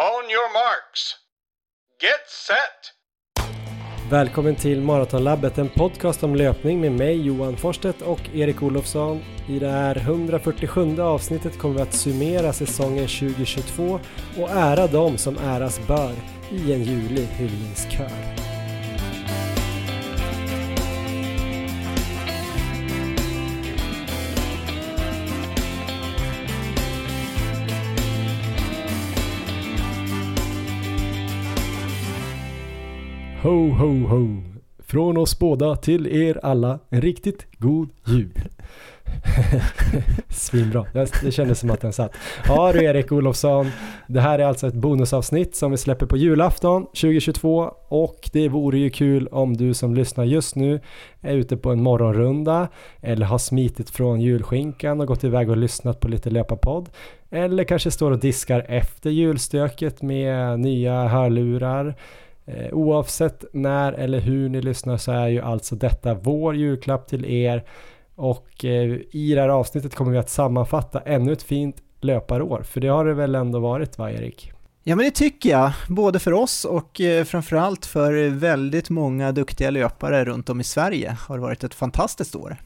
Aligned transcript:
On 0.00 0.30
your 0.30 0.52
marks. 0.52 1.16
Get 2.02 2.24
set! 2.46 2.92
Välkommen 4.10 4.56
till 4.56 4.80
Maratonlabbet, 4.80 5.58
en 5.58 5.68
podcast 5.68 6.22
om 6.22 6.34
löpning 6.34 6.80
med 6.80 6.92
mig 6.92 7.26
Johan 7.26 7.56
Forstedt 7.56 8.02
och 8.02 8.20
Erik 8.34 8.62
Olofsson. 8.62 9.22
I 9.48 9.58
det 9.58 9.68
här 9.68 9.96
147 9.96 11.00
avsnittet 11.00 11.58
kommer 11.58 11.74
vi 11.74 11.82
att 11.82 11.94
summera 11.94 12.52
säsongen 12.52 13.08
2022 13.08 14.00
och 14.38 14.50
ära 14.50 14.86
dem 14.86 15.18
som 15.18 15.38
äras 15.38 15.86
bör 15.86 16.14
i 16.50 16.72
en 16.72 16.82
ljuvlig 16.82 17.26
hyllningskör. 17.26 18.39
Ho, 33.42 33.68
ho, 33.70 34.06
ho! 34.06 34.42
Från 34.78 35.16
oss 35.16 35.38
båda 35.38 35.76
till 35.76 36.06
er 36.06 36.40
alla 36.42 36.78
en 36.90 37.00
riktigt 37.00 37.46
god 37.58 37.90
jul. 38.06 38.42
Svinbra, 40.28 40.86
det 41.22 41.30
kändes 41.30 41.58
som 41.58 41.70
att 41.70 41.80
den 41.80 41.92
satt. 41.92 42.16
Ja 42.48 42.72
du 42.72 42.84
Erik 42.84 43.12
Olofsson, 43.12 43.70
det 44.08 44.20
här 44.20 44.38
är 44.38 44.44
alltså 44.44 44.66
ett 44.66 44.74
bonusavsnitt 44.74 45.56
som 45.56 45.70
vi 45.70 45.76
släpper 45.76 46.06
på 46.06 46.16
julafton 46.16 46.86
2022 46.86 47.74
och 47.88 48.30
det 48.32 48.48
vore 48.48 48.78
ju 48.78 48.90
kul 48.90 49.26
om 49.26 49.56
du 49.56 49.74
som 49.74 49.94
lyssnar 49.94 50.24
just 50.24 50.56
nu 50.56 50.80
är 51.20 51.34
ute 51.34 51.56
på 51.56 51.70
en 51.70 51.82
morgonrunda 51.82 52.68
eller 53.00 53.26
har 53.26 53.38
smitit 53.38 53.90
från 53.90 54.20
julskinkan 54.20 55.00
och 55.00 55.06
gått 55.06 55.24
iväg 55.24 55.50
och 55.50 55.56
lyssnat 55.56 56.00
på 56.00 56.08
lite 56.08 56.30
löparpodd 56.30 56.88
eller 57.30 57.64
kanske 57.64 57.90
står 57.90 58.10
och 58.10 58.18
diskar 58.18 58.66
efter 58.68 59.10
julstöket 59.10 60.02
med 60.02 60.60
nya 60.60 61.08
hörlurar 61.08 61.94
oavsett 62.72 63.44
när 63.52 63.92
eller 63.92 64.20
hur 64.20 64.48
ni 64.48 64.60
lyssnar 64.60 64.96
så 64.96 65.12
är 65.12 65.28
ju 65.28 65.40
alltså 65.40 65.76
detta 65.76 66.14
vår 66.14 66.56
julklapp 66.56 67.08
till 67.08 67.24
er 67.24 67.64
och 68.14 68.64
eh, 68.64 68.98
i 69.10 69.34
det 69.34 69.40
här 69.40 69.48
avsnittet 69.48 69.94
kommer 69.94 70.12
vi 70.12 70.18
att 70.18 70.30
sammanfatta 70.30 71.00
ännu 71.00 71.32
ett 71.32 71.42
fint 71.42 71.76
löparår 72.00 72.62
för 72.62 72.80
det 72.80 72.88
har 72.88 73.04
det 73.04 73.14
väl 73.14 73.34
ändå 73.34 73.58
varit 73.58 73.98
va 73.98 74.10
Erik? 74.10 74.52
Ja 74.82 74.96
men 74.96 75.04
det 75.04 75.10
tycker 75.10 75.50
jag, 75.50 75.72
både 75.88 76.18
för 76.18 76.32
oss 76.32 76.64
och 76.64 77.00
eh, 77.00 77.24
framförallt 77.24 77.86
för 77.86 78.28
väldigt 78.28 78.90
många 78.90 79.32
duktiga 79.32 79.70
löpare 79.70 80.24
runt 80.24 80.50
om 80.50 80.60
i 80.60 80.64
Sverige 80.64 81.16
har 81.28 81.36
det 81.36 81.42
varit 81.42 81.64
ett 81.64 81.74
fantastiskt 81.74 82.36
år. 82.36 82.56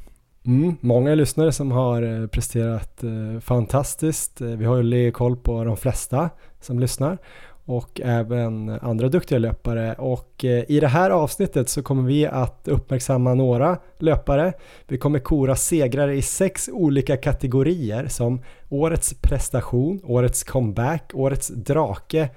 Mm, 0.47 0.77
många 0.81 1.15
lyssnare 1.15 1.53
som 1.53 1.73
har 1.73 2.27
presterat 2.27 3.05
fantastiskt. 3.41 4.41
Vi 4.41 4.65
har 4.65 4.83
ju 4.83 5.13
koll 5.13 5.37
på 5.37 5.65
de 5.65 5.77
flesta 5.77 6.31
som 6.61 6.79
lyssnar 6.79 7.19
och 7.67 8.01
även 8.05 8.69
andra 8.69 9.09
duktiga 9.09 9.39
löpare 9.39 9.95
och 9.95 10.45
eh, 10.45 10.65
i 10.69 10.81
det 10.81 10.89
här 10.89 11.11
avsnittet 11.11 11.69
så 11.69 11.83
kommer 11.83 12.03
vi 12.03 12.27
att 12.27 12.69
uppmärksamma 12.69 13.35
några 13.35 13.79
löpare. 13.99 14.53
Vi 14.89 14.99
kommer 14.99 15.19
kora 15.19 15.57
segrare 15.57 16.15
i 16.15 16.23
sex 16.23 16.71
olika 16.73 17.17
kategorier 17.17 18.07
som 18.09 18.43
årets 18.69 19.15
prestation, 19.21 20.01
årets 20.05 20.45
comeback, 20.45 21.11
årets 21.15 21.49
drake, 21.49 22.29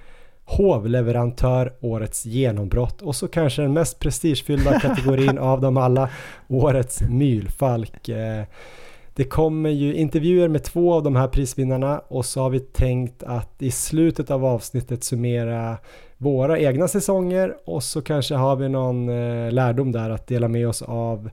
hovleverantör, 0.46 1.74
årets 1.82 2.26
genombrott 2.26 3.02
och 3.02 3.16
så 3.16 3.28
kanske 3.28 3.62
den 3.62 3.74
mest 3.74 4.00
prestigefyllda 4.00 4.80
kategorin 4.82 5.38
av 5.38 5.62
dem 5.62 5.78
alla, 5.78 6.10
årets 6.48 7.02
mylfalk. 7.02 8.10
Det 9.18 9.24
kommer 9.24 9.70
ju 9.70 9.94
intervjuer 9.96 10.48
med 10.48 10.64
två 10.64 10.94
av 10.94 11.04
de 11.04 11.16
här 11.16 11.28
prisvinnarna 11.28 12.00
och 12.00 12.26
så 12.26 12.42
har 12.42 12.50
vi 12.50 12.60
tänkt 12.60 13.24
att 13.24 13.62
i 13.62 13.72
slutet 13.72 14.32
av 14.32 14.46
avsnittet 14.46 15.04
summera 15.04 15.78
våra 16.18 16.60
egna 16.60 16.88
säsonger 16.88 17.56
och 17.66 17.84
så 17.84 18.02
kanske 18.02 18.36
har 18.36 18.56
vi 18.56 18.70
någon 18.70 19.10
eh, 19.10 19.52
lärdom 19.52 19.92
där 19.92 20.10
att 20.10 20.28
dela 20.28 20.48
med 20.48 20.68
oss 20.68 20.82
av 20.82 21.30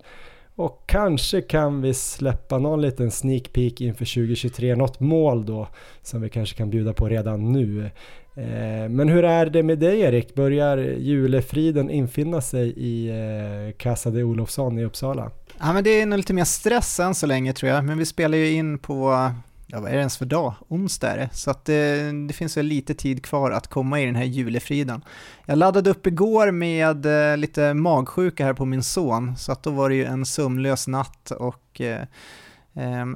och 0.56 0.82
kanske 0.86 1.40
kan 1.40 1.83
vi 1.83 1.95
släppa 1.95 2.58
någon 2.58 2.83
liten 2.83 3.11
sneak 3.11 3.52
peek 3.52 3.80
inför 3.80 4.05
2023, 4.05 4.74
något 4.74 5.01
mål 5.01 5.46
då 5.46 5.68
som 6.02 6.20
vi 6.20 6.28
kanske 6.28 6.56
kan 6.56 6.70
bjuda 6.70 6.92
på 6.92 7.08
redan 7.08 7.52
nu. 7.52 7.90
Eh, 8.34 8.89
men 8.89 9.08
hur 9.08 9.24
är 9.24 9.46
det 9.46 9.62
med 9.62 9.78
dig 9.78 10.01
Erik? 10.01 10.34
Börjar 10.34 10.78
julefriden 10.78 11.90
infinna 11.90 12.40
sig 12.40 12.72
i 12.77 13.08
eh, 13.08 13.77
Casa 13.77 14.11
de 14.11 14.22
Olofsson 14.22 14.78
i 14.78 14.84
Uppsala? 14.84 15.30
Ja 15.58 15.72
men 15.72 15.84
det 15.84 15.90
är 15.90 16.06
nog 16.06 16.16
lite 16.16 16.34
mer 16.34 16.44
stress 16.44 17.00
än 17.00 17.14
så 17.14 17.26
länge 17.26 17.52
tror 17.52 17.72
jag, 17.72 17.84
men 17.84 17.98
vi 17.98 18.06
spelar 18.06 18.38
ju 18.38 18.52
in 18.52 18.78
på, 18.78 19.30
ja 19.66 19.80
vad 19.80 19.90
är 19.90 19.94
det 19.94 19.98
ens 19.98 20.16
för 20.16 20.24
dag? 20.24 20.54
Onsdag 20.68 21.10
är 21.10 21.16
det, 21.16 21.28
så 21.32 21.50
att 21.50 21.64
det, 21.64 22.12
det 22.26 22.34
finns 22.34 22.56
väl 22.56 22.66
lite 22.66 22.94
tid 22.94 23.24
kvar 23.24 23.50
att 23.50 23.68
komma 23.68 24.00
i 24.00 24.06
den 24.06 24.14
här 24.14 24.24
julefriden. 24.24 25.04
Jag 25.46 25.58
laddade 25.58 25.90
upp 25.90 26.06
igår 26.06 26.50
med 26.50 27.06
eh, 27.06 27.36
lite 27.36 27.74
magsjuka 27.74 28.44
här 28.44 28.54
på 28.54 28.64
min 28.64 28.82
son, 28.82 29.36
så 29.36 29.52
att 29.52 29.62
då 29.62 29.70
var 29.70 29.88
det 29.88 29.94
ju 29.94 30.04
en 30.04 30.26
sömnlös 30.26 30.88
natt 30.88 31.30
och 31.30 31.80
eh, 31.80 32.02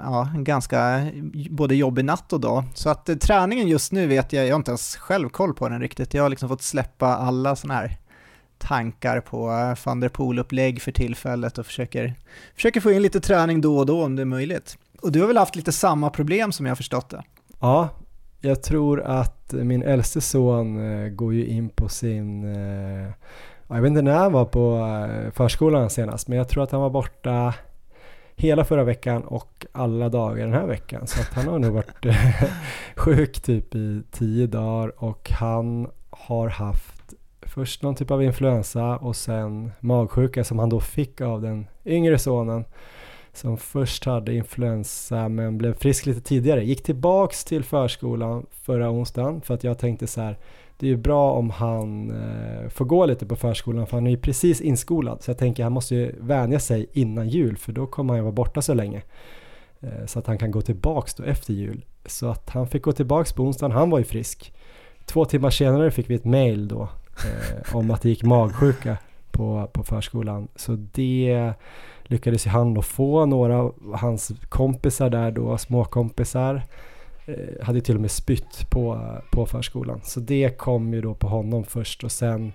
ja, 0.03 0.31
en 0.35 0.45
ganska 0.45 1.07
både 1.51 1.75
jobbig 1.75 2.05
natt 2.05 2.33
och 2.33 2.41
dag. 2.41 2.65
Så 2.75 2.91
att 2.91 3.09
eh, 3.09 3.17
träningen 3.17 3.69
just 3.69 3.93
nu 3.93 4.07
vet 4.07 4.33
jag, 4.33 4.47
jag 4.47 4.53
har 4.53 4.59
inte 4.59 4.71
ens 4.71 4.97
själv 4.97 5.29
koll 5.29 5.55
på 5.55 5.69
den 5.69 5.81
riktigt. 5.81 6.15
Jag 6.15 6.23
har 6.23 6.29
liksom 6.29 6.49
fått 6.49 6.63
släppa 6.63 7.07
alla 7.07 7.57
sådana 7.57 7.81
här 7.81 7.99
tankar 8.59 9.21
på 9.21 9.47
van 9.85 10.01
der 10.01 10.09
Poel-upplägg 10.09 10.83
för 10.83 10.93
tillfället 10.93 11.59
och 11.59 11.67
försöker, 11.67 12.15
försöker 12.55 12.81
få 12.81 12.93
in 12.93 13.03
lite 13.03 13.21
träning 13.21 13.61
då 13.61 13.79
och 13.79 13.87
då 13.87 14.05
om 14.05 14.17
det 14.17 14.23
är 14.23 14.27
möjligt. 14.27 14.79
Och 15.03 15.13
du 15.13 15.21
har 15.21 15.27
väl 15.27 15.37
haft 15.37 15.57
lite 15.57 15.73
samma 15.73 16.11
problem 16.11 16.53
som 16.53 16.67
jag 16.67 16.71
har 16.71 16.77
förstått 16.77 17.11
det? 17.11 17.23
Ja, 17.61 17.89
jag 18.41 18.63
tror 18.63 19.01
att 19.01 19.53
min 19.53 19.83
äldste 19.83 20.21
son 20.21 20.93
eh, 20.93 21.09
går 21.09 21.35
ju 21.35 21.47
in 21.47 21.69
på 21.69 21.89
sin, 21.89 22.45
eh, 22.55 23.13
jag 23.69 23.83
vet 23.83 23.89
inte 23.89 24.03
när 24.03 24.15
han 24.15 24.33
var 24.33 24.45
på 24.45 24.77
eh, 24.77 25.33
förskolan 25.33 25.91
senast, 25.91 26.29
men 26.29 26.39
jag 26.39 26.49
tror 26.49 26.63
att 26.63 26.71
han 26.71 26.81
var 26.81 26.91
borta 26.91 27.55
hela 28.37 28.65
förra 28.65 28.85
veckan 28.85 29.23
och 29.23 29.67
alla 29.73 30.09
dagar 30.09 30.45
den 30.45 30.55
här 30.55 30.67
veckan. 30.67 31.07
Så 31.07 31.21
att 31.21 31.35
han 31.35 31.49
har 31.49 31.59
nog 31.59 31.73
varit 31.73 32.17
sjuk 32.97 33.41
typ 33.41 33.75
i 33.75 34.03
tio 34.11 34.47
dagar 34.47 35.05
och 35.05 35.31
han 35.31 35.89
har 36.11 36.49
haft 36.49 36.98
först 37.49 37.83
någon 37.83 37.95
typ 37.95 38.11
av 38.11 38.23
influensa 38.23 38.97
och 38.97 39.17
sen 39.17 39.71
magsjuka 39.81 40.45
som 40.45 40.59
han 40.59 40.69
då 40.69 40.81
fick 40.81 41.21
av 41.21 41.43
den 41.43 41.67
yngre 41.85 42.19
sonen 42.19 42.65
som 43.33 43.57
först 43.57 44.05
hade 44.05 44.35
influensa 44.35 45.29
men 45.29 45.59
blev 45.59 45.75
frisk 45.75 46.07
lite 46.07 46.21
tidigare. 46.21 46.65
Gick 46.65 46.83
tillbaks 46.83 47.45
till 47.45 47.65
förskolan 47.65 48.47
förra 48.51 48.91
onsdagen 48.91 49.41
för 49.41 49.55
att 49.55 49.65
jag 49.65 49.79
tänkte 49.79 50.07
så 50.07 50.21
här 50.21 50.39
det 50.79 50.87
är 50.87 50.91
ju 50.91 50.97
bra 50.97 51.33
om 51.33 51.51
han 51.51 52.11
eh, 52.11 52.69
får 52.69 52.85
gå 52.85 53.07
lite 53.07 53.27
på 53.27 53.37
förskolan 53.37 53.87
för 53.87 53.97
han 53.97 54.07
är 54.07 54.11
ju 54.11 54.19
precis 54.19 54.61
inskolad 54.61 55.23
så 55.23 55.31
jag 55.31 55.39
tänker 55.39 55.63
han 55.63 55.73
måste 55.73 55.95
ju 55.95 56.15
vänja 56.21 56.61
sig 56.61 56.87
innan 56.93 57.29
jul 57.29 57.57
för 57.57 57.73
då 57.73 57.87
kommer 57.87 58.13
han 58.13 58.19
ju 58.19 58.23
vara 58.23 58.33
borta 58.33 58.63
så 58.63 58.75
länge. 58.75 59.03
Eh, 59.81 60.07
så 60.07 60.19
att 60.19 60.27
han 60.27 60.39
kan 60.39 60.51
gå 60.51 60.61
tillbaks 60.61 61.15
då 61.15 61.25
efter 61.25 61.53
jul. 61.53 61.85
Så 62.07 62.29
att 62.29 62.51
han 62.51 62.69
fick 62.69 62.83
gå 62.83 62.93
tillbaks 62.93 63.33
på 63.33 63.43
onsdagen, 63.43 63.73
han 63.73 63.91
var 63.91 63.99
ju 63.99 64.05
frisk. 64.05 64.53
Två 65.05 65.25
timmar 65.25 65.51
senare 65.51 65.91
fick 65.91 66.11
vi 66.11 66.15
ett 66.15 66.25
mail 66.25 66.69
då 66.69 66.89
eh, 67.25 67.77
om 67.77 67.91
att 67.91 68.03
det 68.03 68.09
gick 68.09 68.23
magsjuka 68.23 68.97
på, 69.31 69.71
på 69.73 69.85
förskolan. 69.85 70.49
Så 70.57 70.73
det 70.93 71.53
lyckades 72.05 72.47
ju 72.47 72.51
han 72.51 72.75
då 72.75 72.83
få. 72.83 73.27
Några 73.27 73.59
av 73.59 73.75
hans 73.95 74.33
kompisar 74.49 75.11
där 75.11 75.31
då, 75.31 75.59
småkompisar, 75.59 76.63
eh, 77.27 77.65
hade 77.65 77.81
till 77.81 77.95
och 77.95 78.01
med 78.01 78.11
spytt 78.11 78.71
på, 78.71 79.17
på 79.31 79.47
förskolan. 79.47 80.01
Så 80.05 80.21
det 80.21 80.59
kom 80.59 80.95
ju 80.95 81.01
då 81.01 81.15
på 81.15 81.29
honom 81.29 81.65
först 81.65 82.05
och 82.05 82.13
sen 82.13 82.53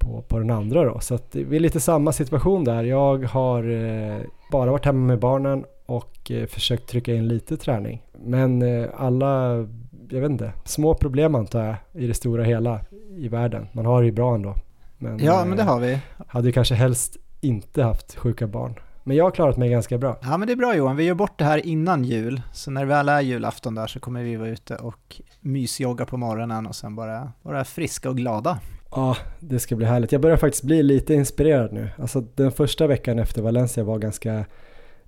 på, 0.00 0.22
på 0.28 0.38
den 0.38 0.50
andra 0.50 0.84
då. 0.84 1.00
Så 1.00 1.14
att 1.14 1.34
vi 1.36 1.56
är 1.56 1.60
lite 1.60 1.80
samma 1.80 2.12
situation 2.12 2.64
där. 2.64 2.84
Jag 2.84 3.24
har 3.24 3.70
eh, 3.70 4.20
bara 4.52 4.70
varit 4.70 4.84
hemma 4.84 5.06
med 5.06 5.18
barnen 5.18 5.64
och 5.86 6.30
eh, 6.30 6.46
försökt 6.46 6.88
trycka 6.88 7.14
in 7.14 7.28
lite 7.28 7.56
träning. 7.56 8.02
Men 8.24 8.62
eh, 8.62 8.88
alla, 8.96 9.66
jag 10.10 10.20
vet 10.20 10.30
inte, 10.30 10.52
små 10.64 10.94
problem 10.94 11.34
antar 11.34 11.64
jag 11.64 11.76
i 12.02 12.06
det 12.06 12.14
stora 12.14 12.44
hela 12.44 12.80
i 13.16 13.28
världen. 13.28 13.66
Man 13.72 13.86
har 13.86 14.00
det 14.00 14.06
ju 14.06 14.12
bra 14.12 14.34
ändå. 14.34 14.54
Men, 14.98 15.18
ja, 15.18 15.44
men 15.44 15.56
det 15.56 15.62
eh, 15.62 15.68
har 15.68 15.80
vi. 15.80 15.98
Hade 16.26 16.46
ju 16.46 16.52
kanske 16.52 16.74
helst 16.74 17.16
inte 17.40 17.82
haft 17.82 18.16
sjuka 18.16 18.46
barn. 18.46 18.74
Men 19.04 19.16
jag 19.16 19.24
har 19.24 19.30
klarat 19.30 19.56
mig 19.56 19.70
ganska 19.70 19.98
bra. 19.98 20.16
Ja 20.22 20.36
men 20.36 20.46
det 20.46 20.52
är 20.52 20.56
bra 20.56 20.76
Johan, 20.76 20.96
vi 20.96 21.04
gör 21.04 21.14
bort 21.14 21.38
det 21.38 21.44
här 21.44 21.66
innan 21.66 22.04
jul. 22.04 22.42
Så 22.52 22.70
när 22.70 22.80
det 22.80 22.86
väl 22.86 23.08
är 23.08 23.20
julafton 23.20 23.74
där 23.74 23.86
så 23.86 24.00
kommer 24.00 24.22
vi 24.22 24.36
vara 24.36 24.48
ute 24.48 24.76
och 24.76 25.20
mysjogga 25.40 26.06
på 26.06 26.16
morgonen 26.16 26.66
och 26.66 26.74
sen 26.74 26.96
bara 26.96 27.32
vara 27.42 27.64
friska 27.64 28.10
och 28.10 28.16
glada. 28.16 28.58
Ja, 28.90 29.16
det 29.40 29.58
ska 29.58 29.76
bli 29.76 29.86
härligt. 29.86 30.12
Jag 30.12 30.20
börjar 30.20 30.36
faktiskt 30.36 30.64
bli 30.64 30.82
lite 30.82 31.14
inspirerad 31.14 31.72
nu. 31.72 31.90
Alltså 31.98 32.20
den 32.20 32.52
första 32.52 32.86
veckan 32.86 33.18
efter 33.18 33.42
Valencia 33.42 33.84
var 33.84 33.98
ganska 33.98 34.44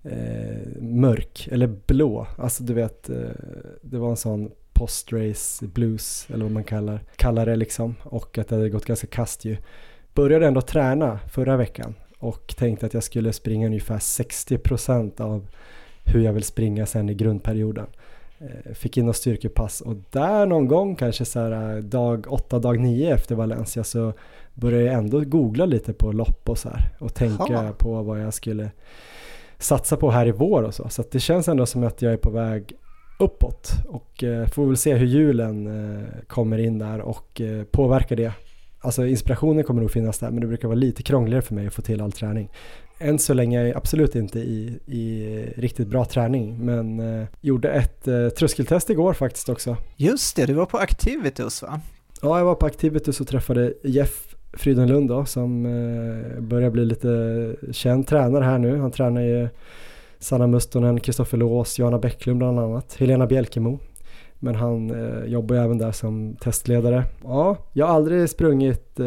eh, 0.02 0.81
mörk, 0.81 1.48
eller 1.52 1.66
blå. 1.87 2.26
Alltså 2.38 2.62
du 2.62 2.75
vet, 2.75 3.08
eh, 3.08 3.16
det 3.82 3.98
var 3.98 4.10
en 4.10 4.16
sån 4.16 4.50
post-race 4.72 5.66
blues 5.66 6.26
eller 6.30 6.44
vad 6.44 6.52
man 6.52 6.64
kallar, 6.64 7.00
kallar 7.16 7.46
det 7.46 7.56
liksom 7.56 7.94
och 8.02 8.38
att 8.38 8.48
det 8.48 8.54
hade 8.54 8.69
gått 8.69 8.84
ganska 8.84 9.06
kast 9.06 9.44
ju. 9.44 9.56
Började 10.14 10.46
ändå 10.46 10.60
träna 10.60 11.19
förra 11.32 11.56
veckan 11.56 11.94
och 12.19 12.54
tänkte 12.56 12.86
att 12.86 12.94
jag 12.94 13.02
skulle 13.02 13.32
springa 13.32 13.66
ungefär 13.66 13.98
60% 13.98 15.20
av 15.20 15.46
hur 16.04 16.20
jag 16.20 16.32
vill 16.32 16.42
springa 16.42 16.86
sen 16.86 17.08
i 17.08 17.14
grundperioden. 17.14 17.86
Eh, 18.38 18.72
fick 18.74 18.96
in 18.96 19.06
något 19.06 19.16
styrkepass 19.16 19.80
och 19.80 19.96
där 20.10 20.46
någon 20.46 20.69
gång 20.69 20.96
kanske 20.96 21.24
så 21.24 21.40
här 21.40 21.76
eh, 21.76 21.82
dag 21.82 22.26
8, 22.28 22.58
dag 22.58 22.80
9 22.80 23.14
efter 23.14 23.34
Valencia 23.34 23.84
så 23.84 24.12
började 24.54 24.84
jag 24.84 24.94
ändå 24.94 25.20
googla 25.20 25.66
lite 25.66 25.92
på 25.92 26.12
lopp 26.12 26.48
och 26.48 26.58
så 26.58 26.69
här 26.69 26.90
och 26.98 27.14
tänka 27.14 27.58
Aha. 27.58 27.72
på 27.72 28.02
vad 28.02 28.20
jag 28.20 28.34
skulle 28.34 28.70
satsa 29.58 29.96
på 29.96 30.10
här 30.10 30.26
i 30.26 30.32
vår 30.32 30.62
och 30.62 30.74
så. 30.74 30.88
Så 30.88 31.04
det 31.10 31.20
känns 31.20 31.48
ändå 31.48 31.66
som 31.66 31.84
att 31.84 32.02
jag 32.02 32.12
är 32.12 32.16
på 32.16 32.30
väg 32.30 32.72
uppåt 33.22 33.72
och 33.88 34.24
eh, 34.24 34.46
får 34.46 34.66
väl 34.66 34.76
se 34.76 34.94
hur 34.94 35.06
julen 35.06 35.66
eh, 35.66 36.04
kommer 36.26 36.58
in 36.58 36.78
där 36.78 37.00
och 37.00 37.40
eh, 37.40 37.64
påverkar 37.64 38.16
det. 38.16 38.32
Alltså 38.80 39.06
inspirationen 39.06 39.64
kommer 39.64 39.80
nog 39.80 39.90
finnas 39.90 40.19
där 40.19 40.30
men 40.30 40.40
det 40.40 40.46
brukar 40.46 40.69
vara 40.69 40.78
lite 40.78 41.02
krångligare 41.02 41.42
för 41.42 41.54
mig 41.54 41.66
att 41.66 41.74
få 41.74 41.82
till 41.82 42.00
all 42.00 42.12
träning. 42.12 42.50
Än 42.98 43.19
så 43.19 43.34
länge 43.34 43.60
är 43.60 43.64
jag 43.64 43.76
absolut 43.76 44.14
inte 44.14 44.38
i, 44.38 44.78
i 44.86 45.36
riktigt 45.56 45.88
bra 45.88 46.04
träning 46.04 46.64
men 46.64 47.02
gjorde 47.40 47.69
ett 47.69 48.04
tröskeltest 48.36 48.90
igår 48.90 49.12
faktiskt 49.12 49.48
också. 49.48 49.76
Just 49.96 50.36
det, 50.36 50.46
du 50.46 50.52
var 50.52 50.66
på 50.66 50.78
Activitus 50.78 51.62
va? 51.62 51.80
Ja, 52.22 52.38
jag 52.38 52.44
var 52.44 52.54
på 52.54 52.66
Activitus 52.66 53.20
och 53.20 53.26
träffade 53.28 53.74
Jeff 53.82 54.34
Frydenlund 54.52 55.08
då 55.08 55.24
som 55.24 55.62
börjar 56.38 56.70
bli 56.70 56.84
lite 56.84 57.56
känd 57.72 58.06
tränare 58.06 58.44
här 58.44 58.58
nu. 58.58 58.78
Han 58.78 58.90
tränar 58.90 59.20
ju 59.20 59.48
Sanna 60.22 60.46
Mustonen, 60.46 61.00
Kristoffer 61.00 61.38
Lås, 61.38 61.78
Johanna 61.78 61.98
Bäcklund 61.98 62.38
bland 62.38 62.60
annat, 62.60 62.96
Helena 62.98 63.26
Bjälkemo. 63.26 63.78
Men 64.38 64.54
han 64.54 64.90
eh, 64.90 65.24
jobbar 65.24 65.56
ju 65.56 65.62
även 65.62 65.78
där 65.78 65.92
som 65.92 66.36
testledare. 66.40 67.04
Ja, 67.24 67.56
jag 67.72 67.86
har 67.86 67.94
aldrig 67.94 68.30
sprungit 68.30 69.00
eh, 69.00 69.06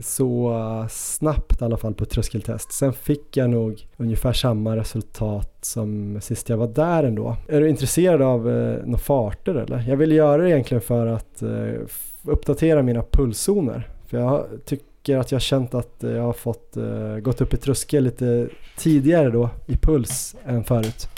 så 0.00 0.56
snabbt 0.90 1.62
i 1.62 1.64
alla 1.64 1.76
fall 1.76 1.94
på 1.94 2.04
tröskeltest. 2.04 2.72
Sen 2.72 2.92
fick 2.92 3.36
jag 3.36 3.50
nog 3.50 3.86
ungefär 3.96 4.32
samma 4.32 4.76
resultat 4.76 5.58
som 5.60 6.20
sist 6.20 6.48
jag 6.48 6.56
var 6.56 6.66
där 6.66 7.04
ändå. 7.04 7.36
Är 7.48 7.60
du 7.60 7.68
intresserad 7.68 8.22
av 8.22 8.50
eh, 8.50 8.84
några 8.84 8.98
farter 8.98 9.54
eller? 9.54 9.84
Jag 9.88 9.96
vill 9.96 10.12
göra 10.12 10.42
det 10.42 10.50
egentligen 10.50 10.80
för 10.80 11.06
att 11.06 11.42
eh, 11.42 11.80
uppdatera 12.24 12.82
mina 12.82 13.02
pulszoner. 13.02 13.88
För 14.06 14.18
jag 14.18 14.46
tycker 14.64 14.91
att 15.08 15.32
jag 15.32 15.36
har 15.36 15.40
känt 15.40 15.74
att 15.74 15.96
jag 15.98 16.22
har 16.22 16.32
fått 16.32 16.76
eh, 16.76 17.16
gått 17.16 17.40
upp 17.40 17.54
i 17.54 17.56
tröskel 17.56 18.04
lite 18.04 18.48
tidigare 18.76 19.30
då 19.30 19.50
i 19.66 19.76
puls 19.76 20.36
än 20.46 20.64
förut. 20.64 21.08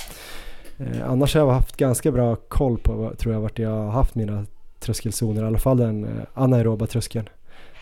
Eh, 0.79 1.11
annars 1.11 1.35
har 1.35 1.41
jag 1.41 1.51
haft 1.51 1.77
ganska 1.77 2.13
bra 2.13 2.37
koll 2.37 2.79
på 2.79 3.13
tror 3.19 3.35
jag 3.35 3.41
vart 3.41 3.59
jag 3.59 3.71
har 3.71 3.91
haft 3.91 4.15
mina 4.15 4.47
tröskelzoner, 4.81 5.43
i 5.43 5.47
alla 5.47 5.59
fall 5.59 5.77
den 5.77 6.05
eh, 6.05 6.11
anaeroba 6.35 6.87
tröskeln. 6.87 7.29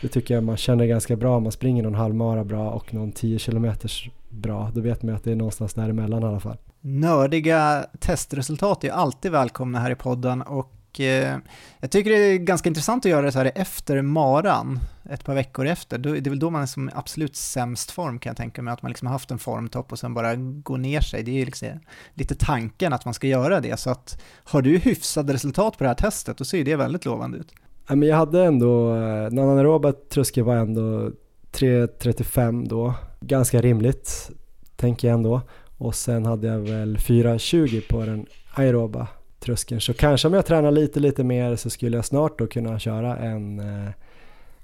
Det 0.02 0.08
tycker 0.08 0.34
jag 0.34 0.44
man 0.44 0.56
känner 0.56 0.86
ganska 0.86 1.16
bra 1.16 1.36
om 1.36 1.42
man 1.42 1.52
springer 1.52 1.82
någon 1.82 1.94
halvmara 1.94 2.44
bra 2.44 2.70
och 2.70 2.94
någon 2.94 3.12
10 3.12 3.38
kilometers 3.38 4.10
bra. 4.28 4.70
Då 4.74 4.80
vet 4.80 5.02
man 5.02 5.14
att 5.14 5.24
det 5.24 5.32
är 5.32 5.36
någonstans 5.36 5.74
däremellan 5.74 6.22
i 6.22 6.26
alla 6.26 6.40
fall. 6.40 6.56
Nördiga 6.80 7.86
testresultat 8.00 8.84
är 8.84 8.90
alltid 8.90 9.32
välkomna 9.32 9.80
här 9.80 9.90
i 9.90 9.94
podden 9.94 10.42
och 10.42 10.72
eh, 11.00 11.36
jag 11.80 11.90
tycker 11.90 12.10
det 12.10 12.16
är 12.16 12.36
ganska 12.36 12.68
intressant 12.68 13.06
att 13.06 13.10
göra 13.10 13.26
det 13.26 13.32
så 13.32 13.38
här 13.38 13.52
efter 13.54 14.02
maran, 14.02 14.80
ett 15.10 15.24
par 15.24 15.34
veckor 15.34 15.66
efter. 15.66 15.98
Det 15.98 16.10
är 16.10 16.30
väl 16.30 16.38
då 16.38 16.50
man 16.50 16.62
är 16.62 16.66
som 16.66 16.90
absolut 16.94 17.36
sämst 17.36 17.90
form 17.90 18.18
kan 18.18 18.30
jag 18.30 18.36
tänka 18.36 18.62
mig, 18.62 18.74
att 18.74 18.82
man 18.82 18.90
liksom 18.90 19.06
har 19.06 19.12
haft 19.12 19.30
en 19.30 19.38
formtopp 19.38 19.92
och 19.92 19.98
sen 19.98 20.14
bara 20.14 20.34
går 20.36 20.78
ner 20.78 21.00
sig. 21.00 21.22
Det 21.22 21.30
är 21.30 21.38
ju 21.38 21.44
liksom 21.44 21.68
lite 22.14 22.34
tanken 22.34 22.92
att 22.92 23.04
man 23.04 23.14
ska 23.14 23.26
göra 23.26 23.60
det, 23.60 23.76
så 23.76 23.90
att 23.90 24.22
har 24.44 24.62
du 24.62 24.78
hyfsade 24.78 25.32
resultat 25.32 25.78
på 25.78 25.84
det 25.84 25.88
här 25.88 25.94
testet, 25.94 26.36
då 26.36 26.44
ser 26.44 26.58
ju 26.58 26.64
det 26.64 26.76
väldigt 26.76 27.04
lovande 27.04 27.38
ut. 27.38 27.52
Ja, 27.88 27.94
men 27.94 28.08
jag 28.08 28.16
hade 28.16 28.44
ändå, 28.44 28.94
eh, 28.94 29.00
Nanna 29.00 29.28
den 29.30 29.38
anaeroba 29.38 29.92
tröskeln 29.92 30.46
var 30.46 30.56
ändå 30.56 31.10
3.35 31.52 32.68
då, 32.68 32.94
ganska 33.20 33.60
rimligt 33.60 34.30
tänker 34.76 35.08
jag 35.08 35.14
ändå. 35.14 35.40
Och 35.78 35.94
sen 35.94 36.26
hade 36.26 36.46
jag 36.46 36.58
väl 36.58 36.96
4.20 36.96 37.88
på 37.88 38.04
den 38.04 38.26
aeroba 38.54 39.08
tröskeln. 39.42 39.80
Så 39.80 39.94
kanske 39.94 40.28
om 40.28 40.34
jag 40.34 40.46
tränar 40.46 40.70
lite, 40.70 41.00
lite 41.00 41.24
mer 41.24 41.56
så 41.56 41.70
skulle 41.70 41.96
jag 41.96 42.04
snart 42.04 42.38
då 42.38 42.46
kunna 42.46 42.78
köra 42.78 43.16
en, 43.16 43.60
eh, 43.60 43.90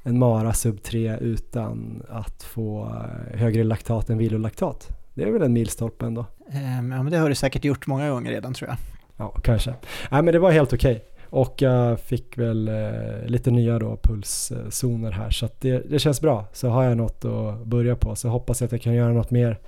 en 0.02 0.18
Mara 0.18 0.52
sub 0.52 0.82
3 0.82 1.16
utan 1.20 2.02
att 2.08 2.42
få 2.42 2.84
eh, 3.32 3.38
högre 3.38 3.64
laktat 3.64 4.10
än 4.10 4.18
vilolaktat. 4.18 4.88
Det 5.14 5.22
är 5.22 5.30
väl 5.30 5.42
en 5.42 5.52
milstolpe 5.52 6.06
ändå. 6.06 6.26
Ehm, 6.52 6.92
Ja, 6.92 7.02
men 7.02 7.12
det 7.12 7.18
har 7.18 7.28
du 7.28 7.34
säkert 7.34 7.64
gjort 7.64 7.86
många 7.86 8.10
gånger 8.10 8.30
redan 8.30 8.54
tror 8.54 8.68
jag. 8.68 8.76
Ja, 9.16 9.28
kanske. 9.44 9.74
Nej, 10.10 10.22
men 10.22 10.32
det 10.32 10.38
var 10.38 10.50
helt 10.50 10.72
okej. 10.72 11.04
Och 11.30 11.62
jag 11.62 12.00
fick 12.00 12.38
väl 12.38 12.68
eh, 12.68 13.26
lite 13.26 13.50
nya 13.50 13.78
då 13.78 13.96
pulszoner 14.02 15.10
här 15.10 15.30
så 15.30 15.46
att 15.46 15.60
det, 15.60 15.90
det 15.90 15.98
känns 15.98 16.20
bra. 16.20 16.44
Så 16.52 16.68
har 16.68 16.84
jag 16.84 16.96
något 16.96 17.24
att 17.24 17.66
börja 17.66 17.96
på 17.96 18.16
så 18.16 18.28
hoppas 18.28 18.60
jag 18.60 18.66
att 18.66 18.72
jag 18.72 18.82
kan 18.82 18.94
göra 18.94 19.12
något 19.12 19.30
mer 19.30 19.58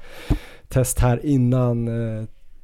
test 0.69 0.99
här 0.99 1.27
innan 1.27 1.89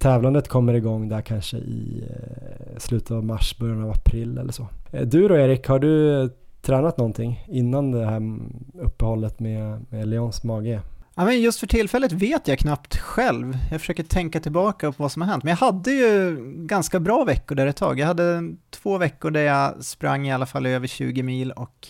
tävlandet 0.07 0.49
kommer 0.49 0.75
igång 0.75 1.09
där 1.09 1.21
kanske 1.21 1.57
i 1.57 2.05
eh, 2.11 2.79
slutet 2.79 3.11
av 3.11 3.25
mars, 3.25 3.59
början 3.59 3.83
av 3.83 3.91
april 3.91 4.39
eller 4.39 4.53
så. 4.53 4.69
Eh, 4.93 5.07
du 5.07 5.29
då 5.29 5.37
Erik, 5.37 5.67
har 5.67 5.79
du 5.79 6.23
eh, 6.23 6.31
tränat 6.63 6.99
någonting 6.99 7.45
innan 7.49 7.91
det 7.91 8.05
här 8.07 8.17
mm, 8.17 8.65
uppehållet 8.75 9.41
med, 9.41 9.87
med 9.91 10.09
Leons 10.09 10.45
mage? 10.45 10.81
Ja, 11.15 11.25
men 11.25 11.41
just 11.41 11.61
för 11.61 11.67
tillfället 11.67 12.13
vet 12.13 12.49
jag 12.49 12.59
knappt 12.59 12.97
själv. 12.97 13.59
Jag 13.71 13.81
försöker 13.81 14.03
tänka 14.03 14.41
tillbaka 14.41 14.93
på 14.93 15.03
vad 15.03 15.13
som 15.13 15.23
har 15.23 15.29
hänt. 15.29 15.45
Men 15.45 15.51
jag 15.51 15.57
hade 15.57 15.91
ju 15.91 16.37
ganska 16.57 17.01
bra 17.01 17.25
veckor 17.25 17.55
där 17.55 17.67
ett 17.67 17.77
tag. 17.77 17.99
Jag 17.99 18.07
hade 18.07 18.55
två 18.71 18.99
veckor 18.99 19.31
där 19.31 19.43
jag 19.43 19.85
sprang 19.85 20.29
i 20.29 20.33
alla 20.33 20.47
fall 20.47 20.67
över 20.67 20.87
20 20.87 21.23
mil 21.23 21.53
och 21.53 21.89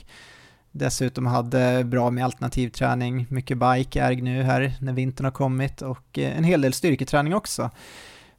dessutom 0.78 1.26
hade 1.26 1.84
bra 1.84 2.10
med 2.10 2.24
alternativträning, 2.24 3.26
mycket 3.30 3.58
bike, 3.58 4.00
erg 4.00 4.22
nu 4.22 4.42
här 4.42 4.72
när 4.80 4.92
vintern 4.92 5.24
har 5.24 5.32
kommit 5.32 5.82
och 5.82 6.18
eh, 6.18 6.38
en 6.38 6.44
hel 6.44 6.60
del 6.60 6.72
styrketräning 6.72 7.34
också. 7.34 7.70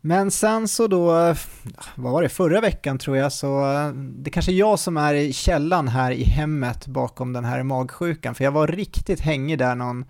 Men 0.02 0.32
sen 0.32 0.68
så 0.68 0.88
då, 0.88 1.36
vad 1.96 2.14
var 2.14 2.22
det, 2.22 2.30
förra 2.30 2.62
veckan 2.62 2.98
tror 2.98 3.18
jag, 3.18 3.34
så 3.34 3.72
eh, 3.74 3.88
det 3.94 4.30
kanske 4.30 4.52
är 4.52 4.56
jag 4.56 4.80
som 4.80 4.98
är 4.98 5.14
i 5.14 5.34
källan 5.34 5.88
här 5.88 6.12
i 6.12 6.24
hemmet 6.24 6.88
bakom 6.88 7.34
den 7.34 7.46
här 7.46 7.64
magsjukan, 7.64 8.36
för 8.36 8.44
jag 8.44 8.52
var 8.52 8.68
riktigt 8.68 9.20
hängig 9.20 9.60
där 9.60 9.76
någon 9.76 10.06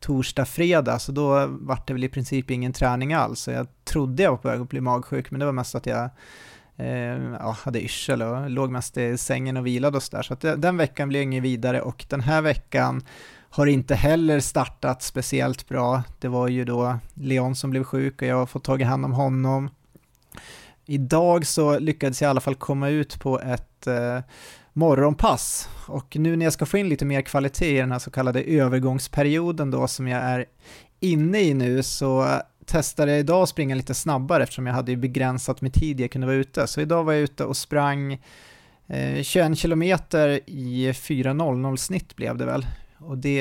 torsdag, 0.00 0.44
fredag, 0.44 0.98
så 0.98 1.12
då 1.12 1.46
var 1.46 1.82
det 1.86 1.92
väl 1.92 2.04
i 2.04 2.08
princip 2.08 2.50
ingen 2.50 2.72
träning 2.72 3.14
alls. 3.14 3.40
Så 3.40 3.50
jag 3.50 3.66
trodde 3.84 4.22
jag 4.22 4.30
var 4.30 4.38
på 4.38 4.48
väg 4.48 4.60
att 4.60 4.68
bli 4.68 4.80
magsjuk, 4.80 5.30
men 5.30 5.40
det 5.40 5.46
var 5.46 5.52
mest 5.52 5.74
att 5.74 5.86
jag 5.86 6.10
Ehm, 6.82 7.36
ja, 7.40 7.56
hade 7.64 7.82
yrsel 7.82 8.22
och 8.22 8.50
låg 8.50 8.70
mest 8.70 8.96
i 8.96 9.18
sängen 9.18 9.56
och 9.56 9.66
vilade 9.66 9.96
och 9.96 10.02
sådär. 10.02 10.22
Så 10.22 10.34
att 10.34 10.44
eh, 10.44 10.52
den 10.52 10.76
veckan 10.76 11.08
blev 11.08 11.22
inget 11.22 11.42
vidare 11.42 11.80
och 11.80 12.04
den 12.08 12.20
här 12.20 12.42
veckan 12.42 13.02
har 13.50 13.66
inte 13.66 13.94
heller 13.94 14.40
startat 14.40 15.02
speciellt 15.02 15.68
bra. 15.68 16.02
Det 16.20 16.28
var 16.28 16.48
ju 16.48 16.64
då 16.64 16.98
Leon 17.14 17.56
som 17.56 17.70
blev 17.70 17.84
sjuk 17.84 18.22
och 18.22 18.28
jag 18.28 18.36
har 18.36 18.46
fått 18.46 18.64
tag 18.64 18.80
i 18.80 18.84
hand 18.84 19.04
om 19.04 19.12
honom. 19.12 19.70
Idag 20.86 21.46
så 21.46 21.78
lyckades 21.78 22.22
jag 22.22 22.28
i 22.28 22.30
alla 22.30 22.40
fall 22.40 22.54
komma 22.54 22.88
ut 22.88 23.20
på 23.20 23.40
ett 23.40 23.86
eh, 23.86 24.18
morgonpass 24.72 25.68
och 25.86 26.16
nu 26.16 26.36
när 26.36 26.46
jag 26.46 26.52
ska 26.52 26.66
få 26.66 26.78
in 26.78 26.88
lite 26.88 27.04
mer 27.04 27.22
kvalitet 27.22 27.76
i 27.76 27.80
den 27.80 27.92
här 27.92 27.98
så 27.98 28.10
kallade 28.10 28.42
övergångsperioden 28.42 29.70
då 29.70 29.88
som 29.88 30.08
jag 30.08 30.22
är 30.22 30.44
inne 31.00 31.40
i 31.40 31.54
nu 31.54 31.82
så 31.82 32.40
testade 32.70 33.10
jag 33.10 33.20
idag 33.20 33.42
att 33.42 33.48
springa 33.48 33.74
lite 33.74 33.94
snabbare 33.94 34.42
eftersom 34.42 34.66
jag 34.66 34.74
hade 34.74 34.90
ju 34.90 34.96
begränsat 34.96 35.60
med 35.60 35.74
tid 35.74 36.00
jag 36.00 36.10
kunde 36.10 36.26
vara 36.26 36.36
ute. 36.36 36.66
Så 36.66 36.80
idag 36.80 37.04
var 37.04 37.12
jag 37.12 37.22
ute 37.22 37.44
och 37.44 37.56
sprang 37.56 38.12
eh, 38.86 39.22
21 39.22 39.58
kilometer 39.58 40.40
i 40.46 40.92
4.00 40.92 41.76
snitt 41.76 42.16
blev 42.16 42.36
det 42.36 42.46
väl. 42.46 42.66
Och 42.98 43.18
det 43.18 43.40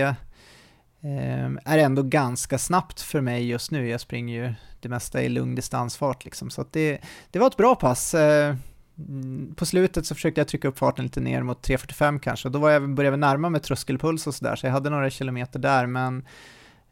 eh, 1.02 1.50
är 1.66 1.78
ändå 1.78 2.04
ganska 2.04 2.58
snabbt 2.58 3.02
för 3.02 3.22
mig 3.22 3.48
just 3.48 3.72
nu. 3.72 3.90
Jag 3.90 4.02
springer 4.02 4.46
ju 4.46 4.54
det 4.80 4.90
mesta 4.90 5.22
i 5.22 5.30
lugn 5.30 5.56
distansfart 5.56 6.26
liksom. 6.26 6.50
Så 6.50 6.62
att 6.62 6.74
det, 6.74 7.00
det 7.32 7.40
var 7.40 7.48
ett 7.48 7.58
bra 7.58 7.76
pass. 7.76 8.14
Eh, 8.14 8.56
mm, 8.98 9.56
på 9.56 9.66
slutet 9.66 10.06
så 10.06 10.16
försökte 10.16 10.42
jag 10.42 10.48
trycka 10.48 10.68
upp 10.68 10.80
farten 10.80 11.06
lite 11.06 11.20
ner 11.20 11.44
mot 11.44 11.68
3.45 11.68 12.20
kanske, 12.20 12.50
då 12.50 12.60
var 12.60 12.70
jag, 12.70 12.90
började 12.90 13.14
jag 13.14 13.20
närma 13.20 13.50
mig 13.50 13.62
tröskelpuls 13.62 14.28
och 14.28 14.36
sådär, 14.36 14.56
så 14.56 14.66
jag 14.66 14.72
hade 14.72 14.90
några 14.90 15.10
kilometer 15.10 15.60
där, 15.60 15.86
men 15.86 16.26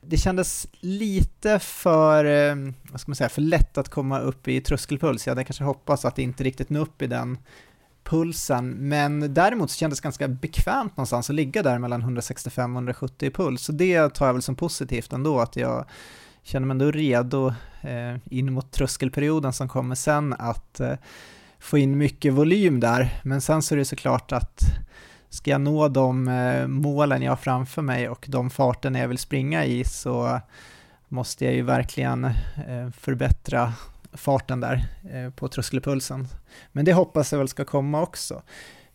det 0.02 0.18
kändes 0.18 0.68
lite 0.80 1.60
för, 1.60 2.26
eh, 2.26 2.56
vad 2.92 3.02
ska 3.02 3.10
man 3.10 3.16
säga, 3.16 3.30
för 3.30 3.42
lätt 3.42 3.78
att 3.78 3.90
komma 3.90 4.20
upp 4.20 4.48
i 4.48 4.62
tröskelpuls. 4.62 5.28
Jag 5.28 5.32
hade 5.32 5.44
kanske 5.44 5.64
hoppats 5.64 6.06
att 6.06 6.20
inte 6.20 6.44
riktigt 6.44 6.70
nå 6.70 6.80
upp 6.80 7.02
i 7.02 7.08
den 7.08 7.38
pulsen, 8.04 8.70
men 8.70 9.34
däremot 9.34 9.72
så 9.72 9.78
kändes 9.78 10.00
det 10.00 10.04
ganska 10.04 10.28
bekvämt 10.28 10.98
någonstans 10.98 11.30
att 11.30 11.36
ligga 11.36 11.64
där 11.64 11.80
mellan 11.80 12.02
165 12.02 12.76
och 12.76 12.78
170 12.78 13.28
i 13.28 13.32
puls, 13.32 13.62
så 13.62 13.72
det 13.72 14.10
tar 14.10 14.26
jag 14.26 14.34
väl 14.34 14.42
som 14.42 14.56
positivt 14.56 15.14
ändå, 15.14 15.40
att 15.40 15.56
jag 15.56 15.86
känner 16.44 16.68
mig 16.68 16.74
ändå 16.74 16.92
redo 16.92 17.48
eh, 17.82 18.18
in 18.30 18.54
mot 18.54 18.72
tröskelperioden 18.72 19.54
som 19.54 19.70
kommer 19.70 19.96
sen 19.96 20.34
att 20.34 20.80
eh, 20.80 20.94
få 21.60 21.78
in 21.78 21.98
mycket 21.98 22.34
volym 22.34 22.80
där, 22.80 23.22
men 23.24 23.42
sen 23.42 23.62
så 23.62 23.76
är 23.76 23.78
det 23.78 23.86
såklart 23.86 24.32
att 24.32 24.62
ska 25.30 25.52
jag 25.52 25.62
nå 25.62 25.88
de 25.88 26.28
eh, 26.28 26.68
målen 26.68 27.22
jag 27.22 27.32
har 27.32 27.38
framför 27.38 27.82
mig 27.82 28.10
och 28.10 28.26
de 28.30 28.50
farterna 28.50 29.00
jag 29.00 29.08
vill 29.08 29.18
springa 29.18 29.66
i 29.66 29.84
så 29.84 30.40
måste 31.08 31.46
jag 31.46 31.54
ju 31.54 31.62
verkligen 31.62 32.26
eh, 32.26 32.90
förbättra 32.98 33.74
farten 34.14 34.60
där 34.60 34.86
eh, 35.14 35.30
på 35.30 35.48
tröskelpulsen. 35.48 36.28
Men 36.72 36.86
det 36.86 36.94
hoppas 36.94 37.32
jag 37.32 37.40
väl 37.40 37.48
ska 37.48 37.66
komma 37.66 38.02
också. 38.02 38.42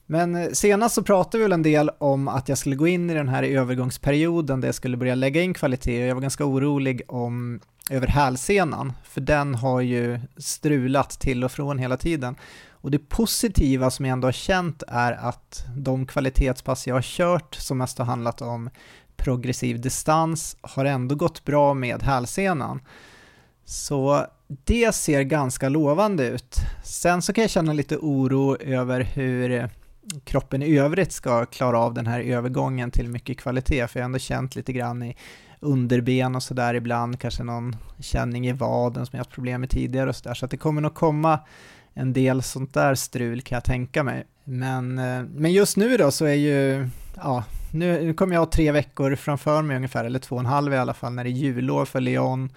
Men 0.07 0.55
senast 0.55 0.95
så 0.95 1.03
pratade 1.03 1.39
vi 1.39 1.43
väl 1.43 1.53
en 1.53 1.62
del 1.62 1.91
om 1.99 2.29
att 2.29 2.49
jag 2.49 2.59
skulle 2.59 2.77
gå 2.77 2.87
in 2.87 3.11
i 3.11 3.15
den 3.15 3.29
här 3.29 3.43
övergångsperioden 3.43 4.61
där 4.61 4.69
jag 4.69 4.75
skulle 4.75 4.97
börja 4.97 5.15
lägga 5.15 5.43
in 5.43 5.55
kvalitet 5.55 6.03
och 6.03 6.09
jag 6.09 6.15
var 6.15 6.23
ganska 6.23 6.45
orolig 6.45 7.03
om 7.09 7.61
över 7.91 8.07
hälsenan, 8.07 8.93
för 9.05 9.21
den 9.21 9.55
har 9.55 9.81
ju 9.81 10.21
strulat 10.37 11.11
till 11.11 11.45
och 11.45 11.53
från 11.53 11.79
hela 11.79 11.97
tiden. 11.97 12.37
Och 12.83 12.91
det 12.91 12.99
positiva 12.99 13.91
som 13.91 14.05
jag 14.05 14.12
ändå 14.12 14.27
har 14.27 14.33
känt 14.33 14.83
är 14.89 15.12
att 15.12 15.65
de 15.77 16.07
kvalitetspass 16.07 16.87
jag 16.87 16.95
har 16.95 17.03
kört, 17.03 17.55
som 17.55 17.79
mest 17.79 17.99
har 17.99 18.05
handlat 18.05 18.43
om 18.43 18.71
progressiv 19.17 19.81
distans, 19.81 20.57
har 20.61 20.85
ändå 20.85 21.15
gått 21.15 21.45
bra 21.45 21.75
med 21.75 22.03
hälsenan. 22.03 22.81
Så 23.65 24.27
det 24.47 24.95
ser 24.95 25.23
ganska 25.23 25.69
lovande 25.69 26.27
ut. 26.29 26.57
Sen 26.85 27.23
så 27.23 27.33
kan 27.33 27.43
jag 27.43 27.51
känna 27.51 27.73
lite 27.73 27.97
oro 27.97 28.57
över 28.57 29.01
hur 29.01 29.71
kroppen 30.25 30.62
i 30.62 30.79
övrigt 30.79 31.12
ska 31.12 31.47
klara 31.47 31.79
av 31.79 31.95
den 31.95 32.07
här 32.07 32.21
övergången 32.21 32.91
till 32.91 33.09
mycket 33.09 33.39
kvalitet, 33.39 33.89
för 33.89 34.01
jag 34.01 34.05
har 34.05 34.09
ändå 34.09 34.19
känt 34.19 34.57
lite 34.57 34.73
grann 34.73 35.03
i 35.03 35.17
underben 35.61 36.37
och 36.37 36.43
sådär 36.43 36.75
ibland, 36.75 37.21
kanske 37.21 37.43
någon 37.43 37.77
känning 37.99 38.47
i 38.47 38.53
vaden 38.53 39.07
som 39.07 39.17
jag 39.17 39.21
haft 39.21 39.31
problem 39.31 39.61
med 39.61 39.71
tidigare 39.71 40.09
och 40.09 40.17
sådär, 40.17 40.35
så 40.35 40.45
att 40.45 40.51
det 40.51 40.57
kommer 40.57 40.81
nog 40.81 40.95
komma 40.95 41.39
en 41.95 42.13
del 42.13 42.43
sånt 42.43 42.75
där 42.75 42.95
strul 42.95 43.43
kan 43.43 43.57
jag 43.57 43.65
tänka 43.65 44.03
mig. 44.03 44.25
Men, 44.45 44.99
eh, 44.99 45.23
men 45.23 45.53
just 45.53 45.77
nu 45.77 45.97
då 45.97 46.11
så 46.11 46.25
är 46.25 46.35
ju, 46.35 46.89
ja, 47.17 47.45
nu, 47.73 48.05
nu 48.05 48.15
kommer 48.15 48.35
jag 48.35 48.41
ha 48.41 48.51
tre 48.51 48.73
veckor 48.73 49.15
framför 49.15 49.63
mig 49.63 49.77
ungefär, 49.77 50.05
eller 50.05 50.19
två 50.19 50.37
och 50.37 50.41
en 50.41 50.47
halv 50.47 50.73
i 50.73 50.77
alla 50.77 50.95
fall, 50.95 51.13
när 51.13 51.25
det 51.25 51.31
är 51.31 51.33
jullov 51.33 51.85
för 51.85 52.01
Leon. 52.01 52.51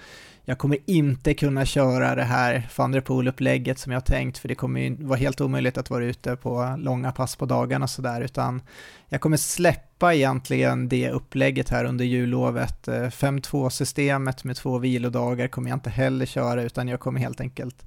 Jag 0.47 0.57
kommer 0.57 0.77
inte 0.85 1.33
kunna 1.33 1.65
köra 1.65 2.15
det 2.15 2.23
här 2.23 2.69
van 2.75 2.91
der 2.91 3.01
Poel-upplägget 3.01 3.79
som 3.79 3.91
jag 3.91 4.05
tänkt, 4.05 4.37
för 4.37 4.47
det 4.47 4.55
kommer 4.55 4.81
ju 4.81 4.95
vara 4.95 5.19
helt 5.19 5.41
omöjligt 5.41 5.77
att 5.77 5.89
vara 5.89 6.05
ute 6.05 6.35
på 6.35 6.75
långa 6.79 7.11
pass 7.11 7.35
på 7.35 7.45
dagarna 7.45 7.83
och 7.83 7.89
sådär, 7.89 8.21
utan 8.21 8.61
jag 9.09 9.21
kommer 9.21 9.37
släppa 9.37 10.13
egentligen 10.13 10.89
det 10.89 11.09
upplägget 11.09 11.69
här 11.69 11.85
under 11.85 12.05
jullovet. 12.05 12.87
Eh, 12.87 12.93
5-2-systemet 12.93 14.43
med 14.43 14.55
två 14.55 14.77
vilodagar 14.77 15.47
kommer 15.47 15.69
jag 15.69 15.77
inte 15.77 15.89
heller 15.89 16.25
köra, 16.25 16.63
utan 16.63 16.87
jag 16.87 16.99
kommer 16.99 17.19
helt 17.19 17.41
enkelt 17.41 17.85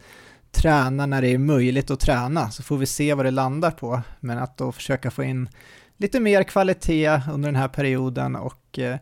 träna 0.52 1.06
när 1.06 1.22
det 1.22 1.28
är 1.28 1.38
möjligt 1.38 1.90
att 1.90 2.00
träna, 2.00 2.50
så 2.50 2.62
får 2.62 2.76
vi 2.76 2.86
se 2.86 3.14
vad 3.14 3.26
det 3.26 3.30
landar 3.30 3.70
på. 3.70 4.02
Men 4.20 4.38
att 4.38 4.56
då 4.56 4.72
försöka 4.72 5.10
få 5.10 5.24
in 5.24 5.48
lite 5.96 6.20
mer 6.20 6.42
kvalitet 6.42 7.20
under 7.32 7.48
den 7.48 7.56
här 7.56 7.68
perioden 7.68 8.36
och 8.36 8.78
eh, 8.78 8.96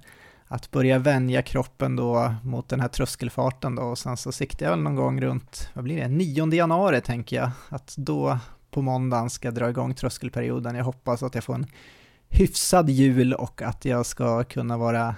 att 0.49 0.71
börja 0.71 0.99
vänja 0.99 1.43
kroppen 1.43 1.97
då 1.97 2.35
mot 2.43 2.69
den 2.69 2.81
här 2.81 2.89
tröskelfarten 2.89 3.75
då 3.75 3.83
och 3.83 3.99
sen 3.99 4.17
så 4.17 4.33
siktar 4.33 4.67
jag 4.67 4.71
väl 4.71 4.83
någon 4.83 4.95
gång 4.95 5.21
runt, 5.21 5.71
vad 5.75 5.85
blir 5.85 5.97
det, 5.97 6.09
9 6.09 6.55
januari 6.55 7.01
tänker 7.01 7.37
jag, 7.37 7.51
att 7.69 7.95
då 7.97 8.39
på 8.71 8.83
måndagen 8.83 9.31
ska 9.31 9.49
jag 9.49 9.55
dra 9.55 9.71
igång 9.71 9.95
tröskelperioden. 9.95 10.75
Jag 10.75 10.85
hoppas 10.85 11.23
att 11.23 11.35
jag 11.35 11.45
får 11.45 11.55
en 11.55 11.67
hyfsad 12.29 12.91
jul 12.91 13.35
och 13.35 13.63
att 13.63 13.85
jag 13.85 14.07
ska 14.07 14.45
kunna 14.45 14.77
vara 14.77 15.15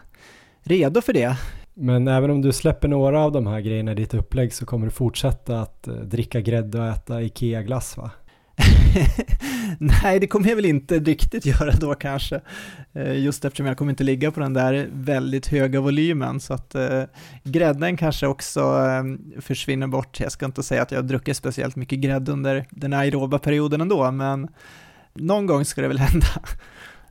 redo 0.63 1.01
för 1.01 1.13
det. 1.13 1.37
Men 1.81 2.09
även 2.09 2.31
om 2.31 2.43
du 2.43 2.53
släpper 2.53 2.89
några 2.89 3.21
av 3.21 3.33
de 3.33 3.47
här 3.47 3.61
grejerna 3.61 3.93
i 3.93 3.95
ditt 3.95 4.15
upplägg 4.15 4.53
så 4.53 4.67
kommer 4.67 4.87
du 4.87 4.91
fortsätta 4.91 5.61
att 5.61 5.89
eh, 5.89 5.95
dricka 5.95 6.41
grädde 6.41 6.81
och 6.81 6.87
äta 6.87 7.23
IKEA-glass 7.23 7.97
va? 7.97 8.11
Nej, 9.79 10.21
det 10.21 10.27
kommer 10.27 10.49
jag 10.49 10.57
väl 10.57 10.65
inte 10.65 10.99
riktigt 10.99 11.47
göra 11.47 11.73
då 11.73 11.95
kanske. 11.95 12.41
Eh, 12.93 13.19
just 13.19 13.45
eftersom 13.45 13.67
jag 13.67 13.79
kommer 13.79 13.91
inte 13.91 14.05
ligga 14.05 14.31
på 14.31 14.41
den 14.41 14.55
där 14.55 14.89
väldigt 14.93 15.47
höga 15.47 15.81
volymen. 15.81 16.41
Så 16.41 16.55
att 16.55 16.75
eh, 16.75 17.03
grädden 17.45 17.97
kanske 17.97 18.27
också 18.27 18.61
eh, 18.61 19.41
försvinner 19.41 19.87
bort. 19.87 20.21
Jag 20.21 20.33
ska 20.33 20.47
inte 20.47 20.63
säga 20.63 20.83
att 20.83 20.93
jag 20.93 20.99
har 20.99 21.09
druckit 21.09 21.37
speciellt 21.37 21.77
mycket 21.77 21.99
grädde 21.99 22.33
under 22.33 22.67
den 22.71 22.93
aeroba 22.93 23.39
perioden 23.39 23.81
ändå, 23.81 24.11
men 24.11 24.49
någon 25.15 25.47
gång 25.47 25.65
ska 25.65 25.83
det 25.83 25.89
väl 25.89 25.99
hända. 25.99 26.27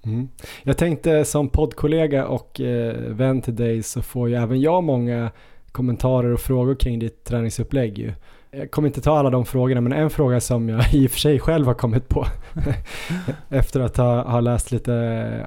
Mm. 0.06 0.30
Jag 0.64 0.78
tänkte 0.78 1.26
som 1.26 1.50
poddkollega 1.50 2.28
och 2.28 2.62
eh, 2.62 2.96
vän 2.96 3.42
till 3.42 3.56
dig 3.56 3.84
så 3.84 4.02
får 4.02 4.30
ju 4.30 4.36
även 4.36 4.62
jag 4.62 4.84
många 4.84 5.32
kommentarer 5.72 6.34
och 6.34 6.40
frågor 6.40 6.76
kring 6.76 7.00
ditt 7.00 7.24
träningsupplägg 7.24 7.98
ju. 7.98 8.14
Jag 8.52 8.72
kommer 8.72 8.88
inte 8.88 9.02
ta 9.02 9.20
alla 9.20 9.30
de 9.30 9.46
frågorna 9.46 9.82
men 9.82 9.94
en 9.94 10.10
fråga 10.10 10.40
som 10.40 10.70
jag 10.70 10.84
i 10.94 11.08
och 11.08 11.12
för 11.12 11.20
sig 11.20 11.40
själv 11.40 11.68
har 11.68 11.74
kommit 11.74 12.10
på 12.10 12.28
efter 13.50 13.80
att 13.80 13.98
ha, 13.98 14.22
ha 14.22 14.40
läst 14.40 14.72
lite 14.72 14.94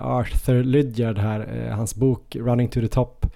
Arthur 0.03 0.65
Lydiard 0.65 1.19
här, 1.19 1.67
eh, 1.67 1.77
hans 1.77 1.95
bok 1.95 2.37
Running 2.37 2.69
to 2.69 2.81
the 2.81 2.89
Top. 2.89 3.27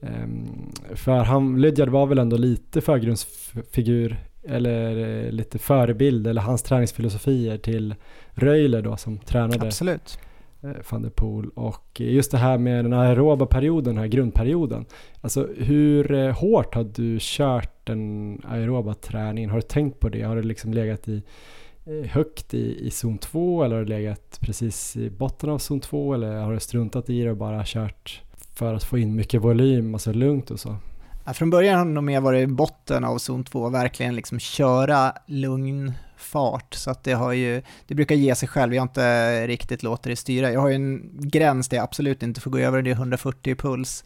Um, 0.00 0.72
för 0.94 1.18
han, 1.18 1.60
Lydiard 1.60 1.88
var 1.88 2.06
väl 2.06 2.18
ändå 2.18 2.36
lite 2.36 2.80
förgrundsfigur 2.80 4.16
eller 4.48 5.24
eh, 5.24 5.30
lite 5.30 5.58
förebild 5.58 6.26
eller 6.26 6.42
hans 6.42 6.62
träningsfilosofier 6.62 7.58
till 7.58 7.94
Röjler 8.30 8.82
då 8.82 8.96
som 8.96 9.18
tränade 9.18 9.66
Absolut. 9.66 10.18
Eh, 10.64 10.70
van 10.90 11.02
der 11.02 11.10
Poel 11.10 11.48
och 11.48 12.00
just 12.00 12.30
det 12.30 12.38
här 12.38 12.58
med 12.58 12.84
den 12.84 12.92
aeroba 12.92 13.46
perioden, 13.46 13.94
den 13.94 14.02
här 14.02 14.08
grundperioden. 14.08 14.86
Alltså 15.20 15.48
hur 15.56 16.12
eh, 16.12 16.30
hårt 16.30 16.74
har 16.74 16.84
du 16.84 17.18
kört 17.20 17.86
den 17.86 18.40
aeroba 18.44 18.94
träningen? 18.94 19.50
Har 19.50 19.56
du 19.56 19.62
tänkt 19.62 20.00
på 20.00 20.08
det? 20.08 20.22
Har 20.22 20.36
du 20.36 20.42
liksom 20.42 20.72
legat 20.72 21.08
i 21.08 21.22
eh, 21.84 22.10
högt 22.10 22.54
i, 22.54 22.86
i 22.86 22.90
zon 22.90 23.18
2 23.18 23.64
eller 23.64 23.76
har 23.76 23.82
du 23.82 23.88
legat 23.88 24.38
precis 24.40 24.96
i 24.96 25.10
botten 25.10 25.50
av 25.50 25.58
zon 25.58 25.80
2 25.80 26.14
eller 26.14 26.40
har 26.40 26.52
du 26.52 26.60
struntat 26.60 27.10
i 27.10 27.22
det 27.22 27.30
och 27.30 27.36
bara 27.36 27.62
kört 27.66 28.22
för 28.54 28.74
att 28.74 28.84
få 28.84 28.98
in 28.98 29.14
mycket 29.14 29.42
volym, 29.42 29.94
alltså 29.94 30.12
lugnt 30.12 30.50
och 30.50 30.60
så? 30.60 30.76
Ja, 31.24 31.32
från 31.32 31.50
början 31.50 31.78
har 31.78 31.84
det 31.84 31.92
nog 31.92 32.04
mer 32.04 32.20
varit 32.20 32.48
i 32.48 32.52
botten 32.52 33.04
av 33.04 33.18
zon 33.18 33.44
2, 33.44 33.68
verkligen 33.68 34.16
liksom 34.16 34.38
köra 34.38 35.12
lugn 35.26 35.92
fart, 36.16 36.74
så 36.74 36.90
att 36.90 37.04
det 37.04 37.12
har 37.12 37.32
ju, 37.32 37.62
det 37.86 37.94
brukar 37.94 38.14
ge 38.14 38.34
sig 38.34 38.48
själv, 38.48 38.74
jag 38.74 38.82
har 38.82 38.88
inte 38.88 39.46
riktigt 39.46 39.82
låter 39.82 40.10
det 40.10 40.16
styra. 40.16 40.52
Jag 40.52 40.60
har 40.60 40.68
ju 40.68 40.74
en 40.74 41.10
gräns 41.12 41.68
där 41.68 41.76
jag 41.76 41.84
absolut 41.84 42.22
inte 42.22 42.40
får 42.40 42.50
gå 42.50 42.58
över, 42.58 42.82
det 42.82 42.90
är 42.90 42.94
140 42.94 43.54
puls. 43.54 44.04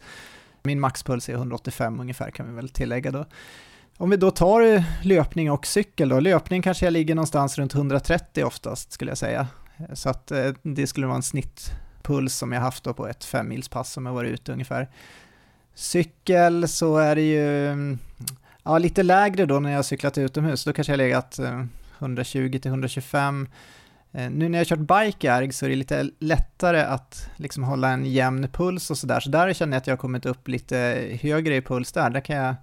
Min 0.63 0.79
maxpuls 0.79 1.29
är 1.29 1.33
185 1.33 1.99
ungefär 1.99 2.31
kan 2.31 2.47
vi 2.49 2.55
väl 2.55 2.69
tillägga 2.69 3.11
då. 3.11 3.25
Om 3.97 4.09
vi 4.09 4.17
då 4.17 4.31
tar 4.31 4.83
löpning 5.05 5.51
och 5.51 5.65
cykel 5.65 6.09
då, 6.09 6.19
löpning 6.19 6.61
kanske 6.61 6.85
jag 6.85 6.91
ligger 6.91 7.15
någonstans 7.15 7.57
runt 7.57 7.75
130 7.75 8.43
oftast 8.43 8.91
skulle 8.91 9.11
jag 9.11 9.17
säga. 9.17 9.47
Så 9.93 10.09
att 10.09 10.31
eh, 10.31 10.51
det 10.63 10.87
skulle 10.87 11.07
vara 11.07 11.15
en 11.15 11.23
snittpuls 11.23 12.35
som 12.35 12.51
jag 12.51 12.61
haft 12.61 12.83
då 12.83 12.93
på 12.93 13.07
ett 13.07 13.25
femmilspass 13.25 13.91
som 13.91 14.05
jag 14.05 14.13
varit 14.13 14.31
ute 14.31 14.51
ungefär. 14.51 14.89
Cykel 15.75 16.67
så 16.67 16.97
är 16.97 17.15
det 17.15 17.21
ju 17.21 17.67
mm, 17.71 17.99
ja, 18.63 18.77
lite 18.77 19.03
lägre 19.03 19.45
då 19.45 19.59
när 19.59 19.69
jag 19.69 19.77
har 19.77 19.83
cyklat 19.83 20.17
utomhus, 20.17 20.63
då 20.63 20.73
kanske 20.73 20.93
jag 20.93 20.97
legat 20.97 21.39
eh, 21.39 21.63
120 21.99 22.59
till 22.61 22.71
125. 22.71 23.47
Eh, 24.11 24.29
nu 24.29 24.49
när 24.49 24.59
jag 24.59 24.65
har 24.65 24.77
kört 24.77 25.13
bike 25.13 25.51
så 25.51 25.65
är 25.65 25.69
det 25.69 25.75
lite 25.75 26.09
lättare 26.19 26.81
att 26.81 27.29
liksom 27.35 27.63
hålla 27.63 27.89
en 27.89 28.05
jämn 28.05 28.47
puls 28.53 28.91
och 28.91 28.97
sådär, 28.97 29.19
så 29.19 29.29
där 29.29 29.53
känner 29.53 29.73
jag 29.73 29.81
att 29.81 29.87
jag 29.87 29.93
har 29.93 29.99
kommit 29.99 30.25
upp 30.25 30.47
lite 30.47 30.77
högre 31.21 31.55
i 31.55 31.61
puls 31.61 31.91
där. 31.91 32.09
Där 32.09 32.21
kan 32.21 32.35
jag 32.35 32.55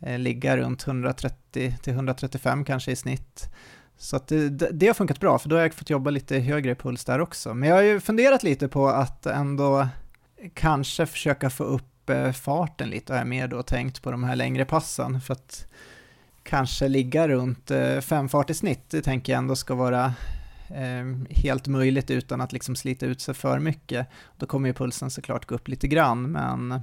eh, 0.00 0.18
ligga 0.18 0.56
runt 0.56 0.86
130 0.86 1.76
till 1.82 1.92
135 1.92 2.64
kanske 2.64 2.92
i 2.92 2.96
snitt. 2.96 3.50
Så 3.98 4.16
att 4.16 4.28
det, 4.28 4.48
det, 4.48 4.86
har 4.86 4.94
funkat 4.94 5.20
bra, 5.20 5.38
för 5.38 5.48
då 5.48 5.56
har 5.56 5.62
jag 5.62 5.74
fått 5.74 5.90
jobba 5.90 6.10
lite 6.10 6.38
högre 6.38 6.72
i 6.72 6.74
puls 6.74 7.04
där 7.04 7.20
också. 7.20 7.54
Men 7.54 7.68
jag 7.68 7.76
har 7.76 7.82
ju 7.82 8.00
funderat 8.00 8.42
lite 8.42 8.68
på 8.68 8.88
att 8.88 9.26
ändå 9.26 9.88
kanske 10.54 11.06
försöka 11.06 11.50
få 11.50 11.64
upp 11.64 12.10
eh, 12.10 12.32
farten 12.32 12.90
lite, 12.90 13.12
har 13.12 13.18
jag 13.18 13.26
mer 13.26 13.48
då 13.48 13.62
tänkt 13.62 14.02
på 14.02 14.10
de 14.10 14.24
här 14.24 14.36
längre 14.36 14.64
passen, 14.64 15.20
för 15.20 15.32
att 15.32 15.66
kanske 16.44 16.88
ligga 16.88 17.28
runt 17.28 17.70
eh, 17.70 18.00
femfart 18.00 18.50
i 18.50 18.54
snitt, 18.54 18.90
det 18.90 19.02
tänker 19.02 19.32
jag 19.32 19.38
ändå 19.38 19.56
ska 19.56 19.74
vara 19.74 20.04
eh, 20.68 21.30
helt 21.30 21.66
möjligt 21.66 22.10
utan 22.10 22.40
att 22.40 22.52
liksom 22.52 22.76
slita 22.76 23.06
ut 23.06 23.20
sig 23.20 23.34
för 23.34 23.58
mycket. 23.58 24.06
Då 24.36 24.46
kommer 24.46 24.68
ju 24.68 24.72
pulsen 24.72 25.10
såklart 25.10 25.46
gå 25.46 25.54
upp 25.54 25.68
lite 25.68 25.88
grann, 25.88 26.32
men, 26.32 26.68
men 26.68 26.82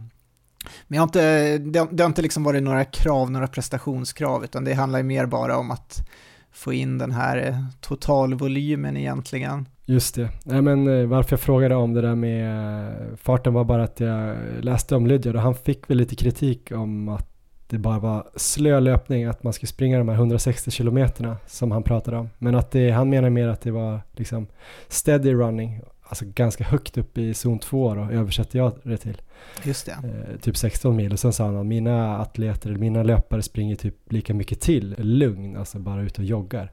jag 0.88 1.02
har 1.02 1.08
inte, 1.08 1.58
det, 1.58 1.88
det 1.92 2.04
har 2.04 2.10
inte 2.10 2.22
liksom 2.22 2.44
varit 2.44 2.64
några 2.64 2.86
krav, 2.86 3.32
några 3.32 3.48
prestationskrav, 3.48 4.44
utan 4.44 4.64
det 4.64 4.74
handlar 4.74 5.00
ju 5.00 5.04
mer 5.04 5.26
bara 5.26 5.58
om 5.58 5.72
att 5.72 6.08
få 6.52 6.74
in 6.74 6.98
den 6.98 7.12
här 7.12 7.48
eh, 7.48 7.56
totalvolymen 7.82 8.98
egentligen. 8.98 9.68
Just 9.86 10.16
det. 10.16 10.30
Nej, 10.44 10.62
men 10.62 10.88
eh, 10.88 11.08
varför 11.08 11.34
jag 11.34 11.40
frågade 11.40 11.76
om 11.76 11.94
det 11.94 12.02
där 12.02 12.16
med 12.16 12.92
eh, 12.92 13.16
farten 13.18 13.54
var 13.54 13.64
bara 13.64 13.84
att 13.84 14.00
jag 14.00 14.38
läste 14.62 14.96
om 14.96 15.08
Lydia 15.08 15.34
och 15.34 15.42
han 15.42 15.56
fick 15.56 15.90
väl 15.90 15.98
lite 15.98 16.16
kritik 16.16 16.72
om 16.72 17.10
att 17.10 17.31
det 17.72 17.78
bara 17.78 18.00
var 18.00 18.28
slö 18.36 18.80
löpning, 18.80 19.26
att 19.26 19.44
man 19.44 19.54
skulle 19.54 19.68
springa 19.68 19.98
de 19.98 20.10
här 20.10 20.16
160 20.16 20.72
kilometerna 20.72 21.38
som 21.48 21.72
han 21.72 21.84
pratade 21.84 22.18
om. 22.18 22.30
Men 22.38 22.56
att 22.56 22.72
det, 22.72 22.92
han 22.92 23.10
menar 23.10 23.30
mer 23.30 23.48
att 23.48 23.62
det 23.62 23.72
var 23.72 24.02
liksom 24.12 24.48
steady 24.88 25.34
running, 25.34 25.82
alltså 26.04 26.26
ganska 26.28 26.64
högt 26.64 26.98
upp 26.98 27.18
i 27.18 27.34
zon 27.34 27.60
2 27.60 27.96
då, 27.96 28.02
översätter 28.02 28.60
jag 28.60 28.74
det 28.84 28.98
till. 28.98 29.22
Just 29.64 29.86
det. 29.86 29.92
Eh, 29.92 30.40
typ 30.40 30.58
16 30.58 30.96
mil 30.96 31.14
och 31.14 31.20
sen 31.20 31.34
sa 31.34 31.46
han 31.46 31.58
att 31.58 31.66
mina 31.66 32.18
atleter, 32.18 32.70
eller 32.70 32.80
mina 32.80 33.04
löpare 33.04 33.42
springer 33.42 33.76
typ 33.76 34.12
lika 34.12 34.34
mycket 34.34 34.62
till, 34.62 34.96
lugn, 34.98 35.58
alltså 35.58 35.80
bara 35.80 36.02
ut 36.02 36.18
och 36.18 36.26
joggar. 36.26 36.72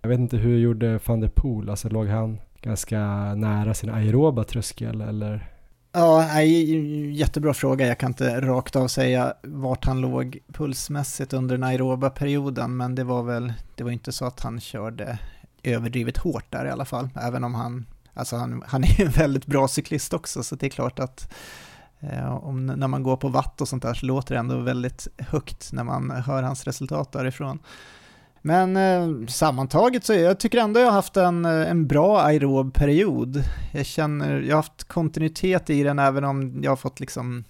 Jag 0.00 0.08
vet 0.08 0.18
inte 0.18 0.36
hur 0.36 0.58
gjorde 0.58 1.00
van 1.06 1.20
der 1.20 1.28
Poel, 1.34 1.70
alltså 1.70 1.88
låg 1.88 2.06
han 2.06 2.38
ganska 2.62 2.98
nära 3.34 3.74
sin 3.74 3.90
aeroba 3.90 4.44
tröskel 4.44 5.00
eller 5.00 5.48
Ja, 5.98 6.26
nej, 6.34 7.10
jättebra 7.10 7.54
fråga. 7.54 7.86
Jag 7.86 7.98
kan 7.98 8.10
inte 8.10 8.40
rakt 8.40 8.76
av 8.76 8.88
säga 8.88 9.34
vart 9.42 9.84
han 9.84 10.00
låg 10.00 10.38
pulsmässigt 10.52 11.32
under 11.32 11.54
den 11.56 11.64
aeroba 11.64 12.10
perioden, 12.10 12.76
men 12.76 12.94
det 12.94 13.04
var 13.04 13.22
väl, 13.22 13.52
det 13.74 13.84
var 13.84 13.90
inte 13.90 14.12
så 14.12 14.24
att 14.24 14.40
han 14.40 14.60
körde 14.60 15.18
överdrivet 15.62 16.16
hårt 16.16 16.44
där 16.50 16.66
i 16.66 16.70
alla 16.70 16.84
fall, 16.84 17.08
även 17.22 17.44
om 17.44 17.54
han, 17.54 17.86
alltså 18.14 18.36
han, 18.36 18.62
han 18.66 18.84
är 18.84 19.00
en 19.00 19.10
väldigt 19.10 19.46
bra 19.46 19.68
cyklist 19.68 20.14
också, 20.14 20.42
så 20.42 20.54
det 20.54 20.66
är 20.66 20.70
klart 20.70 20.98
att 20.98 21.32
eh, 22.00 22.34
om, 22.34 22.66
när 22.66 22.88
man 22.88 23.02
går 23.02 23.16
på 23.16 23.28
watt 23.28 23.60
och 23.60 23.68
sånt 23.68 23.82
där 23.82 23.94
så 23.94 24.06
låter 24.06 24.34
det 24.34 24.38
ändå 24.38 24.58
väldigt 24.58 25.08
högt 25.18 25.72
när 25.72 25.84
man 25.84 26.10
hör 26.10 26.42
hans 26.42 26.64
resultat 26.64 27.12
därifrån. 27.12 27.58
Men 28.42 28.76
eh, 28.76 29.26
sammantaget 29.26 30.04
så 30.04 30.14
jag 30.14 30.40
tycker 30.40 30.58
ändå 30.58 30.80
jag 30.80 30.86
har 30.86 30.92
haft 30.92 31.16
en, 31.16 31.44
eh, 31.44 31.70
en 31.70 31.86
bra 31.86 32.20
aerob 32.20 32.74
period. 32.74 33.42
Jag 33.72 33.86
känner, 33.86 34.40
jag 34.40 34.56
har 34.56 34.62
haft 34.62 34.84
kontinuitet 34.84 35.70
i 35.70 35.82
den 35.82 35.98
även 35.98 36.24
om 36.24 36.62
jag 36.62 36.70
har 36.70 36.76
fått 36.76 37.00
liksom 37.00 37.44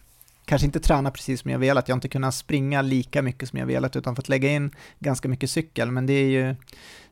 kanske 0.45 0.67
inte 0.67 0.81
träna 0.81 1.11
precis 1.11 1.41
som 1.41 1.51
jag 1.51 1.59
velat, 1.59 1.89
jag 1.89 1.95
har 1.95 1.97
inte 1.97 2.09
kunnat 2.09 2.35
springa 2.35 2.83
lika 2.83 3.23
mycket 3.23 3.49
som 3.49 3.59
jag 3.59 3.67
velat 3.67 3.97
utan 3.97 4.17
fått 4.17 4.29
lägga 4.29 4.51
in 4.51 4.71
ganska 4.99 5.29
mycket 5.29 5.51
cykel, 5.51 5.91
men 5.91 6.07
det 6.07 6.13
är 6.13 6.29
ju 6.29 6.57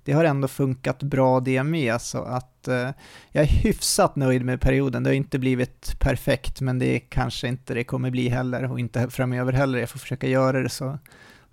det 0.07 0.13
har 0.13 0.25
ändå 0.25 0.49
funkat 0.49 1.03
bra 1.03 1.41
det 1.41 1.63
med, 1.63 2.01
så 2.01 2.23
att 2.23 2.69
eh, 2.69 2.91
jag 3.33 3.45
är 3.45 3.63
hyfsat 3.63 4.17
nöjd 4.17 4.45
med 4.45 4.61
perioden. 4.61 5.03
Det 5.03 5.11
har 5.11 5.15
inte 5.15 5.39
blivit 5.39 6.01
perfekt, 6.01 6.61
men 6.61 6.79
det 6.79 6.99
kanske 6.99 7.49
inte 7.49 7.75
det 7.75 7.85
kommer 7.85 8.11
bli 8.11 8.29
heller 8.29 8.73
och 8.73 8.81
inte 8.81 9.11
framöver 9.11 9.53
heller. 9.53 9.79
Jag 9.79 9.91
får 9.91 9.99
försöka 9.99 10.29
göra 10.29 10.63
det 10.63 10.69
så, 10.69 10.99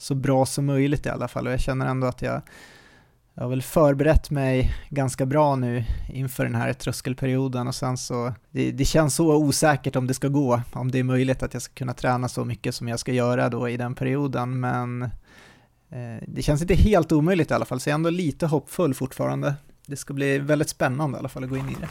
så 0.03 0.15
bra 0.15 0.45
som 0.45 0.65
möjligt 0.65 1.05
i 1.05 1.09
alla 1.09 1.27
fall 1.27 1.47
och 1.47 1.53
jag 1.53 1.59
känner 1.59 1.85
ändå 1.85 2.07
att 2.07 2.21
jag 2.21 2.41
jag 3.35 3.43
har 3.43 3.49
väl 3.49 3.61
förberett 3.61 4.29
mig 4.29 4.73
ganska 4.89 5.25
bra 5.25 5.55
nu 5.55 5.83
inför 6.09 6.43
den 6.43 6.55
här 6.55 6.73
tröskelperioden 6.73 7.67
och 7.67 7.75
sen 7.75 7.97
så, 7.97 8.33
det, 8.51 8.71
det, 8.71 8.85
känns 8.85 9.15
så 9.15 9.35
osäkert 9.35 9.95
om 9.95 10.07
det 10.07 10.13
ska 10.13 10.27
gå, 10.27 10.61
om 10.73 10.91
det 10.91 10.99
är 10.99 11.03
möjligt 11.03 11.43
att 11.43 11.53
jag 11.53 11.63
ska 11.63 11.73
kunna 11.73 11.93
träna 11.93 12.29
så 12.29 12.45
mycket 12.45 12.75
som 12.75 12.87
jag 12.87 12.99
ska 12.99 13.11
göra 13.11 13.49
då 13.49 13.69
i 13.69 13.77
den 13.77 13.95
perioden, 13.95 14.59
men 14.59 15.01
eh, 15.89 16.23
det 16.27 16.41
känns 16.41 16.61
inte 16.61 16.75
helt 16.75 17.11
omöjligt 17.11 17.51
i 17.51 17.53
alla 17.53 17.65
fall, 17.65 17.79
så 17.79 17.89
jag 17.89 17.91
är 17.91 17.95
ändå 17.95 18.09
lite 18.09 18.47
hoppfull 18.47 18.93
fortfarande. 18.93 19.55
Det 19.85 19.95
ska 19.95 20.13
bli 20.13 20.39
väldigt 20.39 20.69
spännande 20.69 21.17
i 21.17 21.19
alla 21.19 21.29
fall 21.29 21.43
att 21.43 21.49
gå 21.49 21.57
in 21.57 21.69
i 21.69 21.75
det. 21.79 21.89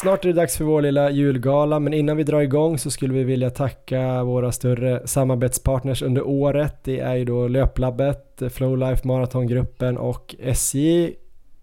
Snart 0.00 0.24
är 0.24 0.28
det 0.28 0.34
dags 0.34 0.56
för 0.56 0.64
vår 0.64 0.82
lilla 0.82 1.10
julgala, 1.10 1.80
men 1.80 1.94
innan 1.94 2.16
vi 2.16 2.22
drar 2.22 2.40
igång 2.40 2.78
så 2.78 2.90
skulle 2.90 3.14
vi 3.14 3.24
vilja 3.24 3.50
tacka 3.50 4.24
våra 4.24 4.52
större 4.52 5.06
samarbetspartners 5.06 6.02
under 6.02 6.26
året. 6.26 6.74
Det 6.84 7.00
är 7.00 7.14
ju 7.14 7.24
då 7.24 7.48
Löplabbet, 7.48 8.42
Flowlife 8.50 9.08
Maratongruppen 9.08 9.98
och 9.98 10.34
SJ. 10.38 11.10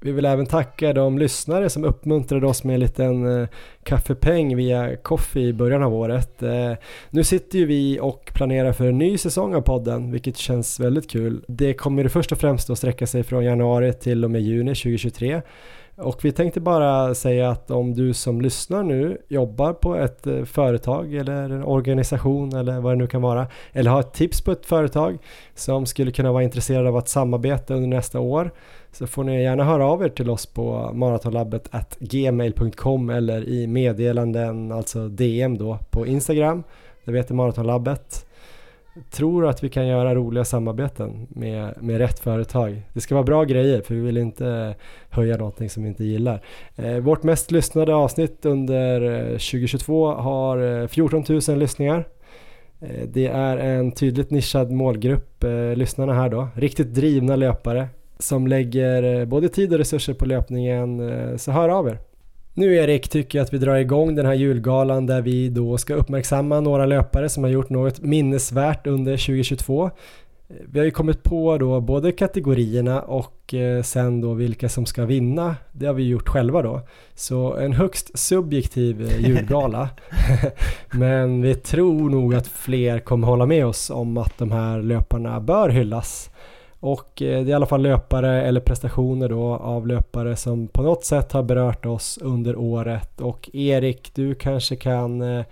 Vi 0.01 0.11
vill 0.11 0.25
även 0.25 0.45
tacka 0.45 0.93
de 0.93 1.17
lyssnare 1.17 1.69
som 1.69 1.83
uppmuntrade 1.83 2.47
oss 2.47 2.63
med 2.63 2.73
en 2.73 2.79
liten 2.79 3.41
eh, 3.41 3.47
kaffepeng 3.83 4.55
via 4.55 4.95
Coffee 4.95 5.47
i 5.47 5.53
början 5.53 5.83
av 5.83 5.93
året. 5.93 6.43
Eh, 6.43 6.73
nu 7.09 7.23
sitter 7.23 7.59
ju 7.59 7.65
vi 7.65 7.99
och 8.01 8.31
planerar 8.33 8.71
för 8.71 8.87
en 8.87 8.97
ny 8.97 9.17
säsong 9.17 9.55
av 9.55 9.61
podden, 9.61 10.11
vilket 10.11 10.37
känns 10.37 10.79
väldigt 10.79 11.09
kul. 11.09 11.45
Det 11.47 11.73
kommer 11.73 12.03
ju 12.03 12.09
först 12.09 12.31
och 12.31 12.37
främst 12.37 12.69
att 12.69 12.77
sträcka 12.77 13.07
sig 13.07 13.23
från 13.23 13.45
januari 13.45 13.93
till 13.93 14.23
och 14.23 14.31
med 14.31 14.41
juni 14.41 14.75
2023. 14.75 15.41
Och 15.97 16.25
vi 16.25 16.31
tänkte 16.31 16.59
bara 16.59 17.15
säga 17.15 17.49
att 17.49 17.71
om 17.71 17.93
du 17.93 18.13
som 18.13 18.41
lyssnar 18.41 18.83
nu 18.83 19.17
jobbar 19.27 19.73
på 19.73 19.95
ett 19.95 20.27
eh, 20.27 20.43
företag 20.43 21.13
eller 21.13 21.49
en 21.49 21.63
organisation 21.63 22.55
eller 22.55 22.79
vad 22.79 22.93
det 22.93 22.97
nu 22.97 23.07
kan 23.07 23.21
vara 23.21 23.47
eller 23.73 23.91
har 23.91 23.99
ett 23.99 24.13
tips 24.13 24.41
på 24.41 24.51
ett 24.51 24.65
företag 24.65 25.17
som 25.53 25.85
skulle 25.85 26.11
kunna 26.11 26.31
vara 26.31 26.43
intresserad 26.43 26.87
av 26.87 26.97
att 26.97 27.07
samarbeta 27.07 27.73
under 27.73 27.87
nästa 27.87 28.19
år 28.19 28.51
så 28.91 29.07
får 29.07 29.23
ni 29.23 29.43
gärna 29.43 29.63
höra 29.63 29.85
av 29.85 30.03
er 30.03 30.09
till 30.09 30.29
oss 30.29 30.45
på 30.45 30.91
maratonlabbet 30.93 31.69
gmail.com 31.99 33.09
eller 33.09 33.49
i 33.49 33.67
meddelanden, 33.67 34.71
alltså 34.71 35.07
DM 35.07 35.57
då 35.57 35.79
på 35.89 36.07
Instagram. 36.07 36.63
Det 37.05 37.17
heter 37.17 37.33
Maratonlabbet 37.33 38.25
tror 39.09 39.47
att 39.47 39.63
vi 39.63 39.69
kan 39.69 39.87
göra 39.87 40.15
roliga 40.15 40.45
samarbeten 40.45 41.27
med, 41.29 41.73
med 41.81 41.97
rätt 41.97 42.19
företag. 42.19 42.81
Det 42.93 43.01
ska 43.01 43.15
vara 43.15 43.23
bra 43.23 43.43
grejer 43.43 43.81
för 43.81 43.95
vi 43.95 44.01
vill 44.01 44.17
inte 44.17 44.47
eh, 44.47 44.71
höja 45.09 45.37
någonting 45.37 45.69
som 45.69 45.83
vi 45.83 45.89
inte 45.89 46.03
gillar. 46.03 46.41
Eh, 46.75 46.97
vårt 46.97 47.23
mest 47.23 47.51
lyssnade 47.51 47.95
avsnitt 47.95 48.45
under 48.45 49.01
eh, 49.01 49.31
2022 49.31 50.11
har 50.11 50.81
eh, 50.81 50.87
14 50.87 51.23
000 51.47 51.57
lyssningar. 51.59 52.07
Eh, 52.81 53.07
det 53.07 53.27
är 53.27 53.57
en 53.57 53.91
tydligt 53.91 54.31
nischad 54.31 54.71
målgrupp, 54.71 55.43
eh, 55.43 55.75
lyssnarna 55.75 56.13
här 56.13 56.29
då. 56.29 56.47
Riktigt 56.55 56.93
drivna 56.93 57.35
löpare 57.35 57.87
som 58.19 58.47
lägger 58.47 59.25
både 59.25 59.49
tid 59.49 59.73
och 59.73 59.77
resurser 59.77 60.13
på 60.13 60.25
löpningen. 60.25 61.01
så 61.39 61.51
hör 61.51 61.69
av 61.69 61.87
er. 61.87 61.99
Nu 62.57 62.75
Erik 62.75 63.09
tycker 63.09 63.37
jag 63.39 63.45
att 63.45 63.53
vi 63.53 63.57
drar 63.57 63.75
igång 63.75 64.15
den 64.15 64.25
här 64.25 64.33
julgalan 64.33 65.05
där 65.05 65.21
vi 65.21 65.49
då 65.49 65.77
ska 65.77 65.93
uppmärksamma 65.93 66.59
några 66.59 66.85
löpare 66.85 67.29
som 67.29 67.43
har 67.43 67.51
gjort 67.51 67.69
något 67.69 68.01
minnesvärt 68.01 68.87
under 68.87 69.17
2022. 69.17 69.91
Vi 70.47 70.79
har 70.79 70.85
ju 70.85 70.91
kommit 70.91 71.23
på 71.23 71.57
då 71.57 71.81
både 71.81 72.11
kategorierna 72.11 73.01
och 73.01 73.53
eh, 73.53 73.83
sen 73.83 74.21
då 74.21 74.33
vilka 74.33 74.69
som 74.69 74.85
ska 74.85 75.05
vinna. 75.05 75.55
Det 75.71 75.85
har 75.85 75.93
vi 75.93 76.07
gjort 76.07 76.29
själva 76.29 76.61
då. 76.61 76.81
Så 77.15 77.55
en 77.55 77.73
högst 77.73 78.19
subjektiv 78.19 79.01
eh, 79.01 79.27
julgala. 79.27 79.89
Men 80.91 81.41
vi 81.41 81.55
tror 81.55 82.09
nog 82.09 82.35
att 82.35 82.47
fler 82.47 82.99
kommer 82.99 83.27
hålla 83.27 83.45
med 83.45 83.65
oss 83.65 83.89
om 83.89 84.17
att 84.17 84.37
de 84.37 84.51
här 84.51 84.81
löparna 84.81 85.39
bör 85.39 85.69
hyllas. 85.69 86.29
Och 86.79 87.21
eh, 87.21 87.43
det 87.43 87.49
är 87.49 87.49
i 87.49 87.53
alla 87.53 87.65
fall 87.65 87.81
löpare 87.81 88.41
eller 88.41 88.59
prestationer 88.59 89.29
då 89.29 89.55
av 89.55 89.87
löpare 89.87 90.35
som 90.35 90.67
på 90.67 90.81
något 90.81 91.05
sätt 91.05 91.31
har 91.31 91.43
berört 91.43 91.85
oss 91.85 92.19
under 92.21 92.55
året. 92.55 93.21
Och 93.21 93.49
Erik, 93.53 94.11
du 94.15 94.35
kanske 94.35 94.75
kan 94.75 95.21
eh, 95.21 95.45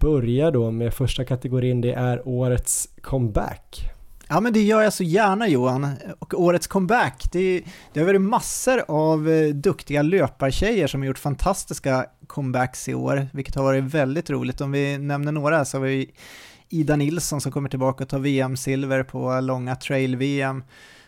börja 0.00 0.50
då 0.50 0.70
med 0.70 0.94
första 0.94 1.24
kategorin, 1.24 1.80
det 1.80 1.92
är 1.92 2.28
årets 2.28 2.88
comeback. 3.00 3.92
Ja 4.28 4.40
men 4.40 4.52
det 4.52 4.62
gör 4.62 4.82
jag 4.82 4.92
så 4.92 5.02
gärna 5.02 5.48
Johan. 5.48 5.88
Och 6.18 6.40
årets 6.40 6.66
comeback, 6.66 7.24
det, 7.32 7.62
det 7.92 8.00
har 8.00 8.06
varit 8.06 8.20
massor 8.20 8.84
av 8.88 9.28
eh, 9.28 9.48
duktiga 9.48 10.02
löpartjejer 10.02 10.86
som 10.86 11.00
har 11.00 11.06
gjort 11.06 11.18
fantastiska 11.18 12.06
comebacks 12.26 12.88
i 12.88 12.94
år, 12.94 13.28
vilket 13.32 13.54
har 13.54 13.62
varit 13.62 13.84
väldigt 13.84 14.30
roligt. 14.30 14.60
Om 14.60 14.72
vi 14.72 14.98
nämner 14.98 15.32
några 15.32 15.64
så 15.64 15.78
har 15.78 15.84
vi 15.84 16.10
Ida 16.68 16.96
Nilsson 16.96 17.40
som 17.40 17.52
kommer 17.52 17.68
tillbaka 17.68 18.04
och 18.04 18.10
tar 18.10 18.18
VM-silver 18.18 19.02
på 19.02 19.40
långa 19.40 19.76
trail-VM. 19.76 20.62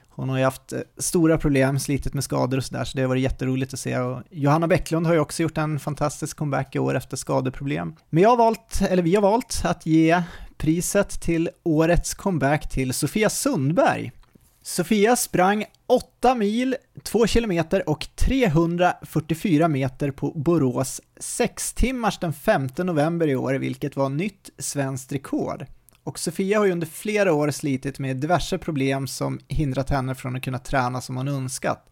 Hon 0.09 0.29
har 0.29 0.39
ju 0.39 0.45
haft 0.45 0.73
eh, 0.73 0.81
stora 0.99 1.39
problem, 1.39 1.79
slitit 1.79 2.15
med 2.15 2.25
skador 2.25 2.59
och 2.59 2.65
sådär, 2.65 2.85
så 2.85 2.97
det 2.97 3.03
har 3.03 3.09
varit 3.09 3.23
jätteroligt 3.23 3.75
att 3.75 3.81
se. 3.81 3.99
Och 3.99 4.23
Johanna 4.31 4.69
Bäcklund 4.69 5.07
har 5.07 5.15
ju 5.15 5.21
också 5.21 5.43
gjort 5.43 5.59
en 5.59 5.79
fantastisk 5.79 6.37
comeback 6.37 6.75
i 6.75 6.79
år 6.79 6.95
efter 6.95 7.17
skadeproblem. 7.17 7.95
Men 8.11 8.23
jag 8.23 8.31
har 8.31 8.37
valt, 8.37 8.81
eller 8.91 9.03
vi 9.03 9.15
har 9.15 9.23
valt, 9.23 9.61
att 9.65 9.87
ge 9.87 10.23
priset 10.57 11.21
till 11.21 11.51
årets 11.63 12.15
comeback 12.15 12.71
till 12.71 12.95
Sofia 12.95 13.31
Sundberg. 13.31 14.13
Sofia 14.69 15.17
sprang 15.17 15.65
8 15.87 16.35
mil, 16.35 16.77
2 17.03 17.27
kilometer 17.27 17.89
och 17.89 18.07
344 18.15 19.69
meter 19.69 20.11
på 20.11 20.31
Borås 20.31 21.01
6 21.17 21.73
timmars 21.73 22.19
den 22.19 22.33
5 22.33 22.69
november 22.77 23.29
i 23.29 23.37
år, 23.37 23.55
vilket 23.55 23.97
var 23.97 24.09
nytt 24.09 24.51
svenskt 24.59 25.13
rekord. 25.13 25.67
Och 26.05 26.19
Sofia 26.19 26.59
har 26.59 26.67
ju 26.67 26.73
under 26.73 26.87
flera 26.87 27.33
år 27.33 27.51
slitit 27.51 27.99
med 27.99 28.17
diverse 28.17 28.59
problem 28.59 29.07
som 29.07 29.41
hindrat 29.49 29.91
henne 29.91 30.15
från 30.15 30.37
att 30.37 30.43
kunna 30.43 30.59
träna 30.59 31.01
som 31.01 31.17
hon 31.17 31.29
önskat. 31.29 31.91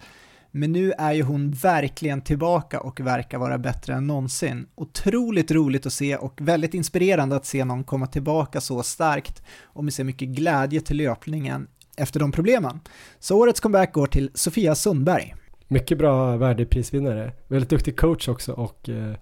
Men 0.51 0.73
nu 0.73 0.93
är 0.93 1.13
ju 1.13 1.23
hon 1.23 1.51
verkligen 1.51 2.23
tillbaka 2.23 2.81
och 2.81 3.01
verkar 3.01 3.39
vara 3.39 3.59
bättre 3.59 3.95
än 3.95 4.07
någonsin. 4.07 4.67
Otroligt 4.75 5.51
roligt 5.51 5.87
att 5.87 5.93
se 5.93 6.17
och 6.17 6.41
väldigt 6.41 6.75
inspirerande 6.75 7.37
att 7.37 7.47
se 7.47 7.65
någon 7.65 7.85
komma 7.85 8.07
tillbaka 8.07 8.61
så 8.61 8.83
starkt 8.83 9.43
och 9.63 9.85
med 9.85 9.95
så 9.95 10.05
mycket 10.05 10.29
glädje 10.29 10.81
till 10.81 10.97
löpningen 10.97 11.69
efter 11.97 12.21
de 12.21 12.33
problemen. 12.33 12.81
Så 13.19 13.39
årets 13.39 13.61
comeback 13.61 13.93
går 13.93 14.07
till 14.07 14.31
Sofia 14.35 14.75
Sundberg. 14.75 15.35
Mycket 15.69 15.99
bra 15.99 16.37
värdeprisvinnare, 16.37 17.33
väldigt 17.49 17.71
duktig 17.71 17.97
coach 17.97 18.29
också 18.29 18.53
och 18.53 18.89
eh, 18.89 19.13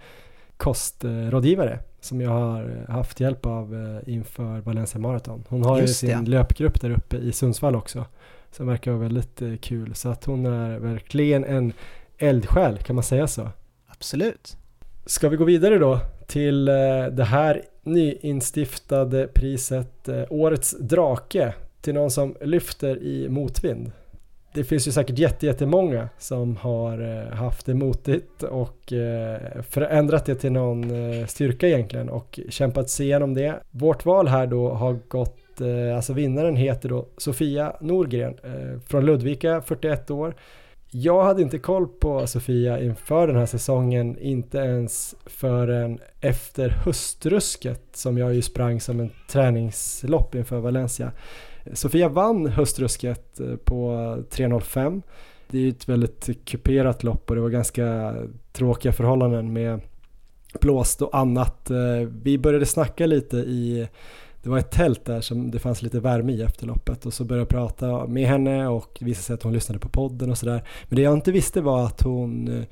kostrådgivare 0.57 1.79
som 2.01 2.21
jag 2.21 2.31
har 2.31 2.87
haft 2.89 3.21
hjälp 3.21 3.47
av 3.47 3.75
eh, 3.75 4.15
inför 4.15 4.61
Valencia 4.61 5.01
Marathon. 5.01 5.45
Hon 5.49 5.65
har 5.65 5.81
Just 5.81 6.03
ju 6.03 6.09
sin 6.09 6.25
det. 6.25 6.31
löpgrupp 6.31 6.81
där 6.81 6.91
uppe 6.91 7.17
i 7.17 7.33
Sundsvall 7.33 7.77
också 7.77 8.05
som 8.51 8.67
verkar 8.67 8.91
vara 8.91 9.03
väldigt 9.03 9.43
eh, 9.43 9.57
kul 9.57 9.95
så 9.95 10.09
att 10.09 10.25
hon 10.25 10.47
är 10.47 10.79
verkligen 10.79 11.45
en 11.45 11.73
eldsjäl 12.19 12.79
kan 12.79 12.97
man 12.97 13.03
säga 13.03 13.27
så. 13.27 13.49
Absolut. 13.87 14.57
Ska 15.07 15.29
vi 15.29 15.37
gå 15.37 15.45
vidare 15.45 15.79
då 15.79 16.01
till 16.27 16.65
det 16.65 17.25
här 17.25 17.63
nyinstiftade 17.83 19.27
priset 19.27 20.09
Årets 20.31 20.77
drake 20.81 21.55
till 21.85 21.95
någon 21.95 22.11
som 22.11 22.37
lyfter 22.41 23.03
i 23.03 23.29
motvind. 23.29 23.93
Det 24.55 24.65
finns 24.65 24.89
ju 24.89 24.93
säkert 24.93 25.43
jättemånga 25.43 26.09
som 26.19 26.57
har 26.57 27.01
eh, 27.01 27.35
haft 27.37 27.67
det 27.67 27.75
motigt 27.75 28.43
och 28.43 28.93
eh, 28.93 29.63
förändrat 29.63 30.27
det 30.27 30.35
till 30.35 30.53
någon 30.53 30.91
eh, 30.91 31.27
styrka 31.27 31.69
egentligen 31.69 32.09
och 32.09 32.41
kämpat 32.49 32.91
sig 32.91 33.07
igenom 33.07 33.35
det. 33.35 33.55
Vårt 33.71 34.05
val 34.05 34.29
här 34.29 34.47
då 34.47 34.71
har 34.71 34.99
gått, 35.09 35.41
alltså 35.97 36.13
vinnaren 36.13 36.57
heter 36.57 36.89
då 36.89 37.09
Sofia 37.17 37.77
Norgren 37.81 38.35
från 38.87 39.07
Ludvika, 39.07 39.63
41 39.63 40.11
år. 40.11 40.35
Jag 40.91 41.25
hade 41.25 41.43
inte 41.43 41.59
koll 41.59 41.87
på 41.87 42.27
Sofia 42.27 42.81
inför 42.81 43.27
den 43.27 43.37
här 43.37 43.47
säsongen, 43.47 44.19
inte 44.19 44.59
ens 44.59 45.15
förrän 45.27 45.99
efter 46.21 46.69
höstrusket 46.69 47.83
som 47.93 48.19
jag 48.19 48.35
ju 48.35 48.43
sprang 48.43 48.81
som 48.81 49.01
en 49.01 49.11
träningslopp 49.29 50.35
inför 50.35 50.59
Valencia. 50.61 51.13
Sofia 51.73 52.09
vann 52.09 52.47
höstrusket 52.47 53.41
eh, 53.41 53.57
på 53.57 53.91
3.05. 54.31 55.03
Det 55.51 55.59
är 55.59 55.63
ju 55.63 55.69
ett 55.69 55.89
väldigt 55.89 56.45
kuperat 56.45 57.03
lopp 57.03 57.31
och 57.31 57.37
det 57.37 57.43
var 57.43 57.51
ganska 57.51 58.15
tråkiga 58.53 58.93
förhållanden 58.93 59.53
med 59.53 59.81
blåst 60.61 61.03
och 61.03 61.17
annat. 61.17 61.71
Eh, 61.71 62.09
vi 62.23 62.39
började 62.39 62.67
snacka 62.67 63.07
lite 63.07 63.37
i 63.37 63.89
det 64.43 64.51
var 64.51 64.59
ett 64.59 64.71
tält 64.71 65.05
där 65.05 65.21
som 65.21 65.51
det 65.51 65.59
fanns 65.59 65.83
lite 65.83 66.01
värme 66.01 66.33
i 66.33 66.43
efter 66.43 66.67
loppet 66.67 67.07
och 67.07 67.15
så 67.15 67.25
började 67.25 67.41
jag 67.41 67.49
prata 67.49 68.07
med 68.07 68.29
henne 68.29 68.69
och 68.69 68.97
det 68.99 69.05
visade 69.05 69.23
sig 69.23 69.35
att 69.35 69.43
hon 69.43 69.53
lyssnade 69.53 69.79
på 69.79 69.89
podden 69.89 70.31
och 70.31 70.39
sådär. 70.39 70.65
Men 70.89 70.97
det 70.97 71.03
jag 71.03 71.15
inte 71.15 71.33
visste 71.33 71.61
var 71.61 71.87
att 71.87 72.03
hon 72.03 72.49
eh, 72.49 72.65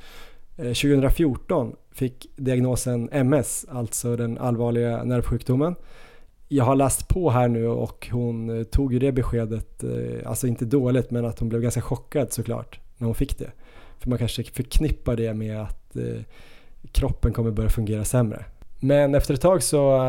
2014 0.57 1.73
fick 1.93 2.27
diagnosen 2.37 3.09
MS, 3.13 3.67
alltså 3.69 4.17
den 4.17 4.39
allvarliga 4.39 5.05
nervsjukdomen. 5.05 5.75
Jag 6.55 6.65
har 6.65 6.77
läst 6.77 7.09
på 7.09 7.31
här 7.31 7.49
nu 7.49 7.69
och 7.69 8.09
hon 8.13 8.59
eh, 8.59 8.65
tog 8.65 8.93
ju 8.93 8.99
det 8.99 9.13
beskedet, 9.13 9.85
eh, 9.85 10.29
alltså 10.29 10.47
inte 10.47 10.65
dåligt 10.65 11.11
men 11.11 11.25
att 11.25 11.39
hon 11.39 11.49
blev 11.49 11.63
ganska 11.63 11.81
chockad 11.81 12.33
såklart 12.33 12.81
när 12.99 13.07
hon 13.07 13.15
fick 13.15 13.39
det. 13.39 13.51
För 13.99 14.09
man 14.09 14.19
kanske 14.19 14.45
förknippar 14.45 15.17
det 15.17 15.35
med 15.35 15.61
att 15.61 15.97
eh, 15.97 16.23
kroppen 16.93 17.33
kommer 17.33 17.51
börja 17.51 17.71
fungera 17.71 18.05
sämre. 18.05 18.45
Men 18.81 19.15
efter 19.15 19.35
ett 19.35 19.41
tag 19.41 19.63
så 19.63 20.01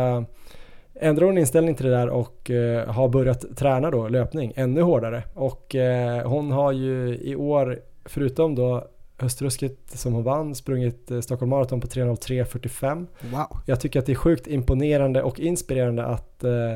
ändrade 0.93 1.25
hon 1.25 1.37
inställning 1.37 1.75
till 1.75 1.85
det 1.85 1.91
där 1.91 2.09
och 2.09 2.51
har 2.87 3.09
börjat 3.09 3.57
träna 3.57 3.91
då 3.91 4.07
löpning 4.07 4.53
ännu 4.55 4.81
hårdare. 4.81 5.23
Och 5.33 5.75
hon 6.25 6.51
har 6.51 6.71
ju 6.71 7.17
i 7.17 7.35
år, 7.35 7.79
förutom 8.05 8.55
då 8.55 8.87
höstrusket 9.17 9.79
som 9.85 10.13
hon 10.13 10.23
vann, 10.23 10.55
sprungit 10.55 11.11
eh, 11.11 11.19
Stockholm 11.19 11.49
Marathon 11.49 11.81
på 11.81 11.87
3.03.45. 11.87 13.07
Wow. 13.31 13.57
Jag 13.65 13.79
tycker 13.79 13.99
att 13.99 14.05
det 14.05 14.11
är 14.11 14.15
sjukt 14.15 14.47
imponerande 14.47 15.23
och 15.23 15.39
inspirerande 15.39 16.05
att 16.05 16.43
eh, 16.43 16.75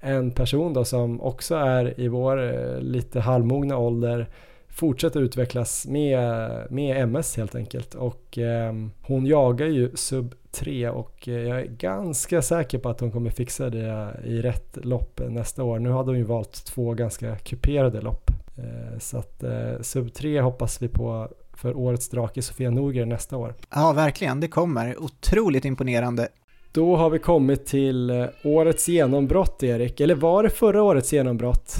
en 0.00 0.30
person 0.30 0.72
då 0.72 0.84
som 0.84 1.20
också 1.20 1.54
är 1.54 2.00
i 2.00 2.08
vår 2.08 2.42
eh, 2.42 2.80
lite 2.80 3.20
halvmogna 3.20 3.78
ålder 3.78 4.28
fortsätter 4.68 5.20
utvecklas 5.20 5.86
med, 5.86 6.50
med 6.70 7.02
MS 7.02 7.36
helt 7.36 7.54
enkelt. 7.54 7.94
Och 7.94 8.38
eh, 8.38 8.74
hon 9.02 9.26
jagar 9.26 9.66
ju 9.66 9.96
sub 9.96 10.34
3 10.50 10.88
och 10.88 11.28
jag 11.28 11.60
är 11.60 11.66
ganska 11.66 12.42
säker 12.42 12.78
på 12.78 12.88
att 12.88 13.00
hon 13.00 13.10
kommer 13.10 13.30
fixa 13.30 13.70
det 13.70 14.10
i 14.24 14.42
rätt 14.42 14.78
lopp 14.84 15.20
nästa 15.28 15.64
år. 15.64 15.78
Nu 15.78 15.90
hade 15.90 16.10
hon 16.10 16.18
ju 16.18 16.24
valt 16.24 16.64
två 16.64 16.94
ganska 16.94 17.36
kuperade 17.36 18.00
lopp. 18.00 18.30
Så 18.98 19.18
att 19.18 19.44
sub 19.80 20.14
3 20.14 20.40
hoppas 20.40 20.82
vi 20.82 20.88
på 20.88 21.28
för 21.56 21.76
årets 21.76 22.08
drake 22.08 22.42
Sofia 22.42 22.70
Norgren 22.70 23.08
nästa 23.08 23.36
år. 23.36 23.54
Ja, 23.74 23.92
verkligen. 23.92 24.40
Det 24.40 24.48
kommer. 24.48 25.02
Otroligt 25.02 25.64
imponerande. 25.64 26.28
Då 26.72 26.96
har 26.96 27.10
vi 27.10 27.18
kommit 27.18 27.66
till 27.66 28.10
eh, 28.10 28.26
årets 28.44 28.88
genombrott, 28.88 29.62
Erik. 29.62 30.00
Eller 30.00 30.14
var 30.14 30.42
det 30.42 30.50
förra 30.50 30.82
årets 30.82 31.12
genombrott? 31.12 31.74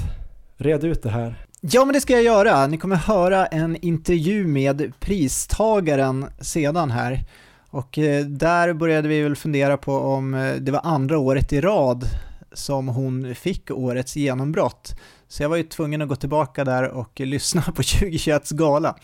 Red 0.57 0.83
ut 0.83 1.03
det 1.03 1.09
här. 1.09 1.35
Ja, 1.61 1.85
men 1.85 1.93
det 1.93 2.01
ska 2.01 2.13
jag 2.13 2.23
göra. 2.23 2.67
Ni 2.67 2.77
kommer 2.77 2.95
höra 2.95 3.45
en 3.45 3.77
intervju 3.81 4.47
med 4.47 4.93
pristagaren 4.99 6.25
sedan 6.39 6.91
här. 6.91 7.25
Och 7.69 7.97
eh, 7.97 8.25
där 8.25 8.73
började 8.73 9.07
vi 9.07 9.21
väl 9.21 9.35
fundera 9.35 9.77
på 9.77 9.93
om 9.93 10.33
eh, 10.33 10.55
det 10.55 10.71
var 10.71 10.81
andra 10.83 11.17
året 11.17 11.53
i 11.53 11.61
rad 11.61 12.05
som 12.53 12.87
hon 12.87 13.35
fick 13.35 13.71
årets 13.71 14.15
genombrott. 14.15 14.95
Så 15.27 15.43
jag 15.43 15.49
var 15.49 15.57
ju 15.57 15.63
tvungen 15.63 16.01
att 16.01 16.09
gå 16.09 16.15
tillbaka 16.15 16.63
där 16.63 16.89
och 16.89 17.19
lyssna 17.19 17.61
på 17.61 17.71
2021s 17.81 18.55
gala. 18.55 18.95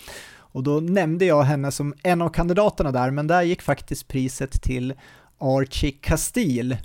Och 0.54 0.64
då 0.64 0.80
nämnde 0.80 1.26
jag 1.26 1.44
henne 1.44 1.72
som 1.72 1.94
en 2.04 2.22
av 2.22 2.30
kandidaterna 2.30 2.92
där, 2.92 3.12
men 3.12 3.28
där 3.28 3.42
gick 3.42 3.62
faktiskt 3.62 4.08
priset 4.08 4.62
till 4.62 4.94
Archie 5.38 5.92
Castile. 5.92 6.78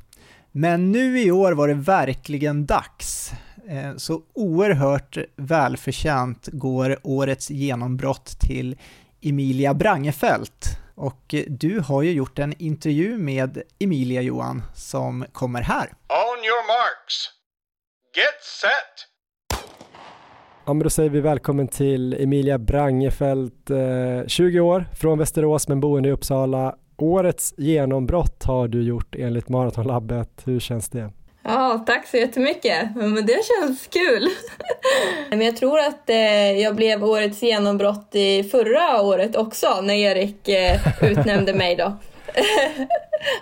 Men 0.52 0.92
nu 0.92 1.20
i 1.20 1.30
år 1.30 1.52
var 1.52 1.68
det 1.68 1.74
verkligen 1.74 2.66
dags. 2.66 3.32
Eh, 3.68 3.96
så 3.96 4.22
oerhört 4.34 5.16
välförtjänt 5.36 6.48
går 6.52 6.98
årets 7.02 7.50
genombrott 7.50 8.40
till 8.40 8.76
Emilia 9.22 9.74
Brangefelt. 9.74 10.66
Och 10.94 11.34
du 11.48 11.80
har 11.80 12.02
ju 12.02 12.12
gjort 12.12 12.38
en 12.38 12.54
intervju 12.58 13.18
med 13.18 13.62
Emilia 13.78 14.22
Johan 14.22 14.62
som 14.74 15.24
kommer 15.32 15.62
här. 15.62 15.86
On 16.08 16.38
your 16.44 16.66
marks. 16.66 17.30
Get 18.16 18.44
set. 18.60 19.17
Ja, 20.68 20.74
men 20.74 20.84
då 20.84 20.90
säger 20.90 21.10
vi 21.10 21.20
välkommen 21.20 21.68
till 21.68 22.16
Emilia 22.22 22.58
Brangefelt, 22.58 23.70
eh, 23.70 24.26
20 24.26 24.60
år, 24.60 24.84
från 25.00 25.18
Västerås 25.18 25.68
men 25.68 25.80
boende 25.80 26.08
i 26.08 26.12
Uppsala. 26.12 26.74
Årets 26.96 27.54
genombrott 27.56 28.44
har 28.44 28.68
du 28.68 28.82
gjort 28.82 29.14
enligt 29.18 29.48
Maratonlabbet. 29.48 30.42
Hur 30.44 30.60
känns 30.60 30.88
det? 30.88 31.10
Ja, 31.42 31.84
tack 31.86 32.06
så 32.06 32.16
jättemycket. 32.16 32.96
Men 32.96 33.26
det 33.26 33.38
känns 33.44 33.86
kul. 33.86 34.28
Men 35.30 35.40
jag 35.40 35.56
tror 35.56 35.78
att 35.78 36.10
eh, 36.10 36.52
jag 36.60 36.76
blev 36.76 37.04
årets 37.04 37.42
genombrott 37.42 38.08
i 38.12 38.42
förra 38.42 39.02
året 39.02 39.36
också 39.36 39.80
när 39.82 39.94
Erik 39.94 40.48
eh, 40.48 40.80
utnämnde 41.02 41.54
mig 41.54 41.76
då. 41.76 41.84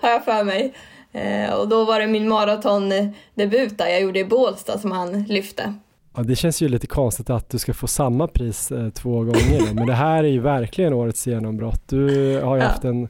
Har 0.00 0.10
jag 0.10 0.24
för 0.24 0.44
mig. 0.44 0.74
Eh, 1.12 1.54
och 1.54 1.68
då 1.68 1.84
var 1.84 2.00
det 2.00 2.06
min 2.06 2.28
maratondebut 2.28 3.72
eh, 3.72 3.76
där 3.76 3.86
jag 3.86 4.00
gjorde 4.00 4.18
i 4.18 4.24
Bålsta 4.24 4.78
som 4.78 4.92
han 4.92 5.22
lyfte. 5.22 5.74
Ja, 6.16 6.22
det 6.22 6.36
känns 6.36 6.62
ju 6.62 6.68
lite 6.68 6.86
konstigt 6.86 7.30
att 7.30 7.50
du 7.50 7.58
ska 7.58 7.74
få 7.74 7.86
samma 7.86 8.28
pris 8.28 8.72
eh, 8.72 8.90
två 8.90 9.18
gånger, 9.18 9.74
men 9.74 9.86
det 9.86 9.94
här 9.94 10.24
är 10.24 10.28
ju 10.28 10.40
verkligen 10.40 10.92
årets 10.92 11.26
genombrott. 11.26 11.88
Du 11.88 12.04
har 12.40 12.56
ju 12.56 12.62
ja. 12.62 12.68
haft 12.68 12.84
en 12.84 13.08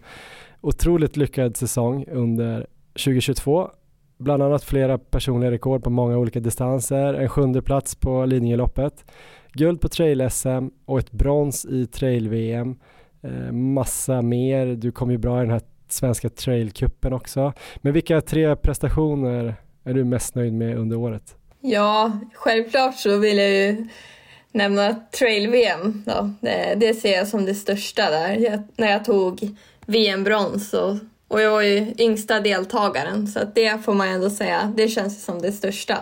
otroligt 0.61 1.17
lyckad 1.17 1.57
säsong 1.57 2.05
under 2.11 2.67
2022 2.93 3.71
bland 4.19 4.43
annat 4.43 4.65
flera 4.65 4.99
personliga 4.99 5.51
rekord 5.51 5.85
på 5.85 5.91
många 5.91 6.19
olika 6.19 6.41
distanser, 6.41 7.15
en 7.15 7.29
sjunde 7.29 7.63
plats 7.63 7.95
på 7.95 8.27
Lidingöloppet, 8.27 9.05
guld 9.53 9.81
på 9.81 9.89
trail-SM 9.89 10.71
och 10.85 10.99
ett 10.99 11.13
brons 11.13 11.65
i 11.65 11.87
trail-VM. 11.87 12.77
Eh, 13.23 13.53
massa 13.53 14.23
mer, 14.23 14.67
du 14.67 14.93
kom 14.93 15.11
ju 15.11 15.19
bra 15.19 15.39
i 15.39 15.41
den 15.41 15.51
här 15.51 15.63
svenska 15.89 16.29
trailcupen 16.29 17.13
också. 17.13 17.53
Men 17.77 17.93
vilka 17.93 18.21
tre 18.21 18.57
prestationer 18.57 19.55
är 19.85 19.95
du 19.95 20.05
mest 20.05 20.35
nöjd 20.35 20.53
med 20.53 20.79
under 20.79 20.97
året? 20.97 21.37
Ja, 21.69 22.19
självklart 22.33 22.97
så 22.97 23.17
vill 23.17 23.39
jag 23.39 23.51
ju 23.51 23.89
nämna 24.53 24.95
trail-VM. 25.19 26.05
Det, 26.41 26.51
eh, 26.51 26.79
det 26.79 26.95
ser 26.95 27.13
jag 27.13 27.29
som 27.29 27.45
det 27.45 27.55
största 27.55 28.11
där. 28.11 28.35
Jag, 28.35 28.63
när 28.77 28.91
jag 28.91 29.05
tog 29.05 29.57
VM-brons 29.87 30.75
och 30.75 30.97
och 31.29 31.41
jag 31.41 31.51
var 31.51 31.63
ju 31.63 31.95
yngsta 31.99 32.41
deltagaren 32.41 33.27
så 33.27 33.39
att 33.39 33.55
det 33.55 33.85
får 33.85 33.95
man 33.95 34.09
ändå 34.09 34.31
säga, 34.31 34.73
det 34.77 34.89
känns 34.89 35.25
som 35.25 35.43
det 35.43 35.53
största. 35.53 35.99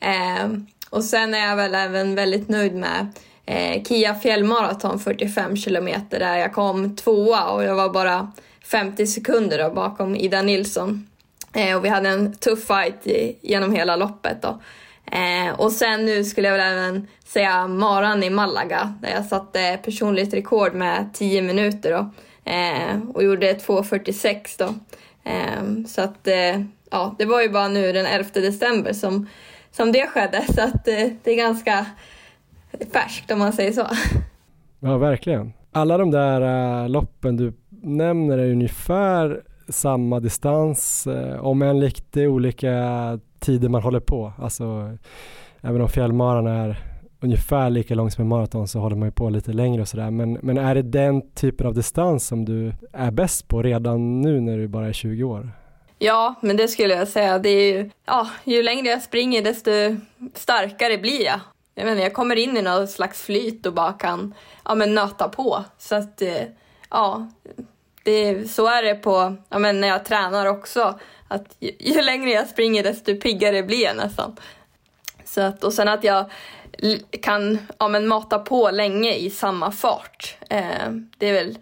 Eh, 0.00 0.48
och 0.90 1.04
sen 1.04 1.34
är 1.34 1.46
jag 1.46 1.56
väl 1.56 1.74
även 1.74 2.14
väldigt 2.14 2.48
nöjd 2.48 2.74
med 2.74 3.06
eh, 3.46 3.82
Kia 3.82 4.14
fjällmaraton 4.14 4.98
45 4.98 5.56
kilometer 5.56 6.18
där 6.18 6.36
jag 6.36 6.52
kom 6.52 6.96
tvåa 6.96 7.48
och 7.48 7.64
jag 7.64 7.74
var 7.74 7.88
bara 7.88 8.32
50 8.64 9.06
sekunder 9.06 9.58
då, 9.58 9.70
bakom 9.70 10.16
Ida 10.16 10.42
Nilsson. 10.42 11.06
Eh, 11.52 11.76
och 11.76 11.84
vi 11.84 11.88
hade 11.88 12.08
en 12.08 12.34
tuff 12.34 12.66
fight 12.66 13.06
i, 13.06 13.38
genom 13.42 13.74
hela 13.74 13.96
loppet 13.96 14.42
då. 14.42 14.60
Eh, 15.12 15.60
och 15.60 15.72
sen 15.72 16.04
nu 16.04 16.24
skulle 16.24 16.48
jag 16.48 16.56
väl 16.56 16.78
även 16.78 17.06
säga 17.24 17.66
maran 17.66 18.22
i 18.22 18.30
Malaga 18.30 18.94
där 19.02 19.10
jag 19.10 19.24
satte 19.24 19.78
personligt 19.84 20.34
rekord 20.34 20.74
med 20.74 21.10
10 21.14 21.42
minuter 21.42 21.92
då 21.92 22.10
eh, 22.50 23.00
och 23.14 23.22
gjorde 23.22 23.52
2.46 23.52 24.58
då. 24.58 24.74
Eh, 25.30 25.84
så 25.86 26.00
att 26.00 26.26
eh, 26.26 26.62
ja, 26.90 27.14
det 27.18 27.24
var 27.24 27.42
ju 27.42 27.48
bara 27.48 27.68
nu 27.68 27.92
den 27.92 28.06
11 28.06 28.28
december 28.32 28.92
som, 28.92 29.26
som 29.70 29.92
det 29.92 30.06
skedde 30.06 30.44
så 30.54 30.60
att 30.60 30.88
eh, 30.88 31.08
det 31.22 31.30
är 31.30 31.36
ganska 31.36 31.86
färskt 32.92 33.30
om 33.30 33.38
man 33.38 33.52
säger 33.52 33.72
så. 33.72 33.86
Ja, 34.80 34.98
verkligen. 34.98 35.52
Alla 35.72 35.98
de 35.98 36.10
där 36.10 36.40
äh, 36.82 36.88
loppen 36.88 37.36
du 37.36 37.52
nämner 37.82 38.38
är 38.38 38.50
ungefär 38.50 39.42
samma 39.68 40.20
distans, 40.20 41.06
eh, 41.06 41.44
om 41.44 41.62
än 41.62 41.80
lite 41.80 42.26
olika 42.26 42.72
tider 43.38 43.68
man 43.68 43.82
håller 43.82 44.00
på. 44.00 44.32
Alltså, 44.38 44.96
även 45.60 45.80
om 45.80 45.88
fjällmaran 45.88 46.46
är 46.46 46.78
ungefär 47.20 47.70
lika 47.70 47.94
lång 47.94 48.10
som 48.10 48.22
en 48.22 48.28
maraton 48.28 48.68
så 48.68 48.78
håller 48.78 48.96
man 48.96 49.08
ju 49.08 49.12
på 49.12 49.30
lite 49.30 49.52
längre 49.52 49.82
och 49.82 49.88
sådär. 49.88 50.10
Men, 50.10 50.32
men 50.42 50.58
är 50.58 50.74
det 50.74 50.82
den 50.82 51.30
typen 51.34 51.66
av 51.66 51.74
distans 51.74 52.26
som 52.26 52.44
du 52.44 52.72
är 52.92 53.10
bäst 53.10 53.48
på 53.48 53.62
redan 53.62 54.20
nu 54.20 54.40
när 54.40 54.58
du 54.58 54.68
bara 54.68 54.88
är 54.88 54.92
20 54.92 55.24
år? 55.24 55.50
Ja, 55.98 56.34
men 56.42 56.56
det 56.56 56.68
skulle 56.68 56.94
jag 56.94 57.08
säga. 57.08 57.38
Det 57.38 57.48
är 57.48 57.76
ju, 57.76 57.90
ja, 58.06 58.28
ju 58.44 58.62
längre 58.62 58.88
jag 58.88 59.02
springer 59.02 59.42
desto 59.42 59.70
starkare 60.34 60.98
blir 60.98 61.24
jag. 61.24 61.40
Jag, 61.74 61.84
menar, 61.84 62.02
jag 62.02 62.12
kommer 62.12 62.36
in 62.36 62.56
i 62.56 62.62
något 62.62 62.90
slags 62.90 63.22
flyt 63.22 63.66
och 63.66 63.72
bara 63.72 63.92
kan 63.92 64.34
ja, 64.64 64.74
men 64.74 64.94
nöta 64.94 65.28
på. 65.28 65.64
Så 65.78 65.94
att, 65.94 66.22
eh, 66.22 66.42
ja, 66.90 67.28
det, 68.02 68.50
så 68.50 68.66
är 68.66 68.82
det 68.82 68.94
på, 68.94 69.36
ja, 69.48 69.58
men 69.58 69.80
när 69.80 69.88
jag 69.88 70.04
tränar 70.04 70.46
också. 70.46 70.98
Att 71.28 71.56
ju, 71.60 71.70
ju 71.78 72.02
längre 72.02 72.30
jag 72.30 72.48
springer 72.48 72.82
desto 72.82 73.16
piggare 73.16 73.62
blir 73.62 73.84
jag 73.84 73.96
nästan. 73.96 74.36
Så 75.24 75.40
att, 75.40 75.64
och 75.64 75.72
sen 75.72 75.88
att 75.88 76.04
jag 76.04 76.30
kan 77.22 77.58
ja, 77.78 77.88
men 77.88 78.08
mata 78.08 78.38
på 78.38 78.70
länge 78.70 79.14
i 79.14 79.30
samma 79.30 79.70
fart. 79.70 80.36
Eh, 80.50 80.90
det 81.18 81.26
är 81.26 81.32
väl 81.32 81.58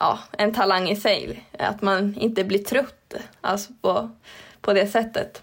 ja, 0.00 0.18
en 0.38 0.54
talang 0.54 0.88
i 0.88 0.96
sig, 0.96 1.44
att 1.58 1.82
man 1.82 2.14
inte 2.14 2.44
blir 2.44 2.58
trött 2.58 3.14
alltså 3.40 3.72
på, 3.80 4.10
på 4.60 4.72
det 4.72 4.86
sättet. 4.86 5.42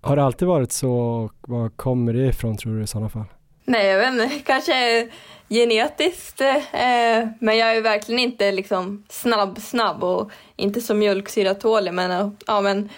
Har 0.00 0.16
det 0.16 0.24
alltid 0.24 0.48
varit 0.48 0.72
så 0.72 0.92
och 0.92 1.32
var 1.40 1.68
kommer 1.68 2.12
det 2.12 2.26
ifrån 2.26 2.56
tror 2.56 2.76
du 2.76 2.82
i 2.82 2.86
sådana 2.86 3.08
fall? 3.08 3.26
Nej, 3.72 3.86
jag 3.86 3.98
vet 3.98 4.12
inte. 4.12 4.38
Kanske 4.46 5.08
genetiskt. 5.48 6.40
Eh, 6.40 7.28
men 7.38 7.56
jag 7.58 7.76
är 7.76 7.80
verkligen 7.80 8.18
inte 8.18 8.52
liksom 8.52 9.04
snabb, 9.08 9.58
snabb 9.60 10.04
och 10.04 10.30
inte 10.56 10.80
så 10.80 10.94
mjölksyratålig. 10.94 11.94
Men, 11.94 12.10
eh, 12.10 12.30
ja, 12.46 12.60
men 12.60 12.88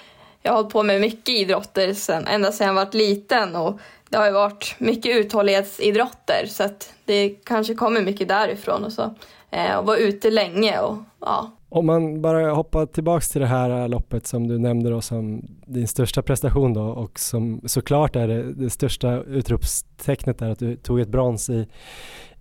jag 0.43 0.53
har 0.53 0.57
hållit 0.57 0.73
på 0.73 0.83
med 0.83 1.01
mycket 1.01 1.29
idrotter 1.29 1.93
sen, 1.93 2.27
ända 2.27 2.53
sedan 2.53 2.67
jag 2.67 2.75
var 2.75 2.89
liten. 2.93 3.57
Och 3.57 3.81
det 4.09 4.17
har 4.17 4.27
ju 4.27 4.33
varit 4.33 4.75
mycket 4.79 5.17
uthållighetsidrotter 5.17 6.47
så 6.49 6.63
att 6.63 6.93
det 7.05 7.29
kanske 7.45 7.75
kommer 7.75 8.01
mycket 8.01 8.29
därifrån 8.29 8.85
och 8.85 8.93
så. 8.93 9.15
Eh, 9.51 9.77
och 9.77 9.87
vara 9.87 9.97
ute 9.97 10.31
länge 10.31 10.79
och 10.79 10.97
ja. 11.21 11.51
Om 11.75 11.87
man 11.87 12.23
bara 12.23 12.51
hoppar 12.51 12.87
tillbaks 12.87 13.29
till 13.29 13.41
det 13.41 13.47
här 13.47 13.89
loppet 13.89 14.27
som 14.27 14.49
du 14.49 14.59
nämnde 14.59 14.91
då 14.91 15.01
som 15.01 15.43
din 15.67 15.89
största 15.89 16.23
prestation 16.23 16.73
då 16.73 16.83
och 16.83 17.19
som 17.19 17.61
såklart 17.65 18.17
är 18.17 18.29
det, 18.29 18.53
det 18.53 18.71
största 18.71 19.23
utropstecknet 19.23 20.43
är 20.43 20.51
att 20.51 20.59
du 20.59 20.77
tog 20.77 21.01
ett 21.01 21.09
brons 21.09 21.51
i, 21.51 21.67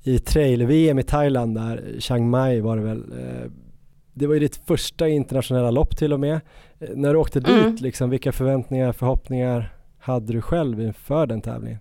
i 0.04 0.20
trail-VM 0.20 1.00
i 1.00 1.04
Thailand 1.04 1.56
där, 1.56 1.96
Chiang 2.00 2.30
Mai 2.30 2.60
var 2.60 2.78
det 2.78 2.84
väl. 2.84 2.98
Eh, 2.98 3.52
det 4.14 4.28
var 4.28 4.34
ju 4.34 4.40
ditt 4.40 4.56
första 4.56 5.08
internationella 5.08 5.72
lopp 5.72 5.98
till 5.98 6.14
och 6.14 6.20
med. 6.20 6.40
Eh, 6.80 6.90
när 6.96 7.14
du 7.14 7.20
åkte 7.20 7.40
mm. 7.40 7.72
dit, 7.72 7.82
liksom, 7.82 8.10
vilka 8.10 8.32
förväntningar, 8.32 8.92
förhoppningar 8.92 9.74
hade 10.00 10.34
du 10.34 10.42
själv 10.42 10.82
inför 10.82 11.28
den 11.28 11.42
tävlingen? 11.42 11.80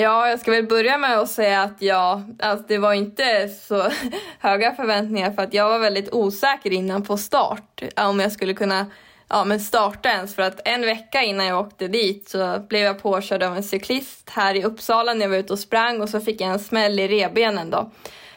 Ja, 0.00 0.28
jag 0.28 0.40
ska 0.40 0.50
väl 0.50 0.66
börja 0.66 0.98
med 0.98 1.18
att 1.18 1.30
säga 1.30 1.62
att 1.62 1.82
jag, 1.82 2.22
alltså 2.38 2.66
det 2.68 2.78
var 2.78 2.92
inte 2.92 3.48
så 3.48 3.82
höga 4.38 4.74
förväntningar 4.74 5.32
för 5.32 5.42
att 5.42 5.54
jag 5.54 5.68
var 5.68 5.78
väldigt 5.78 6.12
osäker 6.12 6.72
innan 6.72 7.02
på 7.02 7.16
start 7.16 7.82
om 7.96 8.20
jag 8.20 8.32
skulle 8.32 8.54
kunna 8.54 8.86
ja, 9.28 9.44
men 9.44 9.60
starta 9.60 10.08
ens 10.08 10.34
för 10.34 10.42
att 10.42 10.68
en 10.68 10.80
vecka 10.80 11.22
innan 11.22 11.46
jag 11.46 11.60
åkte 11.60 11.88
dit 11.88 12.28
så 12.28 12.58
blev 12.68 12.82
jag 12.82 13.02
påkörd 13.02 13.42
av 13.42 13.56
en 13.56 13.62
cyklist 13.62 14.30
här 14.30 14.54
i 14.54 14.64
Uppsala 14.64 15.14
när 15.14 15.20
jag 15.20 15.28
var 15.28 15.36
ute 15.36 15.52
och 15.52 15.58
sprang 15.58 16.00
och 16.00 16.08
så 16.08 16.20
fick 16.20 16.40
jag 16.40 16.50
en 16.50 16.58
smäll 16.58 17.00
i 17.00 17.08
rebenen 17.08 17.70
då. 17.70 17.90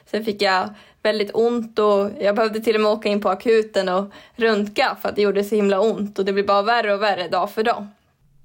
Sen 0.06 0.26
fick 0.26 0.42
jag 0.42 0.70
väldigt 1.04 1.32
ont 1.34 1.80
och 1.80 2.10
jag 2.20 2.36
behövde 2.36 2.60
till 2.60 2.76
och 2.76 2.82
med 2.82 2.92
åka 2.92 3.10
in 3.10 3.22
på 3.22 3.30
akuten 3.30 3.90
och 3.90 4.12
röntga 4.36 4.98
för 5.02 5.10
att 5.10 5.16
det 5.16 5.22
gjorde 5.22 5.44
så 5.44 5.56
himla 5.56 5.80
ont 5.80 6.20
och 6.20 6.26
det 6.26 6.34
blev 6.34 6.46
bara 6.46 6.62
värre 6.62 6.94
och 6.94 7.02
värre 7.02 7.28
dag 7.28 7.52
för 7.52 7.64
dag. 7.64 7.88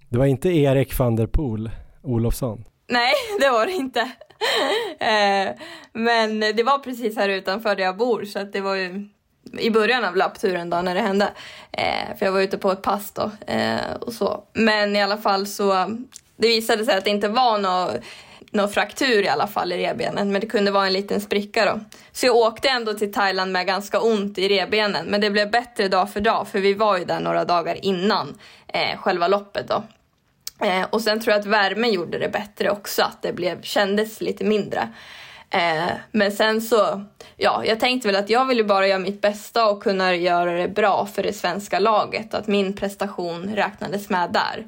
Det 0.08 0.18
var 0.18 0.26
inte 0.26 0.48
Erik 0.48 0.98
van 0.98 1.16
der 1.16 1.26
Poel 1.26 1.70
Olofsson? 2.02 2.64
Nej, 2.88 3.14
det 3.40 3.50
var 3.50 3.66
det 3.66 3.72
inte. 3.72 4.00
Eh, 4.98 5.48
men 5.92 6.40
det 6.40 6.62
var 6.62 6.78
precis 6.78 7.16
här 7.16 7.28
utanför 7.28 7.76
där 7.76 7.84
jag 7.84 7.96
bor 7.96 8.24
så 8.24 8.38
att 8.38 8.52
det 8.52 8.60
var 8.60 8.74
ju 8.74 9.08
i 9.58 9.70
början 9.70 10.04
av 10.04 10.16
lappturen 10.16 10.70
då 10.70 10.76
när 10.76 10.94
det 10.94 11.00
hände. 11.00 11.32
Eh, 11.72 12.16
för 12.18 12.26
jag 12.26 12.32
var 12.32 12.40
ute 12.40 12.58
på 12.58 12.72
ett 12.72 12.82
pass 12.82 13.12
då 13.12 13.30
eh, 13.46 13.94
och 14.00 14.12
så. 14.12 14.44
Men 14.52 14.96
i 14.96 15.02
alla 15.02 15.16
fall 15.16 15.46
så 15.46 15.96
det 16.36 16.48
visade 16.48 16.84
sig 16.84 16.98
att 16.98 17.04
det 17.04 17.10
inte 17.10 17.28
var 17.28 17.58
någon, 17.58 17.90
någon 18.50 18.68
fraktur 18.68 19.22
i 19.22 19.28
alla 19.28 19.46
fall 19.46 19.72
i 19.72 19.76
rebenen 19.76 20.32
men 20.32 20.40
det 20.40 20.46
kunde 20.46 20.70
vara 20.70 20.86
en 20.86 20.92
liten 20.92 21.20
spricka 21.20 21.64
då. 21.64 21.80
Så 22.12 22.26
jag 22.26 22.36
åkte 22.36 22.68
ändå 22.68 22.94
till 22.94 23.12
Thailand 23.12 23.52
med 23.52 23.66
ganska 23.66 24.00
ont 24.00 24.38
i 24.38 24.48
rebenen 24.48 25.06
men 25.06 25.20
det 25.20 25.30
blev 25.30 25.50
bättre 25.50 25.88
dag 25.88 26.12
för 26.12 26.20
dag 26.20 26.48
för 26.48 26.60
vi 26.60 26.74
var 26.74 26.98
ju 26.98 27.04
där 27.04 27.20
några 27.20 27.44
dagar 27.44 27.84
innan 27.84 28.38
eh, 28.68 28.98
själva 28.98 29.28
loppet 29.28 29.68
då. 29.68 29.82
Eh, 30.60 30.86
och 30.90 31.02
sen 31.02 31.20
tror 31.20 31.32
jag 31.32 31.40
att 31.40 31.46
värmen 31.46 31.92
gjorde 31.92 32.18
det 32.18 32.28
bättre 32.28 32.70
också, 32.70 33.02
att 33.02 33.22
det 33.22 33.32
blev, 33.32 33.62
kändes 33.62 34.20
lite 34.20 34.44
mindre. 34.44 34.88
Eh, 35.50 35.92
men 36.10 36.32
sen 36.32 36.60
så, 36.60 37.04
ja, 37.36 37.64
jag 37.64 37.80
tänkte 37.80 38.08
väl 38.08 38.16
att 38.16 38.30
jag 38.30 38.46
ville 38.46 38.64
bara 38.64 38.86
göra 38.86 38.98
mitt 38.98 39.20
bästa 39.20 39.70
och 39.70 39.82
kunna 39.82 40.14
göra 40.14 40.52
det 40.52 40.68
bra 40.68 41.06
för 41.06 41.22
det 41.22 41.32
svenska 41.32 41.78
laget, 41.78 42.34
att 42.34 42.46
min 42.46 42.72
prestation 42.72 43.54
räknades 43.54 44.08
med 44.08 44.32
där. 44.32 44.66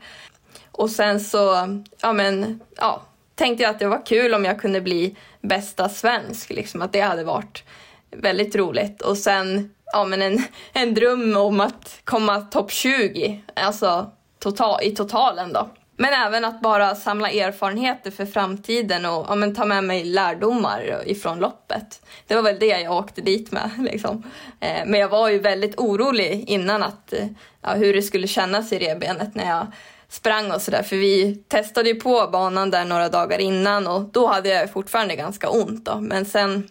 Och 0.72 0.90
sen 0.90 1.20
så, 1.20 1.68
ja 2.01 2.12
men, 2.12 2.61
ja, 2.77 3.03
tänkte 3.35 3.62
jag 3.62 3.70
att 3.70 3.79
det 3.79 3.88
var 3.88 4.07
kul 4.07 4.35
om 4.35 4.44
jag 4.44 4.61
kunde 4.61 4.81
bli 4.81 5.16
bästa 5.40 5.88
svensk, 5.88 6.51
liksom 6.51 6.83
att 6.83 6.92
det 6.92 7.01
hade 7.01 7.24
varit 7.24 7.64
väldigt 8.11 8.57
roligt. 8.57 9.03
Och 9.03 9.18
sen, 9.18 9.74
ja 9.92 10.05
men 10.05 10.22
en, 10.22 10.42
en 10.72 10.94
dröm 10.94 11.37
om 11.37 11.61
att 11.61 12.01
komma 12.05 12.40
topp 12.40 12.70
20, 12.70 13.42
alltså 13.55 14.11
total, 14.38 14.83
i 14.83 14.90
totalen 14.90 15.53
då. 15.53 15.68
Men 16.01 16.27
även 16.27 16.45
att 16.45 16.61
bara 16.61 16.95
samla 16.95 17.31
erfarenheter 17.31 18.11
för 18.11 18.27
framtiden 18.27 19.05
och 19.05 19.27
ja, 19.29 19.35
men 19.35 19.55
ta 19.55 19.65
med 19.65 19.85
mig 19.85 20.05
lärdomar 20.05 21.03
ifrån 21.07 21.39
loppet. 21.39 22.03
Det 22.27 22.35
var 22.35 22.43
väl 22.43 22.59
det 22.59 22.67
jag 22.67 22.93
åkte 22.93 23.21
dit 23.21 23.53
med. 23.53 23.71
Liksom. 23.79 24.23
Eh, 24.61 24.87
men 24.87 25.01
jag 25.01 25.09
var 25.09 25.29
ju 25.29 25.39
väldigt 25.39 25.79
orolig 25.79 26.45
innan 26.49 26.83
att, 26.83 27.13
eh, 27.13 27.27
ja, 27.63 27.75
hur 27.75 27.95
det 27.95 28.03
skulle 28.03 28.27
kännas 28.27 28.73
i 28.73 28.79
revbenet 28.79 29.35
när 29.35 29.49
jag 29.49 29.67
sprang 30.09 30.51
och 30.51 30.63
sådär. 30.63 30.83
För 30.83 30.97
vi 30.97 31.37
testade 31.49 31.89
ju 31.89 31.95
på 31.95 32.29
banan 32.33 32.71
där 32.71 32.85
några 32.85 33.09
dagar 33.09 33.39
innan 33.39 33.87
och 33.87 34.03
då 34.03 34.27
hade 34.27 34.49
jag 34.49 34.73
fortfarande 34.73 35.17
ganska 35.17 35.49
ont. 35.49 35.85
Då. 35.85 36.01
Men 36.01 36.25
sen 36.25 36.69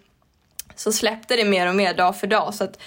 så 0.75 0.91
släppte 0.91 1.35
det 1.35 1.45
mer 1.45 1.69
och 1.69 1.75
mer 1.75 1.93
dag 1.93 2.19
för 2.19 2.27
dag. 2.27 2.53
Så 2.53 2.63
att 2.63 2.79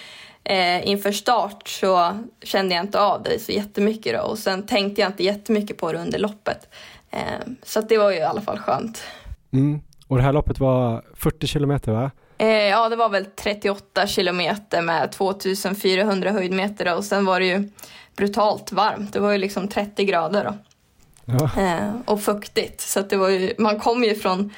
eh, 0.43 0.87
inför 0.87 1.11
start 1.11 1.67
så 1.67 2.17
kände 2.43 2.75
jag 2.75 2.83
inte 2.83 2.99
av 2.99 3.23
det 3.23 3.39
så 3.39 3.51
jättemycket 3.51 4.13
då. 4.13 4.21
och 4.21 4.37
sen 4.37 4.65
tänkte 4.65 5.01
jag 5.01 5.09
inte 5.09 5.23
jättemycket 5.23 5.77
på 5.77 5.91
det 5.91 5.99
under 5.99 6.19
loppet. 6.19 6.69
Eh, 7.11 7.19
så 7.63 7.81
det 7.81 7.97
var 7.97 8.11
ju 8.11 8.17
i 8.17 8.23
alla 8.23 8.41
fall 8.41 8.59
skönt. 8.59 9.03
Mm. 9.53 9.81
Och 10.07 10.17
det 10.17 10.23
här 10.23 10.33
loppet 10.33 10.59
var 10.59 11.03
40 11.15 11.47
kilometer 11.47 11.91
va? 11.91 12.11
Eh, 12.37 12.47
ja, 12.47 12.89
det 12.89 12.95
var 12.95 13.09
väl 13.09 13.25
38 13.25 14.07
kilometer 14.07 14.81
med 14.81 15.11
2400 15.11 16.31
höjdmeter 16.31 16.85
då. 16.85 16.93
och 16.93 17.05
sen 17.05 17.25
var 17.25 17.39
det 17.39 17.45
ju 17.45 17.69
brutalt 18.15 18.71
varmt. 18.71 19.13
Det 19.13 19.19
var 19.19 19.31
ju 19.31 19.37
liksom 19.37 19.67
30 19.67 20.05
grader 20.05 20.43
då. 20.43 20.53
Ja. 21.25 21.61
Eh, 21.61 21.91
och 22.05 22.21
fuktigt. 22.21 22.81
Så 22.81 23.01
det 23.01 23.17
var 23.17 23.29
ju, 23.29 23.53
man 23.57 23.79
kom 23.79 24.03
ju 24.03 24.15
från 24.15 24.53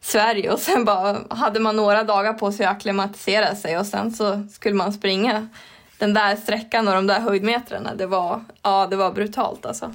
Sverige 0.00 0.52
och 0.52 0.58
sen 0.58 0.84
bara 0.84 1.18
hade 1.30 1.60
man 1.60 1.76
några 1.76 2.04
dagar 2.04 2.32
på 2.32 2.52
sig 2.52 2.66
att 2.66 2.76
acklimatisera 2.76 3.54
sig 3.54 3.78
och 3.78 3.86
sen 3.86 4.12
så 4.12 4.42
skulle 4.50 4.74
man 4.74 4.92
springa 4.92 5.48
den 5.98 6.14
där 6.14 6.36
sträckan 6.36 6.88
och 6.88 6.94
de 6.94 7.06
där 7.06 7.20
höjdmetrarna. 7.20 7.94
Det 7.94 8.06
var, 8.06 8.44
ja, 8.62 8.86
det 8.90 8.96
var 8.96 9.12
brutalt 9.12 9.66
alltså. 9.66 9.92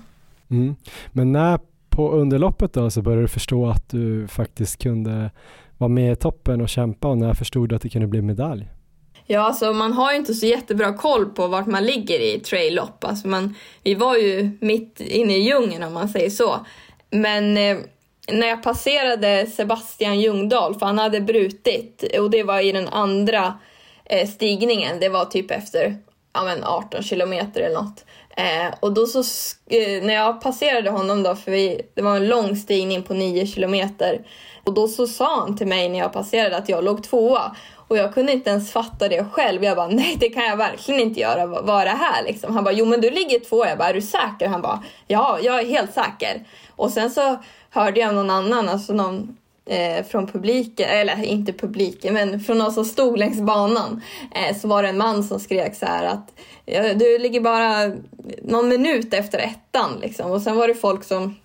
Mm. 0.49 0.75
Men 1.11 1.31
när 1.31 1.59
på 1.89 2.11
underloppet 2.11 2.73
då 2.73 2.89
så 2.89 3.01
började 3.01 3.21
du 3.21 3.27
förstå 3.27 3.69
att 3.69 3.89
du 3.89 4.27
faktiskt 4.27 4.83
kunde 4.83 5.31
vara 5.77 5.89
med 5.89 6.11
i 6.11 6.15
toppen 6.15 6.61
och 6.61 6.69
kämpa 6.69 7.07
och 7.07 7.17
när 7.17 7.33
förstod 7.33 7.69
du 7.69 7.75
att 7.75 7.81
det 7.81 7.89
kunde 7.89 8.07
bli 8.07 8.21
medalj? 8.21 8.69
Ja, 9.25 9.39
alltså 9.39 9.73
man 9.73 9.93
har 9.93 10.11
ju 10.11 10.17
inte 10.17 10.33
så 10.33 10.45
jättebra 10.45 10.93
koll 10.93 11.25
på 11.25 11.47
vart 11.47 11.67
man 11.67 11.85
ligger 11.85 12.19
i 12.19 12.39
trail-lopp. 12.39 13.03
Alltså 13.03 13.27
man, 13.27 13.55
vi 13.83 13.95
var 13.95 14.15
ju 14.15 14.57
mitt 14.61 14.99
inne 14.99 15.37
i 15.37 15.41
djungeln 15.41 15.83
om 15.83 15.93
man 15.93 16.09
säger 16.09 16.29
så. 16.29 16.65
Men 17.09 17.57
eh, 17.57 17.77
när 18.27 18.47
jag 18.47 18.63
passerade 18.63 19.45
Sebastian 19.45 20.19
Ljungdahl, 20.19 20.79
för 20.79 20.85
han 20.85 20.99
hade 20.99 21.21
brutit 21.21 22.03
och 22.19 22.29
det 22.29 22.43
var 22.43 22.59
i 22.59 22.71
den 22.71 22.87
andra 22.87 23.59
eh, 24.05 24.27
stigningen, 24.27 24.99
det 24.99 25.09
var 25.09 25.25
typ 25.25 25.51
efter 25.51 25.97
ja, 26.33 26.43
men 26.43 26.63
18 26.63 27.03
kilometer 27.03 27.61
eller 27.61 27.75
något. 27.75 28.05
Eh, 28.37 28.73
och 28.79 28.93
då 28.93 29.05
så, 29.05 29.19
eh, 29.69 30.03
när 30.03 30.13
jag 30.13 30.41
passerade 30.41 30.89
honom 30.89 31.23
då, 31.23 31.35
för 31.35 31.51
vi, 31.51 31.81
det 31.93 32.01
var 32.01 32.15
en 32.15 32.27
lång 32.27 32.55
stigning 32.55 33.03
på 33.03 33.13
9 33.13 33.47
kilometer, 33.47 34.25
och 34.63 34.73
då 34.73 34.87
så 34.87 35.07
sa 35.07 35.39
han 35.39 35.57
till 35.57 35.67
mig 35.67 35.89
när 35.89 35.99
jag 35.99 36.13
passerade 36.13 36.57
att 36.57 36.69
jag 36.69 36.83
låg 36.83 37.03
tvåa. 37.03 37.55
Och 37.87 37.97
jag 37.97 38.13
kunde 38.13 38.31
inte 38.31 38.49
ens 38.49 38.71
fatta 38.71 39.07
det 39.07 39.25
själv. 39.31 39.63
Jag 39.63 39.77
bara, 39.77 39.87
nej 39.87 40.17
det 40.19 40.29
kan 40.29 40.43
jag 40.43 40.57
verkligen 40.57 41.01
inte 41.01 41.19
göra. 41.19 41.45
Vad 41.45 41.81
är 41.81 41.85
det 41.85 41.91
här 41.91 42.23
liksom? 42.23 42.55
Han 42.55 42.63
bara, 42.63 42.73
jo 42.73 42.85
men 42.85 43.01
du 43.01 43.09
ligger 43.09 43.39
tvåa. 43.39 43.69
Jag 43.69 43.77
bara, 43.77 43.89
är 43.89 43.93
du 43.93 44.01
säker? 44.01 44.47
Han 44.47 44.61
bara, 44.61 44.83
ja, 45.07 45.39
jag 45.41 45.59
är 45.59 45.65
helt 45.65 45.93
säker. 45.93 46.47
Och 46.75 46.91
sen 46.91 47.11
så 47.11 47.37
hörde 47.73 47.99
jag 47.99 48.15
någon 48.15 48.29
annan, 48.29 48.69
alltså 48.69 48.93
någon 48.93 49.37
eh, 49.65 50.05
från 50.05 50.27
publiken, 50.27 50.89
eller 50.89 51.23
inte 51.23 51.53
publiken, 51.53 52.13
men 52.13 52.39
från 52.39 52.57
någon 52.57 52.71
som 52.71 52.85
stod 52.85 53.17
längs 53.17 53.41
banan, 53.41 54.01
eh, 54.35 54.57
så 54.57 54.67
var 54.67 54.83
det 54.83 54.89
en 54.89 54.97
man 54.97 55.23
som 55.23 55.39
skrek 55.39 55.75
så 55.75 55.85
här 55.85 56.05
att 56.05 56.33
du 56.95 57.17
ligger 57.17 57.41
bara 57.41 57.91
någon 58.41 58.69
minut 58.69 59.13
efter 59.13 59.39
ettan 59.39 59.99
liksom. 60.01 60.31
Och 60.31 60.41
sen 60.41 60.55
var 60.55 60.67
det 60.67 60.75
folk 60.75 61.03
som 61.03 61.35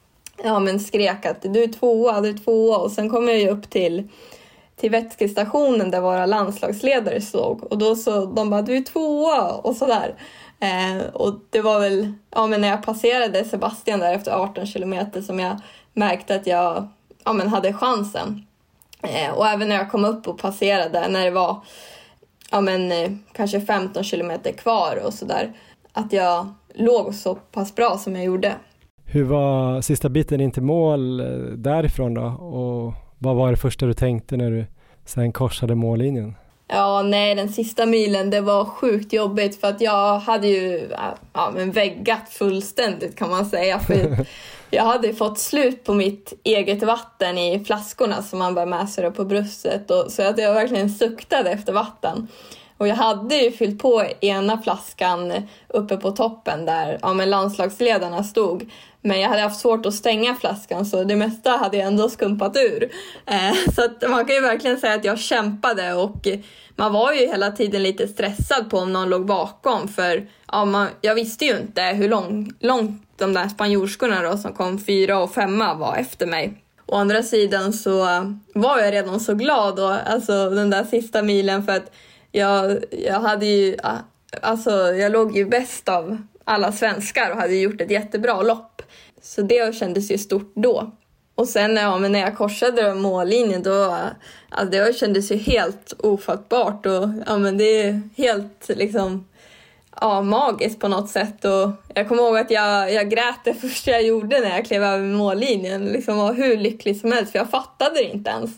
ja, 0.44 0.60
men 0.60 0.80
skrek 0.80 1.26
att 1.26 1.42
du 1.42 1.62
är 1.62 1.72
tvåa, 1.72 2.20
du 2.20 2.28
är 2.28 2.44
tvåa 2.44 2.78
och 2.78 2.92
sen 2.92 3.10
kom 3.10 3.28
jag 3.28 3.38
ju 3.38 3.48
upp 3.48 3.70
till 3.70 4.08
till 4.76 4.90
vätskestationen 4.90 5.90
där 5.90 6.00
våra 6.00 6.26
landslagsledare 6.26 7.20
stod 7.20 7.64
och 7.64 7.78
då 7.78 7.96
så 7.96 8.26
de 8.26 8.50
bara 8.50 8.62
du 8.62 8.76
är 8.76 8.82
tvåa 8.82 9.52
och 9.52 9.76
sådär. 9.76 10.14
Eh, 10.60 11.06
och 11.14 11.34
det 11.50 11.60
var 11.60 11.80
väl 11.80 12.12
ja, 12.30 12.46
men 12.46 12.60
när 12.60 12.68
jag 12.68 12.82
passerade 12.82 13.44
Sebastian 13.44 14.00
där 14.00 14.14
efter 14.14 14.32
18 14.32 14.66
kilometer 14.66 15.22
som 15.22 15.40
jag 15.40 15.60
märkte 15.98 16.34
att 16.34 16.46
jag 16.46 16.88
ja, 17.24 17.32
men 17.32 17.48
hade 17.48 17.72
chansen. 17.72 18.46
Eh, 19.02 19.34
och 19.34 19.46
även 19.46 19.68
när 19.68 19.76
jag 19.76 19.90
kom 19.90 20.04
upp 20.04 20.28
och 20.28 20.38
passerade 20.38 21.08
när 21.08 21.24
det 21.24 21.30
var 21.30 21.60
ja, 22.50 22.60
men, 22.60 22.92
eh, 22.92 23.10
kanske 23.32 23.60
15 23.60 24.04
kilometer 24.04 24.52
kvar 24.52 25.02
och 25.06 25.14
sådär. 25.14 25.52
Att 25.92 26.12
jag 26.12 26.48
låg 26.74 27.14
så 27.14 27.34
pass 27.34 27.74
bra 27.74 27.98
som 27.98 28.16
jag 28.16 28.24
gjorde. 28.24 28.54
Hur 29.04 29.24
var 29.24 29.80
sista 29.80 30.08
biten 30.08 30.40
in 30.40 30.52
till 30.52 30.62
mål 30.62 31.20
eh, 31.20 31.26
därifrån 31.56 32.14
då? 32.14 32.22
Och 32.26 32.92
vad 33.18 33.36
var 33.36 33.50
det 33.50 33.56
första 33.56 33.86
du 33.86 33.94
tänkte 33.94 34.36
när 34.36 34.50
du 34.50 34.66
sen 35.04 35.32
korsade 35.32 35.74
mållinjen? 35.74 36.34
Ja, 36.68 37.02
nej, 37.02 37.34
den 37.34 37.48
sista 37.48 37.86
milen, 37.86 38.30
det 38.30 38.40
var 38.40 38.64
sjukt 38.64 39.12
jobbigt 39.12 39.60
för 39.60 39.68
att 39.68 39.80
jag 39.80 40.18
hade 40.18 40.48
ju 40.48 40.88
ja, 41.32 41.52
men 41.54 41.70
väggat 41.70 42.28
fullständigt 42.28 43.16
kan 43.16 43.30
man 43.30 43.46
säga. 43.46 43.78
För 43.78 43.94
jag 44.70 44.84
hade 44.84 45.14
fått 45.14 45.38
slut 45.38 45.84
på 45.84 45.94
mitt 45.94 46.32
eget 46.44 46.82
vatten 46.82 47.38
i 47.38 47.64
flaskorna 47.64 48.22
som 48.22 48.38
man 48.38 48.54
bär 48.54 48.66
med 48.66 48.88
sig 48.88 49.10
på 49.10 49.24
bröstet. 49.24 49.90
Och, 49.90 50.12
så 50.12 50.22
att 50.22 50.38
jag 50.38 50.54
verkligen 50.54 50.90
suktade 50.90 51.50
efter 51.50 51.72
vatten. 51.72 52.28
Och 52.78 52.88
jag 52.88 52.94
hade 52.94 53.36
ju 53.36 53.52
fyllt 53.52 53.82
på 53.82 54.04
ena 54.20 54.62
flaskan 54.62 55.32
uppe 55.68 55.96
på 55.96 56.10
toppen 56.10 56.64
där 56.64 56.98
ja, 57.02 57.12
men 57.12 57.30
landslagsledarna 57.30 58.24
stod. 58.24 58.70
Men 59.00 59.20
jag 59.20 59.28
hade 59.28 59.42
haft 59.42 59.60
svårt 59.60 59.86
att 59.86 59.94
stänga 59.94 60.34
flaskan 60.34 60.86
så 60.86 61.04
det 61.04 61.16
mesta 61.16 61.50
hade 61.50 61.76
jag 61.76 61.86
ändå 61.86 62.08
skumpat 62.08 62.56
ur. 62.56 62.90
Eh, 63.26 63.54
så 63.74 63.84
att 63.84 64.10
man 64.10 64.24
kan 64.24 64.34
ju 64.34 64.40
verkligen 64.40 64.80
säga 64.80 64.94
att 64.94 65.04
jag 65.04 65.18
kämpade 65.18 65.94
och 65.94 66.26
man 66.78 66.92
var 66.92 67.12
ju 67.12 67.26
hela 67.26 67.50
tiden 67.50 67.82
lite 67.82 68.08
stressad 68.08 68.70
på 68.70 68.78
om 68.78 68.92
någon 68.92 69.08
låg 69.08 69.26
bakom 69.26 69.88
för 69.88 70.26
ja, 70.52 70.64
man, 70.64 70.88
jag 71.00 71.14
visste 71.14 71.44
ju 71.44 71.58
inte 71.58 71.82
hur 71.82 72.08
lång, 72.08 72.52
långt 72.60 73.02
de 73.16 73.32
där 73.32 73.48
spanjorskorna 73.48 74.22
då 74.22 74.36
som 74.36 74.52
kom 74.52 74.78
fyra 74.78 75.18
och 75.18 75.34
femma 75.34 75.74
var 75.74 75.96
efter 75.96 76.26
mig. 76.26 76.64
Å 76.86 76.96
andra 76.96 77.22
sidan 77.22 77.72
så 77.72 77.94
var 78.54 78.78
jag 78.78 78.92
redan 78.92 79.20
så 79.20 79.34
glad 79.34 79.76
då, 79.76 79.86
alltså 79.86 80.50
den 80.50 80.70
där 80.70 80.84
sista 80.84 81.22
milen 81.22 81.64
för 81.64 81.72
att 81.72 81.92
jag, 82.32 82.84
jag 82.90 83.20
hade 83.20 83.46
ju, 83.46 83.76
alltså 84.42 84.70
jag 84.92 85.12
låg 85.12 85.36
ju 85.36 85.44
bäst 85.44 85.88
av 85.88 86.22
alla 86.44 86.72
svenskar 86.72 87.30
och 87.30 87.36
hade 87.36 87.54
gjort 87.54 87.80
ett 87.80 87.90
jättebra 87.90 88.42
lopp. 88.42 88.82
Så 89.22 89.42
det 89.42 89.74
kändes 89.74 90.10
ju 90.10 90.18
stort 90.18 90.52
då. 90.54 90.92
Och 91.38 91.48
sen 91.48 91.76
ja, 91.76 91.98
men 91.98 92.12
när 92.12 92.20
jag 92.20 92.36
korsade 92.36 92.94
mållinjen 92.94 93.62
då, 93.62 93.96
alltså 94.48 94.70
det 94.70 94.96
kändes 94.96 95.32
ju 95.32 95.36
helt 95.36 95.94
ofattbart 95.98 96.86
och 96.86 97.08
ja 97.26 97.38
men 97.38 97.58
det 97.58 97.82
är 97.82 98.02
helt 98.16 98.68
liksom 98.68 99.28
ja, 100.00 100.22
magiskt 100.22 100.80
på 100.80 100.88
något 100.88 101.10
sätt. 101.10 101.44
Och 101.44 101.70
jag 101.94 102.08
kommer 102.08 102.22
ihåg 102.22 102.38
att 102.38 102.50
jag, 102.50 102.92
jag 102.92 103.10
grät 103.10 103.44
det 103.44 103.54
första 103.54 103.90
jag 103.90 104.02
gjorde 104.02 104.40
när 104.40 104.56
jag 104.56 104.64
klev 104.66 104.82
över 104.82 105.06
mållinjen. 105.06 105.84
Liksom 105.84 106.18
var 106.18 106.32
hur 106.32 106.56
lycklig 106.56 107.00
som 107.00 107.12
helst 107.12 107.32
för 107.32 107.38
jag 107.38 107.50
fattade 107.50 107.94
det 107.94 108.04
inte 108.04 108.30
ens. 108.30 108.50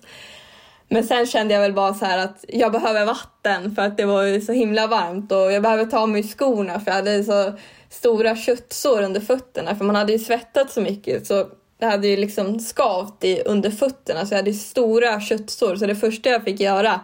Men 0.88 1.04
sen 1.04 1.26
kände 1.26 1.54
jag 1.54 1.60
väl 1.60 1.72
bara 1.72 1.94
så 1.94 2.04
här 2.04 2.18
att 2.18 2.44
jag 2.48 2.72
behöver 2.72 3.06
vatten 3.06 3.74
för 3.74 3.82
att 3.82 3.96
det 3.96 4.04
var 4.04 4.40
så 4.40 4.52
himla 4.52 4.86
varmt 4.86 5.32
och 5.32 5.52
jag 5.52 5.62
behöver 5.62 5.84
ta 5.84 5.98
av 5.98 6.08
mig 6.08 6.22
skorna 6.22 6.80
för 6.80 6.90
jag 6.90 6.96
hade 6.96 7.24
så 7.24 7.52
stora 7.90 8.36
köttsår 8.36 9.02
under 9.02 9.20
fötterna 9.20 9.76
för 9.76 9.84
man 9.84 9.96
hade 9.96 10.12
ju 10.12 10.18
svettat 10.18 10.70
så 10.70 10.80
mycket 10.80 11.26
så 11.26 11.46
det 11.80 11.86
hade 11.86 12.08
ju 12.08 12.16
liksom 12.16 12.60
skavt 12.60 13.24
i, 13.24 13.42
under 13.46 13.70
fötterna 13.70 14.26
så 14.26 14.34
jag 14.34 14.38
hade 14.38 14.52
stora 14.52 15.20
köttsår 15.20 15.76
så 15.76 15.86
det 15.86 15.96
första 15.96 16.28
jag 16.28 16.44
fick 16.44 16.60
göra, 16.60 17.00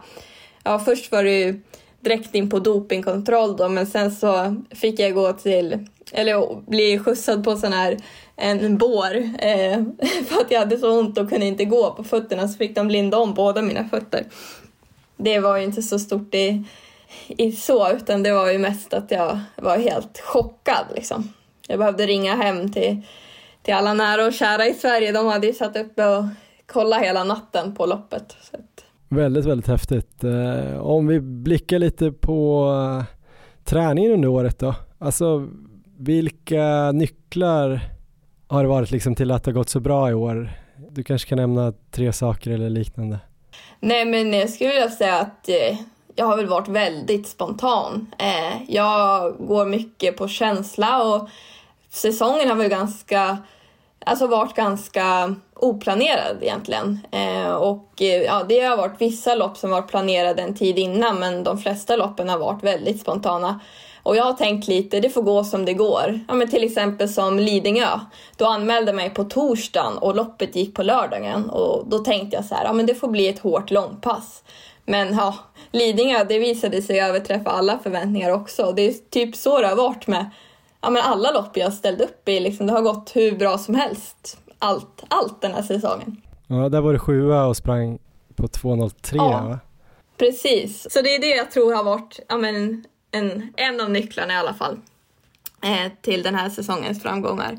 ja 0.63 0.79
först 0.79 1.11
var 1.11 1.23
det 1.23 1.39
ju 1.39 1.61
direkt 1.99 2.35
in 2.35 2.49
på 2.49 2.59
dopingkontroll 2.59 3.57
då 3.57 3.69
men 3.69 3.87
sen 3.87 4.11
så 4.11 4.55
fick 4.71 4.99
jag 4.99 5.13
gå 5.13 5.33
till, 5.33 5.87
eller 6.11 6.61
bli 6.69 6.99
skjutsad 6.99 7.43
på 7.43 7.55
sån 7.55 7.73
här 7.73 7.97
en 8.35 8.77
bår 8.77 9.15
eh, 9.39 9.83
för 10.27 10.41
att 10.41 10.51
jag 10.51 10.59
hade 10.59 10.77
så 10.77 10.99
ont 10.99 11.17
och 11.17 11.29
kunde 11.29 11.45
inte 11.45 11.65
gå 11.65 11.91
på 11.91 12.03
fötterna 12.03 12.47
så 12.47 12.57
fick 12.57 12.75
de 12.75 12.89
linda 12.89 13.17
om 13.17 13.33
båda 13.33 13.61
mina 13.61 13.89
fötter. 13.89 14.25
Det 15.17 15.39
var 15.39 15.57
ju 15.57 15.63
inte 15.63 15.81
så 15.81 15.99
stort 15.99 16.35
i, 16.35 16.63
i 17.27 17.51
så 17.51 17.91
utan 17.91 18.23
det 18.23 18.31
var 18.31 18.51
ju 18.51 18.57
mest 18.57 18.93
att 18.93 19.11
jag 19.11 19.39
var 19.55 19.77
helt 19.77 20.19
chockad 20.19 20.85
liksom. 20.95 21.33
Jag 21.67 21.79
behövde 21.79 22.05
ringa 22.05 22.35
hem 22.35 22.73
till, 22.73 23.01
till 23.67 23.75
alla 23.75 23.93
nära 23.93 24.25
och 24.25 24.33
kära 24.33 24.65
i 24.65 24.73
Sverige. 24.73 25.11
De 25.11 25.25
hade 25.25 25.47
ju 25.47 25.53
satt 25.53 25.77
uppe 25.77 26.05
och 26.05 26.23
kollat 26.65 27.01
hela 27.01 27.23
natten 27.23 27.75
på 27.75 27.85
loppet. 27.85 28.37
Väldigt, 29.09 29.45
väldigt 29.45 29.67
häftigt. 29.67 30.23
Eh, 30.23 30.77
om 30.79 31.07
vi 31.07 31.19
blickar 31.19 31.79
lite 31.79 32.11
på 32.11 32.69
eh, 32.99 33.05
träningen 33.65 34.11
under 34.11 34.27
året 34.27 34.59
då. 34.59 34.75
Alltså 34.99 35.47
vilka 35.97 36.91
nycklar 36.91 37.79
har 38.47 38.63
det 38.63 38.69
varit 38.69 38.91
liksom 38.91 39.15
till 39.15 39.31
att 39.31 39.43
det 39.43 39.51
har 39.51 39.53
gått 39.53 39.69
så 39.69 39.79
bra 39.79 40.09
i 40.09 40.13
år? 40.13 40.51
Du 40.91 41.03
kanske 41.03 41.29
kan 41.29 41.37
nämna 41.37 41.73
tre 41.91 42.13
saker 42.13 42.51
eller 42.51 42.69
liknande? 42.69 43.19
Nej, 43.79 44.05
men 44.05 44.33
jag 44.33 44.49
skulle 44.49 44.69
vilja 44.69 44.89
säga 44.89 45.19
att 45.19 45.49
eh, 45.49 45.77
jag 46.15 46.25
har 46.25 46.37
väl 46.37 46.47
varit 46.47 46.67
väldigt 46.67 47.27
spontan. 47.27 48.07
Jag 48.67 49.35
går 49.39 49.65
mycket 49.65 50.17
på 50.17 50.27
känsla 50.27 51.03
och 51.03 51.29
säsongen 51.89 52.49
har 52.49 52.55
väl 52.55 52.69
ganska, 52.69 53.37
alltså 54.07 54.27
varit 54.27 54.53
ganska 54.53 55.35
oplanerad 55.55 56.37
egentligen. 56.41 56.99
Eh, 57.11 57.51
och 57.51 58.01
eh, 58.01 58.21
ja, 58.21 58.43
det 58.49 58.59
har 58.59 58.77
varit 58.77 59.01
vissa 59.01 59.35
lopp 59.35 59.57
som 59.57 59.69
varit 59.69 59.87
planerade 59.87 60.41
en 60.41 60.55
tid 60.55 60.79
innan 60.79 61.19
men 61.19 61.43
de 61.43 61.57
flesta 61.57 61.95
loppen 61.95 62.29
har 62.29 62.37
varit 62.37 62.63
väldigt 62.63 63.01
spontana. 63.01 63.59
Och 64.03 64.15
jag 64.15 64.23
har 64.23 64.33
tänkt 64.33 64.67
lite, 64.67 64.99
det 64.99 65.09
får 65.09 65.21
gå 65.21 65.43
som 65.43 65.65
det 65.65 65.73
går. 65.73 66.19
Ja, 66.27 66.33
men 66.33 66.49
till 66.49 66.63
exempel 66.63 67.09
som 67.09 67.39
Lidingö. 67.39 67.99
Då 68.37 68.45
anmälde 68.45 68.91
jag 68.91 68.95
mig 68.95 69.09
på 69.09 69.23
torsdagen 69.23 69.97
och 69.97 70.15
loppet 70.15 70.55
gick 70.55 70.75
på 70.75 70.83
lördagen. 70.83 71.49
Och 71.49 71.85
då 71.89 71.99
tänkte 71.99 72.37
jag 72.37 72.45
så 72.45 72.55
här, 72.55 72.65
ja 72.65 72.73
men 72.73 72.85
det 72.85 72.95
får 72.95 73.07
bli 73.07 73.27
ett 73.27 73.39
hårt 73.39 73.71
långpass. 73.71 74.43
Men 74.85 75.13
ja, 75.13 75.35
Lidingö, 75.71 76.23
det 76.23 76.39
visade 76.39 76.81
sig 76.81 76.99
överträffa 76.99 77.49
alla 77.49 77.79
förväntningar 77.79 78.31
också. 78.31 78.71
Det 78.71 78.87
är 78.87 78.93
typ 79.09 79.35
så 79.35 79.61
det 79.61 79.67
har 79.67 79.75
varit 79.75 80.07
med 80.07 80.29
ja, 80.81 80.89
men 80.89 81.01
alla 81.01 81.31
lopp 81.31 81.57
jag 81.57 81.73
ställt 81.73 82.01
upp 82.01 82.29
i. 82.29 82.39
Liksom, 82.39 82.67
det 82.67 82.73
har 82.73 82.81
gått 82.81 83.11
hur 83.15 83.37
bra 83.37 83.57
som 83.57 83.75
helst. 83.75 84.37
Allt, 84.59 85.03
allt 85.07 85.41
den 85.41 85.53
här 85.53 85.61
säsongen. 85.61 86.21
Ja, 86.47 86.69
där 86.69 86.81
var 86.81 86.93
du 86.93 86.99
sjua 86.99 87.45
och 87.45 87.57
sprang 87.57 87.99
på 88.35 88.47
2.03 88.47 89.15
ja, 89.15 89.47
va? 89.47 89.59
Precis, 90.17 90.91
så 90.91 91.01
det 91.01 91.15
är 91.15 91.21
det 91.21 91.35
jag 91.35 91.51
tror 91.51 91.73
har 91.73 91.83
varit 91.83 92.19
ja, 92.29 92.37
men, 92.37 92.85
en, 93.11 93.53
en 93.57 93.81
av 93.81 93.89
nycklarna 93.89 94.33
i 94.33 94.37
alla 94.37 94.53
fall 94.53 94.79
eh, 95.63 95.91
till 96.01 96.23
den 96.23 96.35
här 96.35 96.49
säsongens 96.49 97.03
framgångar. 97.03 97.57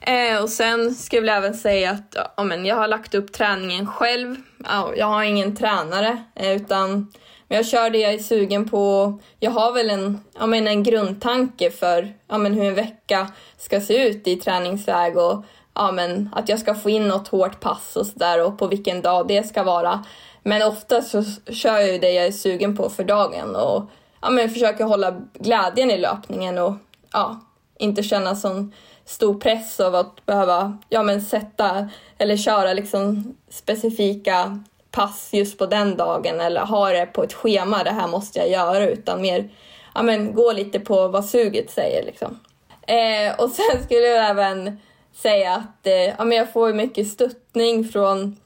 Eh, 0.00 0.42
och 0.42 0.48
sen 0.48 0.94
skulle 0.94 1.26
jag 1.26 1.36
även 1.36 1.54
säga 1.54 1.90
att 1.90 2.16
ja, 2.36 2.44
men 2.44 2.66
jag 2.66 2.76
har 2.76 2.88
lagt 2.88 3.14
upp 3.14 3.32
träningen 3.32 3.86
själv. 3.86 4.36
Ja, 4.64 4.92
jag 4.96 5.06
har 5.06 5.22
ingen 5.22 5.56
tränare 5.56 6.24
eh, 6.34 6.56
utan 6.56 7.12
jag 7.48 7.66
kör 7.66 7.90
det 7.90 7.98
jag 7.98 8.14
är 8.14 8.18
sugen 8.18 8.68
på. 8.68 9.18
Jag 9.40 9.50
har 9.50 9.72
väl 9.72 9.90
en, 9.90 10.20
jag 10.38 10.48
menar, 10.48 10.70
en 10.70 10.82
grundtanke 10.82 11.70
för 11.70 12.14
ja, 12.28 12.38
men 12.38 12.54
hur 12.54 12.64
en 12.64 12.74
vecka 12.74 13.32
ska 13.58 13.80
se 13.80 14.08
ut 14.08 14.28
i 14.28 14.36
träningsväg 14.36 15.16
och 15.16 15.44
ja, 15.74 15.92
men 15.92 16.30
att 16.32 16.48
jag 16.48 16.58
ska 16.58 16.74
få 16.74 16.90
in 16.90 17.08
något 17.08 17.28
hårt 17.28 17.60
pass 17.60 17.96
och 17.96 18.06
sådär 18.06 18.44
och 18.44 18.58
på 18.58 18.66
vilken 18.66 19.02
dag 19.02 19.28
det 19.28 19.42
ska 19.42 19.62
vara. 19.62 20.04
Men 20.42 20.62
ofta 20.62 21.02
så 21.02 21.24
kör 21.52 21.78
jag 21.78 21.92
ju 21.92 21.98
det 21.98 22.10
jag 22.10 22.26
är 22.26 22.32
sugen 22.32 22.76
på 22.76 22.90
för 22.90 23.04
dagen 23.04 23.56
och 23.56 23.82
ja, 24.22 24.30
men 24.30 24.50
försöker 24.50 24.84
hålla 24.84 25.20
glädjen 25.34 25.90
i 25.90 25.98
löpningen 25.98 26.58
och 26.58 26.74
ja, 27.12 27.40
inte 27.78 28.02
känna 28.02 28.36
sån 28.36 28.72
stor 29.04 29.34
press 29.34 29.80
av 29.80 29.94
att 29.94 30.26
behöva 30.26 30.78
ja, 30.88 31.02
men 31.02 31.22
sätta 31.22 31.88
eller 32.18 32.36
köra 32.36 32.72
liksom 32.72 33.34
specifika 33.50 34.64
pass 34.98 35.28
just 35.32 35.58
på 35.58 35.66
den 35.66 35.96
dagen 35.96 36.40
eller 36.40 36.60
ha 36.60 36.90
det 36.90 37.06
på 37.06 37.22
ett 37.22 37.32
schema, 37.32 37.84
det 37.84 37.90
här 37.90 38.08
måste 38.08 38.38
jag 38.38 38.50
göra, 38.50 38.86
utan 38.86 39.22
mer 39.22 39.48
ja, 39.94 40.02
men, 40.02 40.34
gå 40.34 40.52
lite 40.52 40.80
på 40.80 41.08
vad 41.08 41.24
suget 41.24 41.70
säger. 41.70 42.04
Liksom. 42.04 42.40
Eh, 42.86 43.40
och 43.40 43.50
sen 43.50 43.82
skulle 43.84 44.06
jag 44.06 44.30
även 44.30 44.80
säga 45.14 45.54
att 45.54 45.86
eh, 45.86 45.92
ja, 45.92 46.24
men 46.24 46.38
jag 46.38 46.52
får 46.52 46.72
mycket 46.72 47.08
stöttning 47.08 47.88
från 47.88 48.36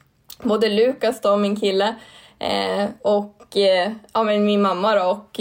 både 0.43 0.69
Lukas, 0.69 1.21
då, 1.21 1.37
min 1.37 1.59
kille, 1.59 1.95
eh, 2.39 2.85
och 3.01 3.57
eh, 3.57 3.91
ja, 4.13 4.23
men 4.23 4.45
min 4.45 4.61
mamma 4.61 4.95
då, 4.95 5.05
och 5.05 5.39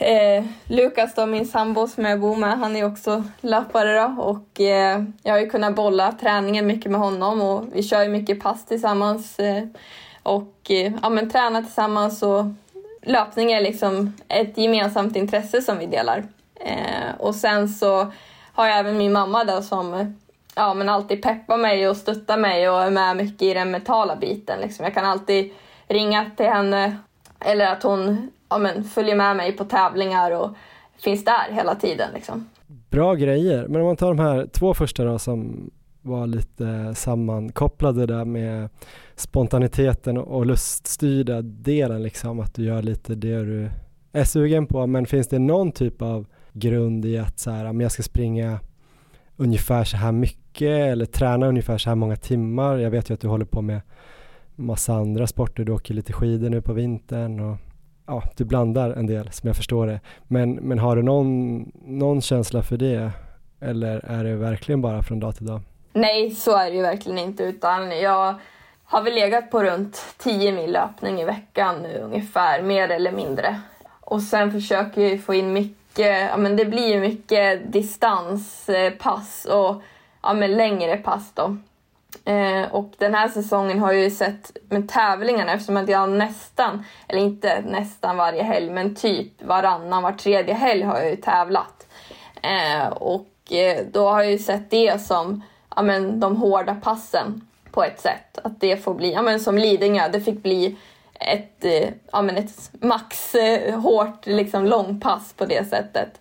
eh, 0.00 0.44
Lukas 0.64 1.14
då, 1.14 1.26
min 1.26 1.46
sambo 1.46 1.86
som 1.86 2.04
jag 2.04 2.20
bor 2.20 2.36
med, 2.36 2.58
han 2.58 2.76
är 2.76 2.84
också 2.84 3.24
löpare 3.40 4.00
då 4.00 4.22
och 4.22 4.60
eh, 4.60 5.02
jag 5.22 5.32
har 5.32 5.40
ju 5.40 5.50
kunnat 5.50 5.74
bolla 5.74 6.12
träningen 6.12 6.66
mycket 6.66 6.90
med 6.90 7.00
honom 7.00 7.40
och 7.40 7.64
vi 7.72 7.82
kör 7.82 8.02
ju 8.02 8.08
mycket 8.08 8.40
pass 8.40 8.66
tillsammans 8.66 9.38
eh, 9.38 9.64
och 10.22 10.54
eh, 10.68 10.92
ja, 11.02 11.08
men 11.08 11.30
tränar 11.30 11.62
tillsammans 11.62 12.22
och 12.22 12.44
löpning 13.02 13.52
är 13.52 13.60
liksom 13.60 14.12
ett 14.28 14.58
gemensamt 14.58 15.16
intresse 15.16 15.62
som 15.62 15.78
vi 15.78 15.86
delar. 15.86 16.24
Eh, 16.60 17.14
och 17.18 17.34
sen 17.34 17.68
så 17.68 18.12
har 18.52 18.66
jag 18.66 18.78
även 18.78 18.98
min 18.98 19.12
mamma 19.12 19.44
där 19.44 19.60
som 19.60 20.16
ja, 20.54 20.74
men 20.74 20.88
alltid 20.88 21.22
peppar 21.22 21.56
mig 21.56 21.88
och 21.88 21.96
stöttar 21.96 22.36
mig 22.36 22.70
och 22.70 22.82
är 22.82 22.90
med 22.90 23.16
mycket 23.16 23.42
i 23.42 23.54
den 23.54 23.70
mentala 23.70 24.16
biten. 24.16 24.60
Liksom. 24.60 24.84
Jag 24.84 24.94
kan 24.94 25.04
alltid 25.04 25.52
ringa 25.88 26.30
till 26.36 26.46
henne 26.46 26.96
eller 27.40 27.66
att 27.66 27.82
hon 27.82 28.30
ja, 28.50 28.58
men, 28.58 28.84
följer 28.84 29.16
med 29.16 29.36
mig 29.36 29.56
på 29.56 29.64
tävlingar 29.64 30.30
och 30.30 30.50
finns 30.98 31.24
där 31.24 31.52
hela 31.52 31.74
tiden. 31.74 32.08
Liksom. 32.14 32.48
Bra 32.66 33.14
grejer, 33.14 33.68
men 33.68 33.80
om 33.80 33.86
man 33.86 33.96
tar 33.96 34.08
de 34.08 34.18
här 34.18 34.46
två 34.52 34.74
första 34.74 35.04
då 35.04 35.18
som 35.18 35.70
var 36.02 36.26
lite 36.26 36.94
sammankopplade 36.94 38.06
där 38.06 38.24
med 38.24 38.68
spontaniteten 39.14 40.18
och 40.18 40.46
luststyrda 40.46 41.42
delen 41.42 42.02
liksom, 42.02 42.40
att 42.40 42.54
du 42.54 42.64
gör 42.64 42.82
lite 42.82 43.14
det 43.14 43.44
du 43.44 43.70
är 44.12 44.24
sugen 44.24 44.66
på, 44.66 44.86
men 44.86 45.06
finns 45.06 45.28
det 45.28 45.38
någon 45.38 45.72
typ 45.72 46.02
av 46.02 46.26
grund 46.52 47.04
i 47.04 47.18
att 47.18 47.38
så 47.38 47.50
här, 47.50 47.64
men 47.64 47.80
jag 47.80 47.92
ska 47.92 48.02
springa 48.02 48.60
ungefär 49.36 49.84
så 49.84 49.96
här 49.96 50.12
mycket 50.12 50.92
eller 50.92 51.06
träna 51.06 51.46
ungefär 51.46 51.78
så 51.78 51.90
här 51.90 51.96
många 51.96 52.16
timmar. 52.16 52.78
Jag 52.78 52.90
vet 52.90 53.10
ju 53.10 53.14
att 53.14 53.20
du 53.20 53.28
håller 53.28 53.44
på 53.44 53.62
med 53.62 53.80
massa 54.56 54.94
andra 54.94 55.26
sporter, 55.26 55.64
du 55.64 55.72
åker 55.72 55.94
lite 55.94 56.12
skidor 56.12 56.50
nu 56.50 56.62
på 56.62 56.72
vintern 56.72 57.40
och 57.40 57.56
ja, 58.10 58.22
du 58.36 58.44
blandar 58.44 58.90
en 58.90 59.06
del 59.06 59.32
som 59.32 59.46
jag 59.46 59.56
förstår 59.56 59.86
det. 59.86 60.00
Men, 60.28 60.54
men 60.54 60.78
har 60.78 60.96
du 60.96 61.02
någon, 61.02 61.60
någon 61.84 62.22
känsla 62.22 62.62
för 62.62 62.76
det 62.76 63.10
eller 63.60 64.04
är 64.04 64.24
det 64.24 64.34
verkligen 64.34 64.82
bara 64.82 65.02
från 65.02 65.20
dag 65.20 65.36
till 65.36 65.46
dag? 65.46 65.60
Nej, 65.92 66.30
så 66.30 66.56
är 66.56 66.70
det 66.70 66.76
ju 66.76 66.82
verkligen 66.82 67.18
inte. 67.18 67.42
Utan 67.42 68.00
jag 68.00 68.34
har 68.84 69.02
väl 69.02 69.14
legat 69.14 69.50
på 69.50 69.62
runt 69.62 70.14
10 70.18 70.52
mil 70.52 70.72
löpning 70.72 71.20
i 71.20 71.24
veckan 71.24 71.82
nu 71.82 71.98
ungefär, 71.98 72.62
mer 72.62 72.88
eller 72.88 73.12
mindre. 73.12 73.60
Och 74.00 74.22
sen 74.22 74.52
försöker 74.52 75.00
jag 75.02 75.20
få 75.20 75.34
in 75.34 75.52
mycket, 75.52 76.30
ja 76.30 76.36
men 76.36 76.56
det 76.56 76.64
blir 76.64 76.94
ju 76.94 77.00
mycket 77.00 77.72
distanspass 77.72 79.44
och 79.50 79.82
ja 80.22 80.34
men 80.34 80.56
längre 80.56 80.96
pass 80.96 81.32
då. 81.34 81.56
Eh, 82.24 82.62
och 82.70 82.92
den 82.98 83.14
här 83.14 83.28
säsongen 83.28 83.78
har 83.78 83.92
jag 83.92 84.02
ju 84.02 84.10
sett 84.10 84.56
med 84.68 84.88
tävlingarna 84.88 85.52
eftersom 85.52 85.76
att 85.76 85.88
jag 85.88 86.08
nästan, 86.08 86.84
eller 87.08 87.20
inte 87.20 87.60
nästan 87.60 88.16
varje 88.16 88.42
helg, 88.42 88.70
men 88.70 88.94
typ 88.94 89.42
varannan, 89.42 90.02
var 90.02 90.12
tredje 90.12 90.54
helg 90.54 90.82
har 90.82 90.98
jag 90.98 91.10
ju 91.10 91.16
tävlat. 91.16 91.86
Eh, 92.42 92.88
och 92.88 93.52
eh, 93.52 93.84
då 93.92 94.08
har 94.08 94.22
jag 94.22 94.32
ju 94.32 94.38
sett 94.38 94.70
det 94.70 95.02
som 95.02 95.42
ja, 95.76 95.82
men, 95.82 96.20
de 96.20 96.36
hårda 96.36 96.74
passen 96.74 97.46
på 97.70 97.84
ett 97.84 98.00
sätt. 98.00 98.38
Att 98.44 98.60
det 98.60 98.76
får 98.76 98.94
bli, 98.94 99.12
ja, 99.12 99.22
men, 99.22 99.40
som 99.40 99.58
Lidingö, 99.58 100.08
det 100.08 100.20
fick 100.20 100.42
bli 100.42 100.76
ett, 101.14 101.64
eh, 101.64 101.88
ja, 102.12 102.22
men 102.22 102.36
ett 102.36 102.70
max 102.80 103.34
eh, 103.34 103.80
hårt 103.80 104.26
liksom, 104.26 104.66
långpass 104.66 105.32
på 105.32 105.44
det 105.44 105.68
sättet. 105.68 106.20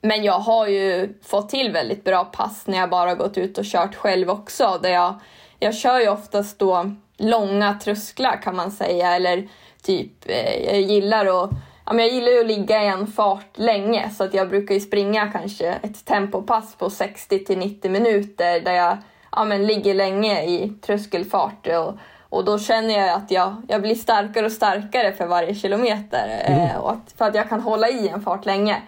Men 0.00 0.24
jag 0.24 0.38
har 0.38 0.66
ju 0.66 1.14
fått 1.22 1.48
till 1.48 1.72
väldigt 1.72 2.04
bra 2.04 2.24
pass 2.24 2.66
när 2.66 2.78
jag 2.78 2.90
bara 2.90 3.14
gått 3.14 3.38
ut 3.38 3.58
och 3.58 3.64
kört 3.64 3.94
själv 3.94 4.30
också. 4.30 4.78
Där 4.82 4.90
jag, 4.90 5.14
jag 5.58 5.74
kör 5.74 6.00
ju 6.00 6.08
oftast 6.08 6.58
då 6.58 6.90
långa 7.16 7.74
trösklar 7.74 8.42
kan 8.42 8.56
man 8.56 8.70
säga. 8.70 9.14
Eller 9.14 9.48
typ, 9.82 10.12
eh, 10.26 10.64
jag 10.64 10.80
gillar 10.80 11.44
att 11.44 11.50
ja, 11.86 11.92
men 11.92 11.98
jag 11.98 12.14
gillar 12.14 12.32
ju 12.32 12.40
att 12.40 12.46
ligga 12.46 12.84
i 12.84 12.86
en 12.86 13.06
fart 13.06 13.58
länge 13.58 14.10
så 14.10 14.24
att 14.24 14.34
jag 14.34 14.48
brukar 14.48 14.74
ju 14.74 14.80
springa 14.80 15.32
kanske 15.32 15.68
ett 15.68 16.04
tempopass 16.04 16.74
på 16.74 16.90
60 16.90 17.44
till 17.44 17.58
90 17.58 17.90
minuter 17.90 18.60
där 18.60 18.72
jag 18.72 18.98
ja, 19.32 19.44
men 19.44 19.66
ligger 19.66 19.94
länge 19.94 20.42
i 20.42 20.72
tröskelfart. 20.86 21.66
Och, 21.66 21.94
och 22.30 22.44
då 22.44 22.58
känner 22.58 22.98
jag 22.98 23.10
att 23.10 23.30
jag, 23.30 23.56
jag 23.68 23.82
blir 23.82 23.94
starkare 23.94 24.46
och 24.46 24.52
starkare 24.52 25.12
för 25.12 25.26
varje 25.26 25.54
kilometer. 25.54 26.42
Mm. 26.44 26.60
Eh, 26.60 26.76
och 26.76 26.90
att, 26.90 27.14
för 27.16 27.24
att 27.24 27.34
jag 27.34 27.48
kan 27.48 27.60
hålla 27.60 27.88
i 27.88 28.08
en 28.08 28.22
fart 28.22 28.46
länge. 28.46 28.82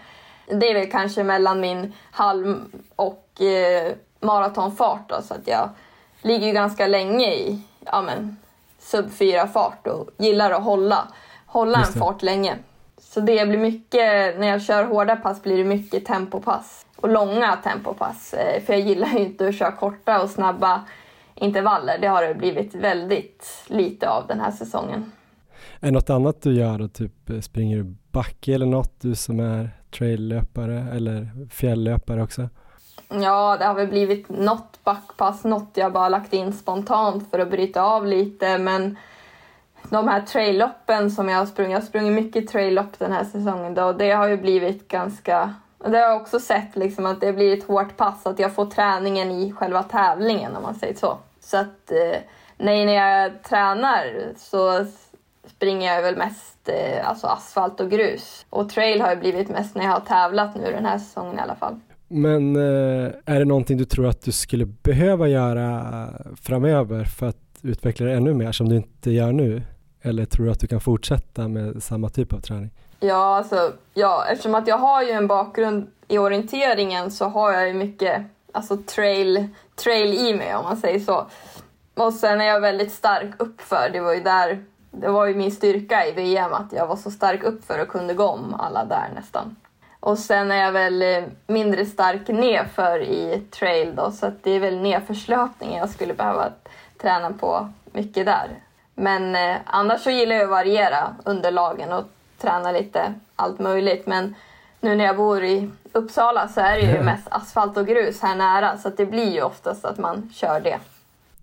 Det 0.47 0.71
är 0.71 0.75
väl 0.75 0.91
kanske 0.91 1.25
mellan 1.25 1.61
min 1.61 1.93
halv 2.11 2.65
och 2.97 3.41
eh, 3.41 3.93
maratonfart 4.21 5.09
då, 5.09 5.23
så 5.23 5.35
att 5.35 5.49
jag 5.49 5.71
ligger 6.23 6.47
ju 6.47 6.53
ganska 6.53 6.87
länge 6.87 7.33
i 7.33 7.61
ja, 7.87 8.03
men, 8.03 8.37
sub 8.79 9.11
4 9.11 9.47
fart 9.47 9.87
och 9.87 10.11
gillar 10.19 10.51
att 10.51 10.63
hålla, 10.63 11.09
hålla 11.47 11.79
en 11.79 11.93
fart 12.01 12.23
länge. 12.23 12.57
Så 12.99 13.21
det 13.21 13.49
blir 13.49 13.59
mycket, 13.59 14.39
när 14.39 14.47
jag 14.47 14.63
kör 14.63 14.85
hårda 14.85 15.17
pass 15.17 15.43
blir 15.43 15.59
det 15.59 15.65
mycket 15.65 16.05
tempopass 16.05 16.87
och 16.97 17.09
långa 17.09 17.57
tempopass. 17.57 18.35
Eh, 18.35 18.63
för 18.63 18.73
jag 18.73 18.83
gillar 18.83 19.09
ju 19.09 19.19
inte 19.19 19.49
att 19.49 19.55
köra 19.55 19.73
korta 19.73 20.23
och 20.23 20.31
snabba 20.31 20.85
intervaller. 21.35 21.99
Det 22.01 22.07
har 22.07 22.23
det 22.23 22.35
blivit 22.35 22.75
väldigt 22.75 23.65
lite 23.67 24.09
av 24.09 24.27
den 24.27 24.41
här 24.41 24.51
säsongen. 24.51 25.13
Är 25.81 25.87
det 25.87 25.91
något 25.91 26.11
annat 26.11 26.43
du 26.43 26.55
gör 26.55 26.79
då? 26.79 26.89
Typ 26.89 27.31
eh, 27.31 27.41
springer 27.41 27.77
du 27.77 27.95
backe 28.11 28.55
eller 28.55 28.67
något? 28.67 29.01
Du 29.01 29.15
som 29.15 29.41
är 29.41 29.71
traillöpare 29.91 30.87
eller 30.97 31.49
fjälllöpare 31.51 32.23
också? 32.23 32.49
Ja, 33.11 33.57
det 33.57 33.65
har 33.65 33.75
väl 33.75 33.89
blivit 33.89 34.29
något 34.29 34.85
backpass, 34.85 35.45
något 35.45 35.71
jag 35.75 35.93
bara 35.93 36.09
lagt 36.09 36.33
in 36.33 36.53
spontant 36.53 37.31
för 37.31 37.39
att 37.39 37.51
bryta 37.51 37.83
av 37.83 38.07
lite. 38.07 38.59
Men 38.59 38.97
de 39.83 40.09
här 40.09 40.21
trailloppen 40.21 41.11
som 41.11 41.29
jag 41.29 41.39
har 41.39 41.47
sprungit, 41.47 41.73
jag 41.73 41.81
har 41.81 41.87
sprungit 41.87 42.13
mycket 42.13 42.49
traillopp 42.49 42.99
den 42.99 43.13
här 43.13 43.25
säsongen 43.25 43.75
då, 43.75 43.85
och 43.85 43.97
det 43.97 44.11
har 44.11 44.29
ju 44.29 44.37
blivit 44.37 44.89
ganska 44.89 45.55
det 45.85 45.99
har 45.99 46.07
jag 46.07 46.21
också 46.21 46.41
sett 46.41 46.77
liksom 46.77 47.07
att 47.07 47.21
det 47.21 47.33
blir 47.33 47.59
ett 47.59 47.67
hårt 47.67 47.97
pass, 47.97 48.27
att 48.27 48.39
jag 48.39 48.55
får 48.55 48.67
träningen 48.67 49.31
i 49.31 49.53
själva 49.53 49.83
tävlingen 49.83 50.57
om 50.57 50.63
man 50.63 50.75
säger 50.75 50.95
så. 50.95 51.19
Så 51.41 51.57
att 51.57 51.91
eh, 51.91 52.21
nej, 52.57 52.87
när 52.87 52.93
jag 52.93 53.43
tränar 53.43 54.33
så 54.37 54.87
springer 55.47 55.95
jag 55.95 56.03
väl 56.03 56.17
mest 56.17 56.69
eh, 56.69 57.09
alltså 57.09 57.27
asfalt 57.27 57.81
och 57.81 57.91
grus. 57.91 58.47
Och 58.51 58.69
trail 58.69 59.01
har 59.01 59.11
ju 59.11 59.17
blivit 59.17 59.49
mest 59.49 59.75
när 59.75 59.85
jag 59.85 59.93
har 59.93 60.01
tävlat 60.01 60.55
nu 60.55 60.73
den 60.73 60.87
här 60.87 60.99
säsongen 60.99 61.39
i 61.39 61.43
alla 61.43 61.55
fall. 61.55 61.81
Men 62.13 62.57
eh, 62.57 63.13
är 63.25 63.39
det 63.39 63.45
någonting 63.45 63.77
du 63.79 63.85
tror 63.85 64.07
att 64.07 64.23
du 64.23 64.33
skulle 64.33 64.67
behöva 64.67 65.29
göra 65.29 66.09
framöver 66.43 67.05
för 67.05 67.29
att 67.29 67.37
utveckla 67.63 68.07
det 68.07 68.13
ännu 68.13 68.35
mer 68.35 68.53
som 68.53 68.69
du 68.69 68.77
inte 68.77 69.11
gör 69.11 69.33
nu? 69.33 69.63
Eller 70.03 70.25
tror 70.25 70.47
du 70.47 70.53
att 70.53 70.61
du 70.61 70.67
kan 70.67 70.81
fortsätta 70.81 71.49
med 71.49 71.83
samma 71.83 72.09
typ 72.09 72.33
av 72.33 72.41
träning? 72.41 72.71
Ja, 73.01 73.37
alltså, 73.37 73.73
ja, 73.95 74.25
eftersom 74.27 74.55
att 74.55 74.67
jag 74.69 74.79
har 74.79 75.03
ju 75.03 75.11
en 75.11 75.27
bakgrund 75.27 75.91
i 76.09 76.19
orienteringen 76.19 77.11
så 77.11 77.25
har 77.25 77.53
jag 77.53 77.69
ju 77.69 77.75
mycket 77.75 78.23
alltså, 78.53 78.77
trail, 78.77 79.49
trail 79.75 80.15
i 80.15 80.35
mig 80.35 80.55
om 80.55 80.65
man 80.65 80.77
säger 80.77 81.01
så. 81.01 81.27
Och 81.95 82.13
sen 82.13 82.41
är 82.41 82.45
jag 82.45 82.61
väldigt 82.61 82.93
stark 82.93 83.31
uppför. 83.39 83.91
Det 83.93 84.01
var 84.01 84.15
ju 84.15 84.21
där, 84.21 84.65
det 84.91 85.09
var 85.09 85.27
ju 85.27 85.35
min 85.35 85.53
styrka 85.53 86.07
i 86.07 86.13
VM 86.13 86.53
att 86.53 86.73
jag 86.73 86.87
var 86.87 86.97
så 86.97 87.11
stark 87.11 87.43
uppför 87.43 87.83
och 87.83 87.89
kunde 87.89 88.15
gå 88.15 88.25
om 88.25 88.55
alla 88.55 88.85
där 88.85 89.11
nästan. 89.15 89.57
Och 90.01 90.19
sen 90.19 90.51
är 90.51 90.57
jag 90.57 90.73
väl 90.73 91.03
eh, 91.03 91.25
mindre 91.47 91.87
stark 91.87 92.29
nedför 92.29 93.03
i 93.03 93.43
trail 93.51 93.95
då, 93.97 94.11
så 94.11 94.33
det 94.43 94.51
är 94.51 94.61
väl 94.61 94.81
nedförslöpningen 94.81 95.79
jag 95.79 95.91
skulle 95.91 96.15
behöva 96.15 96.49
träna 96.99 97.31
på 97.33 97.69
mycket 97.93 98.27
där. 98.27 98.49
Men 98.95 99.35
eh, 99.35 99.57
annars 99.65 100.01
så 100.01 100.11
gillar 100.11 100.37
jag 100.37 100.45
att 100.45 100.51
variera 100.51 101.17
underlagen 101.25 101.93
och 101.93 102.05
träna 102.39 102.73
lite 102.73 103.15
allt 103.37 103.59
möjligt. 103.59 104.07
Men 104.07 104.35
nu 104.81 104.97
när 104.97 105.05
jag 105.05 105.17
bor 105.17 105.45
i 105.45 105.71
Uppsala 105.93 106.49
så 106.49 106.61
är 106.61 106.77
det 106.77 106.93
ju 106.93 107.03
mest 107.05 107.27
asfalt 107.31 107.77
och 107.77 107.87
grus 107.87 108.21
här 108.23 108.37
nära 108.37 108.79
så 108.79 108.91
det 108.97 109.07
blir 109.07 109.33
ju 109.33 109.43
oftast 109.43 109.85
att 109.85 109.99
man 109.99 110.31
kör 110.35 110.61
det. 110.61 110.79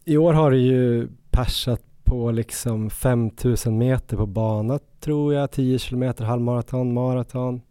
I 0.06 0.18
år 0.18 0.34
har 0.34 0.52
du 0.52 0.58
ju 0.58 1.08
persat 1.32 1.82
på 2.04 2.32
liksom 2.32 2.90
5000 2.90 3.78
meter 3.78 4.18
på 4.18 4.26
bana 4.26 4.80
tror 5.00 5.34
jag, 5.34 5.52
10 5.52 5.80
kilometer 5.80 6.26
halvmaraton, 6.26 6.94
maraton, 6.94 7.62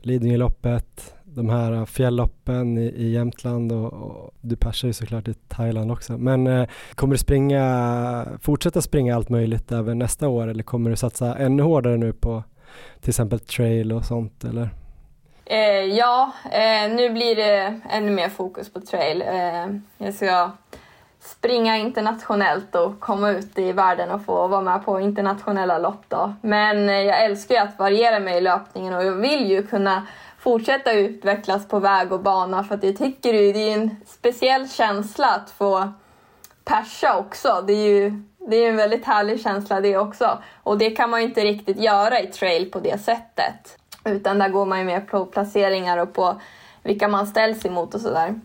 Lidingöloppet, 0.00 1.14
de 1.24 1.48
här 1.48 1.86
fjällloppen 1.86 2.78
i, 2.78 2.86
i 2.86 3.10
Jämtland 3.12 3.72
och, 3.72 3.92
och, 3.92 4.34
du 4.40 4.56
persar 4.56 4.88
ju 4.88 4.92
såklart 4.94 5.28
i 5.28 5.34
Thailand 5.48 5.92
också. 5.92 6.18
Men 6.18 6.46
eh, 6.46 6.68
kommer 6.94 7.14
du 7.14 7.18
springa, 7.18 8.26
fortsätta 8.40 8.82
springa 8.82 9.16
allt 9.16 9.28
möjligt 9.28 9.72
även 9.72 9.98
nästa 9.98 10.28
år 10.28 10.48
eller 10.48 10.62
kommer 10.62 10.90
du 10.90 10.96
satsa 10.96 11.36
ännu 11.38 11.62
hårdare 11.62 11.96
nu 11.96 12.12
på 12.12 12.42
till 13.00 13.10
exempel 13.10 13.40
trail 13.40 13.92
och 13.92 14.04
sånt 14.04 14.44
eller? 14.44 14.70
Eh, 15.44 15.84
ja, 15.84 16.32
eh, 16.52 16.90
nu 16.90 17.10
blir 17.10 17.36
det 17.36 17.80
ännu 17.90 18.10
mer 18.10 18.28
fokus 18.28 18.72
på 18.72 18.80
trail. 18.80 19.22
Eh, 19.22 19.66
jag 19.98 20.14
ska 20.14 20.50
springa 21.26 21.76
internationellt 21.76 22.74
och 22.74 23.00
komma 23.00 23.30
ut 23.30 23.58
i 23.58 23.72
världen 23.72 24.10
och 24.10 24.24
få 24.24 24.46
vara 24.46 24.60
med 24.60 24.84
på 24.84 25.00
internationella 25.00 25.78
lopp. 25.78 26.04
Då. 26.08 26.34
Men 26.40 26.88
eh, 26.88 27.00
jag 27.00 27.24
älskar 27.24 27.54
ju 27.54 27.60
att 27.60 27.78
variera 27.78 28.20
mig 28.20 28.36
i 28.36 28.40
löpningen 28.40 28.94
och 28.94 29.04
jag 29.04 29.12
vill 29.12 29.50
ju 29.50 29.66
kunna 29.66 30.06
fortsätta 30.38 30.92
utvecklas 30.92 31.68
på 31.68 31.78
väg 31.78 32.12
och 32.12 32.20
bana 32.20 32.64
för 32.64 32.74
att 32.74 32.84
jag 32.84 32.96
tycker 32.96 33.32
det 33.32 33.72
är 33.72 33.74
en 33.74 33.96
speciell 34.06 34.68
känsla 34.68 35.26
att 35.26 35.50
få 35.50 35.92
persa 36.64 37.18
också. 37.18 37.64
Det 37.66 37.72
är 37.72 37.88
ju 37.88 38.22
det 38.48 38.56
är 38.56 38.68
en 38.68 38.76
väldigt 38.76 39.04
härlig 39.04 39.40
känsla 39.40 39.80
det 39.80 39.96
också. 39.96 40.38
Och 40.62 40.78
det 40.78 40.90
kan 40.90 41.10
man 41.10 41.20
ju 41.20 41.26
inte 41.26 41.40
riktigt 41.40 41.78
göra 41.78 42.20
i 42.20 42.26
trail 42.26 42.70
på 42.70 42.80
det 42.80 43.00
sättet. 43.00 43.78
Utan 44.04 44.38
där 44.38 44.48
går 44.48 44.66
man 44.66 44.78
ju 44.78 44.84
mer 44.84 45.00
på 45.00 45.26
placeringar 45.26 45.98
och 45.98 46.12
på 46.12 46.40
vilka 46.82 47.08
man 47.08 47.26
ställs 47.26 47.66
emot 47.66 47.94
och 47.94 48.00
sådär. 48.00 48.40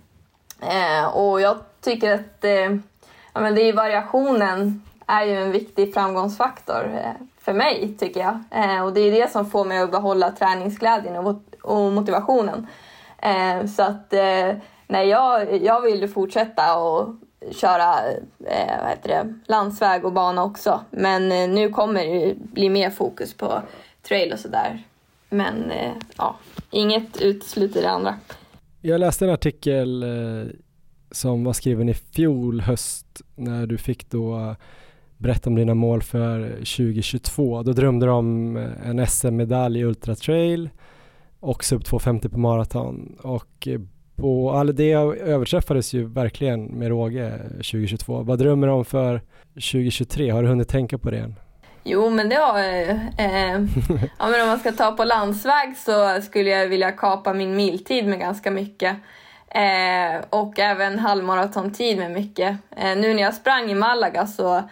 Eh, 0.61 1.17
och 1.17 1.41
jag 1.41 1.57
tycker 1.81 2.13
att 2.13 2.43
eh, 2.43 2.77
ja, 3.33 3.41
men 3.41 3.55
det 3.55 3.61
är 3.61 3.73
variationen 3.73 4.83
är 5.07 5.25
ju 5.25 5.35
en 5.35 5.51
viktig 5.51 5.93
framgångsfaktor 5.93 6.91
eh, 6.95 7.25
för 7.39 7.53
mig, 7.53 7.95
tycker 7.99 8.19
jag. 8.19 8.39
Eh, 8.51 8.83
och 8.83 8.93
det 8.93 9.01
är 9.01 9.11
det 9.11 9.31
som 9.31 9.49
får 9.49 9.65
mig 9.65 9.79
att 9.79 9.91
behålla 9.91 10.31
träningsglädjen 10.31 11.15
och, 11.15 11.41
och 11.61 11.91
motivationen. 11.91 12.67
Eh, 13.17 13.65
så 13.65 13.83
att 13.83 14.13
eh, 14.13 14.55
nej, 14.87 15.07
jag, 15.07 15.63
jag 15.63 15.81
vill 15.81 16.07
fortsätta 16.07 16.79
och 16.79 17.15
köra 17.51 17.95
eh, 18.45 18.79
vad 18.81 18.89
heter 18.89 19.09
det, 19.09 19.33
landsväg 19.45 20.05
och 20.05 20.13
bana 20.13 20.43
också. 20.43 20.79
Men 20.89 21.31
eh, 21.31 21.49
nu 21.49 21.69
kommer 21.69 22.05
det 22.05 22.35
bli 22.35 22.69
mer 22.69 22.89
fokus 22.89 23.33
på 23.33 23.61
trail 24.01 24.33
och 24.33 24.39
sådär. 24.39 24.83
Men 25.29 25.71
eh, 25.71 25.91
ja, 26.17 26.35
inget 26.69 27.21
utesluter 27.21 27.81
det 27.81 27.89
andra. 27.89 28.15
Jag 28.81 28.99
läste 28.99 29.25
en 29.25 29.31
artikel 29.31 30.03
eh, 30.03 30.51
som 31.11 31.43
var 31.43 31.53
skriven 31.53 31.89
i 31.89 31.93
fjol 31.93 32.61
höst 32.61 33.21
när 33.35 33.67
du 33.67 33.77
fick 33.77 34.09
då 34.09 34.55
berätta 35.21 35.49
om 35.49 35.55
dina 35.55 35.73
mål 35.73 36.01
för 36.01 36.49
2022. 36.51 37.63
Då 37.63 37.73
drömde 37.73 38.05
du 38.05 38.11
om 38.11 38.57
eh, 38.57 38.89
en 38.89 39.07
SM-medalj 39.07 39.79
i 39.79 39.83
Ultra 39.83 40.15
Trail 40.15 40.69
och 41.39 41.63
sub 41.63 41.85
250 41.85 42.29
på 42.29 42.39
maraton 42.39 43.17
och 43.21 43.67
eh, 43.67 43.79
på, 44.15 44.51
all 44.51 44.75
det 44.75 44.91
överträffades 44.91 45.93
ju 45.93 46.05
verkligen 46.05 46.65
med 46.65 46.87
råge 46.87 47.37
2022. 47.49 48.21
Vad 48.21 48.39
drömmer 48.39 48.67
du 48.67 48.73
om 48.73 48.85
för 48.85 49.21
2023? 49.53 50.29
Har 50.29 50.43
du 50.43 50.49
hunnit 50.49 50.69
tänka 50.69 50.97
på 50.97 51.11
det 51.11 51.17
än? 51.17 51.35
Jo, 51.83 52.09
men 52.09 52.29
det 52.29 52.35
har 52.35 52.59
jag 52.59 52.81
ju. 52.81 52.89
Eh, 53.17 53.61
ja, 54.19 54.29
men 54.29 54.41
om 54.41 54.47
man 54.47 54.59
ska 54.59 54.71
ta 54.71 54.91
på 54.91 55.03
landsväg 55.03 55.77
så 55.77 56.21
skulle 56.21 56.49
jag 56.49 56.67
vilja 56.67 56.91
kapa 56.91 57.33
min 57.33 57.55
miltid 57.55 58.05
med 58.07 58.19
ganska 58.19 58.51
mycket. 58.51 58.97
Eh, 59.55 60.21
och 60.29 60.59
även 60.59 60.99
halvmaratontid 60.99 61.97
med 61.97 62.11
mycket. 62.11 62.57
Eh, 62.75 62.97
nu 62.97 63.13
när 63.13 63.23
jag 63.23 63.33
sprang 63.33 63.71
i 63.71 63.75
Malaga 63.75 64.27
så 64.27 64.63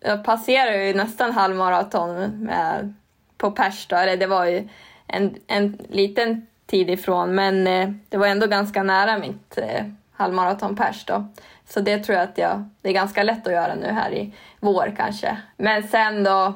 jag 0.00 0.24
passerade 0.24 0.86
ju 0.86 0.94
nästan 0.94 1.32
halvmaraton 1.32 2.44
med, 2.44 2.94
på 3.36 3.50
pers 3.50 3.86
då. 3.86 3.96
Eller 3.96 4.16
det 4.16 4.26
var 4.26 4.44
ju 4.44 4.68
en, 5.06 5.34
en 5.46 5.78
liten 5.88 6.46
tid 6.66 6.90
ifrån 6.90 7.34
men 7.34 7.66
eh, 7.66 7.90
det 8.08 8.16
var 8.16 8.26
ändå 8.26 8.46
ganska 8.46 8.82
nära 8.82 9.18
mitt 9.18 9.58
eh, 9.58 9.84
halvmaraton 10.12 10.76
pers 10.76 11.04
då. 11.04 11.28
Så 11.68 11.80
det 11.80 11.98
tror 11.98 12.18
jag 12.18 12.28
att 12.28 12.38
jag, 12.38 12.68
det 12.80 12.88
är 12.88 12.92
ganska 12.92 13.22
lätt 13.22 13.46
att 13.46 13.52
göra 13.52 13.74
nu 13.74 13.86
här 13.86 14.12
i 14.12 14.34
vår 14.60 14.94
kanske. 14.96 15.36
Men 15.56 15.88
sen 15.88 16.24
då, 16.24 16.52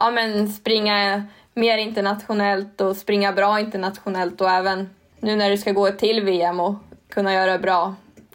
ja 0.00 0.10
men 0.10 0.48
springa 0.48 1.26
mer 1.54 1.78
internationellt 1.78 2.80
och 2.80 2.96
springa 2.96 3.32
bra 3.32 3.60
internationellt 3.60 4.40
och 4.40 4.50
även 4.50 4.90
nu 5.20 5.36
när 5.36 5.50
du 5.50 5.58
ska 5.58 5.72
gå 5.72 5.90
till 5.90 6.24
VM 6.24 6.60
och 6.60 6.74
kunna 7.10 7.34
göra 7.34 7.58
bra 7.58 7.94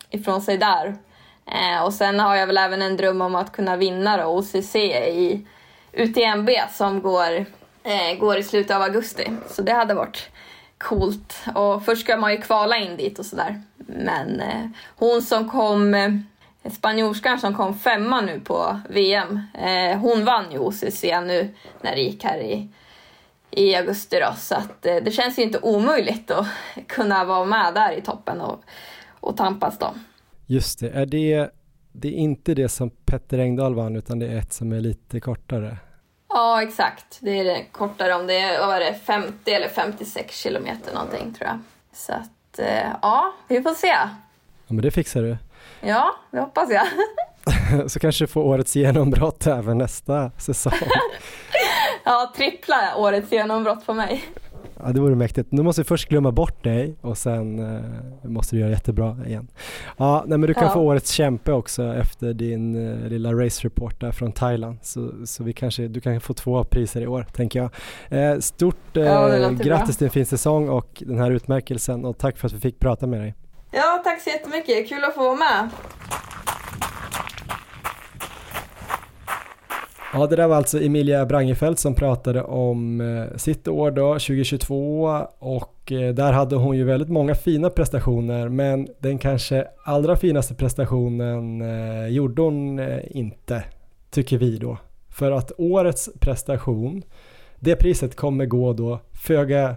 ifrån 0.09 0.41
sig 0.41 0.57
där. 0.57 0.95
Eh, 1.45 1.85
och 1.85 1.93
sen 1.93 2.19
har 2.19 2.35
jag 2.35 2.47
väl 2.47 2.57
även 2.57 2.81
en 2.81 2.97
dröm 2.97 3.21
om 3.21 3.35
att 3.35 3.51
kunna 3.51 3.75
vinna 3.75 4.17
då 4.17 4.23
OCC 4.23 4.75
i 4.75 5.45
UTMB 5.93 6.49
som 6.71 7.01
går, 7.01 7.45
eh, 7.83 8.17
går 8.19 8.37
i 8.37 8.43
slutet 8.43 8.75
av 8.75 8.81
augusti. 8.81 9.31
Så 9.49 9.61
det 9.61 9.73
hade 9.73 9.93
varit 9.93 10.29
coolt. 10.77 11.43
Och 11.55 11.85
först 11.85 12.01
ska 12.01 12.17
man 12.17 12.31
ju 12.31 12.41
kvala 12.41 12.77
in 12.77 12.97
dit 12.97 13.19
och 13.19 13.25
sådär. 13.25 13.61
Men 13.77 14.41
eh, 14.41 14.65
hon 14.95 15.21
som 15.21 15.49
kom, 15.49 15.93
eh, 15.93 16.11
spanjorskan 16.71 17.39
som 17.39 17.55
kom 17.55 17.79
femma 17.79 18.21
nu 18.21 18.39
på 18.39 18.79
VM, 18.89 19.41
eh, 19.53 19.97
hon 19.97 20.25
vann 20.25 20.51
ju 20.51 20.59
OCC 20.59 21.03
nu 21.03 21.53
när 21.81 21.95
det 21.95 22.01
gick 22.01 22.23
här 22.23 22.37
i, 22.37 22.69
i 23.55 23.75
augusti 23.75 24.19
då. 24.19 24.33
Så 24.37 24.55
att, 24.55 24.85
eh, 24.85 24.95
det 24.95 25.11
känns 25.11 25.39
ju 25.39 25.43
inte 25.43 25.59
omöjligt 25.59 26.31
att 26.31 26.47
kunna 26.87 27.25
vara 27.25 27.45
med 27.45 27.73
där 27.73 27.91
i 27.91 28.01
toppen 28.01 28.41
och, 28.41 28.63
och 29.19 29.37
tampas 29.37 29.77
då. 29.77 29.93
Just 30.45 30.79
det, 30.79 30.89
är 30.89 31.05
det, 31.05 31.49
det 31.91 32.07
är 32.07 32.11
inte 32.13 32.53
det 32.53 32.69
som 32.69 32.89
Petter 32.89 33.39
Engdahl 33.39 33.75
vann 33.75 33.95
utan 33.95 34.19
det 34.19 34.27
är 34.27 34.37
ett 34.37 34.53
som 34.53 34.71
är 34.71 34.79
lite 34.79 35.19
kortare? 35.19 35.77
Ja, 36.29 36.63
exakt. 36.63 37.17
Det 37.21 37.39
är 37.39 37.43
det 37.43 37.65
kortare 37.71 38.13
om 38.13 38.27
det 38.27 38.39
är, 38.39 38.67
var 38.67 38.79
det, 38.79 38.93
50 38.93 39.51
eller 39.51 39.67
56 39.69 40.37
kilometer 40.37 40.93
någonting 40.93 41.33
tror 41.33 41.47
jag. 41.49 41.59
Så 41.93 42.13
att, 42.13 42.59
eh, 42.59 42.89
ja, 43.01 43.33
vi 43.47 43.61
får 43.61 43.73
se. 43.73 43.87
Ja, 43.87 44.73
men 44.73 44.81
det 44.81 44.91
fixar 44.91 45.21
du. 45.21 45.37
Ja, 45.81 46.15
det 46.31 46.39
hoppas 46.39 46.69
jag. 46.69 46.87
Så 47.87 47.99
kanske 47.99 48.23
du 48.23 48.27
får 48.27 48.41
årets 48.41 48.75
genombrott 48.75 49.47
även 49.47 49.77
nästa 49.77 50.31
säsong. 50.37 50.73
ja, 52.03 52.33
trippla 52.35 52.95
årets 52.97 53.31
genombrott 53.31 53.85
på 53.85 53.93
mig. 53.93 54.23
Ja, 54.83 54.91
det 54.91 54.99
vore 54.99 55.15
mäktigt. 55.15 55.51
Nu 55.51 55.63
måste 55.63 55.81
vi 55.81 55.85
först 55.85 56.09
glömma 56.09 56.31
bort 56.31 56.63
dig 56.63 56.95
och 57.01 57.17
sen 57.17 57.59
uh, 57.59 57.81
måste 58.23 58.55
du 58.55 58.59
göra 58.59 58.69
jättebra 58.71 59.17
igen. 59.27 59.47
Ja, 59.97 60.23
nej, 60.27 60.37
men 60.37 60.47
du 60.47 60.53
kan 60.53 60.63
ja. 60.63 60.73
få 60.73 60.79
årets 60.79 61.11
kämpe 61.11 61.51
också 61.51 61.83
efter 61.83 62.33
din 62.33 62.75
uh, 62.75 63.09
lilla 63.09 63.33
race 63.33 63.67
report 63.67 63.99
där 63.99 64.11
från 64.11 64.31
Thailand. 64.31 64.77
Så, 64.81 65.11
så 65.25 65.43
vi 65.43 65.53
kanske, 65.53 65.87
du 65.87 66.01
kan 66.01 66.21
få 66.21 66.33
två 66.33 66.63
priser 66.63 67.01
i 67.01 67.07
år, 67.07 67.27
tänker 67.33 67.59
jag. 67.59 68.33
Uh, 68.33 68.39
stort 68.39 68.77
ja, 68.93 69.49
grattis 69.49 69.97
till 69.97 70.05
en 70.05 70.11
fin 70.11 70.25
säsong 70.25 70.69
och 70.69 71.03
den 71.05 71.19
här 71.19 71.31
utmärkelsen 71.31 72.05
och 72.05 72.17
tack 72.17 72.37
för 72.37 72.47
att 72.47 72.53
vi 72.53 72.59
fick 72.59 72.79
prata 72.79 73.07
med 73.07 73.21
dig. 73.21 73.35
Ja, 73.71 74.01
tack 74.03 74.21
så 74.21 74.29
jättemycket. 74.29 74.89
Kul 74.89 75.03
att 75.03 75.15
få 75.15 75.23
vara 75.23 75.35
med. 75.35 75.69
Ja, 80.17 80.27
det 80.27 80.35
där 80.35 80.47
var 80.47 80.55
alltså 80.55 80.81
Emilia 80.81 81.25
Brangefelt 81.25 81.79
som 81.79 81.95
pratade 81.95 82.43
om 82.43 83.01
eh, 83.01 83.37
sitt 83.37 83.67
år 83.67 83.91
då, 83.91 84.13
2022 84.13 85.03
och 85.39 85.91
eh, 85.91 86.13
där 86.13 86.33
hade 86.33 86.55
hon 86.55 86.77
ju 86.77 86.83
väldigt 86.83 87.09
många 87.09 87.35
fina 87.35 87.69
prestationer 87.69 88.49
men 88.49 88.87
den 88.99 89.17
kanske 89.17 89.67
allra 89.83 90.15
finaste 90.15 90.55
prestationen 90.55 91.61
eh, 91.61 92.07
gjorde 92.07 92.41
hon 92.41 92.79
inte, 93.07 93.63
tycker 94.09 94.37
vi 94.37 94.57
då. 94.57 94.77
För 95.09 95.31
att 95.31 95.51
årets 95.57 96.09
prestation, 96.19 97.03
det 97.59 97.75
priset 97.75 98.15
kommer 98.15 98.45
gå 98.45 98.73
då 98.73 98.99
föga 99.13 99.75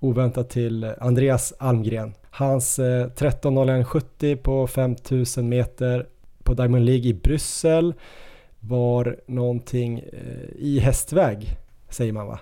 oväntat 0.00 0.50
till 0.50 0.92
Andreas 1.00 1.54
Almgren. 1.58 2.14
Hans 2.30 2.78
13.01.70 2.78 4.36
på 4.36 4.66
5000 4.66 5.48
meter 5.48 6.06
på 6.42 6.54
Diamond 6.54 6.84
League 6.84 7.06
i 7.06 7.14
Bryssel 7.14 7.94
var 8.60 9.16
någonting 9.26 9.98
eh, 9.98 10.50
i 10.58 10.78
hästväg, 10.78 11.56
säger 11.88 12.12
man 12.12 12.26
va? 12.26 12.38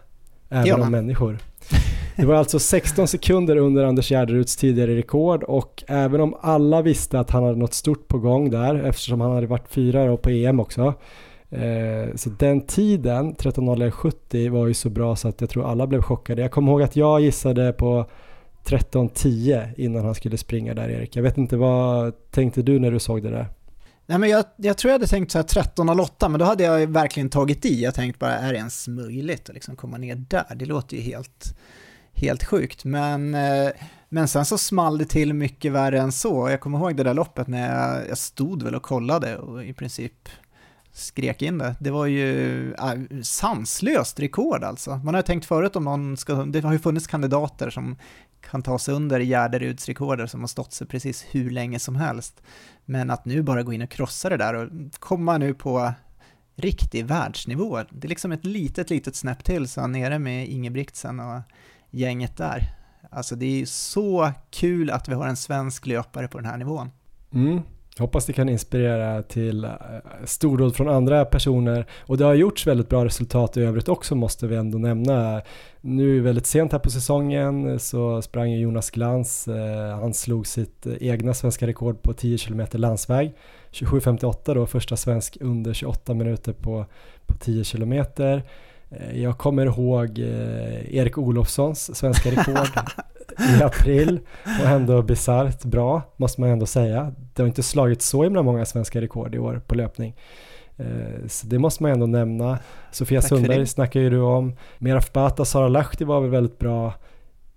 Även 0.48 0.82
om 0.82 0.90
människor. 0.90 1.38
Det 2.16 2.26
var 2.26 2.34
alltså 2.34 2.58
16 2.58 3.08
sekunder 3.08 3.56
under 3.56 3.84
Anders 3.84 4.10
Gärderuds 4.10 4.56
tidigare 4.56 4.96
rekord 4.96 5.42
och 5.42 5.84
även 5.86 6.20
om 6.20 6.36
alla 6.40 6.82
visste 6.82 7.20
att 7.20 7.30
han 7.30 7.42
hade 7.42 7.56
något 7.56 7.74
stort 7.74 8.08
på 8.08 8.18
gång 8.18 8.50
där 8.50 8.74
eftersom 8.74 9.20
han 9.20 9.32
hade 9.32 9.46
varit 9.46 9.68
fyra 9.68 10.16
på 10.16 10.30
EM 10.30 10.60
också. 10.60 10.94
Eh, 11.50 12.14
så 12.14 12.30
den 12.30 12.60
tiden, 12.60 13.34
13.01.70 13.34 14.50
var 14.50 14.66
ju 14.66 14.74
så 14.74 14.90
bra 14.90 15.16
så 15.16 15.28
att 15.28 15.40
jag 15.40 15.50
tror 15.50 15.70
alla 15.70 15.86
blev 15.86 16.02
chockade. 16.02 16.42
Jag 16.42 16.50
kommer 16.50 16.72
ihåg 16.72 16.82
att 16.82 16.96
jag 16.96 17.20
gissade 17.20 17.72
på 17.72 18.06
13.10 18.64 19.74
innan 19.76 20.04
han 20.04 20.14
skulle 20.14 20.36
springa 20.36 20.74
där 20.74 20.88
Erik. 20.88 21.16
Jag 21.16 21.22
vet 21.22 21.38
inte 21.38 21.56
vad 21.56 22.12
tänkte 22.30 22.62
du 22.62 22.78
när 22.78 22.90
du 22.90 22.98
såg 22.98 23.22
det 23.22 23.30
där? 23.30 23.46
Nej, 24.08 24.18
men 24.18 24.30
jag, 24.30 24.44
jag 24.56 24.76
tror 24.78 24.90
jag 24.90 24.94
hade 24.94 25.06
tänkt 25.06 25.30
så 25.30 25.38
här 25.38 25.44
13.08, 25.44 26.28
men 26.28 26.38
då 26.38 26.44
hade 26.44 26.64
jag 26.64 26.86
verkligen 26.86 27.30
tagit 27.30 27.64
i. 27.64 27.82
Jag 27.82 27.94
tänkte 27.94 28.18
bara, 28.18 28.38
är 28.38 28.52
det 28.52 28.58
ens 28.58 28.88
möjligt 28.88 29.48
att 29.48 29.54
liksom 29.54 29.76
komma 29.76 29.96
ner 29.96 30.14
där? 30.14 30.54
Det 30.56 30.66
låter 30.66 30.96
ju 30.96 31.02
helt, 31.02 31.58
helt 32.12 32.44
sjukt. 32.44 32.84
Men, 32.84 33.34
eh, 33.34 33.70
men 34.08 34.28
sen 34.28 34.44
så 34.44 34.58
small 34.58 34.98
det 34.98 35.04
till 35.04 35.34
mycket 35.34 35.72
värre 35.72 36.00
än 36.00 36.12
så. 36.12 36.50
Jag 36.50 36.60
kommer 36.60 36.78
ihåg 36.78 36.96
det 36.96 37.02
där 37.02 37.14
loppet 37.14 37.48
när 37.48 37.76
jag, 37.76 38.08
jag 38.08 38.18
stod 38.18 38.62
väl 38.62 38.74
och 38.74 38.82
kollade 38.82 39.36
och 39.36 39.64
i 39.64 39.72
princip 39.72 40.28
skrek 40.92 41.42
in 41.42 41.58
det. 41.58 41.76
Det 41.80 41.90
var 41.90 42.06
ju 42.06 42.72
äh, 42.72 43.20
sanslöst 43.22 44.20
rekord 44.20 44.64
alltså. 44.64 44.96
Man 44.96 45.14
har 45.14 45.22
tänkt 45.22 45.46
förut 45.46 45.76
om 45.76 45.84
någon 45.84 46.16
ska, 46.16 46.34
det 46.34 46.60
har 46.60 46.72
ju 46.72 46.78
funnits 46.78 47.06
kandidater 47.06 47.70
som 47.70 47.96
kan 48.40 48.62
ta 48.62 48.78
sig 48.78 48.94
under 48.94 49.20
Gärderuds 49.20 49.88
rekorder 49.88 50.26
som 50.26 50.40
har 50.40 50.48
stått 50.48 50.72
sig 50.72 50.86
precis 50.86 51.26
hur 51.30 51.50
länge 51.50 51.78
som 51.78 51.96
helst. 51.96 52.42
Men 52.84 53.10
att 53.10 53.24
nu 53.24 53.42
bara 53.42 53.62
gå 53.62 53.72
in 53.72 53.82
och 53.82 53.90
krossa 53.90 54.28
det 54.28 54.36
där 54.36 54.54
och 54.54 54.70
komma 54.98 55.38
nu 55.38 55.54
på 55.54 55.92
riktig 56.56 57.06
världsnivå. 57.06 57.82
Det 57.90 58.06
är 58.06 58.08
liksom 58.08 58.32
ett 58.32 58.44
litet, 58.44 58.90
litet 58.90 59.16
snäpp 59.16 59.44
till 59.44 59.68
så 59.68 59.86
nere 59.86 60.18
med 60.18 60.48
Ingebrigtsen 60.48 61.20
och 61.20 61.40
gänget 61.90 62.36
där. 62.36 62.74
Alltså 63.10 63.36
det 63.36 63.62
är 63.62 63.66
så 63.66 64.32
kul 64.50 64.90
att 64.90 65.08
vi 65.08 65.14
har 65.14 65.26
en 65.26 65.36
svensk 65.36 65.86
löpare 65.86 66.28
på 66.28 66.38
den 66.38 66.46
här 66.50 66.56
nivån. 66.56 66.90
Mm. 67.32 67.62
Hoppas 67.98 68.26
det 68.26 68.32
kan 68.32 68.48
inspirera 68.48 69.22
till 69.22 69.64
eh, 69.64 69.70
stordåd 70.24 70.76
från 70.76 70.88
andra 70.88 71.24
personer 71.24 71.86
och 72.00 72.18
det 72.18 72.24
har 72.24 72.34
gjorts 72.34 72.66
väldigt 72.66 72.88
bra 72.88 73.04
resultat 73.04 73.56
i 73.56 73.60
övrigt 73.62 73.88
också 73.88 74.14
måste 74.14 74.46
vi 74.46 74.56
ändå 74.56 74.78
nämna. 74.78 75.42
Nu 75.80 76.20
väldigt 76.20 76.46
sent 76.46 76.72
här 76.72 76.78
på 76.78 76.90
säsongen 76.90 77.78
så 77.78 78.22
sprang 78.22 78.52
Jonas 78.52 78.90
Glans, 78.90 79.48
eh, 79.48 79.98
han 80.00 80.14
slog 80.14 80.46
sitt 80.46 80.86
egna 81.00 81.34
svenska 81.34 81.66
rekord 81.66 82.02
på 82.02 82.12
10 82.12 82.38
km 82.38 82.66
landsväg. 82.72 83.34
27.58 83.72 84.54
då, 84.54 84.66
första 84.66 84.96
svensk 84.96 85.38
under 85.40 85.72
28 85.72 86.14
minuter 86.14 86.52
på, 86.52 86.86
på 87.26 87.34
10 87.34 87.64
km. 87.64 88.04
Eh, 88.90 89.22
jag 89.22 89.38
kommer 89.38 89.66
ihåg 89.66 90.18
Erik 90.18 91.18
Olofssons 91.18 91.96
svenska 91.96 92.30
rekord 92.30 92.68
i 93.38 93.62
april 93.62 94.20
och 94.62 94.68
ändå 94.68 95.02
bisarrt 95.02 95.64
bra 95.64 96.02
måste 96.16 96.40
man 96.40 96.50
ändå 96.50 96.66
säga. 96.66 97.12
Det 97.34 97.42
har 97.42 97.46
inte 97.46 97.62
slagit 97.62 98.02
så 98.02 98.22
himla 98.22 98.42
många 98.42 98.64
svenska 98.64 99.00
rekord 99.00 99.34
i 99.34 99.38
år 99.38 99.62
på 99.66 99.74
löpning. 99.74 100.14
Eh, 100.78 101.26
så 101.26 101.46
det 101.46 101.58
måste 101.58 101.82
man 101.82 101.92
ändå 101.92 102.06
nämna. 102.06 102.58
Sofia 102.90 103.20
Tack 103.20 103.28
Sundberg 103.28 103.66
snackar 103.66 104.00
ju 104.00 104.10
du 104.10 104.20
om. 104.20 104.56
Meraf 104.78 105.12
Bata, 105.12 105.44
Sara 105.44 105.68
Lahti 105.68 106.04
var 106.04 106.20
väl 106.20 106.30
väldigt 106.30 106.58
bra 106.58 106.94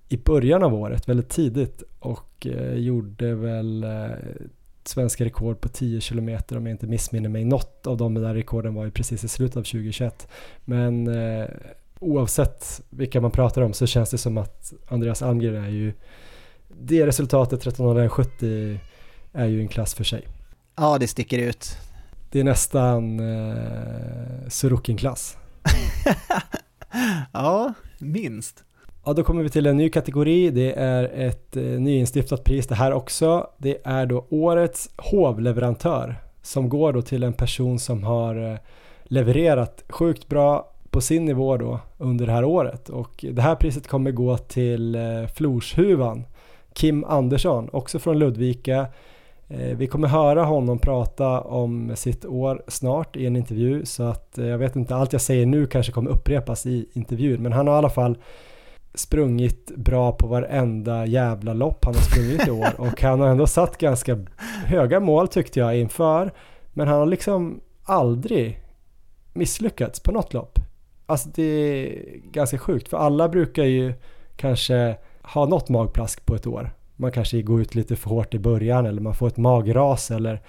i 0.09 0.17
början 0.17 0.63
av 0.63 0.73
året, 0.73 1.09
väldigt 1.09 1.29
tidigt 1.29 1.83
och 1.99 2.47
eh, 2.47 2.73
gjorde 2.73 3.35
väl 3.35 3.83
eh, 3.83 4.09
svenska 4.87 5.25
rekord 5.25 5.61
på 5.61 5.69
10 5.69 6.01
km 6.01 6.29
om 6.49 6.65
jag 6.65 6.73
inte 6.73 6.87
missminner 6.87 7.29
mig. 7.29 7.45
Något 7.45 7.87
av 7.87 7.97
de 7.97 8.13
där 8.13 8.33
rekorden 8.33 8.73
var 8.73 8.85
ju 8.85 8.91
precis 8.91 9.23
i 9.23 9.27
slutet 9.27 9.57
av 9.57 9.61
2021. 9.61 10.27
Men 10.65 11.07
eh, 11.07 11.47
oavsett 11.99 12.81
vilka 12.89 13.21
man 13.21 13.31
pratar 13.31 13.61
om 13.61 13.73
så 13.73 13.85
känns 13.85 14.09
det 14.09 14.17
som 14.17 14.37
att 14.37 14.73
Andreas 14.87 15.21
Almgren 15.21 15.63
är 15.63 15.69
ju 15.69 15.93
det 16.79 17.05
resultatet 17.05 17.65
13.70 17.65 18.77
är 19.33 19.45
ju 19.45 19.61
en 19.61 19.67
klass 19.67 19.93
för 19.93 20.03
sig. 20.03 20.27
Ja, 20.75 20.97
det 20.97 21.07
sticker 21.07 21.39
ut. 21.39 21.77
Det 22.31 22.39
är 22.39 22.43
nästan 22.43 23.19
eh, 23.19 24.47
Sorokin-klass. 24.47 25.37
ja, 27.33 27.73
minst. 27.99 28.63
Ja, 29.05 29.13
då 29.13 29.23
kommer 29.23 29.43
vi 29.43 29.49
till 29.49 29.65
en 29.65 29.77
ny 29.77 29.89
kategori. 29.89 30.49
Det 30.49 30.73
är 30.73 31.03
ett 31.03 31.57
eh, 31.57 31.63
nyinstiftat 31.63 32.43
pris 32.43 32.67
det 32.67 32.75
här 32.75 32.93
också. 32.93 33.47
Det 33.57 33.77
är 33.83 34.05
då 34.05 34.25
årets 34.29 34.89
hovleverantör 34.97 36.15
som 36.41 36.69
går 36.69 36.93
då 36.93 37.01
till 37.01 37.23
en 37.23 37.33
person 37.33 37.79
som 37.79 38.03
har 38.03 38.51
eh, 38.51 38.57
levererat 39.03 39.83
sjukt 39.89 40.27
bra 40.27 40.71
på 40.89 41.01
sin 41.01 41.25
nivå 41.25 41.57
då 41.57 41.79
under 41.97 42.25
det 42.25 42.31
här 42.31 42.43
året 42.43 42.89
och 42.89 43.25
det 43.31 43.41
här 43.41 43.55
priset 43.55 43.87
kommer 43.87 44.11
gå 44.11 44.37
till 44.37 44.95
eh, 44.95 45.27
Florshuvan 45.35 46.23
Kim 46.73 47.03
Andersson, 47.03 47.69
också 47.73 47.99
från 47.99 48.19
Ludvika. 48.19 48.85
Eh, 49.47 49.77
vi 49.77 49.87
kommer 49.87 50.07
höra 50.07 50.43
honom 50.43 50.79
prata 50.79 51.41
om 51.41 51.91
sitt 51.95 52.25
år 52.25 52.63
snart 52.67 53.15
i 53.15 53.25
en 53.25 53.35
intervju 53.35 53.85
så 53.85 54.03
att 54.03 54.37
eh, 54.37 54.47
jag 54.47 54.57
vet 54.57 54.75
inte, 54.75 54.95
allt 54.95 55.13
jag 55.13 55.21
säger 55.21 55.45
nu 55.45 55.65
kanske 55.65 55.91
kommer 55.91 56.11
upprepas 56.11 56.65
i 56.65 56.85
intervjun 56.93 57.43
men 57.43 57.53
han 57.53 57.67
har 57.67 57.75
i 57.75 57.77
alla 57.77 57.89
fall 57.89 58.17
sprungit 58.93 59.71
bra 59.75 60.11
på 60.11 60.27
varenda 60.27 61.05
jävla 61.05 61.53
lopp 61.53 61.85
han 61.85 61.95
har 61.95 62.01
sprungit 62.01 62.47
i 62.47 62.51
år 62.51 62.69
och 62.77 63.01
han 63.01 63.19
har 63.19 63.27
ändå 63.27 63.47
satt 63.47 63.77
ganska 63.77 64.25
höga 64.65 64.99
mål 64.99 65.27
tyckte 65.27 65.59
jag 65.59 65.77
inför 65.77 66.31
men 66.73 66.87
han 66.87 66.99
har 66.99 67.05
liksom 67.05 67.61
aldrig 67.83 68.61
misslyckats 69.33 69.99
på 69.99 70.11
något 70.11 70.33
lopp. 70.33 70.59
Alltså 71.05 71.29
det 71.29 71.43
är 71.43 72.17
ganska 72.31 72.57
sjukt 72.57 72.87
för 72.87 72.97
alla 72.97 73.29
brukar 73.29 73.63
ju 73.63 73.93
kanske 74.35 74.97
ha 75.21 75.45
något 75.45 75.69
magplask 75.69 76.25
på 76.25 76.35
ett 76.35 76.47
år. 76.47 76.71
Man 76.95 77.11
kanske 77.11 77.41
går 77.41 77.61
ut 77.61 77.75
lite 77.75 77.95
för 77.95 78.09
hårt 78.09 78.33
i 78.33 78.39
början 78.39 78.85
eller 78.85 79.01
man 79.01 79.15
får 79.15 79.27
ett 79.27 79.37
magras 79.37 80.11
eller 80.11 80.41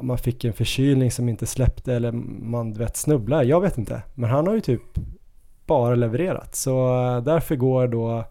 man 0.00 0.18
fick 0.18 0.44
en 0.44 0.52
förkylning 0.52 1.10
som 1.10 1.28
inte 1.28 1.46
släppte 1.46 1.94
eller 1.94 2.12
man 2.12 2.72
vet 2.72 2.96
snubblar. 2.96 3.42
Jag 3.42 3.60
vet 3.60 3.78
inte. 3.78 4.02
Men 4.14 4.30
han 4.30 4.46
har 4.46 4.54
ju 4.54 4.60
typ 4.60 4.82
bara 5.72 5.94
levererat. 5.94 6.54
Så 6.54 7.04
eh, 7.04 7.22
därför 7.22 7.56
går 7.56 7.88
då 7.88 8.24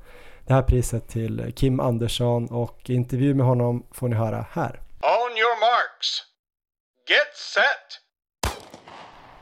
det 0.47 0.53
här 0.53 0.61
priset 0.61 1.07
till 1.07 1.53
Kim 1.55 1.79
Andersson 1.79 2.47
och 2.47 2.89
intervju 2.89 3.33
med 3.33 3.45
honom 3.45 3.83
får 3.91 4.07
ni 4.07 4.15
höra 4.15 4.45
här. 4.51 4.79
On 5.01 5.31
your 5.37 5.59
marks. 5.59 6.07
Get 7.09 7.35
set. 7.53 7.89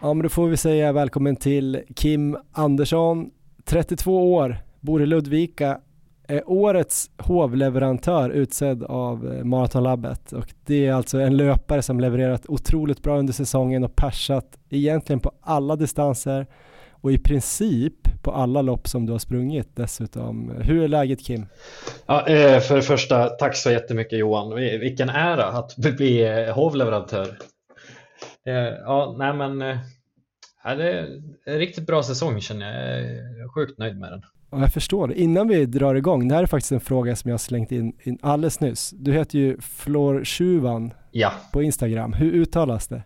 Ja 0.01 0.13
men 0.13 0.23
då 0.23 0.29
får 0.29 0.47
vi 0.47 0.57
säga 0.57 0.91
välkommen 0.91 1.35
till 1.35 1.83
Kim 1.95 2.37
Andersson, 2.51 3.31
32 3.65 4.33
år, 4.33 4.57
bor 4.79 5.01
i 5.01 5.05
Ludvika, 5.05 5.81
är 6.27 6.49
årets 6.49 7.09
hovleverantör 7.17 8.29
utsedd 8.29 8.83
av 8.83 9.33
eh, 9.33 9.43
Maratonlabbet 9.43 10.31
och 10.31 10.53
det 10.65 10.87
är 10.87 10.93
alltså 10.93 11.19
en 11.19 11.37
löpare 11.37 11.81
som 11.81 11.99
levererat 11.99 12.45
otroligt 12.47 13.03
bra 13.03 13.17
under 13.19 13.33
säsongen 13.33 13.83
och 13.83 13.95
persat 13.95 14.57
egentligen 14.69 15.19
på 15.19 15.31
alla 15.41 15.75
distanser 15.75 16.47
och 17.01 17.11
i 17.11 17.17
princip 17.17 17.93
på 18.23 18.31
alla 18.31 18.61
lopp 18.61 18.87
som 18.87 19.05
du 19.05 19.11
har 19.11 19.19
sprungit 19.19 19.75
dessutom. 19.75 20.51
Hur 20.61 20.83
är 20.83 20.87
läget 20.87 21.25
Kim? 21.25 21.45
Ja, 22.05 22.27
eh, 22.27 22.59
för 22.59 22.75
det 22.75 22.81
första, 22.81 23.29
tack 23.29 23.55
så 23.55 23.71
jättemycket 23.71 24.19
Johan. 24.19 24.55
Vilken 24.55 25.09
ära 25.09 25.45
att 25.45 25.75
bli 25.97 26.23
eh, 26.23 26.55
hovleverantör. 26.55 27.37
Ja, 28.85 29.15
nej 29.17 29.33
men 29.33 29.59
det 30.63 30.91
är 30.91 31.07
en 31.45 31.57
riktigt 31.57 31.87
bra 31.87 32.03
säsong 32.03 32.41
känner 32.41 32.65
jag. 32.65 33.01
Jag 33.03 33.43
är 33.43 33.53
sjukt 33.53 33.77
nöjd 33.79 33.99
med 33.99 34.11
den. 34.11 34.21
Ja, 34.51 34.59
jag 34.59 34.73
förstår. 34.73 35.13
Innan 35.13 35.47
vi 35.47 35.65
drar 35.65 35.95
igång, 35.95 36.27
det 36.27 36.35
här 36.35 36.43
är 36.43 36.47
faktiskt 36.47 36.71
en 36.71 36.79
fråga 36.79 37.15
som 37.15 37.31
jag 37.31 37.39
slängt 37.39 37.71
in, 37.71 37.93
in 38.03 38.17
alldeles 38.21 38.59
nyss. 38.59 38.89
Du 38.89 39.13
heter 39.13 39.39
ju 39.39 39.61
Flor 39.61 40.23
Tjuvan 40.23 40.93
ja. 41.11 41.31
på 41.53 41.63
Instagram. 41.63 42.13
Hur 42.13 42.33
uttalas 42.33 42.87
det? 42.87 43.03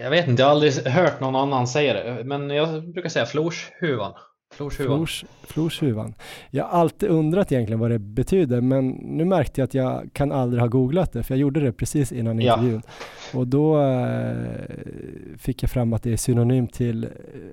Jag 0.00 0.10
vet 0.10 0.28
inte, 0.28 0.42
jag 0.42 0.46
har 0.46 0.52
aldrig 0.52 0.86
hört 0.86 1.20
någon 1.20 1.36
annan 1.36 1.66
säga 1.66 1.94
det, 1.94 2.24
men 2.24 2.50
jag 2.50 2.92
brukar 2.92 3.08
säga 3.08 3.26
Florshuvan. 3.26 4.12
Florshuvan. 4.54 5.06
Florshuvan. 5.42 6.14
Jag 6.50 6.64
har 6.64 6.70
alltid 6.70 7.08
undrat 7.08 7.52
egentligen 7.52 7.80
vad 7.80 7.90
det 7.90 7.98
betyder, 7.98 8.60
men 8.60 8.88
nu 8.88 9.24
märkte 9.24 9.60
jag 9.60 9.66
att 9.66 9.74
jag 9.74 10.10
kan 10.12 10.32
aldrig 10.32 10.60
ha 10.60 10.68
googlat 10.68 11.12
det, 11.12 11.22
för 11.22 11.34
jag 11.34 11.40
gjorde 11.40 11.60
det 11.60 11.72
precis 11.72 12.12
innan 12.12 12.40
ja. 12.40 12.54
intervjun. 12.54 12.82
Och 13.34 13.46
då 13.46 13.82
eh, 13.82 14.34
fick 15.38 15.62
jag 15.62 15.70
fram 15.70 15.92
att 15.92 16.02
det 16.02 16.12
är 16.12 16.16
synonym 16.16 16.68
till 16.68 17.04
eh, 17.04 17.10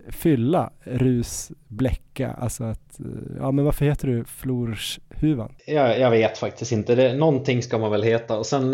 fylla, 0.10 0.70
rus, 0.84 1.52
bläcka. 1.68 2.32
Alltså 2.32 2.64
att, 2.64 3.00
eh, 3.00 3.06
ja 3.40 3.52
men 3.52 3.66
varför 3.66 3.86
heter 3.86 4.08
du 4.08 4.26
Florshuvan? 4.26 5.56
Jag, 5.66 6.00
jag 6.00 6.12
vet 6.12 6.38
faktiskt 6.38 6.72
inte. 6.72 6.96
Det, 6.96 7.14
någonting 7.14 7.64
ska 7.64 7.78
man 7.78 7.92
väl 7.92 8.04
heta 8.04 8.38
och 8.38 8.46
sen 8.46 8.74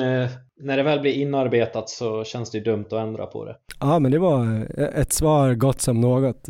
när 0.64 0.78
det 0.78 0.84
väl 0.84 1.00
blir 1.00 1.14
inarbetat 1.14 1.90
så 1.90 2.24
känns 2.24 2.52
det 2.52 2.58
ju 2.58 2.64
dumt 2.64 2.86
att 2.86 2.94
ändra 2.94 3.26
på 3.26 3.46
det. 3.46 3.56
Ja 3.80 4.00
men 4.00 4.12
det 4.12 4.20
var 4.20 4.68
ett 4.96 5.14
svar 5.14 5.54
gott 5.54 5.82
som 5.82 6.02
något. 6.02 6.50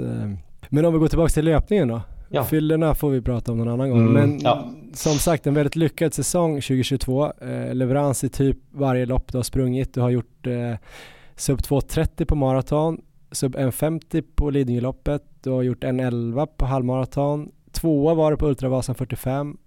Men 0.69 0.85
om 0.85 0.93
vi 0.93 0.99
går 0.99 1.07
tillbaka 1.07 1.29
till 1.29 1.45
löpningen 1.45 1.87
då. 1.87 2.01
Ja. 2.35 2.43
Fyllorna 2.43 2.95
får 2.95 3.09
vi 3.09 3.21
prata 3.21 3.51
om 3.51 3.57
någon 3.57 3.67
annan 3.67 3.89
gång. 3.89 3.99
Mm, 3.99 4.13
Men 4.13 4.39
ja. 4.39 4.71
som 4.93 5.13
sagt 5.13 5.47
en 5.47 5.53
väldigt 5.53 5.75
lyckad 5.75 6.13
säsong 6.13 6.55
2022. 6.55 7.25
Eh, 7.41 7.73
leverans 7.75 8.23
i 8.23 8.29
typ 8.29 8.57
varje 8.71 9.05
lopp 9.05 9.31
du 9.31 9.37
har 9.37 9.43
sprungit. 9.43 9.93
Du 9.93 10.01
har 10.01 10.09
gjort 10.09 10.47
eh, 10.47 10.73
sub 11.35 11.59
2.30 11.59 12.25
på 12.25 12.35
maraton, 12.35 13.01
sub 13.31 13.55
1.50 13.55 14.23
på 14.35 14.49
Lidingöloppet. 14.49 15.23
Du 15.43 15.49
har 15.49 15.61
gjort 15.61 15.83
1.11 15.83 16.45
på 16.57 16.65
halvmaraton. 16.65 17.51
Tvåa 17.71 18.13
var 18.13 18.31
det 18.31 18.37
på 18.37 18.47
Ultravasan 18.47 18.95
45. 18.95 19.57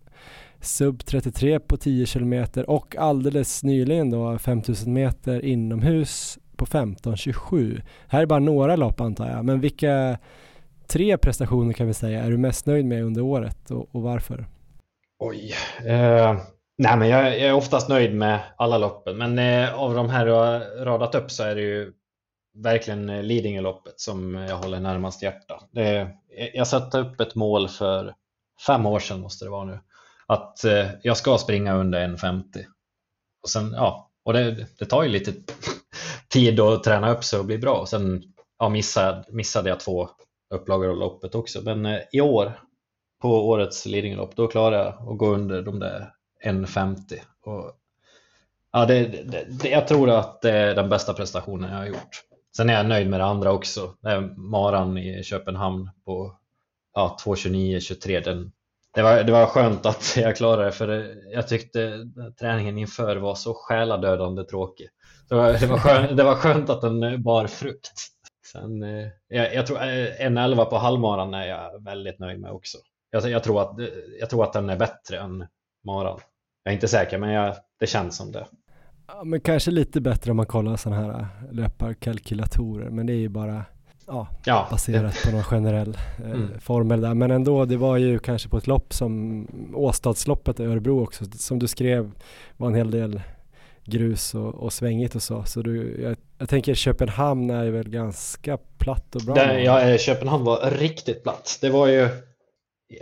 Sub 0.67 1.05
33 1.05 1.61
på 1.61 1.77
10 1.77 2.07
km 2.07 2.45
och 2.67 2.97
alldeles 2.97 3.63
nyligen 3.63 4.11
då 4.11 4.39
5000 4.39 4.93
meter 4.93 5.45
inomhus 5.45 6.39
på 6.57 6.67
15.27. 6.67 7.83
Här 8.09 8.23
är 8.23 8.27
bara 8.27 8.39
några 8.39 8.77
lopp 8.77 9.01
antar 9.01 9.31
jag, 9.31 9.45
men 9.45 9.61
vilka 9.61 10.19
tre 10.87 11.19
prestationer 11.19 11.73
kan 11.73 11.87
vi 11.87 11.95
säga 11.95 12.25
är 12.25 12.31
du 12.31 12.37
mest 12.37 12.67
nöjd 12.67 12.87
med 12.87 13.05
under 13.05 13.23
året 13.23 13.71
och, 13.71 13.95
och 13.95 14.03
varför? 14.03 14.47
Oj. 15.19 15.55
Eh, 15.87 16.39
nej, 16.79 16.97
men 16.97 17.09
jag, 17.09 17.27
jag, 17.27 17.41
är 17.41 17.53
oftast 17.53 17.89
nöjd 17.89 18.15
med 18.15 18.41
alla 18.57 18.79
loppen, 18.79 19.19
men 19.19 19.39
eh, 19.39 19.75
av 19.75 19.95
de 19.95 20.11
här 20.11 20.27
du 20.27 20.33
har 20.33 20.85
radat 20.85 21.15
upp 21.15 21.31
så 21.31 21.43
är 21.43 21.55
det 21.55 21.63
ju 21.63 21.93
verkligen 22.55 23.09
eh, 23.09 23.23
Lidingöloppet 23.23 24.01
som 24.01 24.35
jag 24.35 24.57
håller 24.57 24.81
närmast 24.81 25.23
hjärta. 25.23 25.63
Det, 25.71 26.09
jag 26.55 26.67
satte 26.67 26.99
upp 26.99 27.21
ett 27.21 27.35
mål 27.35 27.69
för 27.69 28.15
fem 28.67 28.87
år 28.87 28.99
sedan 28.99 29.21
måste 29.21 29.45
det 29.45 29.51
vara 29.51 29.65
nu, 29.65 29.79
att 30.27 30.65
eh, 30.65 30.87
jag 31.03 31.17
ska 31.17 31.39
springa 31.39 31.77
under 31.77 32.09
1.50. 32.09 32.65
Och 33.43 33.51
sen, 33.51 33.73
ja, 33.73 34.11
och 34.25 34.33
det, 34.33 34.67
det 34.79 34.85
tar 34.85 35.03
ju 35.03 35.09
lite 35.09 35.33
tid 36.29 36.61
att 36.61 36.85
träna 36.85 37.13
upp 37.13 37.25
sig 37.25 37.39
och 37.39 37.45
bli 37.45 37.59
bra. 37.59 37.81
Och 37.81 37.89
sen 37.89 38.23
ja, 38.59 38.69
missade, 38.69 39.25
missade 39.29 39.69
jag 39.69 39.81
två 39.81 40.09
upplagor 40.55 40.91
av 40.91 40.97
loppet 40.97 41.35
också. 41.35 41.61
Men 41.63 41.87
eh, 41.87 42.01
i 42.13 42.21
år, 42.21 42.61
på 43.23 43.49
årets 43.49 43.87
Lidingölopp, 43.87 44.37
då 44.37 44.47
klarade 44.47 44.77
jag 44.83 45.13
att 45.13 45.19
gå 45.19 45.27
under 45.27 45.63
de 45.63 45.79
där 45.79 46.13
1.50. 46.45 46.97
Och, 47.43 47.73
ja, 48.73 48.87
det, 48.87 49.05
det, 49.05 49.47
det, 49.63 49.69
jag 49.69 49.89
tror 49.89 50.11
att 50.11 50.43
det 50.43 50.51
är 50.51 50.75
den 50.75 50.89
bästa 50.89 51.13
prestationen 51.13 51.71
jag 51.71 51.79
har 51.79 51.87
gjort. 51.87 52.23
Sen 52.57 52.71
är 52.71 52.75
jag 52.75 52.87
nöjd 52.87 53.11
med 53.11 53.21
det 53.21 53.25
andra 53.25 53.53
också. 53.53 53.95
Det 54.01 54.11
är 54.11 54.21
Maran 54.37 54.99
i 54.99 55.23
Köpenhamn 55.23 55.91
på 56.05 56.37
ja, 56.95 57.17
2.29-23. 57.25 58.25
Den, 58.25 58.53
det, 58.97 59.03
var, 59.03 59.23
det 59.23 59.33
var 59.33 59.47
skönt 59.47 59.87
att 59.87 60.17
jag 60.17 60.37
klarade 60.37 60.65
det 60.65 60.73
för 60.73 61.15
jag 61.33 61.49
tyckte 61.49 62.07
träningen 62.41 62.79
inför 62.79 63.17
var 63.17 63.35
så 63.35 63.55
själadödande 63.55 64.45
tråkig. 64.45 64.89
Det 65.29 65.35
var, 65.35 65.53
det 65.53 65.67
var, 65.67 65.79
skönt, 65.79 66.17
det 66.17 66.25
var 66.25 66.35
skönt 66.35 66.71
att 66.71 66.81
den 66.81 67.23
bar 67.23 67.47
frukt. 67.47 67.93
Sen, 68.53 68.83
eh, 68.83 69.09
jag, 69.29 69.55
jag 69.55 69.67
tror 69.67 69.83
eh, 69.83 70.27
en 70.27 70.39
11 70.39 70.65
på 70.65 70.79
halvmaran 70.79 71.35
är 71.35 71.47
jag 71.47 71.85
väldigt 71.85 72.19
nöjd 72.19 72.41
med 72.41 72.51
också. 72.51 72.79
Jag, 73.11 73.31
jag, 73.31 73.45
tror 73.45 73.63
att, 73.63 73.77
jag 74.21 74.31
tror 74.31 74.45
att 74.45 74.53
den 74.53 74.71
är 74.71 74.77
bättre 74.77 75.19
än 75.19 75.47
maran. 75.87 76.21
Jag 76.63 76.73
är 76.73 76.75
inte 76.75 76.89
säker, 76.89 77.19
men 77.19 77.31
jag, 77.31 77.55
det 77.81 77.87
känns 77.87 78.17
som 78.17 78.33
det. 78.33 78.47
Ja, 79.07 79.25
men 79.25 79.41
kanske 79.41 79.71
lite 79.71 80.01
bättre 80.01 80.31
om 80.31 80.37
man 80.37 80.47
kollar 80.47 80.77
sådana 80.77 81.03
här 81.03 81.27
löparkalkylatorer, 81.53 82.91
men 82.91 83.07
det 83.07 83.13
är 83.13 83.19
ju 83.19 83.29
bara 83.29 83.65
ja, 84.07 84.29
ja 84.45 84.69
baserat 84.71 85.23
på 85.25 85.31
någon 85.31 85.45
generell 85.45 85.99
eh, 86.25 86.31
mm. 86.31 86.61
formel 86.61 87.01
där. 87.01 87.15
Men 87.15 87.31
ändå, 87.31 87.65
det 87.65 87.77
var 87.77 87.97
ju 87.97 88.19
kanske 88.19 88.49
på 88.49 88.59
ett 88.59 88.67
lopp 88.67 88.95
som 88.95 89.47
Åstadsloppet 89.75 90.61
i 90.61 90.65
Örebro 90.65 91.03
också, 91.03 91.25
som 91.25 91.59
du 91.59 91.69
skrev 91.69 92.13
var 92.57 92.69
en 92.69 92.75
hel 92.75 92.91
del 92.91 93.21
grus 93.87 94.35
och, 94.35 94.55
och 94.55 94.73
svängigt 94.73 95.15
och 95.15 95.23
så. 95.23 95.45
Så 95.45 95.63
du, 95.63 96.03
jag, 96.03 96.17
jag 96.39 96.49
tänker 96.49 96.75
Köpenhamn 96.75 97.51
är 97.51 97.71
väl 97.71 97.89
ganska 97.89 98.59
platt 98.79 99.15
och 99.15 99.23
bra? 99.23 99.35
Det, 99.35 99.63
ja, 99.63 99.81
eh, 99.81 99.99
Köpenhamn 99.99 100.45
var 100.45 100.71
riktigt 100.71 101.23
platt. 101.23 101.59
Det 101.61 101.71
var 101.71 101.87
ju, 101.87 102.09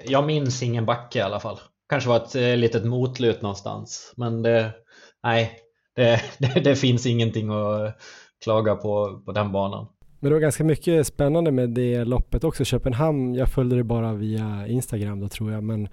jag 0.04 0.26
minns 0.26 0.62
ingen 0.62 0.86
backe 0.86 1.18
i 1.18 1.22
alla 1.22 1.40
fall. 1.40 1.60
Kanske 1.88 2.08
var 2.08 2.16
ett 2.16 2.34
eh, 2.34 2.56
litet 2.56 2.84
motlut 2.84 3.42
någonstans. 3.42 4.12
Men 4.16 4.42
det, 4.42 4.72
nej, 5.22 5.52
det, 5.96 6.20
det, 6.38 6.60
det, 6.60 6.76
finns 6.76 7.06
ingenting 7.06 7.50
att 7.50 7.96
klaga 8.44 8.74
på 8.74 9.22
på 9.26 9.32
den 9.32 9.52
banan. 9.52 9.86
Men 10.24 10.30
det 10.30 10.34
var 10.34 10.40
ganska 10.40 10.64
mycket 10.64 11.06
spännande 11.06 11.52
med 11.52 11.70
det 11.70 12.04
loppet 12.04 12.44
också. 12.44 12.64
Köpenhamn, 12.64 13.34
jag 13.34 13.48
följde 13.48 13.76
det 13.76 13.84
bara 13.84 14.12
via 14.12 14.66
Instagram 14.68 15.20
då 15.20 15.28
tror 15.28 15.52
jag. 15.52 15.62
Men 15.62 15.88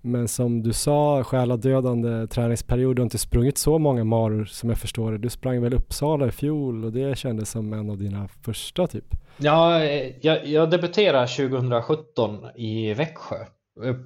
men 0.00 0.28
som 0.28 0.62
du 0.62 0.72
sa, 0.72 1.24
själadödande 1.24 2.26
träningsperiod, 2.26 2.96
du 2.96 3.02
har 3.02 3.04
inte 3.04 3.18
sprungit 3.18 3.58
så 3.58 3.78
många 3.78 4.04
maror 4.04 4.44
som 4.44 4.68
jag 4.68 4.78
förstår 4.78 5.12
det. 5.12 5.18
Du 5.18 5.30
sprang 5.30 5.62
väl 5.62 5.74
Uppsala 5.74 6.26
i 6.26 6.30
fjol 6.30 6.84
och 6.84 6.92
det 6.92 7.18
kändes 7.18 7.50
som 7.50 7.72
en 7.72 7.90
av 7.90 7.98
dina 7.98 8.28
första 8.42 8.86
typ? 8.86 9.04
Ja, 9.36 9.84
jag, 10.20 10.46
jag 10.46 10.70
debuterade 10.70 11.26
2017 11.26 12.38
i 12.56 12.94
Växjö 12.94 13.36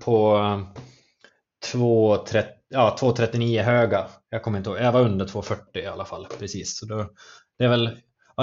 på 0.05 0.37
eh, 0.37 1.75
2.39 1.75 3.57
ja, 3.57 3.63
höga. 3.63 4.07
Jag 4.31 4.43
kommer 4.43 4.59
inte 4.59 4.71
ihåg, 4.71 4.79
jag 4.79 4.93
var 4.93 5.01
under 5.01 5.27
2.40 5.27 5.57
i 5.73 5.87
alla 5.87 6.05
fall 6.05 6.27
precis. 6.39 6.79
Så 6.79 6.87
då, 6.87 7.11
det 7.59 7.65
är 7.65 7.69
väl 7.69 7.91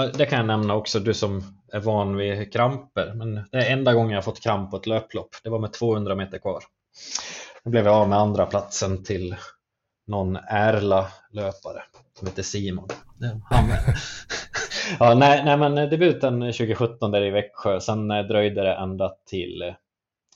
det 0.04 0.26
kan 0.26 0.38
jag 0.38 0.46
nämna 0.46 0.74
också, 0.74 1.00
du 1.00 1.14
som 1.14 1.42
är 1.72 1.80
van 1.80 2.16
vid 2.16 2.52
kramper. 2.52 3.14
Men 3.14 3.34
det 3.34 3.56
är 3.56 3.72
enda 3.72 3.94
gången 3.94 4.10
jag 4.10 4.24
fått 4.24 4.42
kramp 4.42 4.70
på 4.70 4.76
ett 4.76 4.86
löplopp. 4.86 5.36
Det 5.42 5.50
var 5.50 5.58
med 5.58 5.72
200 5.72 6.14
meter 6.14 6.38
kvar. 6.38 6.62
Då 7.64 7.70
blev 7.70 7.86
jag 7.86 7.94
av 7.94 8.08
med 8.08 8.18
andra 8.18 8.46
platsen 8.46 9.04
till 9.04 9.36
någon 10.06 10.36
Ärla-löpare 10.36 11.82
som 12.18 12.28
heter 12.28 12.42
Simon. 12.42 12.88
Han, 13.50 13.64
ja, 14.98 15.14
nej, 15.14 15.44
nej, 15.44 15.56
men 15.56 15.74
debuten 15.74 16.40
2017 16.40 17.10
där 17.10 17.22
i 17.22 17.30
Växjö, 17.30 17.80
sen 17.80 18.08
dröjde 18.08 18.62
det 18.62 18.74
ända 18.74 19.12
till 19.30 19.62
eh, 19.62 19.74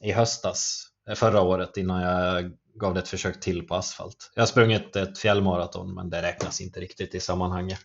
i 0.08 0.12
höstas, 0.12 0.86
eh, 1.08 1.14
förra 1.14 1.40
året, 1.40 1.76
innan 1.76 2.02
jag 2.02 2.52
gav 2.74 2.94
det 2.94 3.00
ett 3.00 3.08
försök 3.08 3.40
till 3.40 3.66
på 3.66 3.74
asfalt. 3.74 4.32
Jag 4.34 4.42
har 4.42 4.46
sprungit 4.46 4.96
ett 4.96 5.18
fjällmaraton, 5.18 5.94
men 5.94 6.11
det 6.11 6.22
räknas 6.22 6.61
inte 6.61 6.80
riktigt 6.80 7.14
i 7.14 7.20
sammanhanget. 7.20 7.80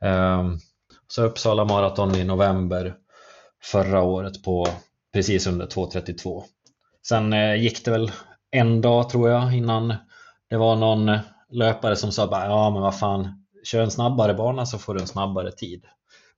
Um, 0.00 0.60
så 1.08 1.22
Uppsala 1.22 1.64
maraton 1.64 2.14
i 2.14 2.24
november 2.24 2.94
förra 3.62 4.02
året 4.02 4.42
på 4.42 4.68
precis 5.12 5.46
under 5.46 5.66
2.32. 5.66 6.42
Sen 7.08 7.32
eh, 7.32 7.54
gick 7.54 7.84
det 7.84 7.90
väl 7.90 8.10
en 8.50 8.80
dag 8.80 9.10
tror 9.10 9.30
jag 9.30 9.56
innan 9.56 9.94
det 10.50 10.56
var 10.56 10.76
någon 10.76 11.18
löpare 11.50 11.96
som 11.96 12.12
sa 12.12 12.26
bara 12.26 12.44
ja 12.44 12.70
men 12.70 12.82
vad 12.82 12.98
fan 12.98 13.46
kör 13.64 13.82
en 13.82 13.90
snabbare 13.90 14.34
bana 14.34 14.66
så 14.66 14.78
får 14.78 14.94
du 14.94 15.00
en 15.00 15.06
snabbare 15.06 15.52
tid. 15.52 15.84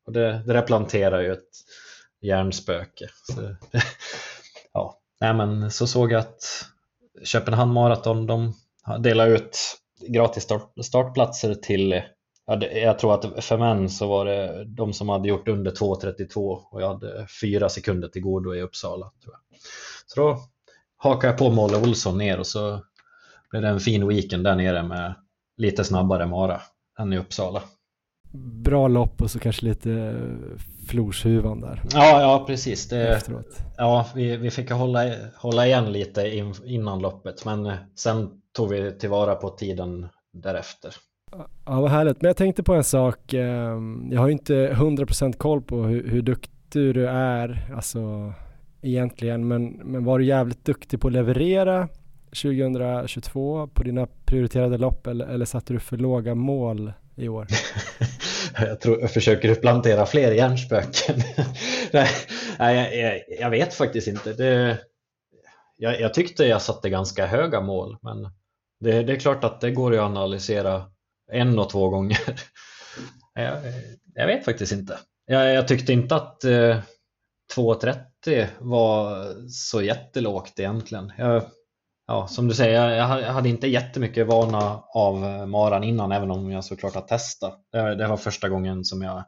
Och 0.06 0.12
det, 0.12 0.42
det 0.46 0.52
där 0.52 0.62
planterar 0.62 1.20
ju 1.20 1.32
ett 1.32 1.48
hjärnspöke. 2.20 3.08
Så, 3.34 3.56
ja. 4.72 4.98
Nej, 5.20 5.34
men 5.34 5.70
så 5.70 5.86
såg 5.86 6.12
jag 6.12 6.20
att 6.20 6.66
Köpenhamn 7.24 7.72
Marathon 7.72 8.26
de 8.26 8.54
delar 8.98 9.26
ut 9.26 9.58
gratis 10.08 10.42
start, 10.42 10.72
startplatser 10.82 11.54
till 11.54 12.02
jag 12.72 12.99
tror 12.99 13.14
att 13.14 13.44
för 13.44 13.59
män 13.59 13.88
så 13.90 14.09
var 14.09 14.24
det 14.24 14.64
de 14.64 14.92
som 14.92 15.09
hade 15.09 15.28
gjort 15.28 15.49
under 15.49 15.70
2.32 15.70 16.61
och 16.70 16.82
jag 16.82 16.88
hade 16.88 17.26
fyra 17.40 17.68
sekunder 17.68 18.09
till 18.09 18.22
godo 18.22 18.55
i 18.55 18.62
Uppsala. 18.62 19.12
Tror 19.24 19.34
jag. 19.34 19.61
Så 20.07 20.20
då 20.20 20.38
hakade 20.96 21.26
jag 21.26 21.38
på 21.38 21.51
Molle 21.51 21.76
Olsson 21.76 22.18
ner 22.18 22.38
och 22.38 22.46
så 22.46 22.80
blev 23.51 23.62
det 23.62 23.68
en 23.68 23.80
fin 23.80 24.09
weekend 24.09 24.44
där 24.44 24.57
nere 24.57 24.82
med 24.82 25.14
lite 25.57 25.84
snabbare 25.84 26.26
Mara 26.26 26.61
än 26.99 27.12
i 27.12 27.18
Uppsala. 27.18 27.62
Bra 28.62 28.88
lopp 28.88 29.22
och 29.22 29.30
så 29.30 29.38
kanske 29.38 29.64
lite 29.64 30.14
florshuvan 30.88 31.61
där. 31.61 31.82
Ja, 31.92 32.20
ja 32.20 32.44
precis. 32.46 32.88
Det, 32.88 33.22
ja, 33.76 34.07
vi, 34.14 34.36
vi 34.36 34.51
fick 34.51 34.70
hålla, 34.70 35.14
hålla 35.36 35.66
igen 35.66 35.92
lite 35.92 36.36
in, 36.36 36.55
innan 36.64 36.99
loppet 36.99 37.44
men 37.44 37.72
sen 37.96 38.30
tog 38.53 38.68
vi 38.68 38.99
tillvara 38.99 39.34
på 39.34 39.51
tiden 39.51 40.09
därefter. 40.32 40.94
Ja, 41.31 41.81
vad 41.81 41.91
härligt. 41.91 42.22
Men 42.22 42.29
jag 42.29 42.37
tänkte 42.37 42.62
på 42.62 42.74
en 42.74 42.85
sak. 42.85 43.33
Ehm, 43.33 44.09
jag 44.12 44.20
har 44.20 44.26
ju 44.26 44.33
inte 44.33 44.72
100% 44.72 45.37
koll 45.37 45.62
på 45.62 45.83
hur, 45.83 46.09
hur 46.09 46.22
duktig 46.22 46.95
du 46.95 47.09
är, 47.09 47.72
alltså 47.76 48.33
egentligen, 48.83 49.49
men, 49.49 49.66
men 49.66 50.05
var 50.05 50.18
du 50.18 50.24
jävligt 50.24 50.64
duktig 50.64 51.01
på 51.01 51.07
att 51.07 51.12
leverera 51.12 51.89
2022 52.43 53.66
på 53.66 53.83
dina 53.83 54.07
prioriterade 54.24 54.79
lopp 54.79 55.07
eller, 55.07 55.26
eller 55.26 55.45
satte 55.45 55.72
du 55.72 55.81
för 55.81 55.97
låga 55.97 56.35
mål 56.35 56.93
i 57.16 57.29
år? 57.29 57.47
jag, 58.59 58.81
tror, 58.81 59.01
jag 59.01 59.11
försöker 59.11 59.55
plantera 59.55 60.07
fler 60.07 60.33
hjärnspöken. 60.33 61.16
Nej, 61.93 62.09
jag, 62.59 62.97
jag, 62.97 63.20
jag, 63.41 63.51
vet 63.51 63.74
faktiskt 63.74 64.09
inte. 64.09 64.33
Det, 64.33 64.79
jag, 65.76 66.01
jag, 66.01 66.14
tyckte 66.14 66.45
jag 66.45 66.62
satte 66.62 66.91
ganska 66.91 67.26
höga 67.26 67.61
mål, 67.61 67.97
men 68.03 68.22
det, 68.81 69.03
det 69.03 69.12
är 69.12 69.20
klart 69.20 69.45
att 69.45 69.61
det 69.61 69.70
går 69.70 69.95
att 69.95 70.01
analysera 70.01 70.85
en 71.33 71.59
och 71.59 71.70
två 71.70 71.89
gånger. 71.89 72.18
jag, 73.35 73.59
jag 74.14 74.26
vet 74.26 74.45
faktiskt 74.45 74.72
inte. 74.72 74.99
Jag, 75.26 75.55
jag 75.55 75.68
tyckte 75.68 75.93
inte 75.93 76.16
att 76.16 76.45
eh, 76.45 76.79
2.30 77.57 78.47
var 78.59 79.26
så 79.49 79.83
jättelågt 79.83 80.61
egentligen. 80.61 81.12
Jag, 81.18 81.43
ja, 82.07 82.26
som 82.26 82.49
du 82.49 82.55
säger, 82.55 82.91
jag, 82.91 83.07
hade 83.07 83.49
inte 83.49 83.66
jättemycket 83.68 84.26
vana 84.26 84.83
av 84.95 85.24
eh, 85.24 85.47
maran 85.47 85.85
innan, 85.85 86.12
även 86.12 86.31
om 86.31 86.51
jag 86.51 86.64
såklart 86.64 86.95
har 86.95 87.03
testat. 87.03 87.61
Det, 87.72 87.95
det 87.95 88.07
var 88.07 88.16
första 88.16 88.49
gången 88.49 88.85
som 88.85 89.03
jag 89.03 89.24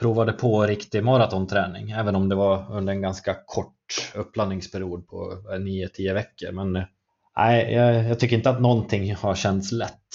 provade 0.00 0.32
på 0.32 0.62
riktig 0.62 1.04
maratonträning, 1.04 1.90
även 1.90 2.16
om 2.16 2.28
det 2.28 2.34
var 2.34 2.72
under 2.72 2.92
en 2.92 3.02
ganska 3.02 3.36
kort 3.46 4.12
uppladdningsperiod 4.14 5.06
på 5.06 5.32
eh, 5.52 5.58
9-10 5.58 6.14
veckor. 6.14 6.52
Men 6.52 6.76
eh, 6.76 6.84
nej, 7.36 7.72
jag, 7.72 8.04
jag, 8.04 8.20
tycker 8.20 8.36
inte 8.36 8.50
att 8.50 8.60
någonting 8.60 9.14
har 9.14 9.34
känts 9.34 9.72
lätt. 9.72 10.08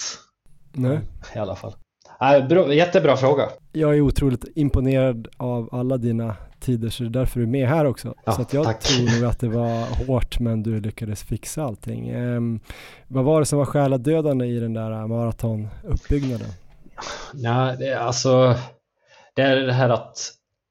Nej. 0.74 1.00
I 1.34 1.38
alla 1.38 1.56
fall. 1.56 1.74
Nej, 2.20 2.42
bra, 2.42 2.74
jättebra 2.74 3.16
fråga. 3.16 3.48
Jag 3.72 3.96
är 3.96 4.00
otroligt 4.00 4.44
imponerad 4.54 5.28
av 5.36 5.68
alla 5.72 5.96
dina 5.96 6.36
tider 6.60 6.88
så 6.90 7.02
det 7.02 7.08
är 7.08 7.10
därför 7.10 7.40
du 7.40 7.46
är 7.46 7.50
med 7.50 7.68
här 7.68 7.84
också. 7.84 8.14
Ja, 8.24 8.32
så 8.32 8.42
att 8.42 8.52
jag 8.52 8.64
tack. 8.64 8.80
tror 8.80 9.20
nog 9.20 9.30
att 9.30 9.40
det 9.40 9.48
var 9.48 10.06
hårt 10.06 10.38
men 10.38 10.62
du 10.62 10.80
lyckades 10.80 11.22
fixa 11.22 11.64
allting. 11.64 12.14
Um, 12.14 12.60
vad 13.08 13.24
var 13.24 13.40
det 13.40 13.46
som 13.46 13.58
var 13.58 13.66
själadödande 13.66 14.46
i 14.46 14.60
den 14.60 14.74
där 14.74 15.06
maratonuppbyggnaden? 15.06 16.48
Ja, 17.34 17.76
det 17.78 17.88
är 17.88 17.98
alltså 17.98 18.54
det 19.34 19.42
är 19.42 19.56
det 19.56 19.72
här 19.72 19.88
att 19.88 20.18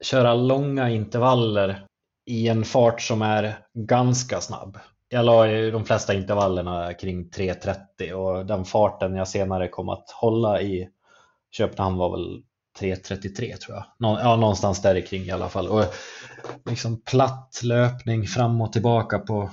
köra 0.03 0.33
långa 0.33 0.89
intervaller 0.89 1.85
i 2.29 2.47
en 2.47 2.63
fart 2.63 3.01
som 3.01 3.21
är 3.21 3.57
ganska 3.73 4.41
snabb. 4.41 4.77
Jag 5.13 5.25
la 5.25 5.47
ju 5.47 5.71
de 5.71 5.85
flesta 5.85 6.13
intervallerna 6.13 6.93
kring 6.93 7.29
3.30 7.29 8.11
och 8.11 8.45
den 8.45 8.65
farten 8.65 9.15
jag 9.15 9.27
senare 9.27 9.67
kom 9.67 9.89
att 9.89 10.11
hålla 10.11 10.61
i 10.61 10.89
Köpenhamn 11.51 11.97
var 11.97 12.11
väl 12.11 12.41
3.33 12.79 13.57
tror 13.57 13.77
jag. 13.77 13.85
Nå, 13.99 14.19
ja, 14.19 14.35
någonstans 14.35 14.81
där 14.81 15.01
kring 15.01 15.23
i 15.23 15.31
alla 15.31 15.49
fall. 15.49 15.67
Och 15.67 15.85
liksom 16.65 17.01
platt 17.01 17.61
löpning 17.63 18.27
fram 18.27 18.61
och 18.61 18.73
tillbaka 18.73 19.19
på... 19.19 19.49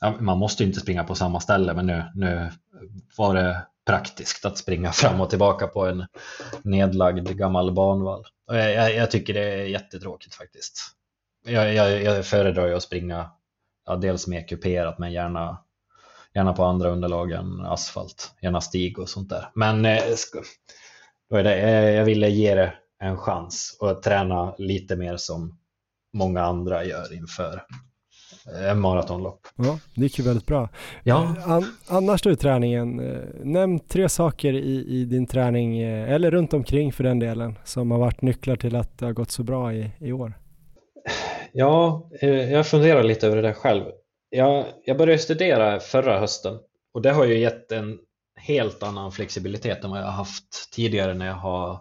Ja, 0.00 0.14
man 0.20 0.38
måste 0.38 0.62
ju 0.62 0.66
inte 0.66 0.80
springa 0.80 1.04
på 1.04 1.14
samma 1.14 1.40
ställe 1.40 1.74
men 1.74 1.86
nu, 1.86 2.04
nu 2.14 2.50
var 3.16 3.34
det 3.34 3.66
praktiskt 3.86 4.44
att 4.44 4.58
springa 4.58 4.92
fram 4.92 5.20
och 5.20 5.30
tillbaka 5.30 5.66
på 5.66 5.86
en 5.86 6.06
nedlagd 6.62 7.28
gammal 7.28 7.72
banvall. 7.72 8.24
Och 8.48 8.56
jag, 8.56 8.72
jag, 8.72 8.94
jag 8.94 9.10
tycker 9.10 9.34
det 9.34 9.54
är 9.54 9.64
jättetråkigt 9.64 10.34
faktiskt. 10.34 10.82
Jag, 11.46 11.74
jag, 11.74 12.02
jag 12.02 12.26
föredrar 12.26 12.66
ju 12.66 12.74
att 12.74 12.82
springa 12.82 13.30
ja, 13.86 13.96
dels 13.96 14.26
mer 14.26 14.48
kuperat 14.48 14.98
men 14.98 15.12
gärna, 15.12 15.58
gärna 16.34 16.52
på 16.52 16.64
andra 16.64 16.90
underlag 16.90 17.32
än 17.32 17.60
asfalt, 17.60 18.34
gärna 18.42 18.60
stig 18.60 18.98
och 18.98 19.08
sånt 19.08 19.28
där. 19.28 19.50
Men 19.54 19.84
eh, 19.84 20.02
då 21.30 21.36
är 21.36 21.44
det, 21.44 21.54
eh, 21.54 21.90
jag 21.90 22.04
ville 22.04 22.28
ge 22.28 22.54
det 22.54 22.74
en 22.98 23.16
chans 23.16 23.78
och 23.80 24.02
träna 24.02 24.54
lite 24.58 24.96
mer 24.96 25.16
som 25.16 25.58
många 26.12 26.42
andra 26.42 26.84
gör 26.84 27.14
inför 27.14 27.62
en 28.70 28.80
maratonlopp. 28.80 29.46
Ja, 29.56 29.78
det 29.94 30.02
gick 30.02 30.18
ju 30.18 30.24
väldigt 30.24 30.46
bra. 30.46 30.68
Ja. 31.02 31.36
An 31.44 31.64
annars 31.88 32.22
då 32.22 32.30
i 32.30 32.36
träningen, 32.36 33.00
eh, 33.00 33.24
nämn 33.42 33.80
tre 33.80 34.08
saker 34.08 34.52
i, 34.52 34.86
i 34.88 35.04
din 35.04 35.26
träning, 35.26 35.80
eller 35.82 36.30
runt 36.30 36.54
omkring 36.54 36.92
för 36.92 37.04
den 37.04 37.18
delen, 37.18 37.58
som 37.64 37.90
har 37.90 37.98
varit 37.98 38.22
nycklar 38.22 38.56
till 38.56 38.76
att 38.76 38.98
det 38.98 39.06
har 39.06 39.12
gått 39.12 39.30
så 39.30 39.42
bra 39.42 39.72
i, 39.72 39.90
i 39.98 40.12
år. 40.12 40.34
Ja, 41.52 42.10
eh, 42.20 42.52
jag 42.52 42.66
funderar 42.66 43.02
lite 43.02 43.26
över 43.26 43.36
det 43.36 43.42
där 43.42 43.52
själv. 43.52 43.84
Jag, 44.30 44.66
jag 44.84 44.96
började 44.96 45.18
studera 45.18 45.80
förra 45.80 46.18
hösten 46.18 46.58
och 46.94 47.02
det 47.02 47.10
har 47.10 47.24
ju 47.24 47.38
gett 47.38 47.72
en 47.72 47.98
helt 48.36 48.82
annan 48.82 49.12
flexibilitet 49.12 49.84
än 49.84 49.90
vad 49.90 50.00
jag 50.00 50.04
har 50.04 50.12
haft 50.12 50.72
tidigare 50.72 51.14
när 51.14 51.26
jag 51.26 51.34
har 51.34 51.80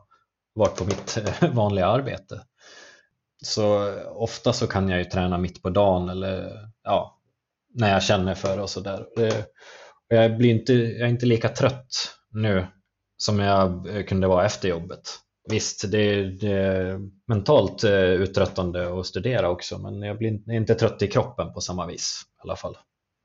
varit 0.53 0.77
på 0.77 0.85
mitt 0.85 1.17
eh, 1.17 1.53
vanliga 1.53 1.85
arbete. 1.85 2.41
Så 3.43 3.93
ofta 4.09 4.53
så 4.53 4.67
kan 4.67 4.89
jag 4.89 4.99
ju 4.99 5.05
träna 5.05 5.37
mitt 5.37 5.61
på 5.61 5.69
dagen 5.69 6.09
eller 6.09 6.51
ja, 6.83 7.19
när 7.73 7.93
jag 7.93 8.03
känner 8.03 8.35
för 8.35 8.57
det 8.57 8.63
och 8.63 8.69
sådär. 8.69 9.05
Eh, 9.17 9.43
jag, 10.07 10.37
blir 10.37 10.49
inte, 10.49 10.73
jag 10.73 11.01
är 11.01 11.11
inte 11.11 11.25
lika 11.25 11.49
trött 11.49 12.15
nu 12.31 12.67
som 13.17 13.39
jag 13.39 13.87
kunde 14.07 14.27
vara 14.27 14.45
efter 14.45 14.69
jobbet. 14.69 15.19
Visst, 15.49 15.91
det 15.91 15.97
är, 15.97 16.23
det 16.23 16.51
är 16.51 16.99
mentalt 17.27 17.83
eh, 17.83 17.93
uttröttande 17.93 18.99
att 18.99 19.05
studera 19.05 19.49
också 19.49 19.77
men 19.77 20.01
jag 20.01 20.17
blir 20.17 20.51
inte 20.51 20.75
trött 20.75 21.01
i 21.01 21.07
kroppen 21.07 21.53
på 21.53 21.61
samma 21.61 21.85
vis 21.85 22.21
i 22.37 22.41
alla 22.43 22.55
fall. 22.55 22.77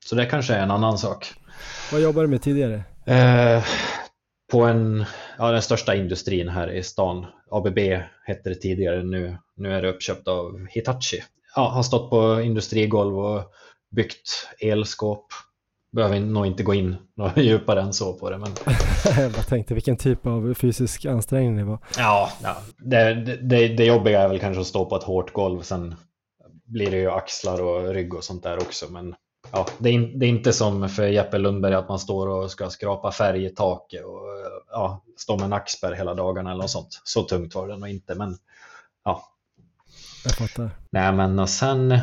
Så 0.05 0.15
det 0.15 0.25
kanske 0.25 0.53
är 0.53 0.63
en 0.63 0.71
annan 0.71 0.97
sak. 0.97 1.33
Vad 1.91 2.01
jobbar 2.01 2.21
du 2.21 2.27
med 2.27 2.41
tidigare? 2.41 2.83
Eh, 3.05 3.63
på 4.51 4.61
en, 4.61 5.05
ja, 5.37 5.51
den 5.51 5.61
största 5.61 5.95
industrin 5.95 6.49
här 6.49 6.71
i 6.71 6.83
stan. 6.83 7.25
ABB 7.51 7.79
hette 8.25 8.49
det 8.49 8.55
tidigare, 8.55 9.03
nu, 9.03 9.37
nu 9.55 9.73
är 9.73 9.81
det 9.81 9.89
uppköpt 9.89 10.27
av 10.27 10.65
Hitachi. 10.69 11.23
Ja, 11.55 11.69
har 11.69 11.83
stått 11.83 12.09
på 12.09 12.41
industrigolv 12.41 13.19
och 13.19 13.51
byggt 13.95 14.49
elskåp. 14.59 15.25
Behöver 15.95 16.19
nog 16.19 16.45
inte 16.45 16.63
gå 16.63 16.73
in 16.73 16.95
något 17.15 17.37
djupare 17.37 17.81
än 17.81 17.93
så 17.93 18.13
på 18.13 18.29
det. 18.29 18.37
Men... 18.37 18.51
Jag 19.35 19.47
tänkte 19.47 19.73
vilken 19.73 19.97
typ 19.97 20.25
av 20.27 20.53
fysisk 20.53 21.05
ansträngning 21.05 21.57
det 21.57 21.63
var. 21.63 21.79
Ja, 21.97 22.31
ja. 22.43 22.57
Det, 22.77 23.13
det, 23.41 23.67
det 23.67 23.85
jobbiga 23.85 24.21
är 24.21 24.27
väl 24.27 24.39
kanske 24.39 24.61
att 24.61 24.67
stå 24.67 24.85
på 24.85 24.95
ett 24.95 25.03
hårt 25.03 25.33
golv. 25.33 25.61
Sen 25.61 25.95
blir 26.65 26.91
det 26.91 26.97
ju 26.97 27.11
axlar 27.11 27.61
och 27.61 27.93
rygg 27.93 28.13
och 28.13 28.23
sånt 28.23 28.43
där 28.43 28.57
också. 28.57 28.85
Men 28.89 29.15
ja, 29.51 29.65
det, 29.77 29.89
är, 29.89 29.99
det 29.99 30.25
är 30.25 30.29
inte 30.29 30.53
som 30.53 30.89
för 30.89 31.07
Jeppe 31.07 31.37
Lundberg 31.37 31.73
att 31.73 31.89
man 31.89 31.99
står 31.99 32.27
och 32.27 32.51
ska 32.51 32.69
skrapa 32.69 33.11
färg 33.11 33.45
i 33.45 33.49
taket 33.49 34.05
och 34.05 34.21
ja, 34.71 35.03
stå 35.17 35.37
med 35.37 35.49
nackspärr 35.49 35.93
hela 35.93 36.13
dagarna 36.13 36.51
eller 36.51 36.61
något 36.61 36.71
sånt. 36.71 37.01
Så 37.03 37.23
tungt 37.23 37.55
var 37.55 37.67
det 37.67 37.77
nog 37.77 37.89
inte, 37.89 38.15
men 38.15 38.37
ja. 39.03 39.23
Jag 40.23 40.33
fattar. 40.33 40.69
Nej, 40.89 41.11
men 41.11 41.39
och 41.39 41.49
sen, 41.49 41.99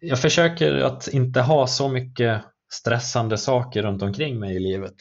jag 0.00 0.20
försöker 0.20 0.80
att 0.80 1.08
inte 1.08 1.40
ha 1.40 1.66
så 1.66 1.88
mycket 1.88 2.42
stressande 2.72 3.38
saker 3.38 3.82
runt 3.82 4.02
omkring 4.02 4.38
mig 4.38 4.56
i 4.56 4.60
livet. 4.60 4.94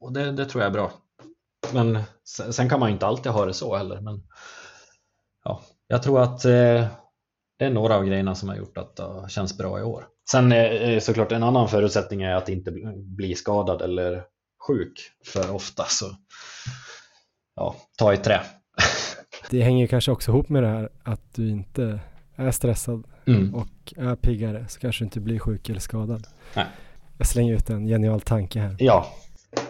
och 0.00 0.12
det, 0.12 0.32
det 0.32 0.44
tror 0.44 0.62
jag 0.62 0.68
är 0.68 0.74
bra. 0.74 0.92
Men 1.72 2.02
sen 2.52 2.68
kan 2.68 2.80
man 2.80 2.90
inte 2.90 3.06
alltid 3.06 3.32
ha 3.32 3.44
det 3.44 3.54
så 3.54 3.76
heller. 3.76 4.00
Men 4.00 4.22
ja, 5.44 5.62
jag 5.86 6.02
tror 6.02 6.22
att 6.22 6.44
eh, 6.44 6.86
det 7.58 7.64
är 7.64 7.70
några 7.70 7.96
av 7.96 8.04
grejerna 8.04 8.34
som 8.34 8.48
har 8.48 8.56
gjort 8.56 8.78
att 8.78 8.96
det 8.96 9.26
känns 9.28 9.58
bra 9.58 9.80
i 9.80 9.82
år. 9.82 10.06
Sen 10.30 10.52
är 10.52 11.00
såklart 11.00 11.32
en 11.32 11.42
annan 11.42 11.68
förutsättning 11.68 12.22
är 12.22 12.34
att 12.34 12.48
inte 12.48 12.70
bli 12.96 13.34
skadad 13.34 13.82
eller 13.82 14.24
sjuk 14.66 15.10
för 15.26 15.54
ofta. 15.54 15.84
Så 15.84 16.16
ja, 17.56 17.76
ta 17.98 18.14
i 18.14 18.16
trä. 18.16 18.40
Det 19.50 19.62
hänger 19.62 19.86
kanske 19.86 20.10
också 20.10 20.30
ihop 20.30 20.48
med 20.48 20.62
det 20.62 20.68
här 20.68 20.88
att 21.02 21.34
du 21.34 21.50
inte 21.50 22.00
är 22.36 22.50
stressad 22.50 23.04
mm. 23.26 23.54
och 23.54 23.94
är 23.96 24.16
piggare 24.16 24.68
så 24.68 24.80
kanske 24.80 25.04
du 25.04 25.06
inte 25.06 25.20
blir 25.20 25.38
sjuk 25.38 25.68
eller 25.68 25.80
skadad. 25.80 26.26
Nej. 26.54 26.66
Jag 27.18 27.26
slänger 27.26 27.54
ut 27.54 27.70
en 27.70 27.86
genial 27.86 28.20
tanke 28.20 28.60
här. 28.60 28.76
Ja, 28.78 29.06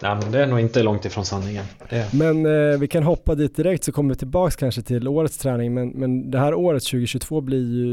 Nej, 0.03 0.16
men 0.22 0.32
det 0.32 0.42
är 0.42 0.47
nog 0.47 0.61
inte 0.61 0.82
långt 0.82 1.05
ifrån 1.05 1.24
sanningen. 1.24 1.64
Det. 1.90 2.12
Men 2.14 2.47
eh, 2.47 2.78
vi 2.78 2.88
kan 2.88 3.03
hoppa 3.03 3.34
dit 3.34 3.57
direkt 3.57 3.84
så 3.84 3.92
kommer 3.92 4.14
vi 4.14 4.18
tillbaks 4.18 4.57
kanske 4.57 4.82
till 4.82 5.09
årets 5.09 5.38
träning. 5.38 5.74
Men, 5.74 5.88
men 5.88 6.30
det 6.30 6.38
här 6.38 6.55
året 6.55 6.84
2022 6.84 7.40
blir 7.40 7.74
ju 7.74 7.86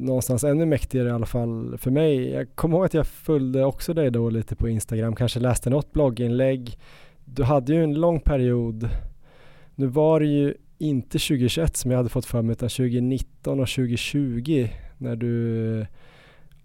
någonstans 0.00 0.44
ännu 0.44 0.66
mäktigare 0.66 1.08
i 1.08 1.12
alla 1.12 1.26
fall 1.26 1.78
för 1.78 1.90
mig. 1.90 2.30
Jag 2.30 2.54
kommer 2.54 2.76
ihåg 2.76 2.84
att 2.84 2.94
jag 2.94 3.06
följde 3.06 3.64
också 3.64 3.94
dig 3.94 4.10
då 4.10 4.30
lite 4.30 4.56
på 4.56 4.68
Instagram, 4.68 5.16
kanske 5.16 5.40
läste 5.40 5.70
något 5.70 5.92
blogginlägg. 5.92 6.78
Du 7.24 7.42
hade 7.42 7.72
ju 7.72 7.82
en 7.84 7.94
lång 7.94 8.20
period. 8.20 8.88
Nu 9.74 9.86
var 9.86 10.20
det 10.20 10.26
ju 10.26 10.54
inte 10.78 11.18
2021 11.18 11.76
som 11.76 11.90
jag 11.90 11.98
hade 11.98 12.08
fått 12.08 12.26
för 12.26 12.42
mig 12.42 12.52
utan 12.52 12.68
2019 12.68 13.60
och 13.60 13.68
2020 13.68 14.68
när 14.98 15.16
du 15.16 15.86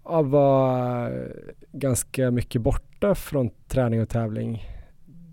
ja, 0.08 0.22
var 0.22 1.10
eh, 1.10 1.28
ganska 1.72 2.30
mycket 2.30 2.62
borta 2.62 3.14
från 3.14 3.50
träning 3.68 4.02
och 4.02 4.08
tävling. 4.08 4.64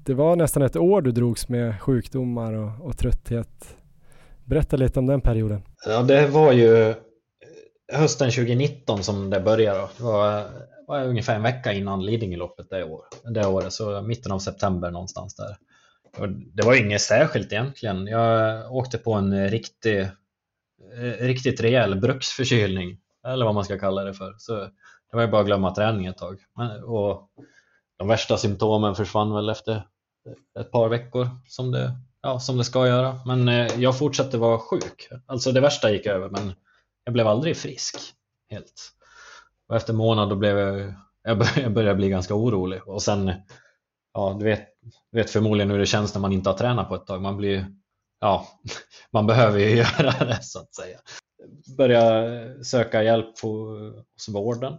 Det 0.05 0.13
var 0.13 0.35
nästan 0.35 0.63
ett 0.63 0.75
år 0.75 1.01
du 1.01 1.11
drogs 1.11 1.49
med 1.49 1.81
sjukdomar 1.81 2.53
och, 2.53 2.85
och 2.85 2.97
trötthet. 2.97 3.77
Berätta 4.45 4.77
lite 4.77 4.99
om 4.99 5.05
den 5.05 5.21
perioden. 5.21 5.61
Ja, 5.85 6.01
det 6.01 6.27
var 6.27 6.51
ju 6.51 6.89
eh, 6.89 6.95
hösten 7.93 8.31
2019 8.31 9.03
som 9.03 9.29
det 9.29 9.39
började. 9.39 9.87
Det 9.97 10.03
var, 10.03 10.43
var 10.87 11.03
ungefär 11.03 11.35
en 11.35 11.43
vecka 11.43 11.73
innan 11.73 12.05
Lidingöloppet 12.05 12.69
det, 12.69 12.83
år, 12.83 13.01
det 13.23 13.47
året, 13.47 13.73
så 13.73 14.01
mitten 14.01 14.31
av 14.31 14.39
september 14.39 14.91
någonstans 14.91 15.35
där. 15.35 15.57
Och 16.17 16.29
det 16.29 16.63
var 16.63 16.75
inget 16.75 17.01
särskilt 17.01 17.51
egentligen. 17.51 18.07
Jag 18.07 18.71
åkte 18.75 18.97
på 18.97 19.13
en 19.13 19.49
riktig, 19.49 19.99
eh, 19.99 21.25
riktigt 21.25 21.61
rejäl 21.61 21.99
bruksförkylning 21.99 22.97
eller 23.27 23.45
vad 23.45 23.55
man 23.55 23.65
ska 23.65 23.79
kalla 23.79 24.03
det 24.03 24.13
för. 24.13 24.35
Så 24.37 24.53
det 24.53 25.15
var 25.17 25.21
ju 25.21 25.27
bara 25.27 25.41
att 25.41 25.47
glömma 25.47 25.75
träning 25.75 26.05
ett 26.05 26.17
tag. 26.17 26.39
Men, 26.55 26.83
och 26.83 27.29
de 27.97 28.07
värsta 28.07 28.37
symptomen 28.37 28.95
försvann 28.95 29.33
väl 29.33 29.49
efter 29.49 29.87
ett 30.59 30.71
par 30.71 30.89
veckor 30.89 31.29
som 31.47 31.71
det, 31.71 31.93
ja, 32.21 32.39
som 32.39 32.57
det 32.57 32.63
ska 32.63 32.87
göra. 32.87 33.19
Men 33.25 33.49
eh, 33.49 33.79
jag 33.79 33.97
fortsatte 33.97 34.37
vara 34.37 34.59
sjuk. 34.59 35.09
Alltså 35.25 35.51
det 35.51 35.61
värsta 35.61 35.91
gick 35.91 36.05
över 36.05 36.29
men 36.29 36.53
jag 37.03 37.13
blev 37.13 37.27
aldrig 37.27 37.57
frisk 37.57 37.95
helt. 38.49 38.91
Och 39.67 39.75
efter 39.75 39.93
en 39.93 39.97
månad 39.97 40.29
då 40.29 40.35
blev 40.35 40.59
jag, 40.59 40.93
jag 41.23 41.73
började 41.73 41.95
bli 41.95 42.09
ganska 42.09 42.35
orolig 42.35 42.87
och 42.87 43.01
sen 43.01 43.31
ja, 44.13 44.37
du 44.39 44.45
vet, 44.45 44.67
du 45.11 45.17
vet 45.17 45.29
förmodligen 45.29 45.71
hur 45.71 45.79
det 45.79 45.85
känns 45.85 46.13
när 46.13 46.21
man 46.21 46.33
inte 46.33 46.49
har 46.49 46.57
tränat 46.57 46.89
på 46.89 46.95
ett 46.95 47.05
tag. 47.05 47.21
Man 47.21 47.37
blir 47.37 47.65
ja, 48.19 48.47
man 49.11 49.27
behöver 49.27 49.59
ju 49.59 49.69
göra 49.75 50.25
det 50.25 50.43
så 50.43 50.59
att 50.59 50.75
säga 50.75 50.99
började 51.77 52.63
söka 52.63 53.03
hjälp 53.03 53.39
hos 53.41 54.29
vården. 54.29 54.77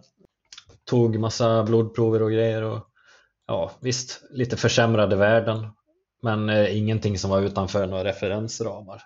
Tog 0.85 1.19
massa 1.19 1.63
blodprover 1.63 2.21
och 2.21 2.31
grejer 2.31 2.63
och 2.63 2.79
ja, 3.47 3.71
visst, 3.79 4.21
lite 4.29 4.57
försämrade 4.57 5.15
värden. 5.15 5.67
Men 6.21 6.49
eh, 6.49 6.77
ingenting 6.77 7.17
som 7.17 7.29
var 7.29 7.41
utanför 7.41 7.87
några 7.87 8.03
referensramar. 8.03 9.01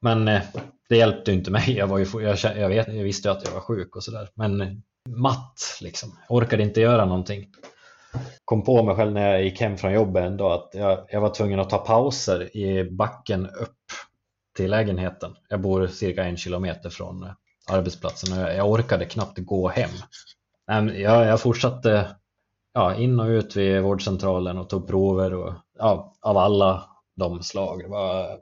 Men 0.00 0.28
eh, 0.28 0.42
det 0.88 0.96
hjälpte 0.96 1.32
inte 1.32 1.50
mig. 1.50 1.76
Jag, 1.76 1.86
var 1.86 1.98
ju, 1.98 2.06
jag, 2.22 2.38
jag, 2.56 2.68
vet, 2.68 2.88
jag 2.88 3.04
visste 3.04 3.28
ju 3.28 3.32
att 3.32 3.44
jag 3.44 3.52
var 3.52 3.60
sjuk 3.60 3.96
och 3.96 4.04
sådär. 4.04 4.30
Men 4.34 4.60
eh, 4.60 4.68
matt 5.08 5.78
liksom. 5.80 6.18
Orkade 6.28 6.62
inte 6.62 6.80
göra 6.80 7.04
någonting. 7.04 7.46
Kom 8.44 8.64
på 8.64 8.82
mig 8.82 8.96
själv 8.96 9.12
när 9.12 9.30
jag 9.30 9.44
gick 9.44 9.60
hem 9.60 9.76
från 9.76 9.92
jobbet 9.92 10.24
en 10.24 10.36
dag 10.36 10.52
att 10.52 10.70
jag, 10.72 11.06
jag 11.08 11.20
var 11.20 11.30
tvungen 11.30 11.60
att 11.60 11.70
ta 11.70 11.78
pauser 11.78 12.56
i 12.56 12.90
backen 12.90 13.46
upp 13.46 13.83
till 14.54 14.70
lägenheten. 14.70 15.36
Jag 15.48 15.60
bor 15.60 15.86
cirka 15.86 16.24
en 16.24 16.36
kilometer 16.36 16.90
från 16.90 17.22
eh, 17.22 17.30
arbetsplatsen 17.68 18.38
och 18.38 18.52
jag 18.52 18.70
orkade 18.70 19.04
knappt 19.04 19.38
gå 19.38 19.68
hem. 19.68 19.90
Jag, 20.96 21.26
jag 21.26 21.40
fortsatte 21.40 22.16
ja, 22.74 22.94
in 22.94 23.20
och 23.20 23.28
ut 23.28 23.56
vid 23.56 23.82
vårdcentralen 23.82 24.58
och 24.58 24.68
tog 24.68 24.88
prover 24.88 25.34
och, 25.34 25.54
ja, 25.78 26.14
av 26.20 26.36
alla 26.36 26.90
de 27.16 27.42
slag. 27.42 27.82
Det 27.82 27.88
var 27.88 28.20
eh, 28.20 28.36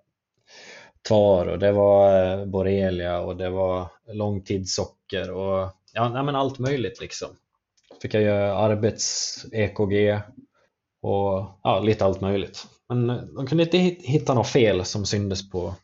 TVAR 1.09 1.47
och 1.47 1.59
det 1.59 1.73
var 1.73 2.25
eh, 2.25 2.47
borrelia 2.47 3.21
och 3.21 3.37
det 3.37 3.51
var 3.51 3.87
långtidssocker 4.13 5.31
och 5.31 5.71
ja, 5.93 6.09
nej, 6.09 6.23
men 6.23 6.37
allt 6.37 6.59
möjligt 6.59 7.01
liksom. 7.01 7.29
Fick 8.03 8.15
jag 8.15 8.23
göra 8.23 8.55
arbets-EKG 8.55 10.21
och 11.03 11.61
ja, 11.63 11.81
lite 11.81 12.05
allt 12.05 12.21
möjligt. 12.21 12.67
Men 12.89 13.07
de 13.35 13.47
kunde 13.47 13.65
inte 13.65 13.79
hitta 13.79 14.35
något 14.35 14.49
fel 14.49 14.85
som 14.85 15.07
syndes 15.07 15.51
på 15.51 15.75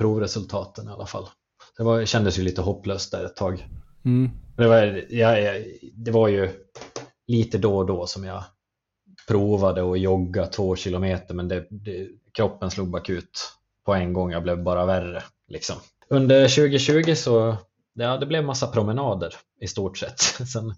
provresultaten 0.00 0.88
i 0.88 0.90
alla 0.90 1.06
fall. 1.06 1.28
Det 1.76 1.82
var, 1.82 2.04
kändes 2.04 2.38
ju 2.38 2.42
lite 2.42 2.62
hopplöst 2.62 3.12
där 3.12 3.24
ett 3.24 3.36
tag. 3.36 3.66
Mm. 4.04 4.30
Det, 4.56 4.66
var, 4.66 5.04
jag, 5.10 5.64
det 5.94 6.10
var 6.10 6.28
ju 6.28 6.50
lite 7.26 7.58
då 7.58 7.76
och 7.76 7.86
då 7.86 8.06
som 8.06 8.24
jag 8.24 8.44
provade 9.28 9.90
att 9.90 10.00
jogga 10.00 10.46
två 10.46 10.76
kilometer 10.76 11.34
men 11.34 11.48
det, 11.48 11.66
det, 11.70 12.08
kroppen 12.32 12.70
slog 12.70 12.90
bakut 12.90 13.52
på 13.86 13.94
en 13.94 14.12
gång. 14.12 14.32
Jag 14.32 14.42
blev 14.42 14.62
bara 14.62 14.86
värre. 14.86 15.22
Liksom. 15.48 15.76
Under 16.08 16.48
2020 16.48 17.14
så 17.14 17.56
ja, 17.94 18.16
det 18.16 18.26
blev 18.26 18.44
massa 18.44 18.66
promenader 18.66 19.34
i 19.60 19.66
stort 19.66 19.98
sett. 19.98 20.20
Sen, 20.52 20.74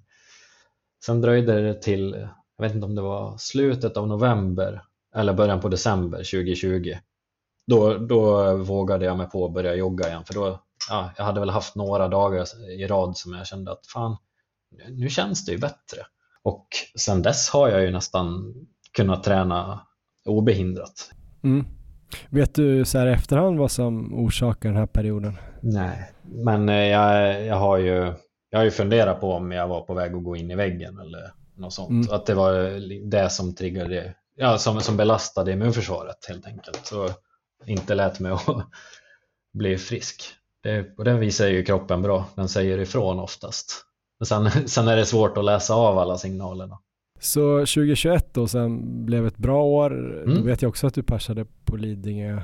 sen 1.04 1.20
dröjde 1.20 1.62
det 1.62 1.82
till, 1.82 2.28
jag 2.56 2.64
vet 2.64 2.74
inte 2.74 2.86
om 2.86 2.94
det 2.94 3.02
var 3.02 3.36
slutet 3.38 3.96
av 3.96 4.08
november 4.08 4.82
eller 5.14 5.32
början 5.32 5.60
på 5.60 5.68
december 5.68 6.18
2020 6.18 6.94
då, 7.66 7.98
då 7.98 8.56
vågade 8.56 9.04
jag 9.04 9.16
mig 9.16 9.26
på 9.26 9.44
att 9.44 9.52
börja 9.52 9.74
jogga 9.74 10.08
igen 10.08 10.24
för 10.24 10.34
då, 10.34 10.60
ja, 10.90 11.10
jag 11.16 11.24
hade 11.24 11.40
väl 11.40 11.50
haft 11.50 11.76
några 11.76 12.08
dagar 12.08 12.46
i 12.70 12.86
rad 12.86 13.16
som 13.16 13.34
jag 13.34 13.46
kände 13.46 13.72
att 13.72 13.86
fan, 13.86 14.16
nu 14.88 15.08
känns 15.08 15.44
det 15.44 15.52
ju 15.52 15.58
bättre. 15.58 15.98
Och 16.42 16.66
sen 16.98 17.22
dess 17.22 17.50
har 17.50 17.68
jag 17.68 17.82
ju 17.82 17.90
nästan 17.90 18.54
kunnat 18.96 19.24
träna 19.24 19.80
obehindrat. 20.24 21.10
Mm. 21.44 21.66
Vet 22.30 22.54
du 22.54 22.84
så 22.84 22.98
här 22.98 23.06
efterhand 23.06 23.58
vad 23.58 23.70
som 23.70 24.14
orsakar 24.14 24.68
den 24.68 24.78
här 24.78 24.86
perioden? 24.86 25.36
Nej, 25.60 26.12
men 26.22 26.68
eh, 26.68 26.74
jag, 26.74 27.42
jag, 27.46 27.56
har 27.56 27.76
ju, 27.76 28.14
jag 28.50 28.58
har 28.58 28.64
ju 28.64 28.70
funderat 28.70 29.20
på 29.20 29.32
om 29.32 29.52
jag 29.52 29.68
var 29.68 29.80
på 29.80 29.94
väg 29.94 30.14
att 30.14 30.24
gå 30.24 30.36
in 30.36 30.50
i 30.50 30.54
väggen 30.54 30.98
eller 30.98 31.32
något 31.56 31.72
sånt. 31.72 31.90
Mm. 31.90 32.14
Att 32.14 32.26
det 32.26 32.34
var 32.34 32.52
det 33.10 33.30
som 33.30 33.54
triggade, 33.54 34.14
ja, 34.36 34.58
som, 34.58 34.80
som 34.80 34.96
belastade 34.96 35.52
immunförsvaret 35.52 36.26
helt 36.28 36.46
enkelt. 36.46 36.80
Så 36.86 37.08
inte 37.66 37.94
lät 37.94 38.20
mig 38.20 38.32
att 38.32 38.46
bli 39.54 39.78
frisk. 39.78 40.22
Det, 40.62 40.94
och 40.98 41.04
den 41.04 41.20
visar 41.20 41.48
ju 41.48 41.64
kroppen 41.64 42.02
bra, 42.02 42.26
den 42.34 42.48
säger 42.48 42.78
ifrån 42.78 43.20
oftast. 43.20 43.84
Men 44.18 44.26
sen, 44.26 44.50
sen 44.68 44.88
är 44.88 44.96
det 44.96 45.06
svårt 45.06 45.36
att 45.36 45.44
läsa 45.44 45.74
av 45.74 45.98
alla 45.98 46.18
signalerna. 46.18 46.78
Så 47.20 47.58
2021 47.58 48.34
då 48.34 48.48
sen 48.48 49.04
blev 49.06 49.26
ett 49.26 49.36
bra 49.36 49.64
år. 49.64 50.22
Mm. 50.22 50.34
Då 50.34 50.42
vet 50.42 50.62
jag 50.62 50.68
också 50.68 50.86
att 50.86 50.94
du 50.94 51.02
passade 51.02 51.46
på 51.64 51.76
Lidingö. 51.76 52.40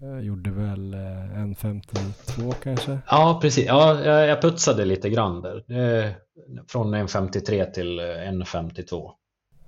Jag 0.00 0.24
gjorde 0.24 0.50
väl 0.50 0.94
eh, 0.94 1.38
en 1.38 1.54
52 1.54 2.52
kanske? 2.62 2.98
Ja, 3.10 3.38
precis. 3.42 3.66
Ja, 3.66 4.04
jag 4.04 4.42
putsade 4.42 4.84
lite 4.84 5.10
grann 5.10 5.42
där. 5.42 5.64
Från 6.68 6.94
en 6.94 7.08
53 7.08 7.64
till 7.64 7.98
en 7.98 8.44
52. 8.44 9.12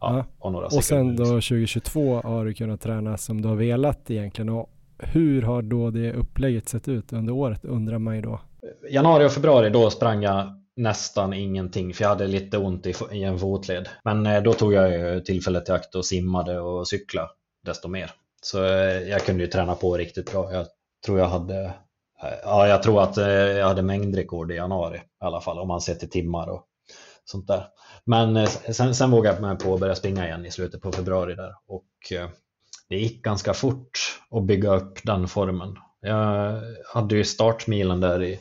Ja, 0.01 0.24
ja. 0.40 0.49
Och, 0.51 0.76
och 0.76 0.84
sen 0.84 1.16
då 1.16 1.24
2022 1.24 2.20
har 2.24 2.44
du 2.44 2.55
kunnat 2.55 2.80
träna 2.80 3.16
som 3.16 3.42
du 3.42 3.49
har 3.49 3.57
velat 3.57 4.11
egentligen. 4.11 4.49
Och 4.49 4.70
hur 4.99 5.42
har 5.42 5.62
då 5.62 5.90
det 5.90 6.12
upplägget 6.12 6.68
sett 6.68 6.88
ut 6.88 7.12
under 7.12 7.32
året 7.32 7.64
undrar 7.64 7.99
man 7.99 8.16
ju 8.16 8.22
då. 8.22 8.40
Januari 8.90 9.26
och 9.26 9.32
februari 9.32 9.70
då 9.70 9.90
sprang 9.90 10.22
jag 10.22 10.64
nästan 10.76 11.32
ingenting 11.32 11.94
för 11.94 12.05
jag 12.05 12.09
hade 12.09 12.26
lite 12.26 12.59
ont 12.59 12.86
i, 12.86 12.94
i 13.12 13.24
en 13.24 13.38
fotled. 13.38 13.88
Men 14.05 14.26
eh, 14.26 14.42
då 14.42 14.53
tog 14.53 14.72
jag 14.72 15.24
tillfället 15.24 15.68
i 15.68 15.72
akt 15.72 15.94
och 15.94 16.07
simmade 16.07 16.61
och 16.61 16.88
cykla 16.88 17.30
desto 17.64 17.88
mer. 17.88 18.11
Så 18.42 18.64
eh, 18.64 19.03
jag 19.09 19.24
kunde 19.24 19.44
ju 19.44 19.51
träna 19.51 19.74
på 19.74 19.96
riktigt 19.96 20.32
bra. 20.32 20.53
Jag 20.53 20.66
tror 21.07 21.18
jag 21.18 21.28
hade 21.28 21.64
eh, 21.64 21.70
Ja, 22.42 22.68
jag 22.68 22.82
tror 22.82 23.03
att 23.03 23.18
eh, 23.18 23.28
jag 23.28 23.68
hade 23.68 23.82
mängdrekord 23.82 24.53
i 24.53 24.55
januari 24.55 24.96
i 24.99 25.24
alla 25.24 25.40
fall 25.40 25.59
om 25.59 25.68
man 25.68 25.80
ser 25.80 25.94
till 25.94 26.11
timmar 26.11 26.49
och 26.49 26.64
sånt 27.24 27.46
där. 27.46 27.66
Men 28.05 28.36
eh, 28.36 28.49
sen, 28.49 28.94
sen 28.94 29.11
vågade 29.11 29.36
jag 29.36 29.42
mig 29.42 29.59
på 29.59 29.74
att 29.74 29.80
börja 29.80 29.94
springa 29.94 30.26
igen 30.26 30.46
i 30.46 30.51
slutet 30.51 30.82
på 30.82 30.92
februari 30.92 31.34
där 31.34 31.55
och 31.66 32.12
eh, 32.12 32.28
det 32.89 32.97
gick 32.97 33.22
ganska 33.22 33.55
fort 33.55 34.18
att 34.30 34.45
bygga 34.45 34.74
upp 34.74 34.99
den 35.03 35.28
formen. 35.28 35.76
Jag 36.01 36.62
hade 36.95 37.16
ju 37.16 37.24
startmilen 37.24 38.01
där 38.01 38.22
i, 38.22 38.41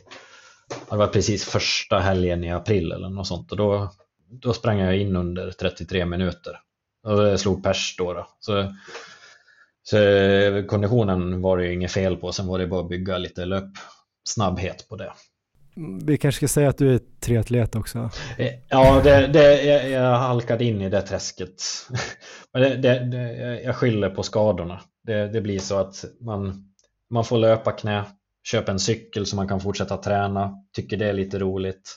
det 0.90 0.96
var 0.96 1.08
precis 1.08 1.46
första 1.46 2.00
helgen 2.00 2.44
i 2.44 2.52
april 2.52 2.92
eller 2.92 3.10
något 3.10 3.28
sånt 3.28 3.52
och 3.52 3.58
då, 3.58 3.92
då 4.30 4.54
sprang 4.54 4.80
jag 4.80 4.98
in 4.98 5.16
under 5.16 5.52
33 5.52 6.06
minuter. 6.06 6.60
Och 7.04 7.18
det 7.18 7.38
slog 7.38 7.64
pers 7.64 7.96
då. 7.98 8.14
då. 8.14 8.28
Så, 8.40 8.74
så 9.84 9.98
konditionen 10.68 11.42
var 11.42 11.58
det 11.58 11.66
ju 11.66 11.74
inget 11.74 11.92
fel 11.92 12.18
på, 12.18 12.32
sen 12.32 12.48
var 12.48 12.60
det 12.60 12.68
bara 12.68 12.82
att 12.82 12.90
bygga 12.90 13.18
lite 13.18 13.46
löpsnabbhet 13.46 14.90
på 14.90 14.96
det. 14.96 15.14
Vi 16.06 16.18
kanske 16.18 16.38
ska 16.40 16.48
säga 16.54 16.70
att 16.70 16.78
du 16.78 16.94
är 16.94 17.00
triatlet 17.20 17.76
också. 17.76 18.10
Eh, 18.38 18.54
ja, 18.70 19.02
det, 19.04 19.28
det, 19.28 19.64
jag, 19.64 19.90
jag 19.90 20.18
halkade 20.18 20.66
in 20.66 20.82
i 20.82 20.90
det 20.90 21.02
träsket. 21.02 21.64
det, 22.54 22.76
det, 22.76 23.62
jag 23.64 23.76
skyller 23.76 24.10
på 24.10 24.24
skadorna. 24.24 24.82
Det, 25.04 25.28
det 25.28 25.42
blir 25.42 25.60
så 25.60 25.78
att 25.78 26.06
man, 26.22 26.74
man 27.10 27.26
får 27.26 27.38
löpa 27.38 27.72
knä, 27.72 28.04
köpa 28.44 28.72
en 28.72 28.80
cykel 28.80 29.26
så 29.26 29.36
man 29.36 29.48
kan 29.48 29.60
fortsätta 29.60 29.98
träna, 29.98 30.54
tycker 30.76 30.98
det 30.98 31.06
är 31.06 31.14
lite 31.14 31.40
roligt, 31.40 31.96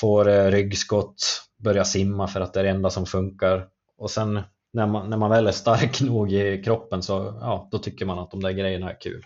får 0.00 0.28
eh, 0.28 0.50
ryggskott, 0.50 1.42
börja 1.64 1.84
simma 1.84 2.28
för 2.28 2.40
att 2.40 2.54
det 2.54 2.60
är 2.60 2.64
det 2.64 2.70
enda 2.70 2.90
som 2.90 3.06
funkar. 3.06 3.66
Och 3.98 4.10
sen 4.10 4.40
när 4.72 4.86
man, 4.86 5.10
när 5.10 5.16
man 5.16 5.30
väl 5.30 5.46
är 5.46 5.52
stark 5.52 6.00
nog 6.10 6.32
i 6.32 6.62
kroppen 6.64 7.02
så 7.02 7.38
ja, 7.40 7.68
då 7.70 7.78
tycker 7.78 8.06
man 8.06 8.18
att 8.18 8.30
de 8.30 8.42
där 8.42 8.52
grejerna 8.52 8.90
är 8.90 9.00
kul. 9.00 9.24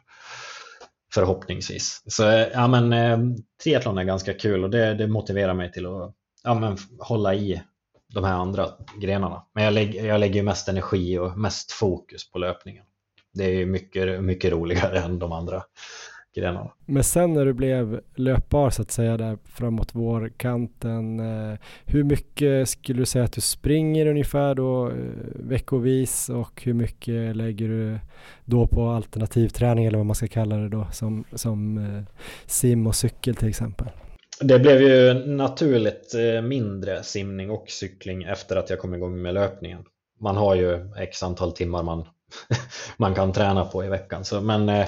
Förhoppningsvis. 1.14 2.02
Så 2.06 2.28
eh, 2.28 2.48
ja, 2.52 2.68
men, 2.68 2.92
eh, 2.92 3.18
triathlon 3.62 3.98
är 3.98 4.04
ganska 4.04 4.34
kul 4.34 4.64
och 4.64 4.70
det, 4.70 4.94
det 4.94 5.06
motiverar 5.06 5.54
mig 5.54 5.72
till 5.72 5.86
att 5.86 6.14
ja, 6.44 6.54
men, 6.54 6.76
hålla 6.98 7.34
i 7.34 7.62
de 8.14 8.24
här 8.24 8.34
andra 8.34 8.68
grenarna. 9.00 9.46
Men 9.54 9.64
jag 9.64 9.72
lägger, 9.74 10.06
jag 10.06 10.20
lägger 10.20 10.42
mest 10.42 10.68
energi 10.68 11.18
och 11.18 11.38
mest 11.38 11.72
fokus 11.72 12.30
på 12.30 12.38
löpningen. 12.38 12.84
Det 13.34 13.44
är 13.44 13.66
mycket, 13.66 14.22
mycket 14.22 14.52
roligare 14.52 14.98
än 15.04 15.18
de 15.18 15.32
andra 15.32 15.62
grenarna. 16.34 16.70
Men 16.86 17.04
sen 17.04 17.32
när 17.32 17.44
du 17.44 17.52
blev 17.52 18.00
löpbar 18.14 18.70
så 18.70 18.82
att 18.82 18.90
säga 18.90 19.16
där 19.16 19.38
framåt 19.44 19.94
vårkanten, 19.94 21.20
eh, 21.20 21.58
hur 21.84 22.04
mycket 22.04 22.68
skulle 22.68 22.98
du 22.98 23.06
säga 23.06 23.24
att 23.24 23.32
du 23.32 23.40
springer 23.40 24.06
ungefär 24.06 24.54
då 24.54 24.88
eh, 24.88 24.94
veckovis 25.34 26.28
och 26.28 26.62
hur 26.64 26.74
mycket 26.74 27.36
lägger 27.36 27.68
du 27.68 27.98
då 28.44 28.66
på 28.66 28.88
alternativträning 28.88 29.84
eller 29.84 29.98
vad 29.98 30.06
man 30.06 30.16
ska 30.16 30.28
kalla 30.28 30.56
det 30.56 30.68
då 30.68 30.86
som, 30.92 31.24
som 31.34 31.78
eh, 31.78 32.02
sim 32.46 32.86
och 32.86 32.94
cykel 32.94 33.34
till 33.34 33.48
exempel? 33.48 33.86
Det 34.40 34.58
blev 34.58 34.82
ju 34.82 35.14
naturligt 35.26 36.14
mindre 36.42 37.02
simning 37.02 37.50
och 37.50 37.64
cykling 37.68 38.22
efter 38.22 38.56
att 38.56 38.70
jag 38.70 38.78
kom 38.78 38.94
igång 38.94 39.22
med 39.22 39.34
löpningen. 39.34 39.84
Man 40.20 40.36
har 40.36 40.54
ju 40.54 40.90
x 40.98 41.22
antal 41.22 41.52
timmar 41.52 41.82
man, 41.82 42.04
man 42.96 43.14
kan 43.14 43.32
träna 43.32 43.64
på 43.64 43.84
i 43.84 43.88
veckan. 43.88 44.24
Så, 44.24 44.40
men 44.40 44.86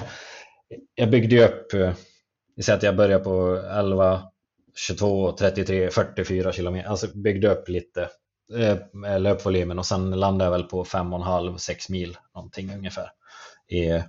jag 0.95 1.09
byggde 1.09 1.35
ju 1.35 1.43
upp, 1.43 1.73
eh, 1.73 1.93
vi 2.55 2.63
säger 2.63 2.77
att 2.77 2.83
jag 2.83 2.95
började 2.95 3.23
på 3.23 3.61
11, 3.71 4.21
22, 4.75 5.31
33, 5.31 5.89
44 5.89 6.51
kilometer, 6.51 6.89
alltså 6.89 7.17
byggde 7.17 7.51
upp 7.51 7.69
lite 7.69 8.09
eh, 8.53 9.19
löpvolymen 9.19 9.79
och 9.79 9.85
sen 9.85 10.11
landade 10.11 10.45
jag 10.45 10.51
väl 10.51 10.63
på 10.63 10.83
5,5-6 10.83 11.91
mil 11.91 12.17
någonting 12.35 12.73
ungefär 12.75 13.11
i 13.67 14.03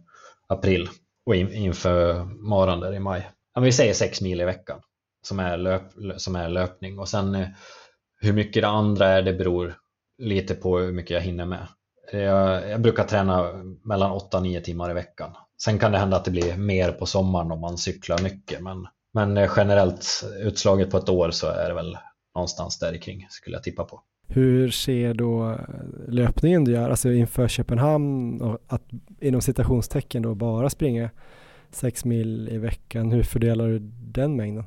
april 0.46 0.88
och 1.26 1.36
in, 1.36 1.52
inför 1.52 2.24
maran 2.24 2.80
där 2.80 2.94
i 2.94 2.98
maj. 2.98 3.30
Ja, 3.54 3.60
vi 3.60 3.72
säger 3.72 3.94
6 3.94 4.20
mil 4.20 4.40
i 4.40 4.44
veckan 4.44 4.80
som 5.22 5.40
är, 5.40 5.56
löp, 5.56 5.82
som 6.16 6.36
är 6.36 6.48
löpning 6.48 6.98
och 6.98 7.08
sen 7.08 7.34
eh, 7.34 7.48
hur 8.20 8.32
mycket 8.32 8.62
det 8.62 8.68
andra 8.68 9.08
är 9.08 9.22
det 9.22 9.32
beror 9.32 9.74
lite 10.18 10.54
på 10.54 10.78
hur 10.78 10.92
mycket 10.92 11.10
jag 11.10 11.20
hinner 11.20 11.46
med. 11.46 11.66
Jag, 12.12 12.70
jag 12.70 12.80
brukar 12.80 13.04
träna 13.04 13.52
mellan 13.82 14.12
8-9 14.12 14.60
timmar 14.60 14.90
i 14.90 14.94
veckan 14.94 15.36
Sen 15.62 15.78
kan 15.78 15.92
det 15.92 15.98
hända 15.98 16.16
att 16.16 16.24
det 16.24 16.30
blir 16.30 16.56
mer 16.56 16.92
på 16.92 17.06
sommaren 17.06 17.50
om 17.50 17.60
man 17.60 17.78
cyklar 17.78 18.22
mycket, 18.22 18.62
men, 18.62 18.86
men 19.14 19.48
generellt 19.56 20.24
utslaget 20.40 20.90
på 20.90 20.96
ett 20.96 21.08
år 21.08 21.30
så 21.30 21.46
är 21.46 21.68
det 21.68 21.74
väl 21.74 21.98
någonstans 22.34 22.78
där 22.78 22.96
kring 22.96 23.26
skulle 23.30 23.56
jag 23.56 23.62
tippa 23.62 23.84
på. 23.84 24.00
Hur 24.28 24.70
ser 24.70 25.14
då 25.14 25.58
löpningen 26.08 26.64
du 26.64 26.72
gör, 26.72 26.90
alltså 26.90 27.12
inför 27.12 27.48
Köpenhamn 27.48 28.42
och 28.42 28.58
att 28.66 28.82
inom 29.20 29.40
citationstecken 29.40 30.22
då 30.22 30.34
bara 30.34 30.70
springa 30.70 31.10
sex 31.70 32.04
mil 32.04 32.48
i 32.48 32.58
veckan, 32.58 33.12
hur 33.12 33.22
fördelar 33.22 33.68
du 33.68 33.78
den 34.12 34.36
mängden? 34.36 34.64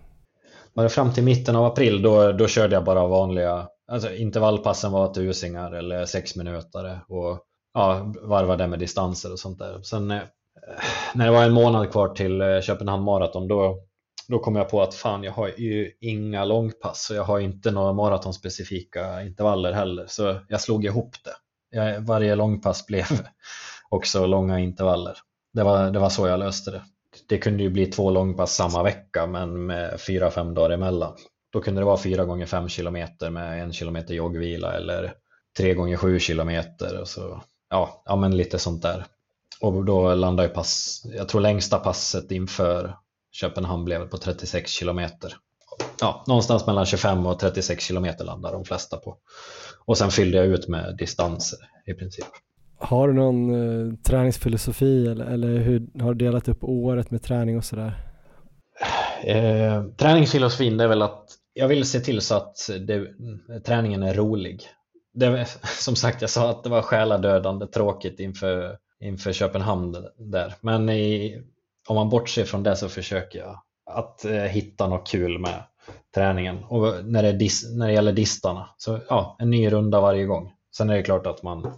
Bara 0.76 0.90
fram 0.90 1.14
till 1.14 1.24
mitten 1.24 1.56
av 1.56 1.66
april 1.66 2.02
då, 2.02 2.32
då 2.32 2.48
körde 2.48 2.76
jag 2.76 2.84
bara 2.84 3.08
vanliga, 3.08 3.68
alltså 3.92 4.16
intervallpassen 4.16 4.92
var 4.92 5.14
tusingar 5.14 5.72
eller 5.72 6.06
sex 6.06 6.36
minuter 6.36 7.00
och 7.08 7.40
ja, 7.74 8.14
varvade 8.22 8.68
med 8.68 8.80
distanser 8.80 9.32
och 9.32 9.40
sånt 9.40 9.60
där. 9.60 9.82
Sen 9.82 10.14
när 11.14 11.26
det 11.26 11.32
var 11.32 11.44
en 11.44 11.54
månad 11.54 11.92
kvar 11.92 12.08
till 12.08 12.42
eh, 12.42 12.62
Köpenhamn 12.62 13.04
Marathon 13.04 13.48
då, 13.48 13.80
då 14.28 14.40
kom 14.40 14.56
jag 14.56 14.70
på 14.70 14.82
att 14.82 14.94
fan 14.94 15.24
jag 15.24 15.32
har 15.32 15.48
ju 15.58 15.92
inga 16.02 16.46
långpass 16.46 17.10
och 17.10 17.16
jag 17.16 17.24
har 17.24 17.40
inte 17.40 17.72
några 17.72 17.94
maratonspecifika 17.94 19.24
intervaller 19.24 19.72
heller 19.72 20.06
så 20.08 20.36
jag 20.48 20.62
slog 20.62 20.86
ihop 20.86 21.16
det. 21.24 21.36
Jag, 21.78 22.02
varje 22.02 22.36
långpass 22.36 22.86
blev 22.86 23.06
också 23.90 24.26
långa 24.26 24.60
intervaller. 24.60 25.18
Det 25.54 25.64
var, 25.64 25.92
det 25.92 26.00
var 26.00 26.10
så 26.10 26.28
jag 26.28 26.40
löste 26.40 26.72
det. 26.72 26.82
Det 27.30 27.38
kunde 27.38 27.64
ju 27.64 27.70
bli 27.70 27.86
två 27.86 28.12
långpass 28.12 28.56
samma 28.56 28.84
vecka 28.84 29.28
men 29.28 29.66
med 29.66 30.02
fyra, 30.02 30.32
fem 30.32 30.54
dagar 30.54 30.70
emellan. 30.70 31.16
Då 31.52 31.62
kunde 31.62 31.82
det 31.82 31.86
vara 31.86 31.98
fyra 31.98 32.26
gånger 32.26 32.46
fem 32.46 32.70
kilometer 32.70 33.30
med 33.30 33.64
en 33.64 33.74
kilometer 33.74 34.14
joggvila 34.14 34.74
eller 34.74 35.14
tre 35.58 35.74
gånger 35.74 35.98
sju 35.98 36.20
kilometer 36.20 37.02
och 37.02 37.08
så 37.08 37.42
ja, 37.70 38.04
ja 38.06 38.16
men 38.16 38.38
lite 38.38 38.60
sånt 38.60 38.82
där. 38.82 39.06
Och 39.62 39.86
då 39.86 40.16
landar 40.16 40.44
ju 40.44 40.50
pass, 40.50 41.04
jag 41.06 41.30
tror 41.30 41.42
längsta 41.42 41.80
passet 41.80 42.32
inför 42.32 42.96
Köpenhamn 43.32 43.86
blev 43.86 44.10
på 44.10 44.18
36 44.18 44.72
kilometer. 44.72 45.36
Ja, 46.02 46.24
någonstans 46.28 46.68
mellan 46.68 46.86
25 46.86 47.26
och 47.26 47.40
36 47.40 47.84
kilometer 47.84 48.26
landar 48.26 48.52
de 48.52 48.66
flesta 48.66 48.98
på. 48.98 49.18
Och 49.86 49.98
sen 49.98 50.12
fyllde 50.12 50.38
jag 50.38 50.46
ut 50.46 50.68
med 50.68 50.96
distanser 50.98 51.60
i 51.86 51.94
princip. 51.94 52.26
Har 52.78 53.08
du 53.08 53.14
någon 53.14 53.54
eh, 53.54 53.94
träningsfilosofi 53.96 55.08
eller, 55.08 55.26
eller 55.26 55.58
hur 55.58 56.02
har 56.02 56.14
du 56.14 56.26
delat 56.26 56.48
upp 56.48 56.64
året 56.64 57.12
med 57.12 57.24
träning 57.24 57.58
och 57.58 57.66
sådär? 57.66 58.06
Eh, 59.24 59.84
träningsfilosofin 59.98 60.80
är 60.80 60.88
väl 60.88 61.02
att 61.02 61.26
jag 61.54 61.68
vill 61.68 61.86
se 61.86 62.00
till 62.00 62.22
så 62.22 62.36
att 62.36 62.70
det, 62.80 63.08
träningen 63.66 64.04
är 64.04 64.14
rolig. 64.14 64.64
Det, 65.14 65.46
som 65.64 65.96
sagt, 65.96 66.22
jag 66.22 66.30
sa 66.30 66.50
att 66.50 66.64
det 66.64 66.70
var 66.70 66.82
själadödande 66.82 67.68
tråkigt 67.68 68.20
inför 68.20 68.78
inför 69.00 69.34
Köpenhamn 69.34 70.08
där. 70.18 70.56
Men 70.62 70.90
i, 70.90 71.42
om 71.88 71.96
man 71.96 72.10
bortser 72.10 72.46
från 72.46 72.64
det 72.64 72.76
så 72.76 72.90
försöker 72.90 73.40
jag 73.40 73.62
att 73.86 74.26
eh, 74.26 74.32
hitta 74.34 74.88
något 74.88 75.08
kul 75.08 75.40
med 75.40 75.64
träningen. 76.16 76.64
Och 76.64 77.06
när 77.06 77.24
det, 77.24 77.32
dis, 77.32 77.76
när 77.76 77.88
det 77.88 77.94
gäller 77.94 78.14
distarna, 78.14 78.70
så 78.78 79.00
ja, 79.10 79.36
en 79.40 79.50
ny 79.50 79.72
runda 79.72 80.02
varje 80.02 80.26
gång. 80.26 80.54
Sen 80.76 80.90
är 80.90 80.96
det 80.96 81.04
klart 81.04 81.28
att 81.28 81.44
man, 81.44 81.74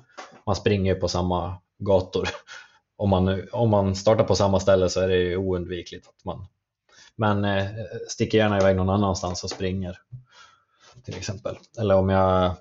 man 0.46 0.56
springer 0.56 0.96
på 0.96 1.08
samma 1.08 1.58
gator. 1.80 2.30
Om 2.98 3.10
man, 3.10 3.48
om 3.52 3.70
man 3.70 3.96
startar 3.96 4.24
på 4.24 4.36
samma 4.36 4.60
ställe 4.60 4.90
så 4.90 5.02
är 5.02 5.08
det 5.08 5.16
ju 5.16 5.38
oundvikligt 5.38 6.08
att 6.08 6.26
man 6.26 6.48
men 7.16 7.46
eh, 7.46 7.66
sticker 8.08 8.38
gärna 8.38 8.58
iväg 8.58 8.76
någon 8.76 8.90
annanstans 8.90 9.44
och 9.44 9.50
springer 9.50 9.98
till 11.04 11.18
exempel. 11.18 11.58
Eller 11.80 11.96
om 11.96 12.10
jag, 12.10 12.56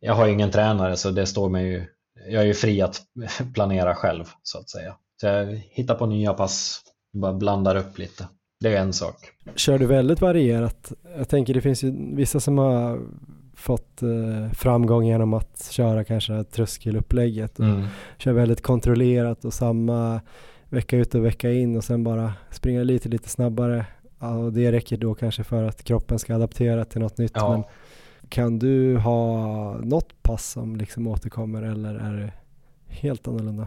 jag 0.00 0.14
har 0.14 0.28
ingen 0.28 0.50
tränare 0.50 0.96
så 0.96 1.10
det 1.10 1.26
står 1.26 1.48
mig 1.48 1.66
ju 1.66 1.86
jag 2.28 2.42
är 2.42 2.46
ju 2.46 2.54
fri 2.54 2.82
att 2.82 3.02
planera 3.54 3.94
själv 3.94 4.24
så 4.42 4.58
att 4.58 4.70
säga. 4.70 4.96
Så 5.20 5.26
jag 5.26 5.62
hittar 5.70 5.94
på 5.94 6.06
nya 6.06 6.32
pass, 6.32 6.80
bara 7.12 7.32
blandar 7.32 7.76
upp 7.76 7.98
lite. 7.98 8.28
Det 8.60 8.76
är 8.76 8.80
en 8.80 8.92
sak. 8.92 9.16
Kör 9.54 9.78
du 9.78 9.86
väldigt 9.86 10.20
varierat? 10.20 10.92
Jag 11.16 11.28
tänker 11.28 11.54
det 11.54 11.60
finns 11.60 11.84
ju 11.84 12.14
vissa 12.14 12.40
som 12.40 12.58
har 12.58 13.00
fått 13.56 14.02
eh, 14.02 14.52
framgång 14.52 15.06
genom 15.06 15.34
att 15.34 15.68
köra 15.70 16.04
kanske 16.04 16.44
tröskelupplägget 16.44 17.58
och 17.58 17.64
mm. 17.64 17.86
kör 18.18 18.32
väldigt 18.32 18.62
kontrollerat 18.62 19.44
och 19.44 19.54
samma 19.54 20.20
vecka 20.68 20.96
ut 20.96 21.14
och 21.14 21.24
vecka 21.24 21.52
in 21.52 21.76
och 21.76 21.84
sen 21.84 22.04
bara 22.04 22.32
springa 22.50 22.82
lite 22.82 23.08
lite 23.08 23.28
snabbare. 23.28 23.86
Ja, 24.20 24.36
och 24.36 24.52
det 24.52 24.72
räcker 24.72 24.96
då 24.96 25.14
kanske 25.14 25.44
för 25.44 25.62
att 25.62 25.84
kroppen 25.84 26.18
ska 26.18 26.34
adaptera 26.34 26.84
till 26.84 27.00
något 27.00 27.18
nytt. 27.18 27.32
Ja. 27.34 27.50
Men 27.50 27.64
kan 28.32 28.58
du 28.58 28.96
ha 28.96 29.76
något 29.78 30.22
pass 30.22 30.50
som 30.50 30.76
liksom 30.76 31.06
återkommer 31.06 31.62
eller 31.62 31.94
är 31.94 32.16
det 32.16 32.32
helt 32.88 33.28
annorlunda 33.28 33.66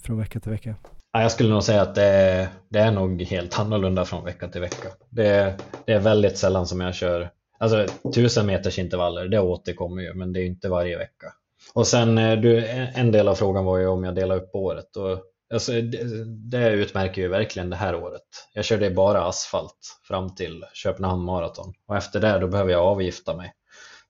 från 0.00 0.18
vecka 0.18 0.40
till 0.40 0.50
vecka? 0.50 0.74
Jag 1.12 1.32
skulle 1.32 1.50
nog 1.50 1.62
säga 1.62 1.82
att 1.82 1.94
det 1.94 2.02
är, 2.02 2.48
det 2.68 2.78
är 2.78 2.92
nog 2.92 3.22
helt 3.22 3.58
annorlunda 3.58 4.04
från 4.04 4.24
vecka 4.24 4.48
till 4.48 4.60
vecka. 4.60 4.88
Det 5.10 5.26
är, 5.26 5.54
det 5.84 5.92
är 5.92 6.00
väldigt 6.00 6.38
sällan 6.38 6.66
som 6.66 6.80
jag 6.80 6.94
kör 6.94 7.30
Alltså 7.58 7.86
tusen 8.14 8.46
meters 8.46 8.78
intervaller, 8.78 9.28
det 9.28 9.40
återkommer 9.40 10.02
ju, 10.02 10.14
men 10.14 10.32
det 10.32 10.40
är 10.40 10.46
inte 10.46 10.68
varje 10.68 10.98
vecka. 10.98 11.26
Och 11.74 11.86
sen, 11.86 12.18
eh, 12.18 12.40
du, 12.40 12.66
en 12.94 13.12
del 13.12 13.28
av 13.28 13.34
frågan 13.34 13.64
var 13.64 13.78
ju 13.78 13.86
om 13.86 14.04
jag 14.04 14.14
delar 14.14 14.36
upp 14.36 14.54
året. 14.54 14.96
Och, 14.96 15.18
alltså, 15.52 15.72
det, 15.72 16.24
det 16.50 16.70
utmärker 16.70 17.22
ju 17.22 17.28
verkligen 17.28 17.70
det 17.70 17.76
här 17.76 17.94
året. 17.94 18.22
Jag 18.54 18.64
körde 18.64 18.90
bara 18.90 19.24
asfalt 19.24 19.78
fram 20.08 20.34
till 20.34 20.64
Köpenhamn 20.72 21.24
Marathon 21.24 21.72
och 21.88 21.96
efter 21.96 22.20
det 22.20 22.38
då 22.38 22.48
behöver 22.48 22.72
jag 22.72 22.82
avgifta 22.82 23.36
mig. 23.36 23.52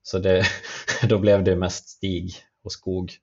Så 0.07 0.19
det, 0.19 0.45
då 1.09 1.19
blev 1.19 1.43
det 1.43 1.55
mest 1.55 1.89
stig 1.89 2.35
och 2.63 2.71
skog 2.71 3.13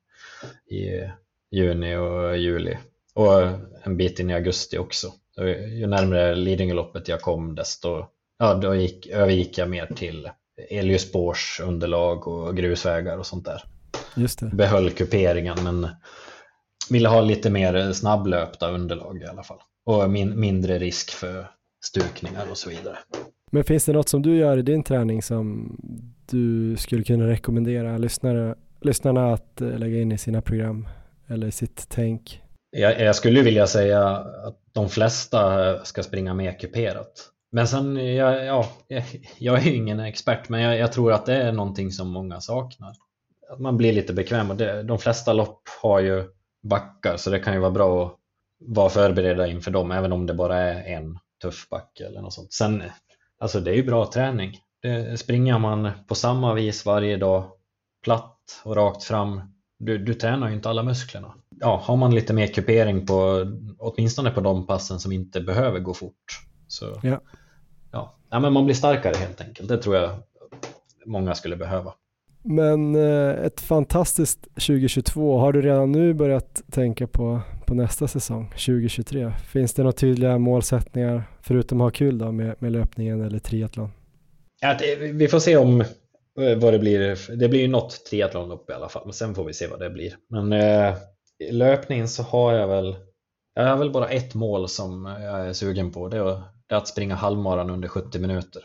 i 0.70 1.10
juni 1.50 1.96
och 1.96 2.36
juli. 2.36 2.78
Och 3.14 3.42
en 3.82 3.96
bit 3.96 4.18
in 4.18 4.30
i 4.30 4.34
augusti 4.34 4.78
också. 4.78 5.12
Ju 5.68 5.86
närmare 5.86 6.34
Lidingöloppet 6.34 7.08
jag 7.08 7.20
kom 7.20 7.54
desto 7.54 8.06
ja, 8.38 8.54
då 8.54 8.74
gick, 8.74 9.06
övergick 9.06 9.58
jag 9.58 9.70
mer 9.70 9.86
till 9.86 10.30
elljusspårsunderlag 10.70 12.28
och 12.28 12.56
grusvägar 12.56 13.18
och 13.18 13.26
sånt 13.26 13.44
där. 13.44 13.64
Just 14.16 14.40
det. 14.40 14.46
behöll 14.46 14.90
kuperingen 14.90 15.64
men 15.64 15.88
ville 16.90 17.08
ha 17.08 17.20
lite 17.20 17.50
mer 17.50 17.92
snabblöpta 17.92 18.70
underlag 18.70 19.22
i 19.22 19.26
alla 19.26 19.42
fall. 19.42 19.58
Och 19.84 20.10
min, 20.10 20.40
mindre 20.40 20.78
risk 20.78 21.10
för 21.10 21.50
stukningar 21.84 22.50
och 22.50 22.58
så 22.58 22.70
vidare. 22.70 22.98
Men 23.54 23.64
finns 23.64 23.84
det 23.84 23.92
något 23.92 24.08
som 24.08 24.22
du 24.22 24.36
gör 24.36 24.58
i 24.58 24.62
din 24.62 24.82
träning 24.82 25.22
som 25.22 25.76
du 26.30 26.76
skulle 26.76 27.04
kunna 27.04 27.26
rekommendera 27.26 27.98
lyssnare, 27.98 28.54
lyssnarna 28.80 29.32
att 29.32 29.60
eh, 29.60 29.78
lägga 29.78 30.00
in 30.00 30.12
i 30.12 30.18
sina 30.18 30.42
program 30.42 30.88
eller 31.28 31.50
sitt 31.50 31.86
tänk? 31.88 32.42
Jag, 32.70 33.00
jag 33.00 33.16
skulle 33.16 33.42
vilja 33.42 33.66
säga 33.66 34.08
att 34.16 34.58
de 34.72 34.88
flesta 34.88 35.84
ska 35.84 36.02
springa 36.02 36.34
mer 36.34 36.58
kuperat. 36.58 37.12
Men 37.50 37.68
sen, 37.68 38.14
jag, 38.14 38.44
ja, 38.44 38.68
jag, 38.88 39.04
jag 39.38 39.58
är 39.58 39.62
ju 39.62 39.74
ingen 39.76 40.00
expert, 40.00 40.48
men 40.48 40.60
jag, 40.60 40.78
jag, 40.78 40.92
tror 40.92 41.12
att 41.12 41.26
det 41.26 41.36
är 41.36 41.52
någonting 41.52 41.90
som 41.90 42.08
många 42.08 42.40
saknar. 42.40 42.92
Att 43.52 43.60
man 43.60 43.76
blir 43.76 43.92
lite 43.92 44.12
bekväm 44.12 44.50
och 44.50 44.56
det, 44.56 44.82
de 44.82 44.98
flesta 44.98 45.32
lopp 45.32 45.62
har 45.82 46.00
ju 46.00 46.24
backar 46.62 47.16
så 47.16 47.30
det 47.30 47.38
kan 47.38 47.54
ju 47.54 47.60
vara 47.60 47.70
bra 47.70 48.06
att 48.06 48.16
vara 48.58 48.88
förberedda 48.88 49.46
inför 49.46 49.70
dem, 49.70 49.90
även 49.90 50.12
om 50.12 50.26
det 50.26 50.34
bara 50.34 50.58
är 50.58 50.96
en 50.96 51.18
tuff 51.42 51.68
backe 51.70 52.06
eller 52.06 52.20
något 52.20 52.32
sånt. 52.32 52.52
Sen, 52.52 52.82
alltså 53.42 53.60
det 53.60 53.70
är 53.70 53.74
ju 53.74 53.82
bra 53.82 54.10
träning. 54.12 54.58
Det, 54.82 55.20
springer 55.20 55.58
man 55.58 55.90
på 56.08 56.14
samma 56.14 56.54
vis 56.54 56.86
varje 56.86 57.16
dag, 57.16 57.44
platt 58.04 58.60
och 58.64 58.76
rakt 58.76 59.04
fram, 59.04 59.40
du, 59.78 59.98
du 59.98 60.14
tränar 60.14 60.48
ju 60.48 60.54
inte 60.54 60.70
alla 60.70 60.82
musklerna. 60.82 61.34
Ja, 61.60 61.82
har 61.84 61.96
man 61.96 62.14
lite 62.14 62.32
mer 62.32 62.46
kupering 62.46 63.06
på, 63.06 63.46
åtminstone 63.78 64.30
på 64.30 64.40
de 64.40 64.66
passen 64.66 65.00
som 65.00 65.12
inte 65.12 65.40
behöver 65.40 65.78
gå 65.78 65.94
fort, 65.94 66.40
så 66.68 67.00
Ja. 67.02 67.20
ja. 67.92 68.16
ja 68.30 68.40
men 68.40 68.52
man 68.52 68.64
blir 68.64 68.74
starkare 68.74 69.16
helt 69.16 69.40
enkelt. 69.40 69.68
Det 69.68 69.78
tror 69.78 69.96
jag 69.96 70.22
många 71.06 71.34
skulle 71.34 71.56
behöva. 71.56 71.94
Men 72.42 72.94
eh, 72.94 73.44
ett 73.44 73.60
fantastiskt 73.60 74.42
2022. 74.54 75.38
Har 75.38 75.52
du 75.52 75.62
redan 75.62 75.92
nu 75.92 76.14
börjat 76.14 76.62
tänka 76.70 77.06
på, 77.06 77.40
på 77.66 77.74
nästa 77.74 78.08
säsong, 78.08 78.48
2023? 78.48 79.32
Finns 79.52 79.74
det 79.74 79.82
några 79.82 79.92
tydliga 79.92 80.38
målsättningar, 80.38 81.24
förutom 81.42 81.80
att 81.80 81.84
ha 81.84 81.90
kul 81.90 82.18
då 82.18 82.32
med, 82.32 82.54
med 82.58 82.72
löpningen 82.72 83.20
eller 83.20 83.38
triathlon? 83.38 83.90
Ja, 84.60 84.76
det, 84.78 85.12
vi 85.12 85.28
får 85.28 85.38
se 85.38 85.56
om 85.56 85.80
eh, 85.80 86.58
vad 86.58 86.72
det 86.72 86.78
blir. 86.78 87.18
Det 87.36 87.48
blir 87.48 87.60
ju 87.60 87.68
något 87.68 88.04
triathlonlopp 88.10 88.70
i 88.70 88.72
alla 88.72 88.88
fall, 88.88 89.02
men 89.04 89.12
sen 89.12 89.34
får 89.34 89.44
vi 89.44 89.52
se 89.52 89.66
vad 89.66 89.80
det 89.80 89.90
blir. 89.90 90.16
Men 90.30 90.52
eh, 90.52 90.94
i 91.48 91.52
löpningen 91.52 92.08
så 92.08 92.22
har 92.22 92.52
jag 92.52 92.68
väl 92.68 92.96
jag 93.54 93.66
har 93.66 93.76
väl 93.76 93.90
bara 93.90 94.08
ett 94.08 94.34
mål 94.34 94.68
som 94.68 95.04
jag 95.04 95.48
är 95.48 95.52
sugen 95.52 95.92
på. 95.92 96.08
Det 96.08 96.16
är, 96.16 96.24
det 96.66 96.74
är 96.74 96.76
att 96.76 96.88
springa 96.88 97.14
halvmaran 97.14 97.70
under 97.70 97.88
70 97.88 98.18
minuter. 98.18 98.62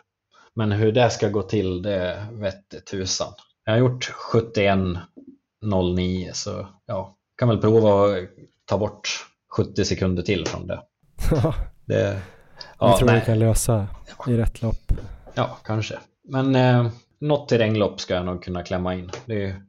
Men 0.55 0.71
hur 0.71 0.91
det 0.91 1.09
ska 1.09 1.29
gå 1.29 1.41
till, 1.41 1.81
det 1.81 2.27
vette 2.31 2.79
tusan. 2.79 3.33
Jag 3.67 3.73
har 3.73 3.79
gjort 3.79 4.11
71.09 4.33 6.31
så 6.33 6.67
ja, 6.85 7.17
kan 7.37 7.49
väl 7.49 7.57
prova 7.57 8.05
att 8.05 8.29
ta 8.65 8.77
bort 8.77 9.09
70 9.57 9.85
sekunder 9.85 10.23
till 10.23 10.45
från 10.47 10.67
det. 10.67 10.81
det 11.85 12.21
jag 12.79 12.97
tror 12.97 13.07
nej. 13.07 13.19
du 13.19 13.25
kan 13.25 13.39
lösa 13.39 13.87
i 14.27 14.37
rätt 14.37 14.61
lopp. 14.61 14.91
Ja, 15.33 15.57
kanske. 15.63 15.99
Men 16.29 16.55
eh, 16.55 16.87
något 17.19 17.49
terränglopp 17.49 17.99
ska 17.99 18.13
jag 18.13 18.25
nog 18.25 18.43
kunna 18.43 18.63
klämma 18.63 18.95
in. 18.95 19.11
Det 19.25 19.43
är, 19.43 19.61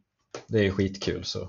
det 0.48 0.66
är 0.66 0.70
skitkul. 0.70 1.24
Så. 1.24 1.48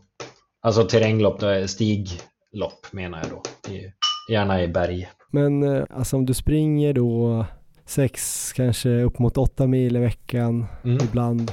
Alltså 0.62 0.84
terränglopp, 0.84 1.40
det 1.40 1.56
är 1.56 1.68
stiglopp 1.68 2.88
menar 2.92 3.20
jag 3.20 3.30
då. 3.30 3.42
I, 3.74 3.94
gärna 4.32 4.64
i 4.64 4.68
berg. 4.68 5.10
Men 5.32 5.64
eh, 5.64 5.84
alltså 5.90 6.16
om 6.16 6.26
du 6.26 6.34
springer 6.34 6.94
då 6.94 7.46
sex, 7.86 8.54
kanske 8.54 8.90
upp 8.90 9.20
mot 9.20 9.38
åtta 9.38 9.68
mil 9.68 9.96
i 9.96 10.00
veckan 10.00 10.66
mm. 10.84 10.98
ibland. 11.04 11.52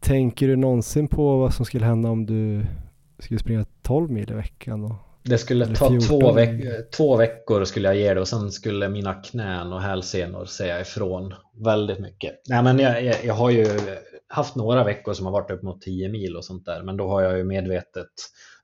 Tänker 0.00 0.48
du 0.48 0.56
någonsin 0.56 1.08
på 1.08 1.36
vad 1.36 1.54
som 1.54 1.64
skulle 1.64 1.84
hända 1.84 2.10
om 2.10 2.26
du 2.26 2.66
skulle 3.18 3.40
springa 3.40 3.64
12 3.82 4.10
mil 4.10 4.30
i 4.30 4.34
veckan? 4.34 4.84
Och, 4.84 4.94
det 5.22 5.38
skulle 5.38 5.66
ta 5.66 6.00
två, 6.08 6.32
veck 6.32 6.90
två 6.90 7.16
veckor 7.16 7.64
skulle 7.64 7.88
jag 7.88 7.96
ge 7.96 8.14
det 8.14 8.20
och 8.20 8.28
sen 8.28 8.52
skulle 8.52 8.88
mina 8.88 9.14
knän 9.14 9.72
och 9.72 9.82
hälsenor 9.82 10.44
säga 10.44 10.80
ifrån 10.80 11.34
väldigt 11.64 11.98
mycket. 11.98 12.40
Nej, 12.48 12.62
men 12.62 12.78
jag, 12.78 13.04
jag, 13.04 13.24
jag, 13.24 13.34
har 13.34 13.50
ju 13.50 13.66
haft 14.28 14.56
några 14.56 14.84
veckor 14.84 15.12
som 15.12 15.26
har 15.26 15.32
varit 15.32 15.50
upp 15.50 15.62
mot 15.62 15.80
10 15.80 16.08
mil 16.08 16.36
och 16.36 16.44
sånt 16.44 16.64
där, 16.64 16.82
men 16.82 16.96
då 16.96 17.08
har 17.08 17.22
jag 17.22 17.38
ju 17.38 17.44
medvetet 17.44 18.08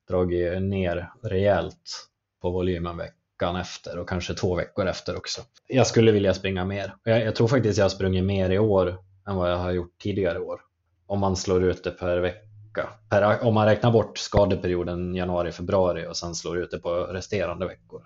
dragit 0.09 0.63
ner 0.63 1.11
rejält 1.23 2.09
på 2.43 2.51
volymen 2.51 2.97
veckan 2.97 3.57
efter 3.57 3.99
och 3.99 4.09
kanske 4.09 4.35
två 4.35 4.55
veckor 4.55 4.87
efter 4.87 5.17
också. 5.17 5.41
Jag 5.67 5.87
skulle 5.87 6.13
vilja 6.13 6.35
springa 6.35 6.65
mer. 6.65 6.95
Jag, 7.05 7.21
jag 7.21 7.35
tror 7.35 7.49
faktiskt 7.49 7.79
jag 7.79 7.85
har 7.85 7.91
sprungit 7.91 8.25
mer 8.25 8.51
i 8.51 8.59
år 8.59 8.99
än 9.29 9.37
vad 9.37 9.51
jag 9.51 9.57
har 9.57 9.73
gjort 9.73 9.99
tidigare 10.03 10.39
år. 10.39 10.61
Om 11.07 11.21
man 11.21 11.37
slår 11.37 11.65
ut 11.65 11.85
det 11.85 11.91
per 11.91 12.19
vecka. 12.19 12.89
Per, 13.09 13.45
om 13.45 13.55
man 13.55 13.67
räknar 13.67 13.91
bort 13.91 14.19
skadeperioden 14.19 15.15
januari-februari 15.15 16.07
och 16.07 16.17
sen 16.17 16.35
slår 16.35 16.59
ut 16.59 16.71
det 16.71 16.79
på 16.79 16.91
resterande 16.91 17.67
veckor 17.67 18.03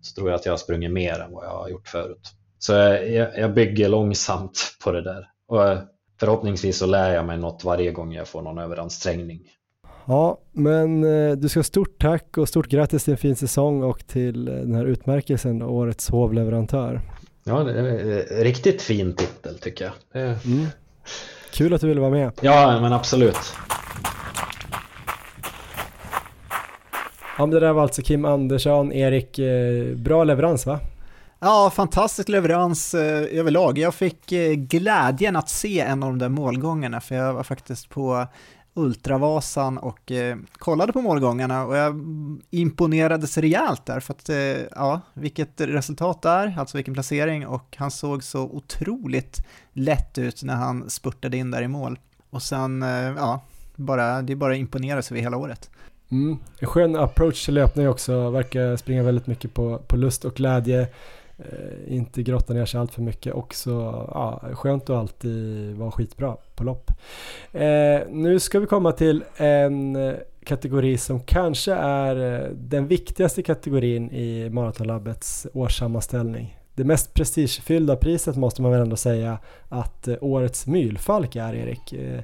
så 0.00 0.14
tror 0.14 0.30
jag 0.30 0.36
att 0.36 0.46
jag 0.46 0.52
har 0.52 0.58
sprungit 0.58 0.90
mer 0.90 1.20
än 1.20 1.32
vad 1.32 1.44
jag 1.44 1.50
har 1.50 1.68
gjort 1.68 1.88
förut. 1.88 2.28
Så 2.58 2.72
jag, 2.72 3.38
jag 3.38 3.54
bygger 3.54 3.88
långsamt 3.88 4.76
på 4.84 4.92
det 4.92 5.02
där. 5.02 5.28
Och 5.46 5.78
förhoppningsvis 6.20 6.78
så 6.78 6.86
lär 6.86 7.14
jag 7.14 7.26
mig 7.26 7.38
något 7.38 7.64
varje 7.64 7.92
gång 7.92 8.12
jag 8.12 8.28
får 8.28 8.42
någon 8.42 8.58
överansträngning. 8.58 9.40
Ja, 10.04 10.38
men 10.52 11.04
eh, 11.04 11.36
du 11.36 11.48
ska 11.48 11.62
stort 11.62 11.98
tack 11.98 12.38
och 12.38 12.48
stort 12.48 12.68
grattis 12.68 13.04
till 13.04 13.12
en 13.12 13.18
fin 13.18 13.36
säsong 13.36 13.82
och 13.82 14.06
till 14.06 14.48
eh, 14.48 14.54
den 14.54 14.74
här 14.74 14.84
utmärkelsen, 14.84 15.58
då, 15.58 15.66
Årets 15.66 16.08
hovleverantör. 16.08 17.00
Ja, 17.44 17.64
det 17.64 17.72
är 17.72 18.36
en 18.38 18.44
riktigt 18.44 18.82
fin 18.82 19.16
titel 19.16 19.58
tycker 19.58 19.84
jag. 19.84 20.24
Mm. 20.24 20.66
Kul 21.52 21.74
att 21.74 21.80
du 21.80 21.88
ville 21.88 22.00
vara 22.00 22.10
med. 22.10 22.32
Ja, 22.40 22.80
men 22.80 22.92
absolut. 22.92 23.54
Ja, 27.38 27.46
men 27.46 27.50
det 27.50 27.60
där 27.60 27.72
var 27.72 27.82
alltså 27.82 28.02
Kim 28.02 28.24
Andersson. 28.24 28.92
Erik, 28.92 29.38
eh, 29.38 29.96
bra 29.96 30.24
leverans 30.24 30.66
va? 30.66 30.80
Ja, 31.40 31.70
fantastisk 31.74 32.28
leverans 32.28 32.94
eh, 32.94 33.38
överlag. 33.38 33.78
Jag 33.78 33.94
fick 33.94 34.32
eh, 34.32 34.52
glädjen 34.52 35.36
att 35.36 35.48
se 35.48 35.80
en 35.80 36.02
av 36.02 36.08
de 36.08 36.18
där 36.18 36.28
målgångarna, 36.28 37.00
för 37.00 37.14
jag 37.14 37.32
var 37.32 37.42
faktiskt 37.42 37.88
på 37.88 38.26
Ultravasan 38.74 39.78
och 39.78 40.12
eh, 40.12 40.36
kollade 40.52 40.92
på 40.92 41.00
målgångarna 41.00 41.66
och 41.66 41.76
jag 41.76 42.00
imponerades 42.50 43.38
rejält 43.38 43.86
där 43.86 44.00
för 44.00 44.14
att, 44.14 44.28
eh, 44.28 44.36
ja, 44.76 45.00
vilket 45.14 45.60
resultat 45.60 46.22
där, 46.22 46.54
alltså 46.58 46.78
vilken 46.78 46.94
placering 46.94 47.46
och 47.46 47.76
han 47.78 47.90
såg 47.90 48.24
så 48.24 48.42
otroligt 48.42 49.46
lätt 49.72 50.18
ut 50.18 50.42
när 50.42 50.54
han 50.54 50.90
spurtade 50.90 51.36
in 51.36 51.50
där 51.50 51.62
i 51.62 51.68
mål. 51.68 51.98
Och 52.30 52.42
sen, 52.42 52.82
eh, 52.82 53.12
ja, 53.16 53.40
bara, 53.76 54.22
det 54.22 54.32
är 54.32 54.36
bara 54.36 54.56
imponeras 54.56 55.10
över 55.10 55.20
hela 55.20 55.36
året. 55.36 55.70
Mm. 56.10 56.38
En 56.58 56.68
skön 56.68 56.96
approach 56.96 57.44
till 57.44 57.54
löpning 57.54 57.88
också, 57.88 58.30
verkar 58.30 58.76
springa 58.76 59.02
väldigt 59.02 59.26
mycket 59.26 59.54
på, 59.54 59.78
på 59.78 59.96
lust 59.96 60.24
och 60.24 60.34
glädje. 60.34 60.88
Eh, 61.52 61.94
inte 61.96 62.22
grotta 62.22 62.52
ner 62.52 62.66
sig 62.66 62.80
allt 62.80 62.94
för 62.94 63.02
mycket. 63.02 63.34
Också 63.34 63.70
ja, 64.14 64.42
skönt 64.52 64.82
att 64.82 64.96
alltid 64.96 65.76
vara 65.76 65.90
skitbra 65.90 66.36
på 66.54 66.64
lopp. 66.64 66.90
Eh, 67.52 68.00
nu 68.10 68.40
ska 68.40 68.60
vi 68.60 68.66
komma 68.66 68.92
till 68.92 69.24
en 69.36 69.96
kategori 70.44 70.98
som 70.98 71.20
kanske 71.20 71.72
är 71.72 72.42
eh, 72.42 72.48
den 72.50 72.86
viktigaste 72.86 73.42
kategorin 73.42 74.10
i 74.10 74.50
Maratonlabbets 74.50 75.46
årssammanställning. 75.52 76.58
Det 76.74 76.84
mest 76.84 77.14
prestigefyllda 77.14 77.96
priset 77.96 78.36
måste 78.36 78.62
man 78.62 78.72
väl 78.72 78.80
ändå 78.80 78.96
säga 78.96 79.38
att 79.68 80.08
eh, 80.08 80.16
årets 80.20 80.66
mylfalk 80.66 81.36
är, 81.36 81.54
Erik. 81.54 81.92
Eh, 81.92 82.20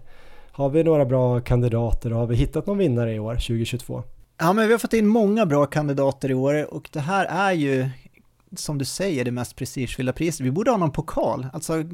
har 0.50 0.68
vi 0.68 0.84
några 0.84 1.04
bra 1.04 1.40
kandidater 1.40 2.12
och 2.12 2.18
har 2.18 2.26
vi 2.26 2.36
hittat 2.36 2.66
någon 2.66 2.78
vinnare 2.78 3.14
i 3.14 3.18
år, 3.18 3.34
2022? 3.34 4.02
Ja, 4.40 4.52
men 4.52 4.66
vi 4.66 4.72
har 4.72 4.78
fått 4.78 4.92
in 4.92 5.06
många 5.06 5.46
bra 5.46 5.66
kandidater 5.66 6.30
i 6.30 6.34
år 6.34 6.74
och 6.74 6.88
det 6.92 7.00
här 7.00 7.24
är 7.24 7.52
ju 7.52 7.88
som 8.56 8.78
du 8.78 8.84
säger, 8.84 9.24
det 9.24 9.30
mest 9.30 9.56
prestigefyllda 9.56 10.12
priset. 10.12 10.46
Vi 10.46 10.50
borde 10.50 10.70
ha 10.70 10.78
någon 10.78 10.92
pokal. 10.92 11.46
Alltså, 11.52 11.84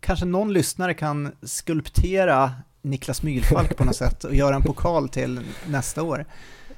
kanske 0.00 0.24
någon 0.24 0.52
lyssnare 0.52 0.94
kan 0.94 1.32
skulptera 1.42 2.52
Niklas 2.82 3.22
Mylfalk 3.22 3.76
på 3.76 3.84
något 3.84 3.96
sätt 3.96 4.24
och 4.24 4.34
göra 4.34 4.56
en 4.56 4.62
pokal 4.62 5.08
till 5.08 5.40
nästa 5.66 6.02
år. 6.02 6.26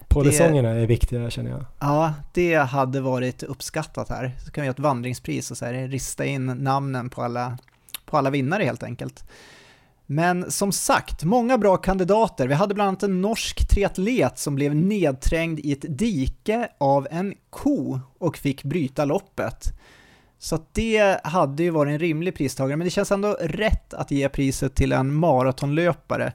Polisongerna 0.09 0.71
är 0.71 0.87
viktiga 0.87 1.31
känner 1.31 1.51
jag. 1.51 1.65
Ja, 1.81 2.15
det 2.33 2.55
hade 2.55 3.01
varit 3.01 3.43
uppskattat 3.43 4.09
här. 4.09 4.33
Så 4.45 4.51
kan 4.51 4.63
vi 4.63 4.67
göra 4.67 4.75
ett 4.75 4.79
vandringspris 4.79 5.51
och 5.51 5.57
så 5.57 5.65
här, 5.65 5.89
rista 5.89 6.25
in 6.25 6.47
namnen 6.47 7.11
på 7.11 7.23
alla, 7.23 7.59
på 8.05 8.19
alla 8.19 8.31
vinnare 8.31 8.65
helt 8.65 8.83
enkelt. 8.83 9.25
Men 10.07 10.51
som 10.51 10.73
sagt, 10.73 11.25
många 11.25 11.59
bra 11.59 11.77
kandidater. 11.77 12.49
Vi 12.49 12.55
hade 12.55 12.75
bland 12.75 12.89
annat 12.89 13.03
en 13.03 13.23
norsk 13.23 13.69
triatlet 13.69 14.39
som 14.39 14.55
blev 14.55 14.75
nedträngd 14.75 15.61
i 15.61 15.73
ett 15.73 15.85
dike 15.99 16.69
av 16.79 17.09
en 17.11 17.35
ko 17.51 18.01
och 18.19 18.37
fick 18.37 18.65
bryta 18.65 19.05
loppet. 19.05 19.73
Så 20.39 20.59
det 20.73 21.21
hade 21.25 21.63
ju 21.63 21.71
varit 21.71 21.91
en 21.91 21.99
rimlig 21.99 22.35
pristagare, 22.35 22.77
men 22.77 22.85
det 22.85 22.91
känns 22.91 23.13
ändå 23.13 23.37
rätt 23.41 23.95
att 23.95 24.11
ge 24.11 24.29
priset 24.29 24.75
till 24.75 24.93
en 24.93 25.15
maratonlöpare. 25.15 26.33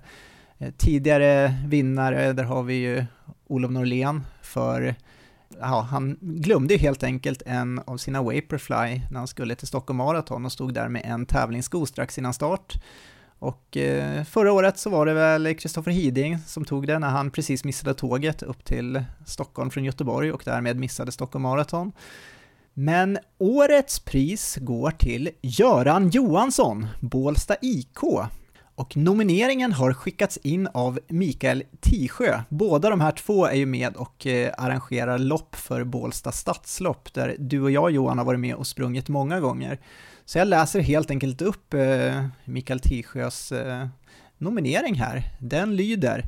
Eh, 0.57 0.71
tidigare 0.77 1.55
vinnare, 1.65 2.33
där 2.33 2.43
har 2.43 2.63
vi 2.63 2.73
ju 2.73 3.05
Olof 3.47 3.71
Norlén 3.71 4.23
för 4.41 4.95
Ja, 5.61 5.81
han 5.81 6.17
glömde 6.21 6.73
ju 6.73 6.79
helt 6.79 7.03
enkelt 7.03 7.41
en 7.45 7.79
av 7.85 7.97
sina 7.97 8.21
Vaporfly 8.21 9.01
när 9.11 9.17
han 9.17 9.27
skulle 9.27 9.55
till 9.55 9.67
Stockholm 9.67 9.97
Marathon 9.97 10.45
och 10.45 10.51
stod 10.51 10.73
där 10.73 10.87
med 10.87 11.01
en 11.05 11.25
tävlingssko 11.25 11.85
strax 11.85 12.17
innan 12.17 12.33
start 12.33 12.81
och 13.39 13.77
eh, 13.77 14.23
förra 14.23 14.51
året 14.51 14.77
så 14.77 14.89
var 14.89 15.05
det 15.05 15.13
väl 15.13 15.55
Kristoffer 15.55 15.91
Hiding 15.91 16.37
som 16.39 16.65
tog 16.65 16.87
det 16.87 16.99
när 16.99 17.09
han 17.09 17.31
precis 17.31 17.63
missade 17.63 17.93
tåget 17.93 18.43
upp 18.43 18.65
till 18.65 19.03
Stockholm 19.25 19.69
från 19.69 19.83
Göteborg 19.83 20.31
och 20.31 20.41
därmed 20.45 20.77
missade 20.77 21.11
Stockholm 21.11 21.43
Marathon. 21.43 21.91
Men 22.73 23.17
årets 23.37 23.99
pris 23.99 24.57
går 24.61 24.91
till 24.91 25.29
Göran 25.41 26.09
Johansson, 26.09 26.87
Bålsta 26.99 27.55
IK. 27.61 27.99
Och 28.79 28.97
nomineringen 28.97 29.73
har 29.73 29.93
skickats 29.93 30.37
in 30.37 30.67
av 30.67 30.99
Mikael 31.07 31.63
Tisjö. 31.79 32.41
Båda 32.49 32.89
de 32.89 33.01
här 33.01 33.11
två 33.11 33.45
är 33.45 33.55
ju 33.55 33.65
med 33.65 33.95
och 33.95 34.27
eh, 34.27 34.53
arrangerar 34.57 35.17
lopp 35.17 35.55
för 35.55 35.83
Bålsta 35.83 36.31
stadslopp, 36.31 37.13
där 37.13 37.35
du 37.39 37.61
och 37.61 37.71
jag 37.71 37.91
Johan 37.91 38.17
har 38.17 38.25
varit 38.25 38.39
med 38.39 38.55
och 38.55 38.67
sprungit 38.67 39.09
många 39.09 39.39
gånger. 39.39 39.79
Så 40.25 40.37
jag 40.37 40.47
läser 40.47 40.79
helt 40.79 41.11
enkelt 41.11 41.41
upp 41.41 41.73
eh, 41.73 42.25
Mikael 42.45 42.79
Tisjös 42.79 43.51
eh, 43.51 43.87
nominering 44.37 44.95
här. 44.95 45.23
Den 45.39 45.75
lyder 45.75 46.25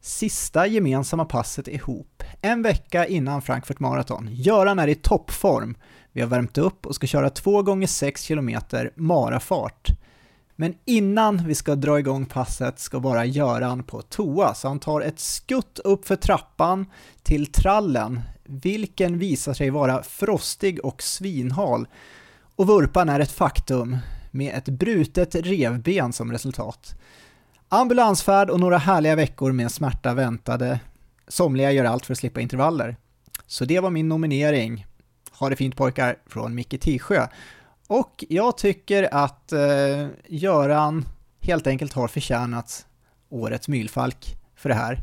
Sista 0.00 0.66
gemensamma 0.66 1.24
passet 1.24 1.68
ihop, 1.68 2.22
en 2.42 2.62
vecka 2.62 3.06
innan 3.06 3.42
Frankfurt 3.42 3.80
Marathon. 3.80 4.28
Göran 4.32 4.78
är 4.78 4.88
i 4.88 4.94
toppform. 4.94 5.76
Vi 6.12 6.20
har 6.20 6.28
värmt 6.28 6.58
upp 6.58 6.86
och 6.86 6.94
ska 6.94 7.06
köra 7.06 7.30
2 7.30 7.62
gånger 7.62 7.86
6 7.86 8.26
km 8.28 8.50
marafart. 8.96 9.90
Men 10.56 10.74
innan 10.84 11.46
vi 11.46 11.54
ska 11.54 11.74
dra 11.74 11.98
igång 11.98 12.26
passet 12.26 12.78
ska 12.78 13.00
bara 13.00 13.24
Göran 13.24 13.82
på 13.82 14.02
toa, 14.02 14.54
så 14.54 14.68
han 14.68 14.78
tar 14.78 15.00
ett 15.00 15.20
skutt 15.20 15.78
upp 15.78 16.06
för 16.06 16.16
trappan 16.16 16.86
till 17.22 17.46
trallen, 17.46 18.20
vilken 18.44 19.18
visar 19.18 19.54
sig 19.54 19.70
vara 19.70 20.02
frostig 20.02 20.84
och 20.84 21.02
svinhal. 21.02 21.88
Och 22.56 22.66
vurpan 22.66 23.08
är 23.08 23.20
ett 23.20 23.32
faktum, 23.32 23.96
med 24.30 24.54
ett 24.54 24.68
brutet 24.68 25.34
revben 25.34 26.12
som 26.12 26.32
resultat. 26.32 26.94
Ambulansfärd 27.68 28.50
och 28.50 28.60
några 28.60 28.78
härliga 28.78 29.16
veckor 29.16 29.52
med 29.52 29.72
smärta 29.72 30.14
väntade. 30.14 30.80
Somliga 31.28 31.72
gör 31.72 31.84
allt 31.84 32.06
för 32.06 32.12
att 32.12 32.18
slippa 32.18 32.40
intervaller. 32.40 32.96
Så 33.46 33.64
det 33.64 33.80
var 33.80 33.90
min 33.90 34.08
nominering. 34.08 34.86
Ha 35.38 35.48
det 35.48 35.56
fint 35.56 35.76
pojkar, 35.76 36.16
från 36.26 36.54
Micke 36.54 36.80
Tisjö. 36.80 37.28
Och 37.88 38.24
jag 38.28 38.58
tycker 38.58 39.14
att 39.14 39.52
eh, 39.52 40.06
Göran 40.28 41.04
helt 41.40 41.66
enkelt 41.66 41.92
har 41.92 42.08
förtjänat 42.08 42.86
årets 43.28 43.68
mylfalk 43.68 44.36
för 44.56 44.68
det 44.68 44.74
här. 44.74 45.02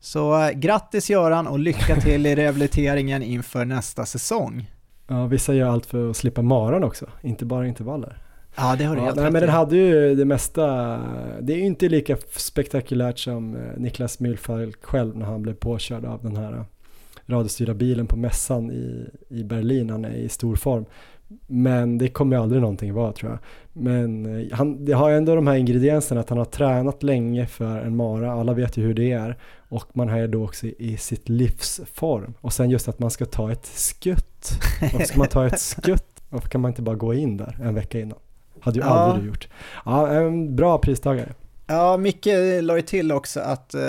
Så 0.00 0.42
eh, 0.42 0.50
grattis 0.50 1.10
Göran 1.10 1.46
och 1.46 1.58
lycka 1.58 1.96
till 2.00 2.26
i 2.26 2.36
rehabiliteringen 2.36 3.22
inför 3.22 3.64
nästa 3.64 4.06
säsong. 4.06 4.70
Ja, 5.08 5.26
vissa 5.26 5.54
gör 5.54 5.68
allt 5.68 5.86
för 5.86 6.10
att 6.10 6.16
slippa 6.16 6.42
maran 6.42 6.84
också, 6.84 7.06
inte 7.22 7.44
bara 7.44 7.66
intervaller. 7.66 8.18
Ja, 8.56 8.76
det 8.78 8.84
har 8.84 8.94
du 8.94 9.00
Ja, 9.00 9.04
helt 9.04 9.16
nej, 9.16 9.24
rätt 9.24 9.32
men 9.32 9.42
den 9.42 9.50
hade 9.50 9.76
ju 9.76 10.14
det 10.14 10.24
mesta, 10.24 10.66
det 11.40 11.52
är 11.52 11.56
ju 11.56 11.64
inte 11.64 11.88
lika 11.88 12.16
spektakulärt 12.36 13.18
som 13.18 13.56
eh, 13.56 13.60
Niklas 13.76 14.20
Mühlfalk 14.20 14.76
själv 14.80 15.16
när 15.16 15.26
han 15.26 15.42
blev 15.42 15.54
påkörd 15.54 16.04
av 16.04 16.22
den 16.22 16.36
här 16.36 16.52
eh, 16.52 16.64
radiostyrda 17.26 17.74
bilen 17.74 18.06
på 18.06 18.16
mässan 18.16 18.70
i, 18.70 19.10
i 19.28 19.44
Berlin, 19.44 19.90
han 19.90 20.04
är 20.04 20.14
i 20.14 20.28
stor 20.28 20.56
form. 20.56 20.84
Men 21.46 21.98
det 21.98 22.08
kommer 22.08 22.36
ju 22.36 22.42
aldrig 22.42 22.60
någonting 22.60 22.94
vara 22.94 23.12
tror 23.12 23.30
jag. 23.30 23.38
Men 23.72 24.26
eh, 24.50 24.56
han, 24.56 24.84
det 24.84 24.92
har 24.92 25.08
ju 25.10 25.16
ändå 25.16 25.34
de 25.34 25.46
här 25.46 25.54
ingredienserna 25.56 26.20
att 26.20 26.28
han 26.28 26.38
har 26.38 26.44
tränat 26.44 27.02
länge 27.02 27.46
för 27.46 27.78
en 27.80 27.96
mara, 27.96 28.32
alla 28.32 28.52
vet 28.52 28.76
ju 28.76 28.82
hur 28.82 28.94
det 28.94 29.12
är. 29.12 29.38
Och 29.68 29.96
man 29.96 30.08
är 30.08 30.28
då 30.28 30.44
också 30.44 30.66
i 30.66 30.96
sitt 30.96 31.28
livsform. 31.28 32.34
Och 32.40 32.52
sen 32.52 32.70
just 32.70 32.88
att 32.88 32.98
man 32.98 33.10
ska 33.10 33.24
ta 33.24 33.52
ett 33.52 33.66
skutt. 33.66 34.50
Varför 34.80 35.04
ska 35.04 35.18
man 35.18 35.28
ta 35.28 35.46
ett 35.46 35.60
skutt? 35.60 36.22
Varför 36.28 36.48
kan 36.48 36.60
man 36.60 36.70
inte 36.70 36.82
bara 36.82 36.96
gå 36.96 37.14
in 37.14 37.36
där 37.36 37.58
en 37.62 37.74
vecka 37.74 38.00
innan? 38.00 38.18
Hade 38.60 38.78
ju 38.78 38.84
Ja. 38.84 38.90
aldrig 38.90 39.24
du 39.24 39.28
gjort. 39.28 39.48
Ja, 39.84 40.08
en 40.08 40.56
bra 40.56 40.78
pristagare. 40.78 41.34
Ja, 41.66 41.96
Micke 41.96 42.26
la 42.62 42.76
ju 42.76 42.82
till 42.82 43.12
också 43.12 43.40
att 43.40 43.74
eh, 43.74 43.80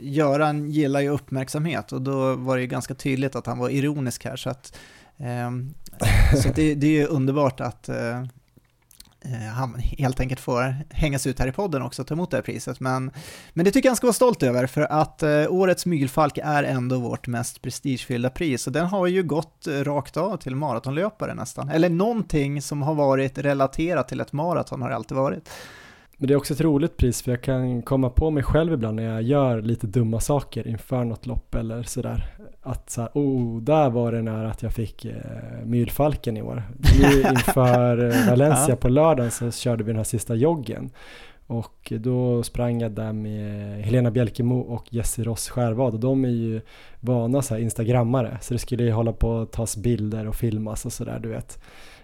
Göran 0.00 0.70
gillar 0.70 1.00
ju 1.00 1.08
uppmärksamhet 1.08 1.92
och 1.92 2.02
då 2.02 2.34
var 2.34 2.56
det 2.56 2.60
ju 2.62 2.66
ganska 2.68 2.94
tydligt 2.94 3.36
att 3.36 3.46
han 3.46 3.58
var 3.58 3.68
ironisk 3.68 4.24
här 4.24 4.36
så 4.36 4.50
att 4.50 4.78
Ehm, 5.18 5.74
så 6.42 6.48
det, 6.54 6.74
det 6.74 6.86
är 6.86 7.00
ju 7.00 7.06
underbart 7.06 7.60
att 7.60 7.88
eh, 7.88 8.18
eh, 9.20 9.52
han 9.54 9.74
helt 9.74 10.20
enkelt 10.20 10.40
får 10.40 10.74
hängas 10.90 11.26
ut 11.26 11.38
här 11.38 11.48
i 11.48 11.52
podden 11.52 11.82
också 11.82 12.02
och 12.02 12.08
ta 12.08 12.14
emot 12.14 12.30
det 12.30 12.36
här 12.36 12.42
priset. 12.42 12.80
Men, 12.80 13.10
men 13.52 13.64
det 13.64 13.70
tycker 13.70 13.86
jag 13.86 13.90
han 13.90 13.96
ska 13.96 14.06
vara 14.06 14.14
stolt 14.14 14.42
över 14.42 14.66
för 14.66 14.80
att 14.80 15.22
eh, 15.22 15.46
årets 15.48 15.86
mygelfalk 15.86 16.38
är 16.42 16.62
ändå 16.62 16.98
vårt 16.98 17.26
mest 17.26 17.62
prestigefyllda 17.62 18.30
pris 18.30 18.66
och 18.66 18.72
den 18.72 18.86
har 18.86 19.06
ju 19.06 19.22
gått 19.22 19.66
rakt 19.82 20.16
av 20.16 20.36
till 20.36 20.56
maratonlöpare 20.56 21.34
nästan. 21.34 21.68
Eller 21.68 21.88
någonting 21.88 22.62
som 22.62 22.82
har 22.82 22.94
varit 22.94 23.38
relaterat 23.38 24.08
till 24.08 24.20
ett 24.20 24.32
maraton 24.32 24.82
har 24.82 24.88
det 24.88 24.96
alltid 24.96 25.16
varit. 25.16 25.48
Men 26.18 26.28
det 26.28 26.34
är 26.34 26.36
också 26.36 26.54
ett 26.54 26.60
roligt 26.60 26.96
pris 26.96 27.22
för 27.22 27.30
jag 27.30 27.42
kan 27.42 27.82
komma 27.82 28.10
på 28.10 28.30
mig 28.30 28.42
själv 28.42 28.72
ibland 28.72 28.96
när 28.96 29.02
jag 29.02 29.22
gör 29.22 29.62
lite 29.62 29.86
dumma 29.86 30.20
saker 30.20 30.68
inför 30.68 31.04
något 31.04 31.26
lopp 31.26 31.54
eller 31.54 31.82
sådär. 31.82 32.35
Att 32.66 32.90
så 32.90 33.00
här, 33.00 33.10
oh, 33.14 33.60
där 33.62 33.90
var 33.90 34.12
det 34.12 34.22
när 34.22 34.44
att 34.44 34.62
jag 34.62 34.72
fick 34.72 35.04
eh, 35.04 35.14
myrfalken 35.64 36.36
i 36.36 36.42
år. 36.42 36.62
Nu 37.00 37.20
inför 37.30 38.04
eh, 38.10 38.26
Valencia 38.30 38.66
Ja. 38.68 38.76
på 38.76 38.88
lördagen 38.88 39.30
så 39.30 39.50
körde 39.50 39.84
vi 39.84 39.90
den 39.90 39.96
här 39.96 40.04
sista 40.04 40.34
joggen. 40.34 40.90
Och 41.46 41.92
då 42.00 42.42
sprang 42.42 42.80
jag 42.80 42.92
där 42.92 43.12
med 43.12 43.80
Helena 43.84 44.10
Bjälkemo 44.10 44.58
och 44.60 44.84
Jessie 44.90 45.24
Ross 45.24 45.48
Skärvad 45.48 45.94
och 45.94 46.00
de 46.00 46.24
är 46.24 46.28
ju 46.28 46.60
vana 47.00 47.42
så 47.42 47.54
här 47.54 47.60
instagrammare 47.60 48.38
så 48.40 48.54
det 48.54 48.58
skulle 48.58 48.82
ju 48.84 48.90
hålla 48.92 49.12
på 49.12 49.38
att 49.40 49.52
tas 49.52 49.76
bilder 49.76 50.26
och 50.28 50.34
filmas 50.36 50.86
och 50.86 50.92
sådär 50.92 51.18
du 51.22 51.28
vet. 51.28 51.62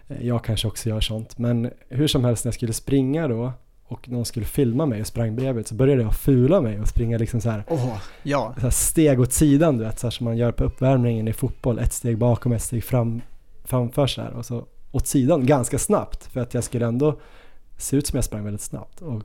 Eh, 0.08 0.26
Jag 0.26 0.44
kanske 0.44 0.68
också 0.68 0.88
gör 0.88 1.00
sånt 1.00 1.38
men 1.38 1.70
hur 1.88 2.06
som 2.06 2.24
helst 2.24 2.44
när 2.44 2.48
jag 2.48 2.54
skulle 2.54 2.72
springa 2.72 3.28
då 3.28 3.52
och 3.92 4.08
någon 4.08 4.24
skulle 4.24 4.46
filma 4.46 4.86
mig 4.86 5.00
och 5.00 5.06
sprang 5.06 5.36
bredvid 5.36 5.66
så 5.66 5.74
började 5.74 6.02
jag 6.02 6.14
fula 6.14 6.60
mig 6.60 6.80
och 6.80 6.88
springa 6.88 7.18
liksom 7.18 7.40
så 7.40 7.50
här, 7.50 7.64
Åh, 7.68 7.96
ja. 8.22 8.54
så 8.56 8.60
här 8.60 8.70
steg 8.70 9.20
åt 9.20 9.32
sidan 9.32 9.78
du 9.78 9.84
vet, 9.84 9.98
så 9.98 10.06
här 10.06 10.10
som 10.10 10.24
man 10.24 10.36
gör 10.36 10.52
på 10.52 10.64
uppvärmningen 10.64 11.28
i 11.28 11.32
fotboll, 11.32 11.78
ett 11.78 11.92
steg 11.92 12.18
bakom, 12.18 12.52
ett 12.52 12.62
steg 12.62 12.84
fram, 12.84 13.20
framför 13.64 14.06
så 14.06 14.22
här 14.22 14.30
och 14.30 14.46
så 14.46 14.66
åt 14.92 15.06
sidan 15.06 15.46
ganska 15.46 15.78
snabbt 15.78 16.24
för 16.24 16.40
att 16.40 16.54
jag 16.54 16.64
skulle 16.64 16.86
ändå 16.86 17.18
se 17.76 17.96
ut 17.96 18.06
som 18.06 18.16
jag 18.16 18.24
sprang 18.24 18.44
väldigt 18.44 18.62
snabbt 18.62 19.02
och, 19.02 19.22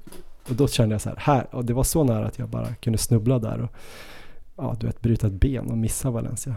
och 0.49 0.55
då 0.55 0.67
kände 0.67 0.93
jag 0.93 1.01
så 1.01 1.09
här, 1.09 1.17
här, 1.19 1.47
och 1.51 1.65
det 1.65 1.73
var 1.73 1.83
så 1.83 2.03
nära 2.03 2.25
att 2.25 2.39
jag 2.39 2.49
bara 2.49 2.75
kunde 2.75 2.97
snubbla 2.97 3.39
där 3.39 3.61
och 3.61 3.71
ja, 4.57 4.75
du 4.79 4.87
vet, 4.87 5.01
bryta 5.01 5.27
ett 5.27 5.33
ben 5.33 5.71
och 5.71 5.77
missa 5.77 6.09
Valencia. 6.11 6.55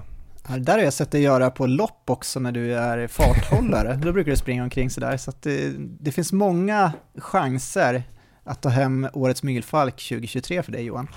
Ja, 0.49 0.55
det 0.55 0.61
där 0.61 0.73
har 0.73 0.85
jag 0.85 0.93
sett 0.93 1.11
dig 1.11 1.23
göra 1.23 1.51
på 1.51 1.67
lopp 1.67 2.11
också 2.11 2.41
när 2.41 2.53
du 2.53 2.75
är 2.75 3.07
farthållare. 3.07 3.97
Då 4.03 4.13
brukar 4.13 4.31
du 4.31 4.37
springa 4.37 4.63
omkring 4.63 4.91
sådär. 4.91 5.17
Så 5.17 5.31
att 5.31 5.43
det, 5.43 5.73
det 5.79 6.13
finns 6.13 6.33
många 6.33 6.93
chanser 7.19 8.03
att 8.45 8.63
ta 8.63 8.69
hem 8.69 9.09
årets 9.13 9.43
mygelfalk 9.43 10.09
2023 10.09 10.63
för 10.63 10.73
dig 10.73 10.85
Johan. 10.85 11.09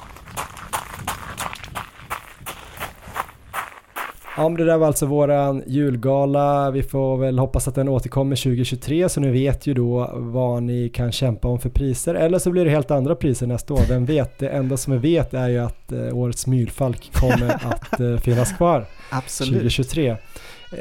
Ja, 4.37 4.49
men 4.49 4.57
det 4.57 4.65
där 4.65 4.77
var 4.77 4.87
alltså 4.87 5.05
våran 5.05 5.63
julgala. 5.67 6.71
Vi 6.71 6.83
får 6.83 7.17
väl 7.17 7.39
hoppas 7.39 7.67
att 7.67 7.75
den 7.75 7.89
återkommer 7.89 8.35
2023 8.35 9.09
så 9.09 9.19
ni 9.21 9.31
vet 9.31 9.67
ju 9.67 9.73
då 9.73 10.11
vad 10.13 10.63
ni 10.63 10.89
kan 10.89 11.11
kämpa 11.11 11.47
om 11.47 11.59
för 11.59 11.69
priser. 11.69 12.15
Eller 12.15 12.39
så 12.39 12.51
blir 12.51 12.65
det 12.65 12.71
helt 12.71 12.91
andra 12.91 13.15
priser 13.15 13.47
nästa 13.47 13.73
år. 13.73 13.79
Vem 13.89 14.05
vet? 14.05 14.39
Det 14.39 14.49
enda 14.49 14.77
som 14.77 14.93
vi 14.93 14.99
vet 15.15 15.33
är 15.33 15.47
ju 15.49 15.57
att 15.59 15.91
eh, 15.91 16.17
årets 16.17 16.47
myrfalk 16.47 17.09
kommer 17.13 17.49
att 17.71 17.99
eh, 17.99 18.17
finnas 18.17 18.53
kvar 18.57 18.85
Absolut. 19.09 19.53
2023. 19.53 20.07
Eh, 20.09 20.17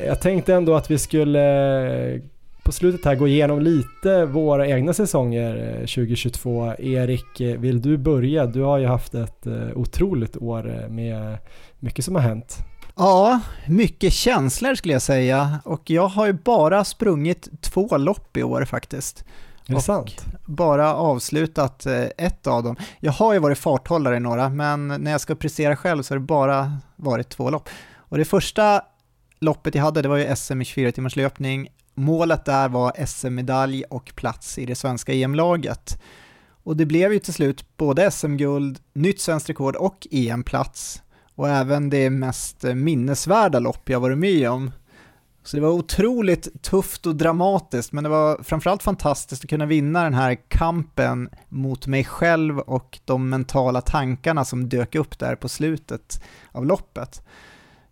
Jag 0.06 0.20
tänkte 0.20 0.54
ändå 0.54 0.74
att 0.74 0.90
vi 0.90 0.98
skulle 0.98 1.42
eh, 2.14 2.20
på 2.64 2.72
slutet 2.72 3.04
här 3.04 3.14
gå 3.14 3.28
igenom 3.28 3.60
lite 3.60 4.24
våra 4.24 4.66
egna 4.68 4.92
säsonger 4.92 5.56
eh, 5.56 5.78
2022. 5.80 6.72
Erik, 6.78 7.40
vill 7.58 7.82
du 7.82 7.96
börja? 7.96 8.46
Du 8.46 8.60
har 8.60 8.78
ju 8.78 8.86
haft 8.86 9.14
ett 9.14 9.46
otroligt 9.74 10.36
år 10.36 10.86
med 10.88 11.38
mycket 11.78 12.04
som 12.04 12.14
har 12.14 12.22
hänt. 12.22 12.58
Ja, 12.96 13.40
mycket 13.66 14.12
känslor 14.12 14.74
skulle 14.74 14.92
jag 14.92 15.02
säga. 15.02 15.60
Och 15.64 15.90
jag 15.90 16.08
har 16.08 16.26
ju 16.26 16.32
bara 16.32 16.84
sprungit 16.84 17.48
två 17.60 17.96
lopp 17.96 18.36
i 18.36 18.42
år 18.42 18.64
faktiskt. 18.64 19.24
Är 19.66 19.70
det 19.70 19.76
Och 19.76 19.82
sant? 19.82 20.24
Bara 20.46 20.94
avslutat 20.94 21.86
eh, 21.86 22.04
ett 22.18 22.46
av 22.46 22.62
dem. 22.62 22.76
Jag 23.00 23.12
har 23.12 23.32
ju 23.32 23.38
varit 23.38 23.58
farthållare 23.58 24.16
i 24.16 24.20
några, 24.20 24.48
men 24.48 24.88
när 24.88 25.10
jag 25.10 25.20
ska 25.20 25.34
prestera 25.34 25.76
själv 25.76 26.02
så 26.02 26.14
har 26.14 26.18
det 26.18 26.26
bara 26.26 26.78
varit 26.96 27.28
två 27.28 27.50
lopp. 27.50 27.68
Och 27.96 28.18
det 28.18 28.24
första 28.24 28.82
loppet 29.38 29.74
jag 29.74 29.82
hade, 29.82 30.02
det 30.02 30.08
var 30.08 30.16
ju 30.16 30.36
SM 30.36 30.60
i 30.60 30.64
24 30.64 30.92
timmars 30.92 31.16
löpning. 31.16 31.68
Målet 31.94 32.44
där 32.44 32.68
var 32.68 33.06
SM-medalj 33.06 33.84
och 33.90 34.12
plats 34.14 34.58
i 34.58 34.66
det 34.66 34.74
svenska 34.74 35.12
EM-laget. 35.12 36.02
Och 36.64 36.76
det 36.76 36.86
blev 36.86 37.12
ju 37.12 37.18
till 37.18 37.34
slut 37.34 37.76
både 37.76 38.10
SM-guld, 38.10 38.78
nytt 38.92 39.20
svenskt 39.20 39.48
rekord 39.48 39.76
och 39.76 40.06
EM-plats. 40.10 41.02
Och 41.42 41.48
även 41.48 41.90
det 41.90 42.10
mest 42.10 42.62
minnesvärda 42.62 43.58
lopp 43.58 43.88
jag 43.88 44.00
varit 44.00 44.18
med 44.18 44.50
om. 44.50 44.70
Så 45.44 45.56
det 45.56 45.62
var 45.62 45.70
otroligt 45.70 46.62
tufft 46.62 47.06
och 47.06 47.16
dramatiskt, 47.16 47.92
men 47.92 48.04
det 48.04 48.10
var 48.10 48.42
framförallt 48.42 48.82
fantastiskt 48.82 49.44
att 49.44 49.50
kunna 49.50 49.66
vinna 49.66 50.04
den 50.04 50.14
här 50.14 50.34
kampen 50.48 51.28
mot 51.48 51.86
mig 51.86 52.04
själv 52.04 52.58
och 52.58 52.98
de 53.04 53.28
mentala 53.28 53.80
tankarna 53.80 54.44
som 54.44 54.68
dök 54.68 54.94
upp 54.94 55.18
där 55.18 55.36
på 55.36 55.48
slutet 55.48 56.22
av 56.52 56.66
loppet. 56.66 57.22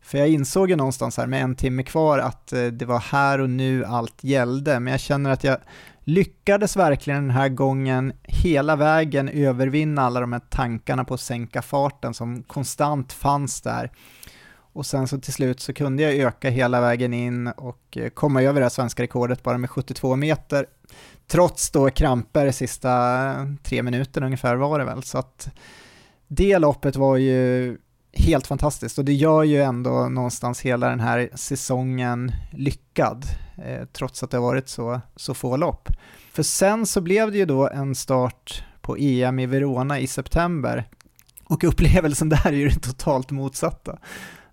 För 0.01 0.19
jag 0.19 0.29
insåg 0.29 0.71
ju 0.71 0.77
någonstans 0.77 1.17
här 1.17 1.27
med 1.27 1.43
en 1.43 1.55
timme 1.55 1.83
kvar 1.83 2.19
att 2.19 2.53
eh, 2.53 2.65
det 2.65 2.85
var 2.85 2.99
här 2.99 3.41
och 3.41 3.51
nu 3.51 3.85
allt 3.85 4.25
gällde, 4.25 4.81
men 4.81 4.91
jag 4.91 5.01
känner 5.01 5.31
att 5.31 5.45
jag 5.45 5.59
lyckades 6.05 6.77
verkligen 6.77 7.23
den 7.23 7.31
här 7.31 7.49
gången 7.49 8.13
hela 8.23 8.77
vägen 8.77 9.29
övervinna 9.29 10.03
alla 10.03 10.21
de 10.21 10.33
här 10.33 10.43
tankarna 10.51 11.05
på 11.05 11.15
att 11.15 11.21
sänka 11.21 11.63
farten 11.63 12.15
som 12.15 12.43
konstant 12.43 13.13
fanns 13.13 13.61
där. 13.61 13.91
Och 14.73 14.87
sen 14.87 15.09
så 15.09 15.19
till 15.19 15.33
slut 15.33 15.61
så 15.61 15.73
kunde 15.73 16.03
jag 16.03 16.15
öka 16.15 16.51
hela 16.51 16.81
vägen 16.81 17.15
in 17.15 17.47
och 17.47 17.97
eh, 17.97 18.09
komma 18.09 18.43
över 18.43 18.61
det 18.61 18.65
här 18.65 18.71
svenska 18.71 19.03
rekordet 19.03 19.43
bara 19.43 19.59
med 19.59 19.71
72 19.71 20.17
meter. 20.17 20.67
Trots 21.27 21.71
då 21.71 21.91
kramper 21.91 22.51
sista 22.51 23.25
eh, 23.31 23.47
tre 23.63 23.83
minuter 23.83 24.25
ungefär 24.25 24.57
var 24.57 24.79
det 24.79 24.85
väl. 24.85 25.03
Så 25.03 25.19
att 25.19 25.51
det 26.29 26.59
loppet 26.59 26.97
var 26.97 27.17
ju 27.17 27.79
helt 28.13 28.47
fantastiskt 28.47 28.99
och 28.99 29.05
det 29.05 29.13
gör 29.13 29.43
ju 29.43 29.63
ändå 29.63 30.09
någonstans 30.09 30.61
hela 30.61 30.89
den 30.89 31.01
här 31.01 31.31
säsongen 31.35 32.33
lyckad, 32.53 33.25
eh, 33.65 33.85
trots 33.93 34.23
att 34.23 34.31
det 34.31 34.37
har 34.37 34.43
varit 34.43 34.69
så, 34.69 35.01
så 35.17 35.35
få 35.35 35.57
lopp. 35.57 35.89
För 36.33 36.43
sen 36.43 36.87
så 36.87 37.01
blev 37.01 37.33
det 37.33 37.39
ju 37.39 37.47
då 37.47 37.69
en 37.69 37.95
start 37.95 38.65
på 38.81 38.97
EM 38.97 39.39
i 39.39 39.47
Verona 39.47 39.99
i 39.99 40.07
september 40.07 40.89
och 41.45 41.65
upplevelsen 41.65 42.29
där 42.29 42.47
är 42.47 42.53
ju 42.53 42.69
det 42.69 42.81
totalt 42.81 43.31
motsatta. 43.31 43.99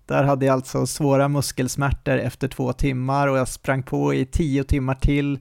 Där 0.06 0.24
hade 0.24 0.46
jag 0.46 0.52
alltså 0.52 0.86
svåra 0.86 1.28
muskelsmärtor 1.28 2.18
efter 2.18 2.48
två 2.48 2.72
timmar 2.72 3.28
och 3.28 3.38
jag 3.38 3.48
sprang 3.48 3.82
på 3.82 4.14
i 4.14 4.26
tio 4.26 4.64
timmar 4.64 4.94
till 4.94 5.38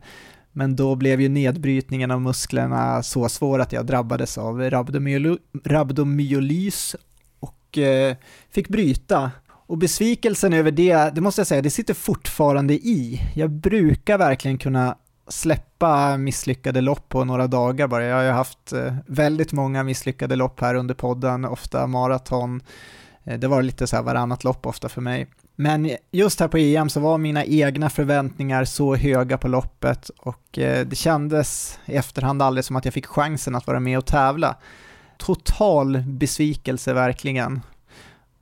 men 0.51 0.75
då 0.75 0.95
blev 0.95 1.21
ju 1.21 1.29
nedbrytningen 1.29 2.11
av 2.11 2.21
musklerna 2.21 3.03
så 3.03 3.29
svår 3.29 3.59
att 3.59 3.71
jag 3.71 3.85
drabbades 3.85 4.37
av 4.37 4.69
rabdomyolys 5.63 6.95
Eh, 7.77 8.15
fick 8.51 8.69
bryta. 8.69 9.31
Och 9.67 9.77
besvikelsen 9.77 10.53
över 10.53 10.71
det, 10.71 11.15
det 11.15 11.21
måste 11.21 11.39
jag 11.39 11.47
säga, 11.47 11.61
det 11.61 11.69
sitter 11.69 11.93
fortfarande 11.93 12.73
i. 12.73 13.21
Jag 13.35 13.51
brukar 13.51 14.17
verkligen 14.17 14.57
kunna 14.57 14.95
släppa 15.27 16.17
misslyckade 16.17 16.81
lopp 16.81 17.09
på 17.09 17.23
några 17.23 17.47
dagar 17.47 17.87
bara. 17.87 18.05
Jag 18.05 18.15
har 18.15 18.23
ju 18.23 18.29
haft 18.29 18.73
eh, 18.73 18.95
väldigt 19.05 19.51
många 19.51 19.83
misslyckade 19.83 20.35
lopp 20.35 20.61
här 20.61 20.75
under 20.75 20.95
podden, 20.95 21.45
ofta 21.45 21.87
maraton. 21.87 22.61
Eh, 23.23 23.39
det 23.39 23.47
var 23.47 23.61
lite 23.61 23.87
så 23.87 23.95
här 23.95 24.03
varannat 24.03 24.43
lopp 24.43 24.65
ofta 24.65 24.89
för 24.89 25.01
mig. 25.01 25.27
Men 25.55 25.91
just 26.11 26.39
här 26.39 26.47
på 26.47 26.57
EM 26.57 26.89
så 26.89 26.99
var 26.99 27.17
mina 27.17 27.45
egna 27.45 27.89
förväntningar 27.89 28.65
så 28.65 28.95
höga 28.95 29.37
på 29.37 29.47
loppet 29.47 30.09
och 30.09 30.43
det 30.51 30.97
kändes 30.97 31.79
i 31.85 31.95
efterhand 31.95 32.41
aldrig 32.41 32.65
som 32.65 32.75
att 32.75 32.85
jag 32.85 32.93
fick 32.93 33.05
chansen 33.05 33.55
att 33.55 33.67
vara 33.67 33.79
med 33.79 33.97
och 33.97 34.05
tävla. 34.05 34.55
Total 35.17 36.03
besvikelse 36.07 36.93
verkligen. 36.93 37.61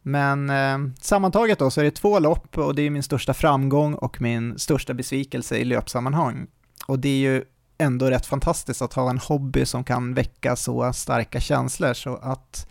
Men 0.02 0.50
eh, 0.50 0.78
sammantaget 1.02 1.60
då 1.60 1.72
så 1.72 1.82
är 1.82 1.86
det 1.86 1.92
två 1.92 2.20
lopp 2.20 2.58
och 2.58 2.76
det 2.76 2.82
är 2.82 2.90
min 2.90 3.04
största 3.04 3.34
framgång 3.34 3.94
och 3.94 4.22
min 4.22 4.60
största 4.60 4.94
besvikelse 4.94 5.58
i 5.58 5.66
löpsammanhang. 5.66 6.48
Och 6.88 7.00
det 7.00 7.10
är 7.10 7.34
ju 7.34 7.44
ändå 7.78 8.10
rätt 8.10 8.26
fantastiskt 8.26 8.82
att 8.82 8.94
ha 8.94 9.10
en 9.10 9.18
hobby 9.18 9.66
som 9.66 9.84
kan 9.84 10.14
väcka 10.14 10.56
så 10.56 10.94
starka 10.94 11.40
känslor 11.40 11.94
så 11.94 12.16
att 12.16 12.68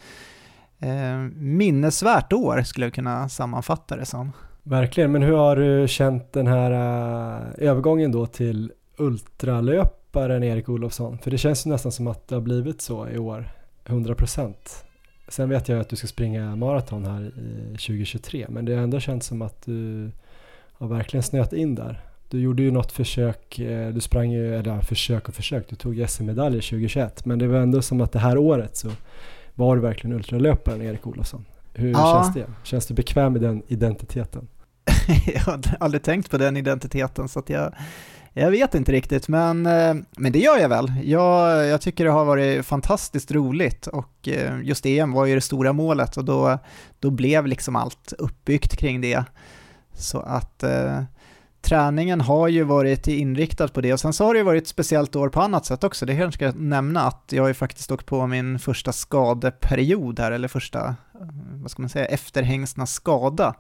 eh, 0.79 1.19
minnesvärt 1.35 2.33
år 2.33 2.63
skulle 2.63 2.87
jag 2.87 2.95
kunna 2.95 3.29
sammanfatta 3.29 3.97
det 3.97 4.07
som. 4.07 4.33
Verkligen, 4.67 5.13
men 5.13 5.23
hur 5.23 5.37
har 5.37 5.57
du 5.57 5.89
känt 5.89 6.33
den 6.33 6.47
här 6.47 6.71
uh, 6.71 7.49
övergången 7.59 8.13
då 8.13 8.27
till 8.27 8.73
ultralöparen 8.97 10.43
Erik 10.43 10.69
Olofsson? 10.69 11.19
För 11.19 11.31
det 11.31 11.39
känns 11.39 11.67
ju 11.67 11.71
nästan 11.71 11.93
som 11.93 12.07
att 12.07 12.29
det 12.29 12.35
har 12.35 12.43
blivit 12.43 12.83
så 12.83 13.09
i 13.09 13.19
år, 13.19 13.51
100%. 13.85 14.55
Sen 15.29 15.49
vet 15.49 15.69
jag 15.69 15.81
att 15.81 15.89
du 15.89 15.97
ska 15.97 16.07
springa 16.07 16.57
maraton 16.57 17.05
här 17.05 17.33
i 17.39 17.71
2023, 17.71 18.47
men 18.49 18.65
det 18.65 18.75
har 18.75 18.83
ändå 18.83 19.01
känts 19.01 19.27
som 19.27 19.43
att 19.43 19.63
du 19.65 20.11
har 20.73 20.89
verkligen 20.89 21.23
snöat 21.23 21.53
in 21.53 21.75
där. 21.75 22.01
Du 22.29 22.41
gjorde 22.41 22.63
ju 22.63 22.71
något 22.71 22.93
försök, 22.93 23.59
eh, 23.59 23.89
du 23.89 24.01
sprang 24.01 24.31
ju, 24.31 24.57
eller 24.57 24.81
försök 24.81 25.29
och 25.29 25.35
försök, 25.35 25.69
du 25.69 25.77
tog 25.77 26.05
SM-medaljer 26.09 26.61
2021, 26.61 27.25
men 27.25 27.39
det 27.39 27.47
var 27.47 27.59
ändå 27.59 27.83
som 27.83 28.01
att 28.01 28.13
det 28.13 28.19
här 28.19 28.39
året 28.39 28.77
så 28.77 28.91
var 29.55 29.77
du 29.77 29.83
verkligen 29.83 30.17
ultralöparen 30.17 30.83
Erik 30.83 31.07
Olofsson? 31.07 31.45
Hur 31.73 31.91
ja. 31.91 32.23
känns 32.23 32.35
det? 32.35 32.47
Känns 32.63 32.87
du 32.87 32.95
bekväm 32.95 33.33
med 33.33 33.43
den 33.43 33.63
identiteten? 33.69 34.49
jag 35.35 35.41
har 35.41 35.61
aldrig 35.81 36.03
tänkt 36.03 36.31
på 36.31 36.39
den 36.39 36.57
identiteten 36.57 37.29
så 37.29 37.39
att 37.39 37.51
jag, 37.51 37.75
jag 38.37 38.51
vet 38.51 38.75
inte 38.75 38.93
riktigt, 38.93 39.29
men, 39.29 39.67
eh, 39.67 39.95
men 40.17 40.33
det 40.33 40.39
gör 40.39 40.59
jag 40.59 40.69
väl. 40.69 40.93
Jag, 41.05 41.67
jag 41.67 41.81
tycker 41.81 42.05
det 42.05 42.11
har 42.11 42.25
varit 42.25 42.67
fantastiskt 42.67 43.33
roligt 43.33 43.87
och 43.87 44.29
eh, 44.29 44.61
just 44.63 44.87
EM 44.87 45.13
var 45.13 45.27
ju 45.27 45.35
det 45.35 45.41
stora 45.41 45.73
målet 45.73 46.17
och 46.17 46.25
då, 46.25 46.59
då 47.01 47.11
blev 47.11 47.47
liksom 47.47 47.77
allt 47.77 48.13
uppbyggt 48.19 48.77
kring 48.77 49.01
det. 49.01 49.25
Så 49.93 50.21
att 50.21 50.63
eh, 50.63 51.03
träningen 51.63 52.21
har 52.21 52.49
ju 52.49 52.63
varit 52.63 53.09
inriktad 53.09 53.69
på 53.69 53.81
det 53.81 53.93
och 53.93 54.01
sen 54.01 54.13
så 54.13 54.25
har 54.25 54.35
det 54.35 54.39
ju 54.39 54.45
varit 54.45 54.63
ett 54.63 54.69
speciellt 54.69 55.17
år 55.17 55.29
på 55.29 55.41
annat 55.41 55.67
sätt 55.67 55.85
också. 55.85 56.07
Det 56.07 56.17
kanske 56.17 56.51
ska 56.51 56.59
nämna 56.59 57.01
att 57.01 57.25
jag 57.31 57.43
har 57.43 57.49
ju 57.49 57.55
faktiskt 57.55 57.93
åkt 57.93 58.07
på 58.07 58.27
min 58.27 58.59
första 58.59 58.93
skadeperiod 58.93 60.21
här, 60.21 60.33
eller 60.33 60.49
första, 60.49 60.87
eh, 61.21 61.27
vad 61.63 61.71
ska 61.71 61.83
man 61.83 61.89
säga, 61.89 62.07
efterhängsna 62.07 62.87
skada. 62.87 63.55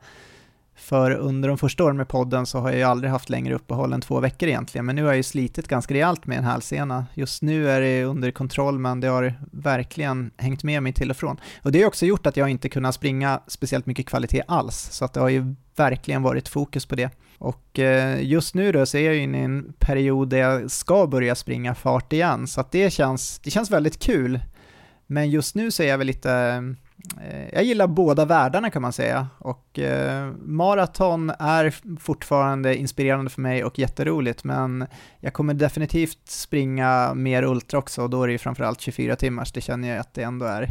För 0.77 1.11
under 1.11 1.49
de 1.49 1.59
första 1.59 1.85
åren 1.85 1.97
med 1.97 2.09
podden 2.09 2.47
så 2.47 2.59
har 2.59 2.69
jag 2.69 2.79
ju 2.79 2.85
aldrig 2.85 3.11
haft 3.11 3.31
längre 3.31 3.55
uppehåll 3.55 3.93
än 3.93 4.01
två 4.01 4.21
veckor 4.21 4.49
egentligen, 4.49 4.87
men 4.87 4.97
nu 4.97 5.03
har 5.03 5.09
jag 5.09 5.17
ju 5.17 5.23
slitit 5.23 5.69
ganska 5.69 5.95
rejält 5.95 6.27
med 6.27 6.39
en 6.39 6.45
hälsena. 6.45 7.07
Just 7.15 7.43
nu 7.43 7.71
är 7.71 7.81
det 7.81 8.05
under 8.05 8.31
kontroll, 8.31 8.79
men 8.79 9.01
det 9.01 9.09
har 9.09 9.35
verkligen 9.53 10.31
hängt 10.37 10.65
med 10.65 10.83
mig 10.83 10.93
till 10.93 11.11
och 11.11 11.17
från. 11.17 11.41
Och 11.63 11.73
det 11.73 11.81
har 11.81 11.87
också 11.87 12.07
gjort 12.07 12.27
att 12.27 12.37
jag 12.37 12.49
inte 12.49 12.69
kunnat 12.69 12.95
springa 12.95 13.41
speciellt 13.47 13.87
mycket 13.87 14.07
kvalitet 14.07 14.43
alls, 14.49 14.89
så 14.93 15.05
att 15.05 15.13
det 15.13 15.21
har 15.21 15.29
ju 15.29 15.55
verkligen 15.77 16.23
varit 16.23 16.49
fokus 16.49 16.87
på 16.87 16.95
det. 16.95 17.11
Och 17.39 17.79
eh, 17.79 18.23
just 18.23 18.55
nu 18.55 18.73
då 18.73 18.87
så 18.87 18.97
är 18.97 19.07
jag 19.07 19.17
inne 19.17 19.39
i 19.39 19.45
en 19.45 19.73
period 19.79 20.29
där 20.29 20.39
jag 20.39 20.71
ska 20.71 21.07
börja 21.07 21.35
springa 21.35 21.75
fart 21.75 22.13
igen, 22.13 22.47
så 22.47 22.61
att 22.61 22.73
det 22.73 22.91
känns, 22.91 23.39
det 23.39 23.51
känns 23.51 23.71
väldigt 23.71 23.99
kul. 23.99 24.41
Men 25.07 25.31
just 25.31 25.55
nu 25.55 25.71
så 25.71 25.83
är 25.83 25.87
jag 25.87 25.99
väl 25.99 26.07
lite, 26.07 26.63
jag 27.53 27.65
gillar 27.65 27.87
båda 27.87 28.25
världarna 28.25 28.71
kan 28.71 28.83
man 28.83 28.93
säga. 28.93 29.29
Och 29.39 29.79
eh, 29.79 30.33
maraton 30.43 31.31
är 31.39 31.75
fortfarande 32.01 32.77
inspirerande 32.77 33.31
för 33.31 33.41
mig 33.41 33.65
och 33.65 33.79
jätteroligt, 33.79 34.45
men 34.45 34.87
jag 35.21 35.33
kommer 35.33 35.55
definitivt 35.55 36.29
springa 36.29 37.15
mer 37.15 37.43
ultra 37.43 37.79
också 37.79 38.03
och 38.03 38.11
då 38.11 38.23
är 38.23 38.27
det 38.27 38.33
ju 38.33 38.39
framförallt 38.39 38.81
24 38.81 39.17
timmars, 39.17 39.53
det 39.53 39.61
känner 39.61 39.89
jag 39.89 39.99
att 39.99 40.15
det 40.15 40.23
ändå 40.23 40.47
är 40.47 40.71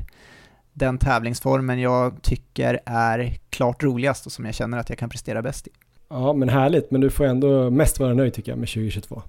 den 0.73 0.97
tävlingsformen 0.97 1.79
jag 1.79 2.21
tycker 2.21 2.79
är 2.85 3.37
klart 3.49 3.83
roligast 3.83 4.25
och 4.25 4.31
som 4.31 4.45
jag 4.45 4.53
känner 4.53 4.77
att 4.77 4.89
jag 4.89 4.97
kan 4.97 5.09
prestera 5.09 5.41
bäst 5.41 5.67
i. 5.67 5.69
Ja, 6.09 6.33
men 6.33 6.49
härligt. 6.49 6.91
Men 6.91 7.01
du 7.01 7.09
får 7.09 7.25
ändå 7.25 7.69
mest 7.69 7.99
vara 7.99 8.13
nöjd 8.13 8.33
tycker 8.33 8.51
jag 8.51 8.59
med 8.59 8.69
2022. 8.69 9.21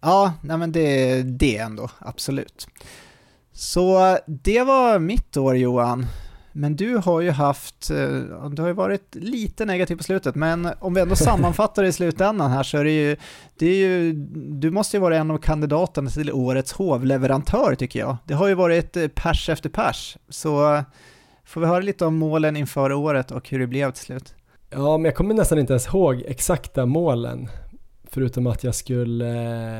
Ja, 0.00 0.32
nej 0.42 0.58
men 0.58 0.72
det, 0.72 1.22
det 1.22 1.56
ändå, 1.56 1.90
absolut. 1.98 2.68
Så 3.52 4.18
det 4.26 4.62
var 4.62 4.98
mitt 4.98 5.36
år 5.36 5.56
Johan. 5.56 6.06
Men 6.52 6.76
du 6.76 6.96
har 6.96 7.20
ju 7.20 7.30
haft, 7.30 7.90
eh, 7.90 7.96
du 8.50 8.62
har 8.62 8.68
ju 8.68 8.74
varit 8.74 9.14
lite 9.14 9.64
negativ 9.64 9.96
på 9.96 10.02
slutet, 10.02 10.34
men 10.34 10.68
om 10.78 10.94
vi 10.94 11.00
ändå 11.00 11.16
sammanfattar 11.16 11.82
det 11.82 11.88
i 11.88 11.92
slutändan 11.92 12.50
här 12.50 12.62
så 12.62 12.78
är 12.78 12.84
det 12.84 12.90
ju, 12.90 13.16
det 13.58 13.66
är 13.66 13.76
ju, 13.76 14.12
du 14.34 14.70
måste 14.70 14.96
ju 14.96 15.00
vara 15.00 15.16
en 15.16 15.30
av 15.30 15.38
kandidaterna 15.38 16.10
till 16.10 16.32
årets 16.32 16.72
hovleverantör 16.72 17.74
tycker 17.74 18.00
jag. 18.00 18.16
Det 18.24 18.34
har 18.34 18.48
ju 18.48 18.54
varit 18.54 18.96
eh, 18.96 19.08
pers 19.08 19.48
efter 19.48 19.68
pers, 19.68 20.16
så 20.28 20.82
får 21.44 21.60
vi 21.60 21.66
höra 21.66 21.80
lite 21.80 22.04
om 22.04 22.14
målen 22.14 22.56
inför 22.56 22.92
året 22.92 23.30
och 23.30 23.48
hur 23.48 23.58
det 23.58 23.66
blev 23.66 23.90
till 23.90 24.04
slut. 24.04 24.34
Ja, 24.70 24.98
men 24.98 25.04
jag 25.04 25.14
kommer 25.14 25.34
nästan 25.34 25.58
inte 25.58 25.72
ens 25.72 25.86
ihåg 25.86 26.22
exakta 26.26 26.86
målen. 26.86 27.48
Förutom 28.10 28.46
att 28.46 28.64
jag 28.64 28.74
skulle, 28.74 29.30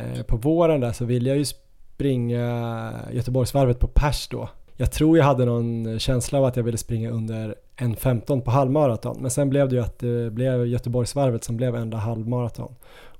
eh, 0.01 0.23
på 0.23 0.37
våren 0.37 0.81
där 0.81 0.93
så 0.93 1.05
ville 1.05 1.29
jag 1.29 1.39
ju 1.39 1.45
springa 1.45 2.93
Göteborgsvarvet 3.13 3.79
på 3.79 3.89
pers 3.89 4.29
då. 4.29 4.49
Jag 4.83 4.93
tror 4.93 5.19
jag 5.19 5.25
hade 5.25 5.45
någon 5.45 5.99
känsla 5.99 6.39
av 6.39 6.45
att 6.45 6.57
jag 6.57 6.65
ville 6.65 6.79
springa 6.79 7.11
under 7.11 7.55
1.15 7.77 8.41
på 8.41 8.51
halvmaraton. 8.51 9.17
Men 9.21 9.31
sen 9.31 9.51
blev 9.51 9.69
det 9.69 9.77
ju 9.77 9.83
att 9.83 9.99
det 9.99 10.33
blev 10.33 10.67
Göteborgsvarvet 10.67 11.45
som 11.45 11.57
blev 11.57 11.77
enda 11.77 11.97
halvmaraton. 11.97 12.75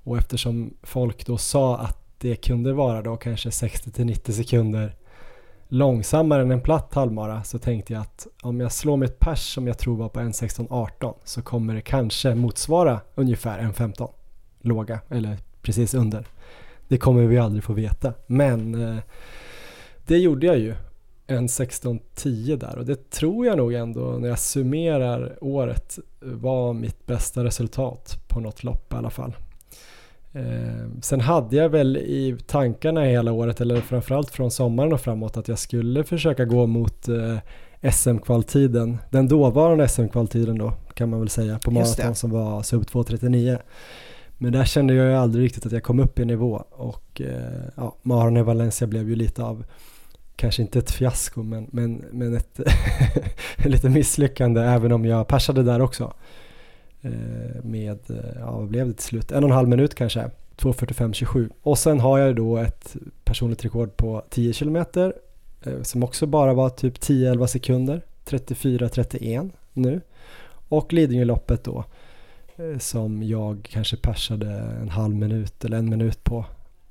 Och 0.05 0.19
eftersom 0.19 0.75
folk 0.83 1.27
då 1.27 1.39
sa 1.39 1.79
att 1.79 1.99
det 2.19 2.37
kunde 2.37 2.73
vara 2.73 3.03
då 3.03 3.17
kanske 3.17 3.49
60-90 3.49 4.31
sekunder 4.31 4.95
långsammare 5.69 6.43
än 6.43 6.51
en 6.51 6.61
platt 6.61 6.95
halvmara 6.95 7.45
så 7.45 7.59
tänkte 7.59 7.93
jag 7.93 8.03
att 8.03 8.27
om 8.43 8.61
jag 8.61 8.73
slår 8.73 8.97
med 8.97 9.07
ett 9.07 9.19
pers 9.19 9.55
som 9.55 9.67
jag 9.67 9.79
tror 9.79 9.97
var 9.97 10.09
på 10.09 10.21
1.16.18 10.21 11.15
så 11.25 11.43
kommer 11.43 11.75
det 11.75 11.81
kanske 11.81 12.35
motsvara 12.35 13.01
ungefär 13.15 13.61
1.15 13.61 14.11
låga 14.61 15.01
eller 15.09 15.39
precis 15.63 15.95
under. 15.95 16.27
Det 16.89 16.99
kommer 16.99 17.23
vi 17.23 17.39
aldrig 17.39 17.65
få 17.65 17.73
veta 17.73 18.13
men 18.27 18.75
eh, 18.75 19.03
det 20.07 20.19
gjorde 20.19 20.47
jag 20.47 20.59
ju 20.59 20.75
en 21.33 21.47
16.10 21.47 22.57
där 22.57 22.79
och 22.79 22.87
det 22.87 23.11
tror 23.11 23.47
jag 23.47 23.57
nog 23.57 23.75
ändå 23.75 24.01
när 24.01 24.29
jag 24.29 24.39
summerar 24.39 25.39
året 25.41 25.99
var 26.21 26.73
mitt 26.73 27.07
bästa 27.07 27.45
resultat 27.45 28.19
på 28.29 28.41
något 28.41 28.65
lopp 28.65 28.93
i 28.93 28.97
alla 28.97 29.11
fall. 29.11 29.35
Eh, 30.33 31.01
sen 31.03 31.21
hade 31.21 31.57
jag 31.57 31.69
väl 31.69 31.97
i 31.97 32.37
tankarna 32.47 33.05
hela 33.05 33.33
året, 33.33 33.61
eller 33.61 33.81
framförallt 33.81 34.31
från 34.31 34.51
sommaren 34.51 34.93
och 34.93 35.01
framåt, 35.01 35.37
att 35.37 35.49
jag 35.49 35.59
skulle 35.59 36.05
försöka 36.05 36.45
gå 36.45 36.67
mot 36.67 37.09
eh, 37.09 37.39
SM-kvaltiden, 37.93 38.99
den 39.11 39.29
dåvarande 39.29 39.89
SM-kvaltiden 39.89 40.59
då 40.59 40.73
kan 40.95 41.11
man 41.11 41.21
väl 41.21 41.29
säga, 41.29 41.59
på 41.59 41.71
maraton 41.71 42.15
som 42.15 42.31
var 42.31 42.63
sub 42.63 42.83
2.39. 42.83 43.59
Men 44.39 44.53
där 44.53 44.65
kände 44.65 44.95
jag 44.95 45.07
ju 45.07 45.15
aldrig 45.15 45.45
riktigt 45.45 45.67
att 45.67 45.73
jag 45.73 45.83
kom 45.83 46.01
upp 46.01 46.19
i 46.19 46.25
nivå 46.25 46.65
och 46.71 47.21
eh, 47.21 47.63
ja, 47.77 47.97
Maran 48.03 48.37
i 48.37 48.43
Valencia 48.43 48.87
blev 48.87 49.09
ju 49.09 49.17
lite 49.17 49.43
av, 49.43 49.65
kanske 50.37 50.63
inte 50.63 50.79
ett 50.79 50.91
fiasko 50.91 51.43
men, 51.43 51.67
men, 51.71 52.05
men 52.11 52.37
ett 52.37 52.61
lite 53.65 53.89
misslyckande 53.89 54.61
även 54.61 54.93
om 54.93 55.05
jag 55.05 55.29
persade 55.29 55.63
där 55.63 55.81
också. 55.81 56.13
Eh, 57.03 57.65
med, 57.65 58.11
eh, 58.11 58.17
ja 58.41 58.51
vad 58.51 58.69
blev 58.69 58.87
det 58.87 58.93
till 58.93 59.05
slut, 59.05 59.33
en 59.33 59.45
och 59.45 59.51
en 59.51 59.57
halv 59.57 59.69
minut 59.69 59.95
kanske, 59.95 60.31
2.45.27. 60.57 61.51
Och 61.63 61.79
sen 61.79 62.01
har 62.01 62.19
jag 62.19 62.37
då 62.37 62.57
ett 62.57 62.97
personligt 63.25 63.65
rekord 63.65 63.97
på 63.97 64.25
10 64.31 64.53
kilometer 64.53 65.15
eh, 65.63 65.83
som 65.83 66.03
också 66.03 66.27
bara 66.27 66.55
var 66.55 66.69
typ 66.69 66.99
10-11 66.99 67.47
sekunder, 67.47 68.03
34-31 68.27 69.51
nu. 69.73 70.01
Och 70.69 70.93
Lidingöloppet 70.93 71.65
då 71.65 71.85
som 72.79 73.23
jag 73.23 73.69
kanske 73.71 73.97
persade 73.97 74.47
en 74.81 74.89
halv 74.89 75.15
minut 75.15 75.65
eller 75.65 75.77
en 75.77 75.91
minut 75.91 76.25
på 76.25 76.45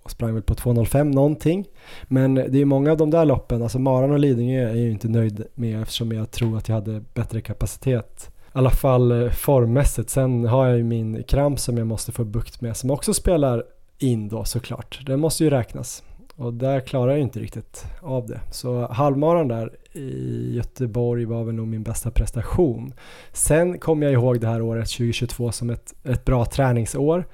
och 0.04 0.12
sprang 0.12 0.34
väl 0.34 0.44
på 0.44 0.54
2.05 0.54 1.04
någonting. 1.04 1.68
Men 2.04 2.36
det 2.36 2.42
är 2.42 2.56
ju 2.56 2.66
många 2.66 2.92
av 2.92 2.98
de 2.98 3.10
där 3.10 3.26
loppen, 3.26 3.62
alltså 3.62 3.80
Maran 3.80 4.12
och 4.12 4.20
Lidingö 4.20 4.64
är 4.64 4.68
jag 4.68 4.78
ju 4.78 4.92
inte 4.92 5.08
nöjd 5.08 5.44
med 5.56 5.82
eftersom 5.82 6.12
jag 6.12 6.32
tror 6.32 6.58
att 6.58 6.70
jag 6.70 6.76
hade 6.76 7.04
bättre 7.14 7.42
kapacitet. 7.42 8.32
I 8.54 8.58
alla 8.58 8.70
fall 8.70 9.12
eh, 9.12 9.30
formmässigt. 9.30 10.10
Sen 10.10 10.46
har 10.46 10.68
jag 10.68 10.78
ju 10.78 10.84
min 10.84 11.24
kramp 11.24 11.60
som 11.60 11.78
jag 11.78 11.88
måste 11.88 12.12
få 12.12 12.24
bukt 12.24 12.62
med 12.62 12.78
som 12.78 12.92
också 12.92 13.14
spelar 13.14 13.64
in 14.00 14.28
då 14.28 14.44
såklart. 14.44 15.00
Den 15.06 15.20
måste 15.20 15.44
ju 15.44 15.50
räknas. 15.50 16.04
Och 16.36 16.54
där 16.54 16.80
klarar 16.80 17.12
jag 17.12 17.20
inte 17.20 17.40
riktigt 17.40 17.86
av 18.02 18.28
det. 18.28 18.40
Så 18.52 18.88
halvmaran 18.88 19.48
där 19.48 19.72
i 19.94 20.56
Göteborg 20.56 21.26
var 21.26 21.44
väl 21.44 21.56
nog 21.56 21.68
min 21.68 21.84
bästa 21.84 22.12
prestation. 22.12 22.94
Sen 23.34 23.80
kommer 23.80 24.06
jag 24.06 24.14
ihåg 24.14 24.42
det 24.42 24.48
här 24.48 24.62
året 24.62 24.90
2022 24.90 25.52
som 25.52 25.70
ett, 25.70 25.94
ett 26.04 26.26
bra 26.26 26.46
träningsår. 26.46 27.26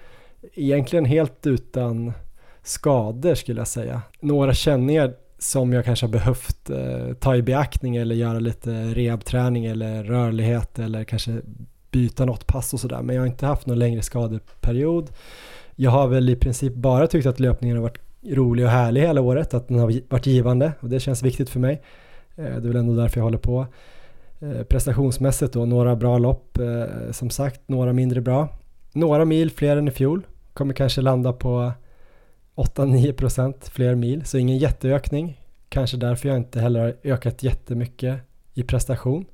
Egentligen 0.54 1.06
helt 1.06 1.48
utan 1.48 2.14
skador 2.68 3.36
skulle 3.36 3.60
jag 3.60 3.68
säga. 3.68 4.02
Några 4.20 4.54
känningar 4.54 5.14
som 5.40 5.74
jag 5.74 5.86
kanske 5.86 6.06
har 6.06 6.12
behövt 6.12 6.70
eh, 6.70 7.14
ta 7.20 7.36
i 7.36 7.42
beaktning 7.42 7.96
eller 7.96 8.16
göra 8.16 8.40
lite 8.40 8.72
rehabträning 8.72 9.66
eller 9.66 10.04
rörlighet 10.04 10.80
eller 10.80 11.04
kanske 11.04 11.42
byta 11.92 12.26
något 12.26 12.48
pass 12.48 12.74
och 12.74 12.80
sådär. 12.80 13.02
Men 13.02 13.16
jag 13.16 13.22
har 13.22 13.28
inte 13.28 13.46
haft 13.46 13.68
någon 13.68 13.80
längre 13.80 14.02
skadeperiod. 14.02 15.10
Jag 15.76 15.92
har 15.92 16.08
väl 16.08 16.30
i 16.30 16.36
princip 16.36 16.74
bara 16.74 17.08
tyckt 17.08 17.28
att 17.28 17.40
löpningen 17.40 17.78
har 17.78 17.84
varit 17.84 18.00
rolig 18.24 18.66
och 18.66 18.72
härlig 18.72 19.02
hela 19.02 19.22
året, 19.22 19.54
att 19.54 19.68
den 19.68 19.80
har 19.80 20.02
varit 20.10 20.26
givande 20.26 20.72
och 20.80 20.90
det 20.90 21.00
känns 21.00 21.24
viktigt 21.24 21.50
för 21.50 21.60
mig. 21.60 21.82
Eh, 22.36 22.44
det 22.44 22.52
är 22.52 22.60
väl 22.60 22.76
ändå 22.76 22.94
därför 22.96 23.20
jag 23.20 23.24
håller 23.24 23.38
på. 23.38 23.66
Eh, 24.40 24.64
prestationsmässigt 24.64 25.54
då, 25.54 25.66
några 25.66 25.96
bra 25.96 26.18
lopp, 26.18 26.58
eh, 26.58 27.12
som 27.12 27.30
sagt, 27.30 27.62
några 27.68 27.94
mindre 27.94 28.22
bra. 28.22 28.50
Några 28.94 29.26
mil 29.26 29.52
fler 29.52 29.78
än 29.78 29.88
i 29.88 29.92
fjol, 29.92 30.28
kommer 30.54 30.74
kanske 30.74 31.02
landa 31.02 31.34
på 31.34 31.72
8-9% 32.58 33.70
fler 33.70 33.96
mil, 33.96 34.26
så 34.26 34.38
ingen 34.38 34.58
jätteökning. 34.58 35.42
Kanske 35.70 35.98
därför 35.98 36.30
jag 36.30 36.38
inte 36.38 36.60
heller 36.60 36.80
har 36.80 36.96
ökat 37.04 37.44
jättemycket 37.44 38.20
i 38.54 38.64
prestation. 38.64 39.26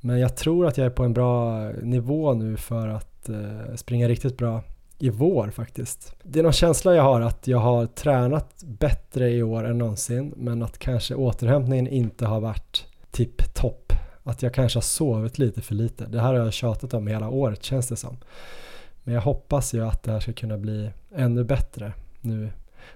Men 0.00 0.18
jag 0.18 0.36
tror 0.36 0.66
att 0.66 0.78
jag 0.78 0.86
är 0.86 0.90
på 0.90 1.04
en 1.04 1.12
bra 1.12 1.68
nivå 1.82 2.34
nu 2.34 2.56
för 2.56 2.88
att 2.88 3.28
eh, 3.28 3.74
springa 3.76 4.08
riktigt 4.08 4.36
bra 4.36 4.62
i 4.98 5.10
vår 5.10 5.50
faktiskt. 5.50 6.14
Det 6.22 6.38
är 6.38 6.42
någon 6.42 6.52
känsla 6.52 6.94
jag 6.94 7.02
har 7.02 7.20
att 7.20 7.46
jag 7.46 7.58
har 7.58 7.86
tränat 7.86 8.64
bättre 8.64 9.30
i 9.30 9.42
år 9.42 9.64
än 9.64 9.78
någonsin 9.78 10.34
men 10.36 10.62
att 10.62 10.78
kanske 10.78 11.14
återhämtningen 11.14 11.88
inte 11.88 12.26
har 12.26 12.40
varit 12.40 12.86
tipp-topp. 13.10 13.92
Att 14.22 14.42
jag 14.42 14.54
kanske 14.54 14.76
har 14.76 14.82
sovit 14.82 15.38
lite 15.38 15.60
för 15.60 15.74
lite. 15.74 16.06
Det 16.06 16.20
här 16.20 16.34
har 16.34 16.44
jag 16.44 16.52
tjatat 16.52 16.94
om 16.94 17.06
hela 17.06 17.28
året 17.28 17.62
känns 17.62 17.88
det 17.88 17.96
som. 17.96 18.16
Men 19.04 19.14
jag 19.14 19.22
hoppas 19.22 19.74
ju 19.74 19.86
att 19.86 20.02
det 20.02 20.12
här 20.12 20.20
ska 20.20 20.32
kunna 20.32 20.58
bli 20.58 20.90
ännu 21.14 21.44
bättre 21.44 21.92
nu 22.26 22.50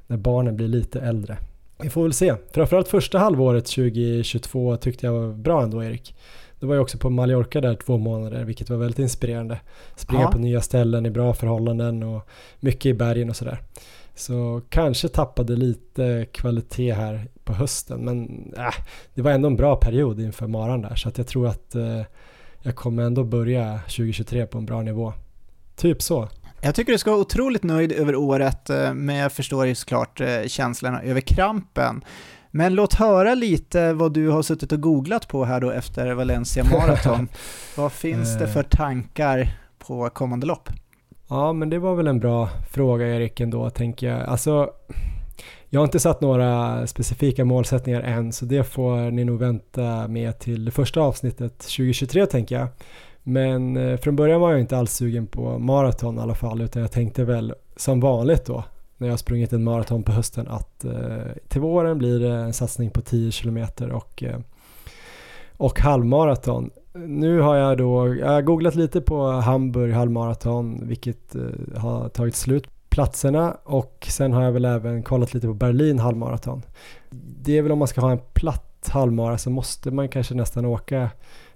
när 0.06 0.16
barnen 0.16 0.56
blir 0.56 0.68
lite 0.68 1.00
äldre. 1.00 1.38
Vi 1.82 1.90
får 1.90 2.02
väl 2.02 2.12
se. 2.12 2.34
Framförallt 2.52 2.88
första 2.88 3.18
halvåret 3.18 3.66
2022 3.66 4.76
tyckte 4.76 5.06
jag 5.06 5.12
var 5.12 5.32
bra 5.32 5.62
ändå 5.62 5.84
Erik. 5.84 6.14
Det 6.60 6.66
var 6.66 6.74
ju 6.74 6.80
också 6.80 6.98
på 6.98 7.10
Mallorca 7.10 7.60
där 7.60 7.74
två 7.74 7.98
månader, 7.98 8.44
vilket 8.44 8.70
var 8.70 8.76
väldigt 8.76 8.98
inspirerande. 8.98 9.60
Springa 9.96 10.22
ja. 10.22 10.30
på 10.30 10.38
nya 10.38 10.60
ställen 10.60 11.06
i 11.06 11.10
bra 11.10 11.34
förhållanden 11.34 12.02
och 12.02 12.28
mycket 12.60 12.86
i 12.86 12.94
bergen 12.94 13.30
och 13.30 13.36
sådär. 13.36 13.58
Så 14.14 14.62
kanske 14.68 15.08
tappade 15.08 15.56
lite 15.56 16.26
kvalitet 16.32 16.92
här 16.92 17.28
på 17.44 17.52
hösten, 17.52 18.04
men 18.04 18.28
äh, 18.56 18.84
det 19.14 19.22
var 19.22 19.30
ändå 19.30 19.48
en 19.48 19.56
bra 19.56 19.76
period 19.76 20.20
inför 20.20 20.46
maran 20.46 20.82
där, 20.82 20.94
så 20.94 21.08
att 21.08 21.18
jag 21.18 21.26
tror 21.26 21.48
att 21.48 21.74
äh, 21.74 22.02
jag 22.62 22.76
kommer 22.76 23.02
ändå 23.02 23.24
börja 23.24 23.78
2023 23.78 24.46
på 24.46 24.58
en 24.58 24.66
bra 24.66 24.82
nivå. 24.82 25.12
Typ 25.76 26.02
så. 26.02 26.28
Jag 26.62 26.74
tycker 26.74 26.92
du 26.92 26.98
ska 26.98 27.10
vara 27.10 27.20
otroligt 27.20 27.62
nöjd 27.62 27.92
över 27.92 28.16
året, 28.16 28.70
eh, 28.70 28.94
men 28.94 29.16
jag 29.16 29.32
förstår 29.32 29.66
ju 29.66 29.74
såklart 29.74 30.20
eh, 30.20 30.42
känslorna 30.46 31.02
över 31.02 31.20
krampen. 31.20 32.04
Men 32.50 32.74
låt 32.74 32.94
höra 32.94 33.34
lite 33.34 33.92
vad 33.92 34.12
du 34.12 34.28
har 34.28 34.42
suttit 34.42 34.72
och 34.72 34.80
googlat 34.80 35.28
på 35.28 35.44
här 35.44 35.60
då 35.60 35.70
efter 35.70 36.12
Valencia 36.12 36.64
Marathon. 36.64 37.28
vad 37.76 37.92
finns 37.92 38.38
det 38.38 38.48
för 38.48 38.62
tankar 38.62 39.58
på 39.78 40.10
kommande 40.10 40.46
lopp? 40.46 40.68
Ja, 41.28 41.52
men 41.52 41.70
det 41.70 41.78
var 41.78 41.94
väl 41.94 42.06
en 42.06 42.20
bra 42.20 42.48
fråga 42.70 43.16
Erik 43.16 43.40
ändå, 43.40 43.70
tänker 43.70 44.08
jag. 44.08 44.22
Alltså, 44.22 44.70
jag 45.68 45.80
har 45.80 45.84
inte 45.84 46.00
satt 46.00 46.20
några 46.20 46.86
specifika 46.86 47.44
målsättningar 47.44 48.00
än, 48.00 48.32
så 48.32 48.44
det 48.44 48.64
får 48.64 49.10
ni 49.10 49.24
nog 49.24 49.38
vänta 49.38 50.08
med 50.08 50.38
till 50.38 50.64
det 50.64 50.70
första 50.70 51.00
avsnittet 51.00 51.58
2023 51.58 52.26
tänker 52.26 52.58
jag. 52.58 52.68
Men 53.22 53.76
eh, 53.76 53.96
från 53.96 54.16
början 54.16 54.40
var 54.40 54.50
jag 54.50 54.60
inte 54.60 54.78
alls 54.78 54.92
sugen 54.92 55.26
på 55.26 55.58
maraton 55.58 56.18
i 56.18 56.20
alla 56.20 56.34
fall, 56.34 56.60
utan 56.60 56.82
jag 56.82 56.92
tänkte 56.92 57.24
väl 57.24 57.54
som 57.76 58.00
vanligt 58.00 58.46
då 58.46 58.64
när 59.00 59.08
jag 59.08 59.12
har 59.12 59.18
sprungit 59.18 59.52
en 59.52 59.64
maraton 59.64 60.02
på 60.02 60.12
hösten 60.12 60.48
att 60.48 60.84
eh, 60.84 61.32
till 61.48 61.60
våren 61.60 61.98
blir 61.98 62.20
det 62.20 62.30
en 62.30 62.52
satsning 62.52 62.90
på 62.90 63.00
10 63.00 63.32
km 63.32 63.66
och, 63.92 64.22
eh, 64.22 64.38
och 65.56 65.80
halvmaraton. 65.80 66.70
Nu 66.92 67.40
har 67.40 67.56
jag 67.56 67.78
då, 67.78 68.14
jag 68.14 68.28
har 68.28 68.42
googlat 68.42 68.74
lite 68.74 69.00
på 69.00 69.30
Hamburg 69.30 69.92
halvmaraton 69.92 70.88
vilket 70.88 71.34
eh, 71.34 71.42
har 71.76 72.08
tagit 72.08 72.34
slut 72.34 72.68
platserna 72.88 73.56
och 73.64 74.06
sen 74.10 74.32
har 74.32 74.42
jag 74.42 74.52
väl 74.52 74.64
även 74.64 75.02
kollat 75.02 75.34
lite 75.34 75.46
på 75.46 75.54
Berlin 75.54 75.98
halvmaraton. 75.98 76.62
Det 77.10 77.58
är 77.58 77.62
väl 77.62 77.72
om 77.72 77.78
man 77.78 77.88
ska 77.88 78.00
ha 78.00 78.10
en 78.10 78.20
platt 78.32 78.90
halvmara 78.92 79.38
så 79.38 79.50
måste 79.50 79.90
man 79.90 80.08
kanske 80.08 80.34
nästan 80.34 80.64
åka 80.64 81.10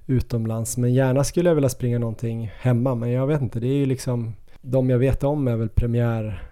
utomlands 0.07 0.77
men 0.77 0.95
gärna 0.95 1.25
skulle 1.25 1.51
jag 1.51 1.55
vilja 1.55 1.69
springa 1.69 1.99
någonting 1.99 2.53
hemma 2.61 2.95
men 2.95 3.11
jag 3.11 3.27
vet 3.27 3.41
inte, 3.41 3.61
det 3.61 3.69
är 3.69 3.77
ju 3.77 3.87
liksom 3.87 4.35
de 4.61 4.91
jag 4.91 4.99
vet 4.99 5.25
om 5.25 5.49
är 5.49 5.57
väl 5.57 5.69
premiär 5.69 6.43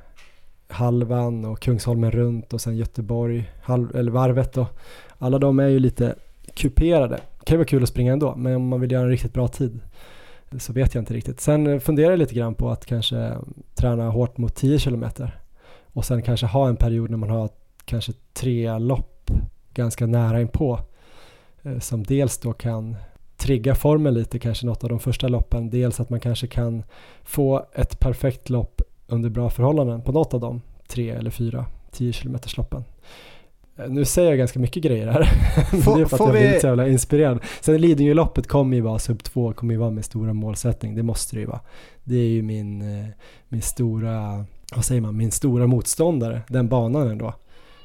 halvan 0.69 1.45
och 1.45 1.61
Kungsholmen 1.61 2.11
runt 2.11 2.53
och 2.53 2.61
sen 2.61 2.77
Göteborg, 2.77 3.51
halv, 3.63 3.97
eller 3.97 4.13
varvet 4.13 4.53
då. 4.53 4.67
Alla 5.19 5.39
de 5.39 5.59
är 5.59 5.69
ju 5.69 5.79
lite 5.79 6.15
kuperade. 6.55 7.21
Det 7.39 7.45
kan 7.45 7.55
ju 7.55 7.59
vara 7.59 7.67
kul 7.67 7.83
att 7.83 7.89
springa 7.89 8.13
ändå, 8.13 8.37
men 8.37 8.57
om 8.57 8.69
man 8.69 8.81
vill 8.81 8.93
göra 8.93 9.03
en 9.03 9.11
riktigt 9.11 9.33
bra 9.33 9.49
tid 9.49 9.81
så 10.59 10.73
vet 10.73 10.95
jag 10.95 11.03
inte 11.03 11.15
riktigt. 11.15 11.41
Sen 11.41 11.81
funderar 11.81 12.11
jag 12.11 12.19
lite 12.19 12.35
grann 12.35 12.55
på 12.55 12.71
att 12.71 12.87
kanske 12.87 13.33
träna 13.75 14.11
hårt 14.11 14.39
mot 14.39 14.55
10 14.55 14.79
km 14.79 15.05
och 15.93 16.05
sen 16.05 16.23
kanske 16.23 16.47
ha 16.47 16.69
en 16.69 16.77
period 16.77 17.11
när 17.11 17.19
man 17.19 17.31
har 17.31 17.49
kanske 17.85 18.13
tre 18.33 18.79
lopp 18.79 19.31
ganska 19.75 20.07
nära 20.07 20.41
inpå 20.41 20.81
eh, 21.63 21.79
som 21.79 22.03
dels 22.03 22.39
då 22.39 22.53
kan 22.53 22.97
trigga 23.43 23.75
formen 23.75 24.15
lite, 24.15 24.39
kanske 24.39 24.67
något 24.67 24.85
av 24.85 24.91
de 24.91 25.01
första 25.01 25.29
loppen. 25.29 25.71
Dels 25.71 26.01
att 26.01 26.11
man 26.11 26.21
kanske 26.21 26.47
kan 26.47 26.83
få 27.23 27.67
ett 27.75 28.01
perfekt 28.01 28.51
lopp 28.51 28.83
under 29.07 29.31
bra 29.31 29.51
förhållanden 29.51 30.03
på 30.03 30.13
något 30.13 30.35
av 30.35 30.41
dem, 30.41 30.61
tre 30.89 31.11
eller 31.11 31.31
fyra 31.31 31.67
10 31.91 32.13
km 32.13 32.37
loppen. 32.57 32.85
Eh, 33.77 33.89
nu 33.89 34.05
säger 34.05 34.29
jag 34.29 34.39
ganska 34.39 34.59
mycket 34.59 34.83
grejer 34.83 35.07
här, 35.07 35.25
får, 35.83 35.97
det 35.97 36.03
är 36.03 36.07
för 36.07 36.17
att 36.17 36.21
jag 36.21 36.33
vi... 36.33 36.49
blir 36.49 36.61
så 36.61 36.67
jävla 36.67 36.89
inspirerad. 36.89 37.41
Sen 37.61 37.81
Lidingöloppet 37.81 38.47
kommer 38.47 38.77
ju 38.77 38.83
vara 38.83 38.99
sub 38.99 39.23
2, 39.23 39.53
kommer 39.53 39.75
ju 39.75 39.79
vara 39.79 39.91
min 39.91 40.03
stora 40.03 40.33
målsättning, 40.33 40.95
det 40.95 41.03
måste 41.03 41.37
det 41.37 41.41
ju 41.41 41.47
vara. 41.47 41.61
Det 42.05 42.17
är 42.17 42.29
ju 42.29 42.43
min, 42.43 42.83
eh, 42.83 43.07
min 43.49 43.63
stora, 43.63 44.45
vad 44.75 44.85
säger 44.85 45.01
man, 45.01 45.17
min 45.17 45.31
stora 45.31 45.67
motståndare, 45.67 46.43
den 46.49 46.69
banan 46.69 47.09
ändå. 47.09 47.35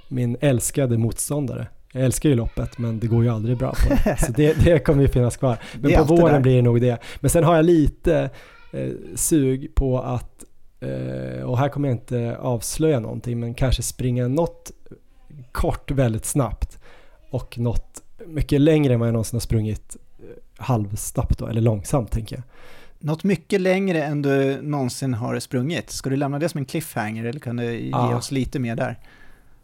Min 0.07 0.37
älskade 0.39 0.97
motståndare. 0.97 1.67
Jag 1.97 2.05
älskar 2.05 2.29
ju 2.29 2.35
loppet 2.35 2.77
men 2.77 2.99
det 2.99 3.07
går 3.07 3.23
ju 3.23 3.29
aldrig 3.29 3.57
bra 3.57 3.71
på 3.71 3.93
det. 3.93 4.17
Så 4.25 4.31
det, 4.31 4.53
det 4.53 4.79
kommer 4.79 5.01
ju 5.01 5.07
finnas 5.07 5.37
kvar. 5.37 5.57
Men 5.81 5.93
på 5.93 6.03
våren 6.03 6.41
blir 6.41 6.55
det 6.55 6.61
nog 6.61 6.81
det. 6.81 6.97
Men 7.19 7.29
sen 7.29 7.43
har 7.43 7.55
jag 7.55 7.65
lite 7.65 8.29
eh, 8.71 8.89
sug 9.15 9.75
på 9.75 9.99
att 9.99 10.43
Uh, 10.83 11.43
och 11.43 11.57
här 11.57 11.69
kommer 11.69 11.87
jag 11.87 11.95
inte 11.95 12.37
avslöja 12.37 12.99
någonting 12.99 13.39
men 13.39 13.53
kanske 13.53 13.83
springa 13.83 14.27
något 14.27 14.71
kort 15.51 15.91
väldigt 15.91 16.25
snabbt 16.25 16.79
och 17.29 17.57
något 17.57 18.03
mycket 18.25 18.61
längre 18.61 18.93
än 18.93 18.99
vad 18.99 19.07
jag 19.07 19.13
någonsin 19.13 19.35
har 19.35 19.41
sprungit 19.41 19.97
uh, 20.19 20.29
halvsnabbt 20.57 21.37
då, 21.37 21.47
eller 21.47 21.61
långsamt 21.61 22.11
tänker 22.11 22.35
jag. 22.35 22.43
Något 22.99 23.23
mycket 23.23 23.61
längre 23.61 24.03
än 24.03 24.21
du 24.21 24.61
någonsin 24.61 25.13
har 25.13 25.39
sprungit. 25.39 25.89
Ska 25.89 26.09
du 26.09 26.15
lämna 26.15 26.39
det 26.39 26.49
som 26.49 26.59
en 26.59 26.65
cliffhanger 26.65 27.25
eller 27.25 27.39
kan 27.39 27.55
du 27.55 27.79
ge 27.79 27.89
ja. 27.89 28.17
oss 28.17 28.31
lite 28.31 28.59
mer 28.59 28.75
där? 28.75 28.99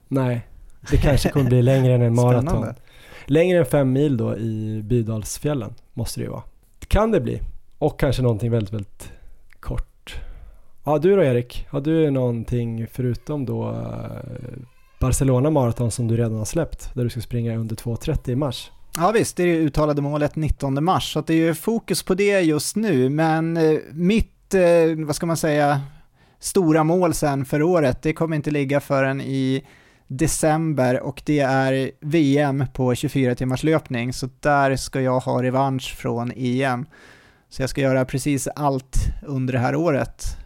Nej, 0.08 0.42
det 0.92 0.98
kanske 0.98 1.30
kommer 1.30 1.50
bli 1.50 1.62
längre 1.62 1.94
än 1.94 2.02
en 2.02 2.16
maraton. 2.16 2.66
Längre 3.26 3.60
än 3.60 3.66
fem 3.66 3.94
mil 3.94 4.18
då 4.18 4.38
i 4.38 4.82
Bydalsfjällen 4.84 5.74
måste 5.94 6.20
det 6.20 6.24
ju 6.24 6.30
vara. 6.30 6.44
Kan 6.88 7.12
det 7.12 7.22
bli. 7.22 7.42
Och 7.78 8.00
kanske 8.00 8.22
någonting 8.22 8.52
väldigt, 8.52 8.74
väldigt 8.74 9.12
Ja, 10.86 10.98
du 10.98 11.16
då 11.16 11.24
Erik, 11.24 11.68
har 11.70 11.82
du 11.82 12.12
någonting 12.12 12.88
förutom 12.92 13.46
då 13.46 13.70
eh, 13.70 14.64
Barcelona 15.00 15.50
Marathon 15.50 15.92
som 15.92 16.08
du 16.08 16.18
redan 16.18 16.38
har 16.38 16.46
släppt, 16.46 16.96
där 16.96 17.04
du 17.04 17.10
ska 17.10 17.22
springa 17.22 17.56
under 17.56 17.76
2.30 17.76 18.30
i 18.30 18.36
mars? 18.36 18.72
Ja 18.98 19.12
visst, 19.12 19.38
det 19.38 19.44
är 19.44 19.48
det 19.48 19.54
uttalade 19.54 20.02
målet 20.02 20.36
19 20.36 20.84
mars, 20.84 21.14
så 21.14 21.22
det 21.22 21.34
är 21.34 21.38
ju 21.38 21.54
fokus 21.54 22.04
på 22.04 22.14
det 22.14 22.42
just 22.42 22.76
nu, 22.76 23.10
men 23.10 23.58
eh, 23.58 23.80
mitt, 23.92 24.54
eh, 24.54 25.06
vad 25.06 25.16
ska 25.16 25.26
man 25.26 25.38
säga, 25.38 25.82
stora 26.40 26.84
mål 26.84 27.14
sen 27.14 27.46
för 27.46 27.62
året, 27.62 28.02
det 28.02 28.14
kommer 28.14 28.36
inte 28.36 28.52
ligga 28.52 28.80
förrän 28.80 29.22
i 29.22 29.64
december 30.18 31.00
och 31.00 31.22
det 31.26 31.40
är 31.40 31.92
VM 32.00 32.66
på 32.74 32.96
24 32.96 33.36
timmars 33.36 33.64
löpning, 33.64 34.14
så 34.14 34.30
där 34.40 34.76
ska 34.76 35.02
jag 35.02 35.20
ha 35.20 35.44
revansch 35.44 35.96
från 35.96 36.32
EM. 36.36 36.86
Så 37.50 37.62
jag 37.62 37.70
ska 37.70 37.82
göra 37.82 38.06
precis 38.06 38.48
allt 38.48 38.98
under 39.22 39.54
det 39.54 39.60
här 39.60 39.76
året 39.76 40.38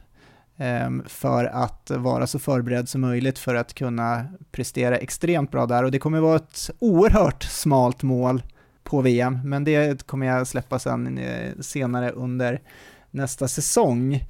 ehm, 0.57 1.03
för 1.07 1.45
att 1.45 1.91
vara 1.95 2.27
så 2.27 2.39
förberedd 2.39 2.89
som 2.89 3.02
möjligt 3.02 3.39
för 3.39 3.56
att 3.56 3.73
kunna 3.73 4.26
prestera 4.52 4.98
extremt 4.98 5.52
bra 5.52 5.65
där 5.65 5.84
och 5.84 5.91
det 5.91 5.99
kommer 5.99 6.19
vara 6.19 6.35
ett 6.35 6.69
oerhört 6.80 7.44
smalt 7.44 8.03
mål 8.03 8.44
på 8.84 9.02
VM, 9.02 9.39
men 9.44 9.64
det 9.64 10.07
kommer 10.07 10.26
jag 10.27 10.48
släppa 10.48 10.80
sen 10.80 11.18
eh, 11.18 11.52
senare 11.60 12.11
under 12.11 12.61
nästa 13.11 13.48
säsong. 13.48 14.23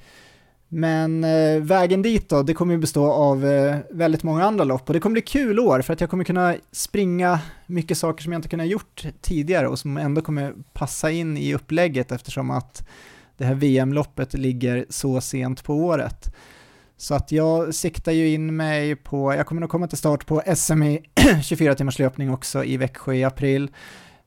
Men 0.69 1.23
eh, 1.23 1.61
vägen 1.61 2.01
dit 2.01 2.29
då, 2.29 2.43
det 2.43 2.53
kommer 2.53 2.73
ju 2.73 2.79
bestå 2.79 3.11
av 3.11 3.45
eh, 3.45 3.77
väldigt 3.91 4.23
många 4.23 4.45
andra 4.45 4.63
lopp 4.63 4.87
och 4.87 4.93
det 4.93 4.99
kommer 4.99 5.13
bli 5.13 5.21
kul 5.21 5.59
år 5.59 5.81
för 5.81 5.93
att 5.93 6.01
jag 6.01 6.09
kommer 6.09 6.23
kunna 6.23 6.55
springa 6.71 7.39
mycket 7.65 7.97
saker 7.97 8.23
som 8.23 8.33
jag 8.33 8.39
inte 8.39 8.49
kunnat 8.49 8.67
gjort 8.67 9.05
tidigare 9.21 9.67
och 9.67 9.79
som 9.79 9.97
ändå 9.97 10.21
kommer 10.21 10.53
passa 10.73 11.11
in 11.11 11.37
i 11.37 11.53
upplägget 11.53 12.11
eftersom 12.11 12.51
att 12.51 12.87
det 13.37 13.45
här 13.45 13.55
VM-loppet 13.55 14.33
ligger 14.33 14.85
så 14.89 15.21
sent 15.21 15.63
på 15.63 15.75
året. 15.75 16.35
Så 16.97 17.15
att 17.15 17.31
jag 17.31 17.75
siktar 17.75 18.11
ju 18.11 18.33
in 18.33 18.55
mig 18.55 18.95
på, 18.95 19.33
jag 19.33 19.45
kommer 19.45 19.61
nog 19.61 19.69
komma 19.69 19.87
till 19.87 19.97
start 19.97 20.25
på 20.25 20.41
SM 20.55 20.83
i 20.83 21.01
24 21.43 21.75
timmars 21.75 21.99
löpning 21.99 22.33
också 22.33 22.63
i 22.63 22.77
Växjö 22.77 23.13
i 23.13 23.23
april. 23.23 23.69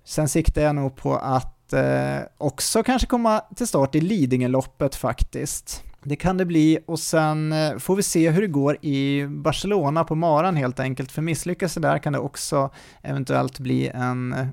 Sen 0.04 0.28
siktar 0.28 0.62
jag 0.62 0.74
nog 0.74 0.96
på 0.96 1.16
att 1.16 1.72
eh, 1.72 2.18
också 2.38 2.82
kanske 2.82 3.06
komma 3.06 3.40
till 3.56 3.66
start 3.66 3.94
i 3.94 4.00
Lidingöloppet 4.00 4.94
faktiskt. 4.94 5.84
Det 6.02 6.16
kan 6.16 6.36
det 6.36 6.44
bli 6.44 6.78
och 6.86 7.00
sen 7.00 7.52
eh, 7.52 7.78
får 7.78 7.96
vi 7.96 8.02
se 8.02 8.30
hur 8.30 8.40
det 8.40 8.48
går 8.48 8.76
i 8.84 9.26
Barcelona 9.26 10.04
på 10.04 10.14
maran 10.14 10.56
helt 10.56 10.80
enkelt, 10.80 11.12
för 11.12 11.22
misslyckas 11.22 11.74
det 11.74 11.80
där 11.80 11.98
kan 11.98 12.12
det 12.12 12.18
också 12.18 12.70
eventuellt 13.02 13.58
bli 13.58 13.88
en, 13.88 14.32
eh, 14.32 14.46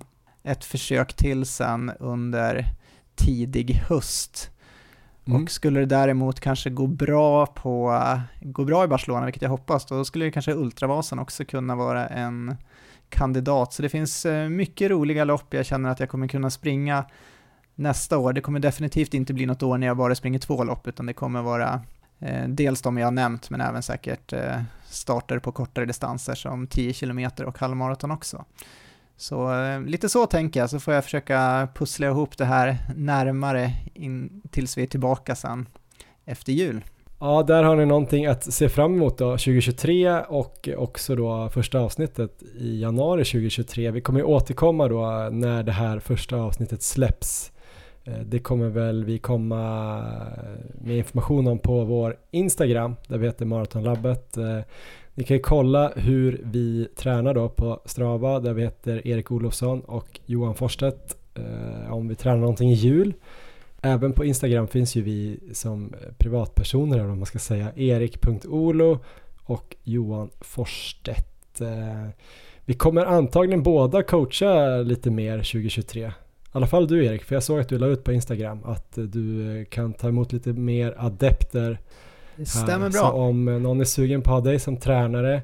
ett 0.43 0.65
försök 0.65 1.13
till 1.13 1.45
sen 1.45 1.91
under 1.99 2.65
tidig 3.15 3.73
höst. 3.73 4.51
Mm. 5.27 5.43
Och 5.43 5.51
skulle 5.51 5.79
det 5.79 5.85
däremot 5.85 6.39
kanske 6.39 6.69
gå 6.69 6.87
bra, 6.87 7.45
på, 7.45 8.01
gå 8.41 8.63
bra 8.65 8.83
i 8.83 8.87
Barcelona, 8.87 9.25
vilket 9.25 9.41
jag 9.41 9.49
hoppas, 9.49 9.85
då 9.85 10.05
skulle 10.05 10.25
det 10.25 10.31
kanske 10.31 10.53
Ultravasan 10.53 11.19
också 11.19 11.45
kunna 11.45 11.75
vara 11.75 12.07
en 12.07 12.55
kandidat. 13.09 13.73
Så 13.73 13.81
det 13.81 13.89
finns 13.89 14.25
eh, 14.25 14.49
mycket 14.49 14.91
roliga 14.91 15.23
lopp 15.23 15.53
jag 15.53 15.65
känner 15.65 15.89
att 15.89 15.99
jag 15.99 16.09
kommer 16.09 16.27
kunna 16.27 16.49
springa 16.49 17.05
nästa 17.77 18.17
år. 18.17 18.33
Det 18.33 18.41
kommer 18.41 18.59
definitivt 18.59 19.13
inte 19.13 19.33
bli 19.33 19.45
något 19.45 19.63
år 19.63 19.77
när 19.77 19.87
jag 19.87 19.97
bara 19.97 20.15
springer 20.15 20.39
två 20.39 20.63
lopp, 20.63 20.87
utan 20.87 21.05
det 21.05 21.13
kommer 21.13 21.41
vara 21.41 21.81
eh, 22.19 22.47
dels 22.47 22.81
de 22.81 22.97
jag 22.97 23.07
har 23.07 23.11
nämnt, 23.11 23.49
men 23.49 23.61
även 23.61 23.83
säkert 23.83 24.33
eh, 24.33 24.61
starter 24.85 25.39
på 25.39 25.51
kortare 25.51 25.85
distanser 25.85 26.35
som 26.35 26.67
10 26.67 26.93
km 26.93 27.29
och 27.45 27.59
halvmaraton 27.59 28.11
också. 28.11 28.45
Så 29.17 29.63
eh, 29.63 29.81
lite 29.81 30.09
så 30.09 30.25
tänker 30.25 30.59
jag, 30.59 30.69
så 30.69 30.79
får 30.79 30.93
jag 30.93 31.03
försöka 31.03 31.67
pussla 31.75 32.07
ihop 32.07 32.37
det 32.37 32.45
här 32.45 32.77
närmare 32.95 33.71
in, 33.93 34.41
tills 34.51 34.77
vi 34.77 34.83
är 34.83 34.87
tillbaka 34.87 35.35
sen 35.35 35.65
efter 36.25 36.53
jul. 36.53 36.85
Ja, 37.19 37.43
där 37.43 37.63
har 37.63 37.75
ni 37.75 37.85
någonting 37.85 38.25
att 38.25 38.53
se 38.53 38.69
fram 38.69 38.93
emot 38.93 39.17
då 39.17 39.31
2023 39.31 40.21
och 40.21 40.69
också 40.77 41.15
då 41.15 41.49
första 41.49 41.79
avsnittet 41.79 42.43
i 42.59 42.81
januari 42.81 43.25
2023. 43.25 43.91
Vi 43.91 44.01
kommer 44.01 44.19
ju 44.19 44.25
återkomma 44.25 44.87
då 44.87 45.29
när 45.31 45.63
det 45.63 45.71
här 45.71 45.99
första 45.99 46.35
avsnittet 46.35 46.83
släpps 46.83 47.51
Eh, 47.51 47.56
Eh, 48.07 48.19
det 48.25 48.39
kommer 48.39 48.69
väl 48.69 49.05
vi 49.05 49.17
komma 49.17 50.03
med 50.81 50.97
information 50.97 51.47
om 51.47 51.59
på 51.59 51.83
vår 51.83 52.17
Instagram 52.31 52.95
där 53.07 53.17
vi 53.17 53.27
heter 53.27 53.45
Maratonlabbet. 53.45 54.37
Eh, 54.37 54.59
ni 55.13 55.23
kan 55.23 55.37
ju 55.37 55.43
kolla 55.43 55.91
hur 55.95 56.41
vi 56.43 56.87
tränar 56.95 57.33
då 57.33 57.49
på 57.49 57.81
Strava 57.85 58.39
där 58.39 58.53
vi 58.53 58.63
heter 58.63 59.07
Erik 59.07 59.31
Olofsson 59.31 59.81
och 59.81 60.19
Johan 60.25 60.55
Forstedt 60.55 61.17
eh, 61.35 61.93
om 61.93 62.07
vi 62.07 62.15
tränar 62.15 62.37
någonting 62.37 62.71
i 62.71 62.73
jul. 62.73 63.13
Även 63.81 64.13
på 64.13 64.25
Instagram 64.25 64.67
finns 64.67 64.95
ju 64.95 65.01
vi 65.01 65.39
som 65.53 65.93
privatpersoner 66.17 66.97
eller 66.97 67.07
vad 67.07 67.17
man 67.17 67.25
ska 67.25 67.39
säga 67.39 67.71
erik.olo 67.75 68.99
och 69.43 69.75
Johan 69.83 70.29
Forstedt. 70.41 71.61
Vi 72.65 72.73
kommer 72.73 73.05
antagligen 73.05 73.63
båda 73.63 74.03
coacha 74.03 74.77
lite 74.77 75.11
mer 75.11 75.37
2023 75.37 76.11
alla 76.57 76.67
fall 76.67 76.87
du 76.87 77.05
Erik, 77.05 77.23
för 77.23 77.35
jag 77.35 77.43
såg 77.43 77.59
att 77.59 77.69
du 77.69 77.77
la 77.77 77.87
ut 77.87 78.03
på 78.03 78.11
Instagram 78.11 78.63
att 78.63 78.93
du 78.95 79.65
kan 79.65 79.93
ta 79.93 80.07
emot 80.07 80.33
lite 80.33 80.53
mer 80.53 80.95
adepter. 80.97 81.79
Det 82.35 82.45
stämmer 82.45 82.85
här. 82.85 82.89
bra. 82.89 83.01
Så 83.01 83.11
om 83.11 83.45
någon 83.45 83.79
är 83.81 83.85
sugen 83.85 84.21
på 84.21 84.29
att 84.29 84.43
ha 84.43 84.51
dig 84.51 84.59
som 84.59 84.77
tränare 84.77 85.41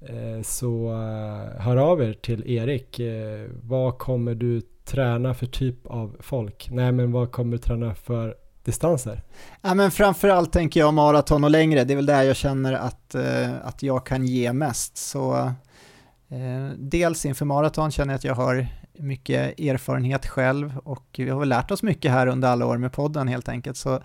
eh, 0.00 0.42
så 0.42 0.88
eh, 0.92 1.62
hör 1.62 1.76
av 1.76 2.02
er 2.02 2.12
till 2.12 2.50
Erik. 2.50 2.98
Eh, 2.98 3.46
vad 3.62 3.98
kommer 3.98 4.34
du 4.34 4.62
träna 4.84 5.34
för 5.34 5.46
typ 5.46 5.86
av 5.86 6.16
folk? 6.20 6.68
Nej, 6.70 6.92
men 6.92 7.12
vad 7.12 7.32
kommer 7.32 7.52
du 7.52 7.58
träna 7.58 7.94
för 7.94 8.34
distanser? 8.64 9.22
Ja, 9.60 9.74
men 9.74 9.90
framförallt 9.90 10.52
tänker 10.52 10.80
jag 10.80 10.94
maraton 10.94 11.44
och 11.44 11.50
längre. 11.50 11.84
Det 11.84 11.94
är 11.94 11.96
väl 11.96 12.06
där 12.06 12.22
jag 12.22 12.36
känner 12.36 12.72
att, 12.72 13.14
att 13.62 13.82
jag 13.82 14.06
kan 14.06 14.26
ge 14.26 14.52
mest. 14.52 14.96
Så 14.96 15.34
eh, 16.28 16.70
dels 16.78 17.26
inför 17.26 17.44
maraton 17.44 17.90
känner 17.90 18.12
jag 18.12 18.18
att 18.18 18.24
jag 18.24 18.34
har 18.34 18.68
mycket 18.98 19.60
erfarenhet 19.60 20.26
själv 20.26 20.78
och 20.84 21.06
vi 21.16 21.30
har 21.30 21.40
väl 21.40 21.48
lärt 21.48 21.70
oss 21.70 21.82
mycket 21.82 22.10
här 22.10 22.26
under 22.26 22.48
alla 22.48 22.66
år 22.66 22.76
med 22.76 22.92
podden 22.92 23.28
helt 23.28 23.48
enkelt. 23.48 23.76
Så 23.76 24.00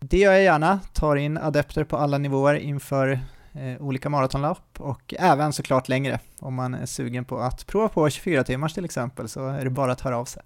det 0.00 0.18
gör 0.18 0.32
jag 0.32 0.42
gärna, 0.42 0.80
tar 0.92 1.16
in 1.16 1.38
adepter 1.38 1.84
på 1.84 1.96
alla 1.96 2.18
nivåer 2.18 2.54
inför 2.54 3.20
eh, 3.52 3.82
olika 3.82 4.08
maratonlopp 4.08 4.80
och 4.80 5.14
även 5.18 5.52
såklart 5.52 5.88
längre. 5.88 6.18
Om 6.38 6.54
man 6.54 6.74
är 6.74 6.86
sugen 6.86 7.24
på 7.24 7.38
att 7.38 7.66
prova 7.66 7.88
på 7.88 8.10
24 8.10 8.44
timmars 8.44 8.74
till 8.74 8.84
exempel 8.84 9.28
så 9.28 9.46
är 9.46 9.64
det 9.64 9.70
bara 9.70 9.92
att 9.92 10.00
höra 10.00 10.18
av 10.18 10.24
sig. 10.24 10.42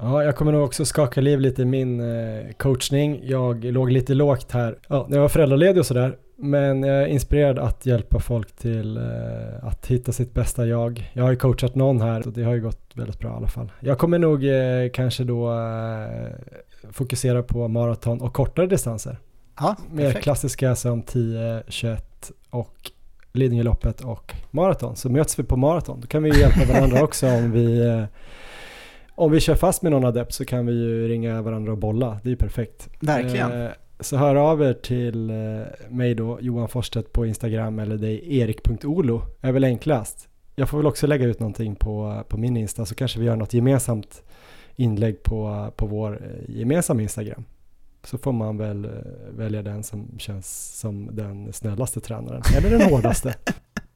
Ja, 0.00 0.24
jag 0.24 0.36
kommer 0.36 0.52
nog 0.52 0.64
också 0.64 0.84
skaka 0.84 1.20
liv 1.20 1.40
lite 1.40 1.62
i 1.62 1.64
min 1.64 2.00
eh, 2.00 2.52
coachning. 2.56 3.20
Jag 3.24 3.64
låg 3.64 3.90
lite 3.90 4.14
lågt 4.14 4.52
här 4.52 4.78
ja, 4.88 5.06
när 5.08 5.16
jag 5.16 5.22
var 5.22 5.28
föräldraledig 5.28 5.80
och 5.80 5.86
sådär. 5.86 6.16
Men 6.36 6.82
jag 6.82 7.02
är 7.02 7.06
inspirerad 7.06 7.58
att 7.58 7.86
hjälpa 7.86 8.20
folk 8.20 8.56
till 8.56 8.96
eh, 8.96 9.66
att 9.66 9.86
hitta 9.86 10.12
sitt 10.12 10.34
bästa 10.34 10.66
jag. 10.66 11.10
Jag 11.12 11.22
har 11.22 11.30
ju 11.30 11.36
coachat 11.36 11.74
någon 11.74 12.00
här 12.00 12.26
och 12.26 12.32
det 12.32 12.42
har 12.42 12.54
ju 12.54 12.60
gått 12.60 12.90
väldigt 12.94 13.18
bra 13.18 13.30
i 13.30 13.32
alla 13.32 13.48
fall. 13.48 13.72
Jag 13.80 13.98
kommer 13.98 14.18
nog 14.18 14.44
eh, 14.44 14.90
kanske 14.92 15.24
då 15.24 15.54
fokusera 16.90 17.42
på 17.42 17.68
maraton 17.68 18.20
och 18.20 18.32
kortare 18.32 18.66
distanser. 18.66 19.18
Ja, 19.60 19.76
Mer 19.92 20.12
klassiska 20.12 20.76
som 20.76 21.02
10, 21.02 21.62
21 21.68 22.32
och 22.50 22.90
Lidingöloppet 23.32 24.00
och 24.00 24.34
maraton. 24.50 24.96
Så 24.96 25.08
möts 25.10 25.38
vi 25.38 25.42
på 25.42 25.56
maraton. 25.56 26.00
Då 26.00 26.06
kan 26.06 26.22
vi 26.22 26.40
hjälpa 26.40 26.72
varandra 26.72 27.02
också 27.04 27.26
om 27.26 27.52
vi 27.52 28.06
om 29.18 29.30
vi 29.30 29.40
kör 29.40 29.54
fast 29.54 29.82
med 29.82 29.92
någon 29.92 30.04
adept 30.04 30.32
så 30.32 30.44
kan 30.44 30.66
vi 30.66 30.72
ju 30.72 31.08
ringa 31.08 31.42
varandra 31.42 31.72
och 31.72 31.78
bolla. 31.78 32.20
Det 32.22 32.28
är 32.28 32.30
ju 32.30 32.36
perfekt. 32.36 32.88
Verkligen. 33.00 33.62
Eh, 33.62 33.70
så 34.00 34.16
hör 34.16 34.34
av 34.34 34.62
er 34.62 34.72
till 34.72 35.30
eh, 35.30 35.36
mig 35.88 36.14
då, 36.14 36.38
Johan 36.40 36.68
Forstedt 36.68 37.12
på 37.12 37.26
Instagram 37.26 37.78
eller 37.78 37.96
dig 37.96 38.38
erik.olo 38.38 39.22
är 39.40 39.52
väl 39.52 39.64
enklast. 39.64 40.28
Jag 40.54 40.68
får 40.68 40.78
väl 40.78 40.86
också 40.86 41.06
lägga 41.06 41.26
ut 41.26 41.40
någonting 41.40 41.74
på, 41.74 42.24
på 42.28 42.36
min 42.36 42.56
Insta 42.56 42.86
så 42.86 42.94
kanske 42.94 43.18
vi 43.18 43.26
gör 43.26 43.36
något 43.36 43.54
gemensamt 43.54 44.22
inlägg 44.76 45.22
på, 45.22 45.72
på 45.76 45.86
vår 45.86 46.22
eh, 46.22 46.56
gemensamma 46.56 47.02
Instagram. 47.02 47.44
Så 48.04 48.18
får 48.18 48.32
man 48.32 48.58
väl 48.58 48.90
välja 49.30 49.62
den 49.62 49.82
som 49.82 50.18
känns 50.18 50.78
som 50.78 51.16
den 51.16 51.52
snällaste 51.52 52.00
tränaren, 52.00 52.42
eller 52.56 52.78
den 52.78 52.90
hårdaste. 52.92 53.34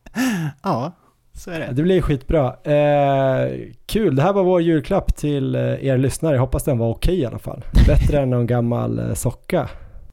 ja, 0.63 0.93
så 1.35 1.51
är 1.51 1.61
det. 1.61 1.73
Det 1.73 1.83
blir 1.83 2.01
skitbra. 2.01 2.47
Eh, 2.63 3.53
kul, 3.87 4.17
det 4.17 4.23
här 4.23 4.33
var 4.33 4.45
vår 4.45 4.63
julklapp 4.63 5.17
till 5.17 5.55
er 5.55 5.99
lyssnare. 5.99 6.35
Jag 6.35 6.41
hoppas 6.41 6.65
den 6.65 6.79
var 6.79 6.91
okej 6.91 7.21
i 7.21 7.27
alla 7.27 7.39
fall. 7.39 7.65
Bättre 7.87 8.21
än 8.21 8.31
någon 8.31 8.47
gammal 8.47 9.17
socka 9.17 9.69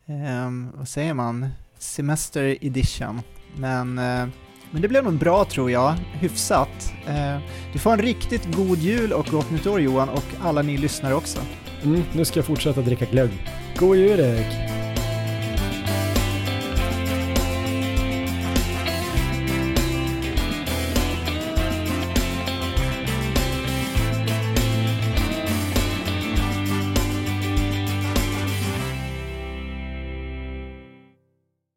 um, 0.09 0.71
vad 0.75 0.87
säger 0.87 1.13
man, 1.13 1.47
Semester 1.79 2.57
Edition. 2.61 3.21
Men, 3.55 3.99
uh, 3.99 4.27
men 4.71 4.81
det 4.81 4.87
blev 4.87 5.03
nog 5.03 5.17
bra 5.17 5.45
tror 5.45 5.71
jag, 5.71 5.93
hyfsat. 6.13 6.93
Uh, 7.07 7.37
du 7.73 7.79
får 7.79 7.93
en 7.93 7.99
riktigt 7.99 8.55
god 8.55 8.77
jul 8.77 9.13
och 9.13 9.25
gott 9.25 9.51
nytt 9.51 9.67
år 9.67 9.81
Johan 9.81 10.09
och 10.09 10.25
alla 10.41 10.61
ni 10.61 10.77
lyssnare 10.77 11.13
också. 11.13 11.39
Mm, 11.83 12.03
nu 12.13 12.25
ska 12.25 12.39
jag 12.39 12.45
fortsätta 12.45 12.81
dricka 12.81 13.05
glögg. 13.05 13.31
God 13.77 13.97
jul 13.97 14.19
Erik! 14.19 14.88